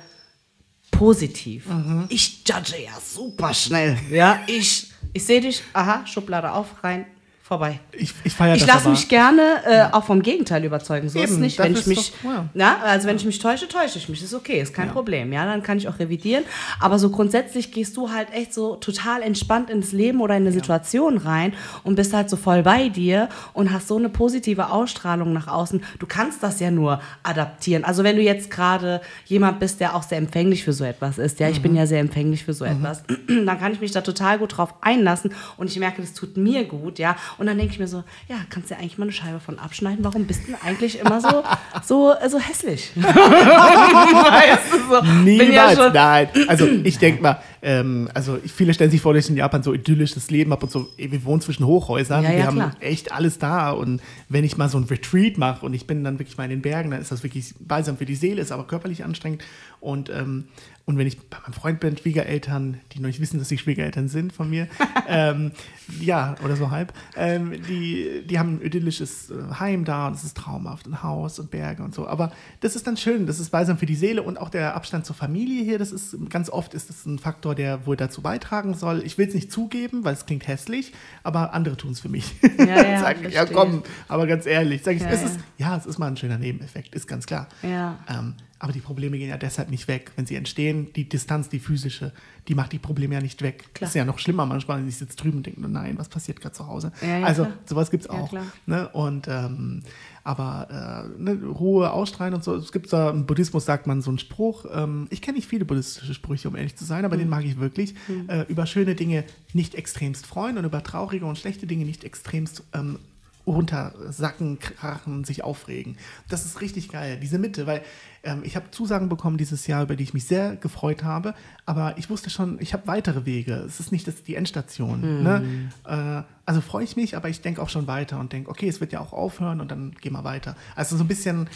positiv. 0.91 1.67
Mhm. 1.69 2.05
Ich 2.09 2.43
judge 2.47 2.73
ja 2.83 2.91
super 3.01 3.53
schnell. 3.53 3.97
Ja, 4.09 4.39
ich, 4.47 4.91
ich 5.13 5.25
sehe 5.25 5.41
dich, 5.41 5.63
aha, 5.73 6.05
Schublade 6.05 6.51
auf, 6.51 6.83
rein, 6.83 7.05
vorbei. 7.51 7.79
Ich, 7.91 8.13
ich 8.23 8.33
feiere 8.33 8.55
Ich 8.55 8.61
das 8.61 8.69
lasse 8.69 8.85
aber. 8.85 8.91
mich 8.91 9.09
gerne 9.09 9.41
äh, 9.65 9.83
auch 9.91 10.05
vom 10.05 10.21
Gegenteil 10.21 10.63
überzeugen. 10.63 11.09
So 11.09 11.19
ist 11.19 11.31
Eben, 11.31 11.41
nicht, 11.41 11.59
wenn 11.59 11.73
ich 11.73 11.79
ist 11.79 11.87
mich, 11.87 12.13
doch- 12.23 12.31
ja. 12.31 12.45
ja, 12.53 12.77
also 12.85 13.09
wenn 13.09 13.17
ich 13.17 13.25
mich 13.25 13.39
täusche, 13.39 13.67
täusche 13.67 13.97
ich 13.97 14.07
mich. 14.07 14.23
Ist 14.23 14.33
okay, 14.33 14.61
ist 14.61 14.73
kein 14.73 14.89
Problem. 14.89 15.33
Ja, 15.33 15.45
dann 15.45 15.61
kann 15.61 15.77
ich 15.77 15.89
auch 15.89 15.99
revidieren. 15.99 16.45
Aber 16.79 16.97
so 16.97 17.09
grundsätzlich 17.09 17.73
gehst 17.73 17.97
du 17.97 18.09
halt 18.09 18.31
echt 18.33 18.53
so 18.53 18.77
total 18.77 19.21
entspannt 19.21 19.69
ins 19.69 19.91
Leben 19.91 20.21
oder 20.21 20.37
in 20.37 20.43
eine 20.43 20.53
Situation 20.53 21.17
rein 21.17 21.51
und 21.83 21.95
bist 21.95 22.13
halt 22.13 22.29
so 22.29 22.37
voll 22.37 22.63
bei 22.63 22.87
dir 22.87 23.27
und 23.51 23.73
hast 23.73 23.89
so 23.89 23.97
eine 23.97 24.07
positive 24.07 24.69
Ausstrahlung 24.71 25.33
nach 25.33 25.49
außen. 25.49 25.83
Du 25.99 26.05
kannst 26.05 26.41
das 26.43 26.61
ja 26.61 26.71
nur 26.71 27.01
adaptieren. 27.21 27.83
Also 27.83 28.05
wenn 28.05 28.15
du 28.15 28.21
jetzt 28.21 28.49
gerade 28.49 29.01
jemand 29.25 29.59
bist, 29.59 29.81
der 29.81 29.93
auch 29.97 30.03
sehr 30.03 30.19
empfänglich 30.19 30.63
für 30.63 30.71
so 30.71 30.85
etwas 30.85 31.17
ist, 31.17 31.41
ja, 31.41 31.49
ich 31.49 31.57
Mhm. 31.57 31.63
bin 31.63 31.75
ja 31.75 31.85
sehr 31.85 31.99
empfänglich 31.99 32.45
für 32.45 32.53
so 32.53 32.63
etwas, 32.63 33.03
dann 33.27 33.59
kann 33.59 33.73
ich 33.73 33.81
mich 33.81 33.91
da 33.91 33.99
total 33.99 34.37
gut 34.39 34.55
drauf 34.57 34.73
einlassen 34.79 35.33
und 35.57 35.69
ich 35.69 35.77
merke, 35.77 36.01
das 36.01 36.13
tut 36.13 36.37
mir 36.37 36.63
gut, 36.63 36.97
ja. 36.97 37.17
Und 37.41 37.47
dann 37.47 37.57
denke 37.57 37.73
ich 37.73 37.79
mir 37.79 37.87
so, 37.87 38.03
ja, 38.29 38.35
kannst 38.51 38.69
du 38.69 38.75
ja 38.75 38.79
eigentlich 38.79 38.99
mal 38.99 39.05
eine 39.05 39.13
Scheibe 39.13 39.39
von 39.39 39.57
abschneiden. 39.57 40.05
Warum 40.05 40.27
bist 40.27 40.47
du 40.47 40.53
eigentlich 40.63 40.99
immer 40.99 41.19
so, 41.19 41.43
so, 41.83 42.13
so 42.29 42.37
hässlich? 42.37 42.91
weißt 42.95 44.73
du, 44.73 44.77
so. 44.87 45.01
Niemals, 45.23 45.51
ja 45.51 45.75
schon, 45.75 45.91
nein. 45.91 46.29
Also 46.47 46.67
ich 46.67 46.99
denke 46.99 47.23
mal, 47.23 47.41
ähm, 47.61 48.09
also 48.13 48.37
viele 48.45 48.73
stellen 48.73 48.91
sich 48.91 49.01
vor, 49.01 49.13
dass 49.13 49.25
ich 49.25 49.29
in 49.29 49.37
Japan 49.37 49.63
so 49.63 49.73
idyllisches 49.73 50.31
Leben 50.31 50.51
habe 50.51 50.65
und 50.65 50.71
so, 50.71 50.89
ey, 50.97 51.11
wir 51.11 51.23
wohnen 51.23 51.41
zwischen 51.41 51.65
Hochhäusern, 51.65 52.23
Ja, 52.23 52.31
ja, 52.31 52.37
wir 52.37 52.45
haben 52.47 52.55
klar. 52.55 52.75
echt 52.79 53.11
alles 53.11 53.37
da 53.37 53.71
und 53.71 54.01
wenn 54.29 54.43
ich 54.43 54.57
mal 54.57 54.69
so 54.69 54.77
ein 54.77 54.85
Retreat 54.85 55.37
mache 55.37 55.65
und 55.65 55.73
ich 55.73 55.87
bin 55.87 56.03
dann 56.03 56.19
wirklich 56.19 56.37
mal 56.37 56.45
in 56.45 56.49
den 56.49 56.61
Bergen, 56.61 56.91
dann 56.91 57.01
ist 57.01 57.11
das 57.11 57.23
wirklich 57.23 57.53
balsam 57.59 57.97
für 57.97 58.05
die 58.05 58.15
Seele, 58.15 58.41
ist 58.41 58.51
aber 58.51 58.65
körperlich 58.65 59.03
anstrengend 59.03 59.43
und 59.79 60.09
ähm, 60.09 60.45
und 60.85 60.97
wenn 60.97 61.07
ich 61.07 61.19
bei 61.29 61.37
meinem 61.39 61.53
Freund 61.53 61.79
bin, 61.79 61.95
Schwiegereltern, 61.95 62.79
die 62.91 62.99
noch 62.99 63.07
nicht 63.07 63.21
wissen, 63.21 63.37
dass 63.39 63.49
sie 63.49 63.57
Schwiegereltern 63.57 64.07
sind 64.07 64.33
von 64.33 64.49
mir, 64.49 64.67
ähm, 65.07 65.51
ja, 65.99 66.35
oder 66.43 66.55
so 66.55 66.71
halb, 66.71 66.93
ähm, 67.15 67.53
die, 67.67 68.23
die 68.27 68.39
haben 68.39 68.55
ein 68.55 68.61
idyllisches 68.61 69.29
äh, 69.29 69.35
Heim 69.59 69.85
da 69.85 70.07
und 70.07 70.15
es 70.15 70.23
ist 70.23 70.35
traumhaft, 70.35 70.87
ein 70.87 71.03
Haus 71.03 71.39
und 71.39 71.51
Berge 71.51 71.83
und 71.83 71.93
so. 71.93 72.07
Aber 72.07 72.31
das 72.61 72.75
ist 72.75 72.87
dann 72.87 72.97
schön, 72.97 73.25
das 73.27 73.39
ist 73.39 73.51
balsam 73.51 73.77
für 73.77 73.85
die 73.85 73.95
Seele 73.95 74.23
und 74.23 74.37
auch 74.39 74.49
der 74.49 74.75
Abstand 74.75 75.05
zur 75.05 75.15
Familie 75.15 75.63
hier, 75.63 75.77
das 75.79 75.91
ist 75.91 76.17
ganz 76.29 76.49
oft 76.49 76.73
ist 76.73 76.89
das 76.89 77.05
ein 77.05 77.19
Faktor, 77.19 77.50
der 77.55 77.85
wohl 77.85 77.95
dazu 77.95 78.21
beitragen 78.21 78.73
soll. 78.73 79.01
Ich 79.05 79.17
will 79.17 79.27
es 79.27 79.33
nicht 79.33 79.51
zugeben, 79.51 80.03
weil 80.03 80.13
es 80.13 80.25
klingt 80.25 80.47
hässlich, 80.47 80.93
aber 81.23 81.53
andere 81.53 81.77
tun 81.77 81.91
es 81.91 81.99
für 81.99 82.09
mich. 82.09 82.35
Ja, 82.57 82.65
ja, 82.65 82.99
Sag 83.01 83.23
ich, 83.25 83.33
ja 83.33 83.45
komm, 83.45 83.83
aber 84.07 84.27
ganz 84.27 84.45
ehrlich, 84.45 84.81
sag 84.83 84.95
ich, 84.95 85.01
Ja, 85.01 85.09
es 85.09 85.21
ja. 85.21 85.27
ist, 85.27 85.39
ja, 85.57 85.77
es 85.77 85.85
ist 85.85 85.97
mal 85.97 86.07
ein 86.07 86.17
schöner 86.17 86.37
Nebeneffekt, 86.37 86.95
ist 86.95 87.07
ganz 87.07 87.25
klar. 87.25 87.47
Ja. 87.63 87.99
Ähm, 88.09 88.35
aber 88.59 88.73
die 88.73 88.79
Probleme 88.79 89.17
gehen 89.17 89.29
ja 89.29 89.37
deshalb 89.37 89.71
nicht 89.71 89.87
weg. 89.87 90.11
Wenn 90.15 90.27
sie 90.27 90.35
entstehen, 90.35 90.93
die 90.93 91.09
Distanz, 91.09 91.49
die 91.49 91.57
physische, 91.57 92.13
die 92.47 92.53
macht 92.53 92.71
die 92.71 92.77
Probleme 92.77 93.15
ja 93.15 93.21
nicht 93.21 93.41
weg. 93.41 93.73
Klar. 93.73 93.87
Ist 93.87 93.95
ja 93.95 94.05
noch 94.05 94.19
schlimmer 94.19 94.45
manchmal, 94.45 94.77
wenn 94.79 94.87
ich 94.87 94.97
sitze 94.97 95.17
drüben 95.17 95.37
und 95.37 95.47
denke, 95.47 95.61
nein, 95.67 95.97
was 95.97 96.09
passiert 96.09 96.39
gerade 96.39 96.53
zu 96.53 96.67
Hause? 96.67 96.91
Ja, 97.01 97.17
ja, 97.19 97.25
also 97.25 97.45
klar. 97.45 97.57
sowas 97.65 97.89
gibt 97.89 98.03
es 98.03 98.09
auch. 98.11 98.31
Ne? 98.67 98.87
Und 98.89 99.27
ähm, 99.27 99.81
aber 100.23 101.07
äh, 101.17 101.21
ne, 101.21 101.43
Ruhe 101.43 101.91
ausstrahlen 101.91 102.33
und 102.33 102.43
so. 102.43 102.55
Es 102.55 102.71
gibt 102.71 102.91
da 102.93 103.09
im 103.09 103.25
Buddhismus 103.25 103.65
sagt 103.65 103.87
man 103.87 104.01
so 104.01 104.11
einen 104.11 104.19
Spruch. 104.19 104.65
Ähm, 104.71 105.07
ich 105.09 105.21
kenne 105.21 105.37
nicht 105.37 105.47
viele 105.47 105.65
buddhistische 105.65 106.13
Sprüche, 106.13 106.47
um 106.47 106.55
ehrlich 106.55 106.75
zu 106.75 106.85
sein, 106.85 107.05
aber 107.05 107.17
den 107.17 107.29
mag 107.29 107.43
ich 107.45 107.59
wirklich. 107.59 107.95
Äh, 108.27 108.45
über 108.47 108.65
schöne 108.65 108.95
Dinge 108.95 109.23
nicht 109.53 109.75
extremst 109.75 110.25
freuen 110.25 110.57
und 110.57 110.65
über 110.65 110.83
traurige 110.83 111.25
und 111.25 111.37
schlechte 111.37 111.67
Dinge 111.67 111.85
nicht 111.85 112.03
extremst 112.03 112.63
ähm, 112.73 112.99
runtersacken, 113.47 114.59
krachen, 114.59 115.23
sich 115.23 115.43
aufregen. 115.43 115.97
Das 116.29 116.45
ist 116.45 116.61
richtig 116.61 116.89
geil, 116.89 117.19
diese 117.21 117.39
Mitte, 117.39 117.65
weil 117.67 117.81
ähm, 118.23 118.41
ich 118.43 118.55
habe 118.55 118.69
Zusagen 118.71 119.09
bekommen 119.09 119.37
dieses 119.37 119.65
Jahr, 119.67 119.83
über 119.83 119.95
die 119.95 120.03
ich 120.03 120.13
mich 120.13 120.25
sehr 120.25 120.55
gefreut 120.55 121.03
habe, 121.03 121.33
aber 121.65 121.97
ich 121.97 122.09
wusste 122.09 122.29
schon, 122.29 122.59
ich 122.61 122.73
habe 122.73 122.87
weitere 122.87 123.25
Wege. 123.25 123.53
Es 123.53 123.79
ist 123.79 123.91
nicht 123.91 124.07
das, 124.07 124.23
die 124.23 124.35
Endstation. 124.35 125.23
Ne? 125.23 125.69
Äh, 125.85 126.23
also 126.45 126.61
freue 126.61 126.83
ich 126.83 126.95
mich, 126.95 127.15
aber 127.17 127.29
ich 127.29 127.41
denke 127.41 127.61
auch 127.61 127.69
schon 127.69 127.87
weiter 127.87 128.19
und 128.19 128.31
denke, 128.33 128.49
okay, 128.49 128.67
es 128.67 128.79
wird 128.79 128.91
ja 128.93 128.99
auch 128.99 129.13
aufhören 129.13 129.59
und 129.61 129.71
dann 129.71 129.91
gehen 129.99 130.13
wir 130.13 130.23
weiter. 130.23 130.55
Also 130.75 130.97
so 130.97 131.03
ein 131.03 131.07
bisschen 131.07 131.49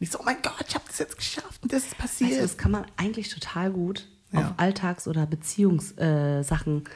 nicht 0.00 0.12
so, 0.12 0.20
oh 0.20 0.22
mein 0.24 0.36
Gott, 0.42 0.64
ich 0.68 0.74
habe 0.74 0.84
das 0.86 0.98
jetzt 0.98 1.16
geschafft 1.16 1.60
und 1.62 1.72
das 1.72 1.84
ist 1.84 1.98
passiert. 1.98 2.32
Du, 2.32 2.42
das 2.42 2.56
kann 2.56 2.70
man 2.70 2.84
eigentlich 2.96 3.28
total 3.30 3.70
gut 3.70 4.06
Ja. 4.32 4.40
auf 4.40 4.54
Alltags- 4.56 5.08
oder 5.08 5.26
Beziehungssachen 5.26 6.78
äh, 6.84 6.88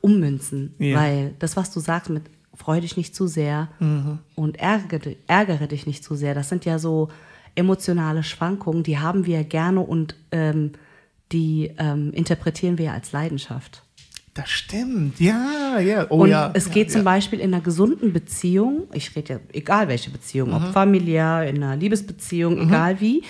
ummünzen. 0.00 0.74
Ja. 0.78 0.96
Weil 0.98 1.34
das, 1.38 1.56
was 1.56 1.72
du 1.72 1.80
sagst 1.80 2.10
mit 2.10 2.24
freu 2.56 2.80
dich 2.80 2.96
nicht 2.96 3.14
zu 3.14 3.26
sehr 3.26 3.68
Mhm. 3.78 4.18
und 4.34 4.58
ärgere, 4.58 5.16
ärgere 5.26 5.66
dich 5.66 5.86
nicht 5.86 6.02
zu 6.02 6.14
sehr, 6.14 6.34
das 6.34 6.48
sind 6.48 6.64
ja 6.64 6.78
so 6.78 7.08
emotionale 7.54 8.22
Schwankungen, 8.22 8.82
die 8.82 8.98
haben 8.98 9.26
wir 9.26 9.44
gerne 9.44 9.80
und 9.80 10.14
ähm, 10.32 10.72
die 11.32 11.72
ähm, 11.78 12.12
interpretieren 12.12 12.78
wir 12.78 12.92
als 12.92 13.12
Leidenschaft. 13.12 13.82
Das 14.36 14.50
stimmt, 14.50 15.18
ja, 15.18 15.78
ja. 15.80 16.06
Oh 16.10 16.22
und 16.22 16.30
ja. 16.30 16.50
es 16.54 16.66
ja, 16.66 16.72
geht 16.72 16.90
zum 16.92 17.00
ja. 17.00 17.04
Beispiel 17.04 17.40
in 17.40 17.52
einer 17.54 17.62
gesunden 17.62 18.12
Beziehung, 18.12 18.84
ich 18.92 19.14
rede 19.16 19.32
ja 19.34 19.40
egal 19.52 19.88
welche 19.88 20.10
Beziehung, 20.10 20.50
Mhm. 20.50 20.54
ob 20.56 20.62
familiär, 20.72 21.48
in 21.48 21.62
einer 21.62 21.76
Liebesbeziehung, 21.76 22.58
egal 22.60 23.00
wie, 23.00 23.22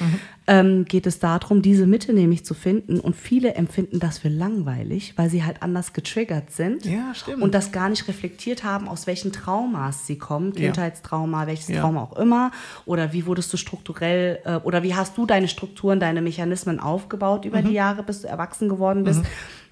ähm, 0.49 0.85
geht 0.85 1.07
es 1.07 1.19
darum, 1.19 1.61
diese 1.63 1.87
Mitte 1.87 2.13
nämlich 2.13 2.45
zu 2.45 2.55
finden. 2.55 3.01
Und 3.01 3.17
viele 3.17 3.55
empfinden 3.55 3.99
das 3.99 4.19
für 4.19 4.29
langweilig, 4.29 5.15
weil 5.17 5.29
sie 5.29 5.43
halt 5.45 5.61
anders 5.63 5.93
getriggert 5.93 6.53
sind 6.53 6.85
Ja, 6.87 7.13
stimmt. 7.15 7.43
und 7.43 7.53
das 7.55 7.73
gar 7.73 7.89
nicht 7.89 8.07
reflektiert 8.07 8.63
haben, 8.63 8.87
aus 8.89 9.07
welchen 9.09 9.33
Traumas 9.33 10.07
sie 10.07 10.19
kommen, 10.19 10.53
Ja. 10.55 10.67
Kindheitstrauma, 10.67 11.47
welches 11.49 11.69
Ja. 11.69 11.81
Trauma 11.81 12.03
auch 12.03 12.17
immer, 12.17 12.53
oder 12.85 13.13
wie 13.13 13.27
wurdest 13.27 13.53
du 13.53 13.57
strukturell 13.57 14.39
äh, 14.45 14.57
oder 14.57 14.83
wie 14.85 14.95
hast 14.95 15.19
du 15.19 15.27
deine 15.27 15.49
Strukturen, 15.49 15.99
deine 15.99 16.23
Mechanismen 16.23 16.79
aufgebaut 16.79 17.45
über 17.45 17.61
Mhm. 17.63 17.67
die 17.67 17.73
Jahre, 17.75 18.03
bis 18.05 18.23
du 18.23 18.29
erwachsen 18.29 18.69
geworden 18.69 19.03
bist 19.05 19.23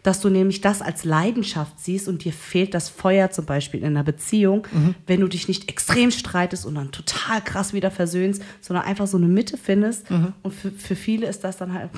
dass 0.05 0.21
du 0.21 0.29
nämlich 0.29 0.61
das 0.61 0.81
als 0.83 1.05
Leidenschaft 1.05 1.81
siehst 1.81 2.07
und 2.07 2.23
dir 2.25 2.33
fehlt 2.33 2.75
das 2.75 2.89
Feuer 2.89 3.31
zum 3.31 3.47
Beispiel 3.47 3.81
in 3.81 3.87
einer 3.87 4.05
Beziehung, 4.05 4.67
Mhm. 4.71 4.95
wenn 5.09 5.21
du 5.21 5.27
dich 5.27 5.49
nicht 5.49 5.69
extrem 5.69 6.13
streitest 6.13 6.65
und 6.67 6.77
dann 6.77 6.93
total 6.93 7.41
krass 7.43 7.73
wieder 7.73 7.91
versöhnst, 7.91 8.43
sondern 8.61 8.85
einfach 8.85 9.07
so 9.09 9.17
eine 9.17 9.27
Mitte 9.27 9.57
findest. 9.57 10.09
Mhm. 10.11 10.33
Und 10.43 10.55
für, 10.55 10.71
für 10.71 10.95
viele 10.95 11.27
ist 11.27 11.43
das 11.43 11.57
dann 11.57 11.73
halt. 11.73 11.91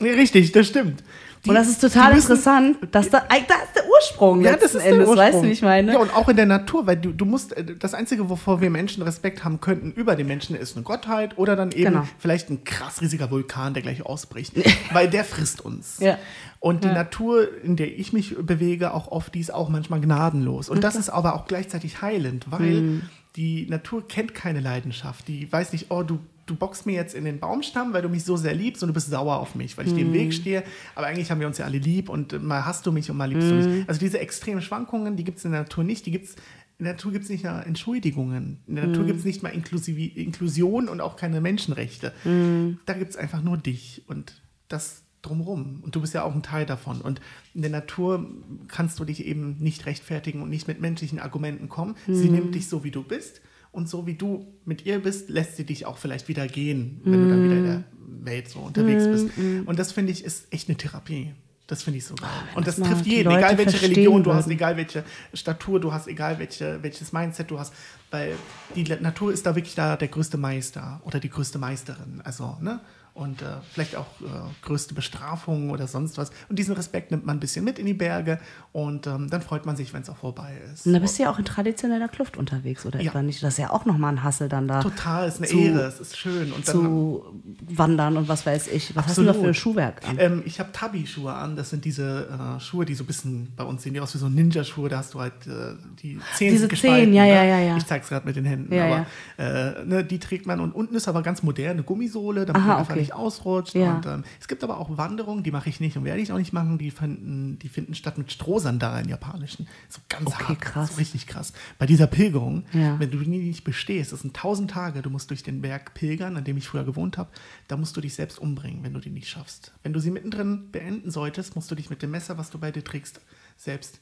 Richtig, 0.00 0.50
das 0.52 0.66
stimmt. 0.66 1.04
Die- 1.44 1.48
und 1.48 1.56
das 1.56 1.68
ist 1.68 1.80
total 1.80 2.14
müssen- 2.14 2.30
interessant, 2.30 2.78
dass 2.92 3.10
da, 3.10 3.20
da 3.28 3.34
ist 3.36 3.48
der 3.74 3.82
Ursprung 3.88 4.42
Ja, 4.42 4.52
das 4.54 4.74
ist 4.74 4.84
Endes, 4.84 4.84
der 4.90 4.98
Ursprung. 5.00 5.16
weißt 5.16 5.34
du, 5.38 5.42
wie 5.42 5.50
ich 5.50 5.62
meine? 5.62 5.92
Ja, 5.94 5.98
und 5.98 6.14
auch 6.14 6.28
in 6.28 6.36
der 6.36 6.46
Natur, 6.46 6.86
weil 6.86 6.96
du, 6.96 7.10
du 7.10 7.24
musst, 7.24 7.52
äh, 7.56 7.64
das 7.76 7.94
Einzige, 7.94 8.30
wovor 8.30 8.60
wir 8.60 8.70
Menschen 8.70 9.02
Respekt 9.02 9.42
haben 9.42 9.60
könnten 9.60 9.90
über 9.90 10.14
den 10.14 10.28
Menschen, 10.28 10.54
ist 10.54 10.76
eine 10.76 10.84
Gottheit 10.84 11.36
oder 11.38 11.56
dann 11.56 11.72
eben 11.72 11.92
Genau. 11.94 12.08
vielleicht 12.18 12.48
ein 12.50 12.62
krass 12.62 13.00
riesiger 13.00 13.30
Vulkan, 13.32 13.74
der 13.74 13.82
gleich 13.82 14.06
ausbricht, 14.06 14.52
weil 14.92 15.10
der 15.10 15.24
frisst 15.24 15.60
uns. 15.64 15.98
Ja. 15.98 16.16
Und 16.60 16.84
die 16.84 16.88
Natur, 16.88 17.48
in 17.64 17.74
der 17.74 17.98
ich 17.98 18.12
mich 18.12 18.36
bewege, 18.38 18.94
auch 18.94 19.08
oft, 19.10 19.34
die 19.34 19.40
ist 19.40 19.52
auch 19.52 19.68
manchmal 19.68 20.00
gnadenlos. 20.00 20.68
Und 20.68 20.84
das 20.84 20.94
ist 20.94 21.08
aber 21.10 21.34
auch 21.34 21.46
gleichzeitig 21.46 22.02
heilend, 22.02 22.46
weil 22.50 22.60
Mhm. 22.82 23.02
die 23.34 23.66
Natur 23.68 24.06
kennt 24.06 24.32
keine 24.34 24.60
Leidenschaft. 24.60 25.26
Die 25.26 25.50
weiß 25.52 25.72
nicht, 25.72 25.86
oh, 25.90 26.04
du, 26.04 26.20
du 26.46 26.54
boxst 26.56 26.86
mir 26.86 26.94
jetzt 26.94 27.14
in 27.14 27.24
den 27.24 27.38
Baumstamm, 27.38 27.92
weil 27.92 28.02
du 28.02 28.08
mich 28.08 28.24
so 28.24 28.36
sehr 28.36 28.54
liebst 28.54 28.82
und 28.82 28.88
du 28.88 28.92
bist 28.94 29.08
sauer 29.10 29.36
auf 29.38 29.54
mich, 29.54 29.76
weil 29.78 29.86
ich 29.86 29.94
dir 29.94 30.00
im 30.02 30.08
Mhm. 30.08 30.14
Weg 30.14 30.34
stehe. 30.34 30.64
Aber 30.94 31.06
eigentlich 31.06 31.30
haben 31.30 31.40
wir 31.40 31.46
uns 31.46 31.58
ja 31.58 31.64
alle 31.64 31.78
lieb 31.78 32.08
und 32.08 32.42
mal 32.42 32.64
hast 32.64 32.84
du 32.86 32.92
mich 32.92 33.10
und 33.10 33.16
mal 33.16 33.26
liebst 33.30 33.50
du 33.50 33.54
Mhm. 33.54 33.60
mich. 33.78 33.88
Also 33.88 34.00
diese 34.00 34.18
extremen 34.18 34.60
Schwankungen, 34.62 35.16
die 35.16 35.24
gibt 35.24 35.38
es 35.38 35.44
in 35.44 35.52
der 35.52 35.60
Natur 35.62 35.84
nicht. 35.84 36.04
Die 36.06 36.10
gibt's 36.10 36.34
in 36.78 36.86
der 36.86 36.94
Natur 36.94 37.12
gibt 37.12 37.24
es 37.24 37.30
nicht 37.30 37.44
mal 37.44 37.60
Entschuldigungen. 37.62 38.58
In 38.66 38.74
der 38.74 38.84
Mhm. 38.86 38.90
Natur 38.92 39.06
gibt 39.06 39.18
es 39.20 39.24
nicht 39.24 39.42
mal 39.42 39.50
Inklusivi 39.50 40.06
Inklusion 40.06 40.88
und 40.88 41.00
auch 41.00 41.14
keine 41.16 41.40
Menschenrechte. 41.40 42.12
Mhm. 42.24 42.78
Da 42.86 42.94
gibt 42.94 43.10
es 43.12 43.16
einfach 43.16 43.40
nur 43.42 43.56
dich 43.56 44.02
und 44.08 44.42
das 44.68 45.02
drumrum. 45.20 45.78
Und 45.82 45.94
du 45.94 46.00
bist 46.00 46.14
ja 46.14 46.24
auch 46.24 46.34
ein 46.34 46.42
Teil 46.42 46.66
davon. 46.66 47.00
Und 47.00 47.20
in 47.54 47.62
der 47.62 47.70
Natur 47.70 48.26
kannst 48.66 48.98
du 48.98 49.04
dich 49.04 49.24
eben 49.24 49.58
nicht 49.60 49.86
rechtfertigen 49.86 50.42
und 50.42 50.48
nicht 50.50 50.66
mit 50.66 50.80
menschlichen 50.80 51.20
Argumenten 51.20 51.68
kommen. 51.68 51.94
Sie 52.08 52.26
Mhm. 52.28 52.32
nimmt 52.34 52.54
dich 52.56 52.68
so, 52.68 52.82
wie 52.82 52.90
du 52.90 53.04
bist. 53.04 53.40
Und 53.72 53.88
so 53.88 54.06
wie 54.06 54.14
du 54.14 54.46
mit 54.64 54.84
ihr 54.84 55.00
bist, 55.00 55.30
lässt 55.30 55.56
sie 55.56 55.64
dich 55.64 55.86
auch 55.86 55.96
vielleicht 55.96 56.28
wieder 56.28 56.46
gehen, 56.46 57.00
wenn 57.04 57.22
du 57.22 57.28
dann 57.28 57.44
wieder 57.44 57.56
in 57.56 57.64
der 57.64 57.84
Welt 58.22 58.48
so 58.48 58.60
unterwegs 58.60 59.06
bist. 59.06 59.30
Und 59.66 59.78
das 59.78 59.92
finde 59.92 60.12
ich 60.12 60.24
ist 60.24 60.52
echt 60.52 60.68
eine 60.68 60.76
Therapie. 60.76 61.32
Das 61.66 61.82
finde 61.82 61.98
ich 61.98 62.04
so 62.04 62.14
geil. 62.16 62.28
Und 62.54 62.66
das 62.66 62.76
mal 62.76 62.88
trifft 62.88 63.06
jeden, 63.06 63.30
Leute 63.30 63.38
egal 63.38 63.56
welche 63.56 63.80
Religion 63.80 64.22
du 64.22 64.34
hast, 64.34 64.46
egal 64.48 64.76
welche 64.76 65.04
Statur 65.32 65.80
du 65.80 65.90
hast, 65.90 66.06
egal 66.06 66.38
welche, 66.38 66.82
welches 66.82 67.12
Mindset 67.12 67.50
du 67.50 67.58
hast. 67.58 67.72
Weil 68.10 68.34
die 68.76 68.82
Natur 68.82 69.32
ist 69.32 69.46
da 69.46 69.54
wirklich 69.54 69.74
da 69.74 69.96
der 69.96 70.08
größte 70.08 70.36
Meister 70.36 71.00
oder 71.04 71.18
die 71.18 71.30
größte 71.30 71.58
Meisterin. 71.58 72.20
Also, 72.24 72.58
ne? 72.60 72.80
Und 73.14 73.42
äh, 73.42 73.44
vielleicht 73.70 73.94
auch 73.96 74.06
äh, 74.22 74.24
größte 74.62 74.94
Bestrafung 74.94 75.68
oder 75.70 75.86
sonst 75.86 76.16
was. 76.16 76.30
Und 76.48 76.58
diesen 76.58 76.74
Respekt 76.74 77.10
nimmt 77.10 77.26
man 77.26 77.36
ein 77.36 77.40
bisschen 77.40 77.62
mit 77.62 77.78
in 77.78 77.84
die 77.84 77.92
Berge 77.92 78.38
und 78.72 79.06
ähm, 79.06 79.28
dann 79.28 79.42
freut 79.42 79.66
man 79.66 79.76
sich, 79.76 79.92
wenn 79.92 80.00
es 80.00 80.08
auch 80.08 80.16
vorbei 80.16 80.54
ist. 80.72 80.86
Und 80.86 80.94
da 80.94 80.98
bist 80.98 81.18
du 81.18 81.24
ja 81.24 81.30
auch 81.30 81.38
in 81.38 81.44
traditioneller 81.44 82.08
Kluft 82.08 82.38
unterwegs, 82.38 82.86
oder 82.86 83.00
Ja. 83.02 83.10
etwa 83.10 83.20
nicht? 83.20 83.42
Das 83.42 83.52
ist 83.54 83.58
ja 83.58 83.68
auch 83.70 83.84
nochmal 83.84 84.14
ein 84.14 84.22
Hassel 84.22 84.48
dann 84.48 84.66
da. 84.66 84.80
Total, 84.80 85.28
ist 85.28 85.36
eine 85.38 85.46
zu- 85.46 85.58
Ehre, 85.58 85.80
es 85.82 86.00
ist 86.00 86.16
schön. 86.16 86.52
Und 86.52 86.66
dann, 86.66 86.74
Zu 86.74 87.24
wandern 87.68 88.16
und 88.16 88.28
was 88.28 88.46
weiß 88.46 88.68
ich. 88.68 88.96
Was 88.96 89.06
hast 89.08 89.18
du 89.18 89.24
da 89.24 89.32
für 89.34 89.40
ein 89.40 89.50
Absolut. 89.50 89.56
Schuhwerk 89.56 90.08
an? 90.08 90.16
Ähm, 90.18 90.42
ich 90.46 90.58
habe 90.58 90.72
Tabi-Schuhe 90.72 91.34
an. 91.34 91.54
Das 91.54 91.68
sind 91.68 91.84
diese 91.84 92.28
äh, 92.56 92.60
Schuhe, 92.60 92.86
die 92.86 92.94
so 92.94 93.04
ein 93.04 93.06
bisschen 93.08 93.52
bei 93.56 93.64
uns 93.64 93.82
sehen 93.82 93.92
die 93.92 94.00
aus 94.00 94.14
wie 94.14 94.18
so 94.18 94.30
Ninja-Schuhe. 94.30 94.88
Da 94.88 94.96
hast 94.98 95.12
du 95.12 95.20
halt 95.20 95.34
äh, 95.46 95.74
die 96.02 96.18
Zehen 96.34 96.52
Diese. 96.52 96.66
Zehen, 96.68 97.12
ja, 97.12 97.24
ne? 97.24 97.28
ja, 97.28 97.44
ja, 97.44 97.58
ja. 97.58 97.76
Ich 97.76 97.84
zeig's 97.84 98.08
gerade 98.08 98.26
mit 98.26 98.36
den 98.36 98.46
Händen. 98.46 98.74
Ja, 98.74 98.86
aber 98.86 99.06
Äh, 99.38 99.84
ne, 99.84 100.02
die 100.02 100.18
trägt 100.18 100.46
man 100.46 100.60
und 100.60 100.72
unten 100.72 100.94
ist 100.94 101.08
aber 101.08 101.20
ganz 101.22 101.42
modern, 101.42 101.72
eine 101.72 101.82
Gummisohle, 101.82 102.46
damit 102.46 102.62
Aha, 102.62 102.68
man 102.68 102.76
einfach 102.78 102.92
okay. 102.94 103.01
Nicht 103.02 103.12
ausrutscht. 103.14 103.74
Ja. 103.74 103.96
Und 103.96 104.06
ähm, 104.06 104.24
es 104.40 104.48
gibt 104.48 104.64
aber 104.64 104.78
auch 104.78 104.96
Wanderungen, 104.96 105.42
die 105.42 105.50
mache 105.50 105.68
ich 105.68 105.80
nicht 105.80 105.96
und 105.96 106.04
werde 106.04 106.20
ich 106.20 106.32
auch 106.32 106.38
nicht 106.38 106.52
machen, 106.52 106.78
die 106.78 106.90
finden, 106.90 107.58
die 107.58 107.68
finden 107.68 107.94
statt 107.94 108.18
mit 108.18 108.32
Strohsandalen 108.32 109.08
japanischen. 109.08 109.66
So 109.88 110.00
ganz 110.08 110.26
Okay, 110.26 110.44
hart, 110.44 110.60
krass. 110.60 110.90
so 110.92 110.96
richtig 110.96 111.26
krass. 111.26 111.52
Bei 111.78 111.86
dieser 111.86 112.06
Pilgerung, 112.06 112.64
Ja. 112.72 112.98
wenn 112.98 113.10
du 113.10 113.18
die 113.18 113.28
nicht 113.28 113.64
bestehst, 113.64 114.12
das 114.12 114.20
sind 114.20 114.34
tausend 114.34 114.70
Tage, 114.70 115.02
du 115.02 115.10
musst 115.10 115.30
durch 115.30 115.42
den 115.42 115.60
Berg 115.62 115.94
pilgern, 115.94 116.36
an 116.36 116.44
dem 116.44 116.56
ich 116.56 116.66
früher 116.68 116.84
gewohnt 116.84 117.18
habe, 117.18 117.30
da 117.68 117.76
musst 117.76 117.96
du 117.96 118.00
dich 118.00 118.14
selbst 118.14 118.38
umbringen, 118.38 118.82
wenn 118.82 118.94
du 118.94 119.00
die 119.00 119.10
nicht 119.10 119.28
schaffst. 119.28 119.72
Wenn 119.82 119.92
du 119.92 120.00
sie 120.00 120.10
mittendrin 120.10 120.70
beenden 120.70 121.10
solltest, 121.10 121.54
musst 121.56 121.70
du 121.70 121.74
dich 121.74 121.90
mit 121.90 122.02
dem 122.02 122.10
Messer, 122.12 122.38
was 122.38 122.50
du 122.50 122.58
bei 122.58 122.70
dir 122.70 122.84
trägst, 122.84 123.20
selbst 123.56 124.00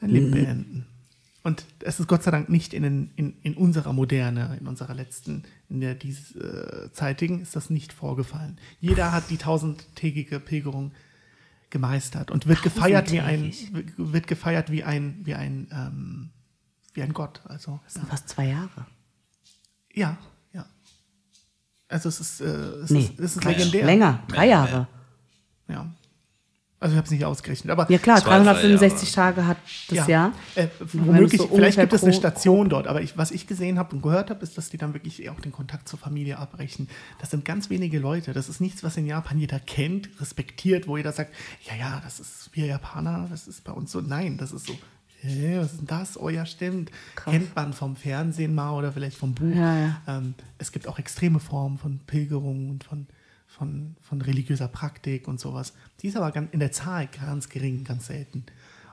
dein 0.00 0.10
Leben 0.10 0.30
beenden. 0.30 0.86
Und 1.46 1.64
es 1.78 2.00
ist 2.00 2.08
Gott 2.08 2.24
sei 2.24 2.32
Dank 2.32 2.48
nicht 2.48 2.74
in, 2.74 2.82
den- 2.82 3.10
in, 3.14 3.36
in 3.42 3.54
unserer 3.54 3.92
Moderne, 3.92 4.56
in 4.60 4.66
unserer 4.66 4.94
letzten, 4.94 5.44
in 5.68 5.80
der 5.80 5.94
dieszeitigen, 5.94 7.40
ist 7.40 7.54
das 7.54 7.70
nicht 7.70 7.92
vorgefallen. 7.92 8.58
Jeder 8.80 9.12
hat 9.12 9.30
die 9.30 9.36
tausendtägige 9.36 10.40
Pilgerung 10.40 10.90
gemeistert 11.70 12.32
und 12.32 12.48
wird 12.48 12.62
gefeiert 12.62 13.12
wie 13.12 13.20
ein, 13.20 13.52
wird 13.96 14.26
gefeiert 14.26 14.72
wie 14.72 14.82
ein, 14.82 15.20
wie 15.24 15.34
ein, 15.36 15.68
ähm, 15.70 16.30
wie 16.94 17.02
ein 17.02 17.12
Gott. 17.12 17.42
Also 17.44 17.78
Das 17.84 17.94
sind 17.94 18.08
fast 18.08 18.28
zwei 18.28 18.48
Jahre. 18.48 18.84
ja, 19.94 20.18
ja. 20.52 20.66
Also 21.88 22.08
es 22.08 22.18
ist, 22.20 22.40
äh, 22.40 22.44
es 22.46 22.90
Nee, 22.90 23.00
ist, 23.04 23.20
es 23.20 23.36
ist 23.36 23.44
legendär. 23.44 23.86
Länger, 23.86 24.24
drei 24.26 24.48
Jahre. 24.48 24.88
Ja. 25.68 25.94
Also 26.86 26.94
ich 26.94 26.98
habe 26.98 27.06
es 27.06 27.10
nicht 27.10 27.24
ausgerechnet, 27.24 27.72
aber 27.72 27.90
Ja 27.90 27.98
klar, 27.98 28.18
Zwei, 28.18 28.38
drei 28.38 28.44
365 28.44 29.12
Tage 29.12 29.44
hat 29.44 29.56
das 29.88 29.98
Ja. 29.98 30.06
Jahr. 30.06 30.32
Äh, 30.54 30.68
womöglich, 30.92 31.40
so 31.40 31.48
vielleicht 31.48 31.78
gibt 31.80 31.92
es 31.92 32.04
eine 32.04 32.12
Station 32.12 32.68
dort, 32.68 32.86
aber 32.86 33.02
ich, 33.02 33.18
was 33.18 33.32
ich 33.32 33.48
gesehen 33.48 33.76
habe 33.76 33.96
und 33.96 34.02
gehört 34.02 34.30
habe, 34.30 34.40
ist, 34.44 34.56
dass 34.56 34.70
die 34.70 34.76
dann 34.76 34.94
wirklich 34.94 35.28
auch 35.28 35.40
den 35.40 35.50
Kontakt 35.50 35.88
zur 35.88 35.98
Familie 35.98 36.38
abbrechen. 36.38 36.88
Das 37.18 37.32
sind 37.32 37.44
ganz 37.44 37.70
wenige 37.70 37.98
Leute. 37.98 38.32
Das 38.32 38.48
ist 38.48 38.60
nichts, 38.60 38.84
was 38.84 38.96
in 38.96 39.06
Japan 39.06 39.36
jeder 39.36 39.58
kennt, 39.58 40.08
respektiert, 40.20 40.86
wo 40.86 40.96
jeder 40.96 41.10
sagt, 41.10 41.34
ja, 41.68 41.74
ja, 41.74 42.00
das 42.04 42.20
ist 42.20 42.50
wir 42.52 42.66
Japaner, 42.66 43.26
das 43.30 43.48
ist 43.48 43.64
bei 43.64 43.72
uns 43.72 43.90
so. 43.90 44.00
Nein, 44.00 44.38
das 44.38 44.52
ist 44.52 44.66
so. 44.68 44.78
Hä, 45.22 45.58
was 45.58 45.72
ist 45.72 45.78
denn 45.80 45.86
das? 45.88 46.20
Oh 46.20 46.28
ja, 46.28 46.46
stimmt. 46.46 46.92
Kennt 47.16 47.56
man 47.56 47.72
vom 47.72 47.96
Fernsehen 47.96 48.54
mal 48.54 48.72
oder 48.72 48.92
vielleicht 48.92 49.16
vom 49.16 49.34
Buch. 49.34 49.54
Ja, 49.56 49.76
ja. 49.76 49.96
Ähm, 50.06 50.34
es 50.58 50.70
gibt 50.70 50.86
auch 50.86 51.00
extreme 51.00 51.40
Formen 51.40 51.78
von 51.78 51.98
Pilgerungen 52.06 52.70
und 52.70 52.84
von, 52.84 53.08
von, 53.46 53.96
von 54.02 54.20
religiöser 54.20 54.68
Praktik 54.68 55.28
und 55.28 55.40
sowas. 55.40 55.72
Die 56.00 56.08
ist 56.08 56.16
aber 56.16 56.30
ganz, 56.32 56.52
in 56.52 56.60
der 56.60 56.72
Zahl 56.72 57.08
ganz 57.20 57.48
gering, 57.48 57.84
ganz 57.84 58.06
selten. 58.06 58.44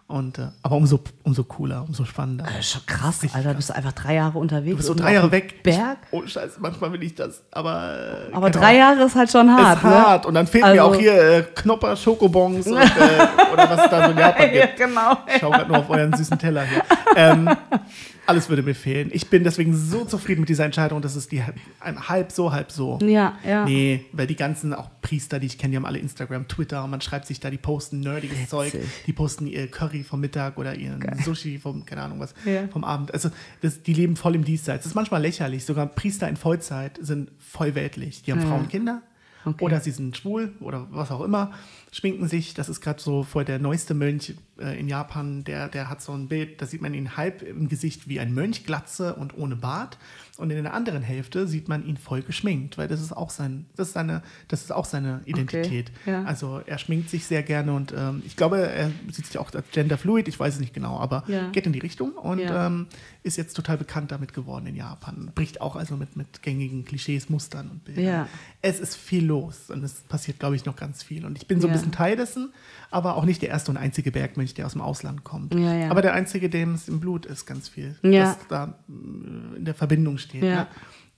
Und, 0.05 0.37
äh, 0.37 0.49
aber 0.61 0.75
umso, 0.75 0.99
umso 1.23 1.45
cooler, 1.45 1.83
umso 1.87 2.03
spannender. 2.03 2.43
Das 2.43 2.59
ist 2.59 2.71
schon 2.71 2.85
krass, 2.85 3.23
Richtig 3.23 3.35
Alter. 3.35 3.49
krass. 3.49 3.55
Bist 3.57 3.69
du 3.69 3.75
einfach 3.75 3.93
drei 3.93 4.15
Jahre 4.15 4.37
unterwegs. 4.37 4.71
Du 4.71 4.75
bist 4.77 4.87
so 4.89 4.93
drei 4.93 5.13
Jahre 5.13 5.31
weg. 5.31 5.63
Berg. 5.63 5.97
Ich, 6.03 6.13
oh 6.13 6.27
Scheiße, 6.27 6.59
manchmal 6.59 6.91
will 6.91 7.01
ich 7.03 7.15
das. 7.15 7.41
Aber, 7.51 8.27
äh, 8.29 8.33
Aber 8.33 8.51
genau. 8.51 8.63
drei 8.63 8.75
Jahre 8.77 9.03
ist 9.03 9.15
halt 9.15 9.31
schon 9.31 9.49
hart. 9.49 9.77
ist 9.77 9.83
ne? 9.85 9.89
hart. 9.89 10.25
Und 10.25 10.33
dann 10.33 10.45
fehlt 10.45 10.65
mir 10.65 10.71
Also- 10.71 10.83
auch 10.83 10.95
hier 10.95 11.13
äh, 11.37 11.43
Knopper, 11.55 11.95
Schokobons 11.95 12.67
und, 12.67 12.77
äh, 12.77 12.81
oder 13.53 13.69
was 13.69 13.85
es 13.85 13.89
da 13.89 14.05
so 14.05 14.11
in 14.11 14.17
Japan 14.17 14.53
Ja, 14.53 14.65
gibt. 14.65 14.77
genau. 14.77 15.17
Ich 15.25 15.37
schaue 15.39 15.51
gerade 15.51 15.67
nur 15.69 15.77
auf 15.79 15.89
euren 15.89 16.13
süßen 16.13 16.37
Teller 16.37 16.63
hier. 16.65 16.83
Ähm, 17.15 17.49
alles 18.25 18.47
würde 18.49 18.63
mir 18.63 18.75
fehlen. 18.75 19.09
Ich 19.13 19.27
bin 19.29 19.43
deswegen 19.43 19.75
so 19.75 20.05
zufrieden 20.05 20.41
mit 20.41 20.49
dieser 20.49 20.65
Entscheidung, 20.65 21.01
dass 21.01 21.15
es 21.15 21.27
die 21.27 21.41
ein- 21.79 22.07
halb 22.09 22.31
so, 22.31 22.51
halb 22.51 22.71
so. 22.71 22.97
Ja, 23.01 23.37
ja. 23.45 23.65
Nee, 23.65 24.05
weil 24.13 24.27
die 24.27 24.35
ganzen 24.35 24.73
auch 24.73 24.89
Priester, 25.01 25.39
die 25.39 25.47
ich 25.47 25.57
kenne, 25.57 25.71
die 25.71 25.77
haben 25.77 25.85
alle 25.85 25.99
Instagram, 25.99 26.47
Twitter 26.47 26.83
und 26.83 26.89
man 26.91 27.01
schreibt 27.01 27.27
sich 27.27 27.39
da, 27.39 27.49
die 27.49 27.57
posten 27.57 27.99
nerdiges 27.99 28.37
Witzig. 28.37 28.49
Zeug, 28.49 28.73
die 29.07 29.13
posten 29.13 29.47
ihr 29.47 29.67
Curry 29.69 30.03
vom 30.03 30.21
Mittag 30.21 30.57
oder 30.57 30.75
ihren 30.75 31.03
Sushi 31.23 31.57
vom, 31.59 31.85
keine 31.85 32.01
Ahnung 32.03 32.19
was, 32.19 32.33
Ja. 32.45 32.67
vom 32.69 32.83
Abend. 32.83 33.13
Also 33.13 33.29
das, 33.61 33.83
die 33.83 33.93
leben 33.93 34.15
voll 34.15 34.35
im 34.35 34.45
Diesseits. 34.45 34.83
Das 34.83 34.91
ist 34.91 34.95
manchmal 34.95 35.21
lächerlich. 35.21 35.65
Sogar 35.65 35.87
Priester 35.87 36.29
in 36.29 36.37
Vollzeit 36.37 36.97
sind 37.01 37.31
voll 37.39 37.75
weltlich. 37.75 38.23
Die 38.23 38.31
haben 38.31 38.39
Ja. 38.41 38.47
Frauen 38.47 38.61
und 38.61 38.69
Kinder 38.69 39.01
Okay. 39.45 39.63
oder 39.63 39.79
sie 39.81 39.91
sind 39.91 40.15
schwul 40.15 40.53
oder 40.59 40.87
was 40.91 41.11
auch 41.11 41.21
immer, 41.21 41.51
schminken 41.91 42.27
sich. 42.27 42.53
Das 42.53 42.69
ist 42.69 42.81
gerade 42.81 43.01
so 43.01 43.23
voll 43.23 43.45
der 43.45 43.59
neueste 43.59 43.93
Mönch 43.93 44.35
äh, 44.59 44.79
in 44.79 44.87
Japan, 44.87 45.43
der, 45.43 45.67
der 45.67 45.89
hat 45.89 46.01
so 46.01 46.13
ein 46.13 46.27
Bild, 46.27 46.61
da 46.61 46.65
sieht 46.65 46.81
man 46.81 46.93
ihn 46.93 47.17
halb 47.17 47.41
im 47.41 47.67
Gesicht 47.67 48.07
wie 48.07 48.19
ein 48.19 48.33
Mönch, 48.33 48.65
Glatze 48.65 49.15
und 49.15 49.37
ohne 49.37 49.55
Bart. 49.55 49.97
Und 50.39 50.49
in 50.49 50.63
der 50.63 50.73
anderen 50.73 51.03
Hälfte 51.03 51.47
sieht 51.47 51.67
man 51.67 51.85
ihn 51.85 51.95
voll 51.95 52.23
geschminkt, 52.23 52.79
weil 52.79 52.87
das 52.87 52.99
ist 53.01 53.11
auch 53.15 53.29
sein, 53.29 53.67
das 53.75 53.89
ist 53.89 53.93
seine, 53.93 54.23
das 54.47 54.61
ist 54.63 54.71
auch 54.71 54.85
seine 54.85 55.21
Identität. 55.25 55.91
ja. 56.07 56.23
Also 56.23 56.59
er 56.65 56.79
schminkt 56.79 57.11
sich 57.11 57.25
sehr 57.27 57.43
gerne 57.43 57.71
und 57.73 57.93
ähm, 57.95 58.23
ich 58.25 58.35
glaube, 58.35 58.57
er 58.67 58.89
sieht 59.11 59.27
sich 59.27 59.37
auch 59.37 59.53
als 59.53 59.65
genderfluid, 59.71 60.27
ich 60.27 60.39
weiß 60.39 60.55
es 60.55 60.59
nicht 60.59 60.73
genau, 60.73 60.97
aber 60.97 61.23
Ja. 61.27 61.49
geht 61.51 61.67
in 61.67 61.73
die 61.73 61.77
Richtung 61.79 62.13
und 62.13 62.39
Ja. 62.39 62.65
ähm, 62.65 62.87
ist 63.21 63.37
jetzt 63.37 63.53
total 63.53 63.77
bekannt 63.77 64.11
damit 64.11 64.33
geworden 64.33 64.65
in 64.65 64.75
Japan. 64.75 65.31
Bricht 65.35 65.61
auch 65.61 65.75
also 65.75 65.97
mit, 65.97 66.15
mit 66.17 66.41
gängigen 66.41 66.83
Klischees, 66.83 67.29
Mustern 67.29 67.69
und 67.69 67.85
Bildern. 67.85 68.27
Es 68.63 68.79
ist 68.79 68.95
viel 68.95 69.23
los 69.25 69.69
und 69.69 69.83
es 69.83 70.01
passiert, 70.01 70.39
glaube 70.39 70.55
ich, 70.55 70.65
noch 70.65 70.75
ganz 70.75 71.03
viel. 71.03 71.25
Und 71.27 71.37
ich 71.37 71.45
bin 71.47 71.61
so 71.61 71.67
ein 71.67 71.73
bisschen 71.73 71.91
Teil 71.91 72.15
dessen, 72.15 72.51
aber 72.93 73.15
auch 73.15 73.25
nicht 73.25 73.41
der 73.41 73.49
erste 73.49 73.71
und 73.71 73.77
einzige 73.77 74.11
Bergmönch, 74.11 74.53
der 74.53 74.65
aus 74.65 74.73
dem 74.73 74.81
Ausland 74.81 75.23
kommt. 75.23 75.53
Ja, 75.55 75.73
ja. 75.73 75.89
Aber 75.91 76.01
der 76.01 76.13
einzige, 76.13 76.49
dem 76.49 76.73
es 76.75 76.87
im 76.87 76.99
Blut 76.99 77.25
ist, 77.25 77.45
ganz 77.45 77.69
viel. 77.69 77.95
Ja. 78.03 78.23
Das 78.25 78.37
da 78.47 78.63
äh, 78.89 79.57
in 79.57 79.65
der 79.65 79.73
Verbindung 79.75 80.17
steht. 80.17 80.43
Ja. 80.43 80.55
Ne? 80.55 80.67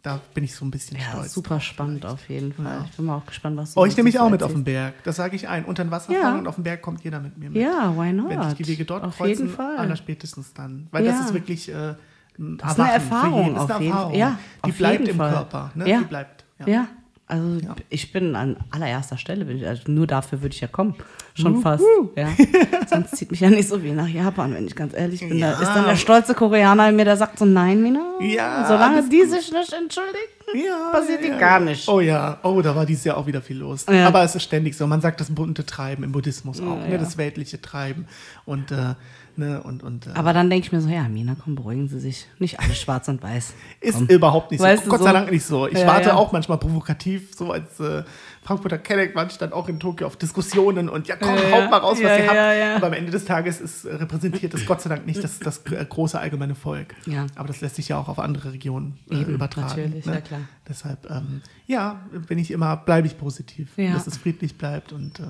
Da 0.01 0.19
bin 0.35 0.43
ich 0.43 0.53
so 0.53 0.63
ein 0.63 0.69
bisschen 0.69 0.97
Ja, 0.99 1.13
stolz. 1.13 1.33
super 1.33 1.59
spannend 1.59 2.01
vielleicht. 2.01 2.13
auf 2.13 2.29
jeden 2.29 2.53
Fall. 2.53 2.85
Ich 2.91 2.95
bin 2.95 3.05
mal 3.07 3.15
auch 3.17 3.25
gespannt, 3.25 3.57
was 3.57 3.73
du 3.73 3.79
Euch 3.79 3.85
uns 3.89 3.97
nehme 3.97 4.09
ich 4.09 4.15
so 4.15 4.21
auch 4.21 4.29
mit 4.29 4.43
auf 4.43 4.51
den. 4.53 4.63
Berg. 4.63 4.93
Das 5.03 5.15
sage 5.15 5.35
ich 5.35 5.47
ein. 5.49 5.65
Unter 5.65 5.83
den 5.83 5.89
Wasser 5.89 6.13
Ja. 6.13 6.21
fahren 6.21 6.39
und 6.41 6.47
auf 6.47 6.55
den 6.55 6.63
Berg 6.63 6.83
kommt 6.83 7.03
jeder 7.03 7.19
mit 7.19 7.39
mir 7.39 7.49
mit. 7.49 7.59
Ja, 7.59 7.91
why 7.97 8.13
not? 8.13 8.29
Wenn 8.29 8.43
sich 8.43 8.53
die 8.53 8.67
Wege 8.67 8.85
dort 8.85 9.03
auf 9.03 9.17
kreuzen, 9.17 9.45
jeden 9.45 9.55
Fall. 9.55 9.77
allerspätestens 9.77 10.53
dann. 10.53 10.87
Weil 10.91 11.05
Ja. 11.05 11.11
das 11.13 11.21
ist 11.25 11.33
wirklich 11.33 11.69
äh, 11.69 11.95
ein 12.37 12.57
Das 12.59 12.73
ist 12.73 12.79
eine 12.79 12.91
Erwachen 12.91 13.07
für 13.07 13.15
Erfahrung 13.15 13.43
jeden. 13.43 13.55
Das 13.55 13.63
ist 13.63 13.71
eine 13.71 13.79
jeden 13.83 13.91
Erfahrung. 13.93 14.11
Fall. 14.11 14.19
Ja, 14.19 14.39
Die 14.65 14.71
bleibt 14.73 14.99
jeden 14.99 15.09
im 15.11 15.17
Fall. 15.17 15.31
Körper. 15.31 15.71
Ne? 15.73 15.89
Ja. 15.89 15.97
Die 15.99 16.05
bleibt. 16.05 16.45
Ja. 16.67 16.87
Also 17.27 17.57
Ja. 17.65 17.75
ich 17.89 18.11
bin 18.11 18.35
an 18.35 18.55
allererster 18.69 19.17
Stelle, 19.17 19.45
bin 19.45 19.57
ich, 19.57 19.65
also 19.67 19.81
nur 19.91 20.05
dafür 20.05 20.41
würde 20.43 20.53
ich 20.53 20.61
ja 20.61 20.67
kommen. 20.67 20.93
Schon 21.33 21.59
fast. 21.61 21.83
Ja. 22.15 22.29
Sonst 22.87 23.15
zieht 23.17 23.31
mich 23.31 23.39
ja 23.39 23.49
nicht 23.49 23.67
so 23.67 23.81
wie 23.83 23.91
nach 23.93 24.07
Japan, 24.07 24.53
wenn 24.53 24.67
ich 24.67 24.75
ganz 24.75 24.93
ehrlich 24.93 25.21
bin. 25.21 25.39
Da 25.41 25.53
Ja. 25.53 25.59
ist 25.59 25.69
dann 25.73 25.85
der 25.85 25.95
stolze 25.95 26.35
Koreaner 26.35 26.87
in 26.89 26.95
mir, 26.95 27.03
der 27.05 27.17
sagt 27.17 27.39
so, 27.39 27.45
nein, 27.45 27.81
Mina, 27.81 28.01
Ja, 28.21 28.65
solange 28.67 29.09
die 29.09 29.23
sich 29.25 29.51
nicht 29.51 29.73
entschuldigen, 29.73 30.69
passiert 30.91 31.23
dir 31.23 31.35
gar 31.37 31.59
nicht. 31.59 31.89
Oh 31.89 31.99
ja, 31.99 32.39
oh, 32.43 32.61
da 32.61 32.75
war 32.75 32.85
dieses 32.85 33.03
Jahr 33.05 33.17
auch 33.17 33.25
wieder 33.25 33.41
viel 33.41 33.57
los. 33.57 33.87
Aber 33.87 34.23
es 34.23 34.35
ist 34.35 34.43
ständig 34.43 34.77
so. 34.77 34.85
Man 34.85 35.01
sagt 35.01 35.19
das 35.19 35.33
bunte 35.33 35.65
Treiben 35.65 36.03
im 36.03 36.11
Buddhismus 36.11 36.61
auch, 36.61 36.77
ne? 36.87 36.97
das 36.99 37.17
weltliche 37.17 37.59
Treiben. 37.59 38.05
Und, 38.45 38.71
äh, 38.71 38.93
ne, 39.37 39.61
und, 39.63 39.83
und 39.83 40.07
äh, 40.07 40.11
Aber 40.15 40.33
dann 40.33 40.49
denke 40.49 40.65
ich 40.65 40.71
mir 40.71 40.81
so, 40.81 40.89
ja, 40.89 41.07
Mina, 41.07 41.35
komm, 41.41 41.55
beruhigen 41.55 41.87
Sie 41.87 41.99
sich. 41.99 42.27
Nicht 42.39 42.59
alles 42.59 42.79
schwarz 42.79 43.07
und 43.07 43.21
weiß. 43.23 43.53
ist 43.81 43.95
Komm. 43.95 44.07
überhaupt 44.07 44.51
nicht 44.51 44.61
Weißt 44.61 44.85
so. 44.85 44.89
Gott 44.89 44.99
so- 44.99 45.05
sei 45.05 45.13
Dank 45.13 45.31
nicht 45.31 45.45
so. 45.45 45.67
Ich 45.67 45.77
Ja, 45.77 45.87
warte 45.87 46.09
ja. 46.09 46.15
auch 46.15 46.31
manchmal 46.31 46.57
provokativ, 46.57 47.33
so 47.35 47.51
als 47.51 47.79
äh, 47.79 48.03
Frankfurter 48.43 48.77
Kenneck 48.77 49.15
war 49.15 49.25
ich 49.25 49.37
dann 49.37 49.53
auch 49.53 49.67
in 49.69 49.79
Tokio 49.79 50.05
auf 50.07 50.17
Diskussionen 50.17 50.87
und 50.89 51.07
ja, 51.07 51.15
komm, 51.15 51.35
Ja, 51.35 51.51
haut 51.51 51.71
mal 51.71 51.77
raus, 51.77 51.97
was 52.01 52.19
ihr 52.19 52.27
habt. 52.27 52.77
Aber 52.77 52.87
am 52.87 52.93
Ende 52.93 53.11
des 53.11 53.25
Tages 53.25 53.59
ist, 53.59 53.85
äh, 53.85 53.95
repräsentiert 53.95 54.53
das 54.53 54.65
Gott 54.65 54.81
sei 54.81 54.89
Dank 54.89 55.05
nicht 55.05 55.23
das, 55.23 55.39
das 55.39 55.63
gr- 55.63 55.83
große 55.83 56.19
allgemeine 56.19 56.55
Volk. 56.55 56.95
Ja. 57.07 57.25
Aber 57.35 57.47
das 57.47 57.61
lässt 57.61 57.75
sich 57.75 57.87
ja 57.89 57.97
auch 57.97 58.07
auf 58.07 58.19
andere 58.19 58.53
Regionen 58.53 58.99
äh, 59.09 59.21
Eben, 59.21 59.33
übertragen. 59.33 59.67
natürlich, 59.69 60.05
ne? 60.05 60.13
ja, 60.15 60.21
klar. 60.21 60.41
Deshalb, 60.69 61.09
ähm, 61.09 61.41
ja, 61.67 62.01
bin 62.27 62.37
ich 62.37 62.51
immer, 62.51 62.77
bleibe 62.77 63.07
ich 63.07 63.17
positiv, 63.17 63.69
dass 63.77 64.07
es 64.07 64.17
friedlich 64.17 64.57
bleibt 64.57 64.91
und 64.93 65.19
äh. 65.19 65.23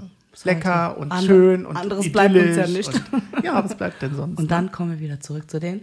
Lecker 0.43 0.97
und 0.97 1.11
Ander- 1.11 1.25
schön 1.25 1.65
und 1.65 1.77
anderes 1.77 2.11
bleibt 2.11 2.35
uns 2.35 2.57
ja 2.57 2.67
nicht. 2.67 2.89
Und, 3.11 3.23
ja, 3.43 3.63
was 3.63 3.75
bleibt 3.75 4.01
denn 4.01 4.15
sonst? 4.15 4.37
Und 4.39 4.51
dann 4.51 4.71
kommen 4.71 4.91
wir 4.91 4.99
wieder 4.99 5.19
zurück 5.19 5.49
zu 5.49 5.59
den 5.59 5.81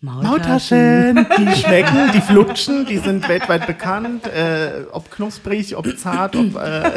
Maultaschen. 0.00 1.14
Maultaschen, 1.14 1.26
die 1.38 1.56
schmecken, 1.60 2.12
die 2.14 2.20
flutschen, 2.20 2.86
die 2.86 2.98
sind 2.98 3.28
weltweit 3.28 3.66
bekannt, 3.66 4.26
äh, 4.28 4.84
ob 4.92 5.10
knusprig, 5.10 5.76
ob 5.76 5.98
zart, 5.98 6.36
ob 6.36 6.54
äh, 6.54 6.92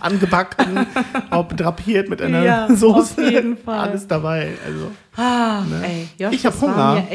angebacken, 0.00 0.86
ob 1.30 1.56
drapiert 1.56 2.08
mit 2.08 2.20
einer 2.22 2.42
Ja, 2.44 2.68
Soße. 2.74 3.22
auf 3.22 3.30
jeden 3.30 3.56
Fall. 3.56 3.78
Alles 3.78 4.06
dabei. 4.06 4.52
Also. 4.66 4.90
Ah, 5.14 5.62
ey, 5.82 6.08
Josh, 6.18 6.34
Ich 6.34 6.46
hab 6.46 6.52
das 6.54 6.62
war 6.62 6.94
Hunger. 6.96 7.06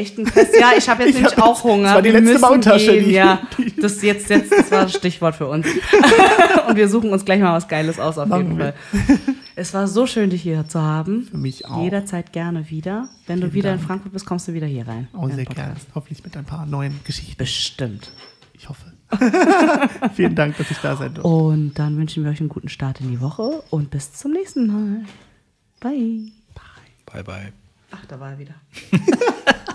Ja, 0.60 0.68
ich 0.76 0.88
habe 0.88 1.02
jetzt 1.04 1.08
Ich 1.10 1.14
nämlich 1.16 1.36
hab 1.36 1.44
auch 1.44 1.64
Hunger. 1.64 1.82
das 1.84 1.94
war 1.94 2.02
die 2.02 2.12
Wir 2.12 2.20
letzte 2.20 2.78
gehen. 2.78 3.04
die- 3.06 3.10
ja, 3.10 3.40
das 3.80 4.02
jetzt, 4.02 4.30
jetzt, 4.30 4.52
das 4.52 4.70
war 4.70 4.82
das 4.84 4.92
Stichwort 4.94 5.34
für 5.34 5.46
uns. 5.46 5.66
Und 6.68 6.76
wir 6.76 6.88
suchen 6.88 7.10
uns 7.10 7.24
gleich 7.24 7.40
mal 7.40 7.52
was 7.54 7.66
Geiles 7.66 7.98
aus, 7.98 8.16
auf 8.18 8.28
jeden 8.28 8.56
Machen 8.56 8.58
wir. 8.58 8.72
Fall. 8.74 9.18
Es 9.56 9.74
war 9.74 9.88
so 9.88 10.06
schön, 10.06 10.30
dich 10.30 10.42
hier 10.42 10.68
zu 10.68 10.80
haben. 10.80 11.26
Für 11.28 11.38
mich 11.38 11.66
auch. 11.66 11.82
Jederzeit 11.82 12.32
gerne 12.32 12.70
wieder. 12.70 13.08
Wenn 13.26 13.40
du 13.40 13.46
Vielen 13.46 13.54
wieder 13.54 13.70
in 13.72 13.76
Dank. 13.78 13.88
Frankfurt 13.88 14.12
bist, 14.12 14.26
kommst 14.26 14.46
du 14.46 14.52
wieder 14.52 14.68
hier 14.68 14.86
rein. 14.86 15.08
Oh, 15.16 15.26
in 15.26 15.34
sehr 15.34 15.44
gerne. 15.46 15.74
Hoffentlich 15.96 16.22
mit 16.22 16.36
ein 16.36 16.44
paar 16.44 16.66
neuen 16.66 17.00
Geschichten. 17.02 17.34
Bestimmt. 17.36 18.12
Ich 18.52 18.68
hoffe. 18.68 18.92
Vielen 20.14 20.34
Dank, 20.34 20.56
dass 20.58 20.70
ich 20.70 20.78
da 20.78 20.96
sein 20.96 21.14
durfte. 21.14 21.28
Und 21.28 21.78
dann 21.78 21.96
wünschen 21.96 22.24
wir 22.24 22.30
euch 22.30 22.40
einen 22.40 22.48
guten 22.48 22.68
Start 22.68 23.00
in 23.00 23.10
die 23.10 23.20
Woche 23.20 23.62
und 23.70 23.90
bis 23.90 24.12
zum 24.12 24.32
nächsten 24.32 24.66
Mal. 24.66 25.04
Bye. 25.80 26.30
Bye, 27.06 27.24
bye. 27.24 27.52
Ach, 27.90 28.04
da 28.06 28.20
war 28.20 28.32
er 28.32 28.38
wieder. 28.38 28.54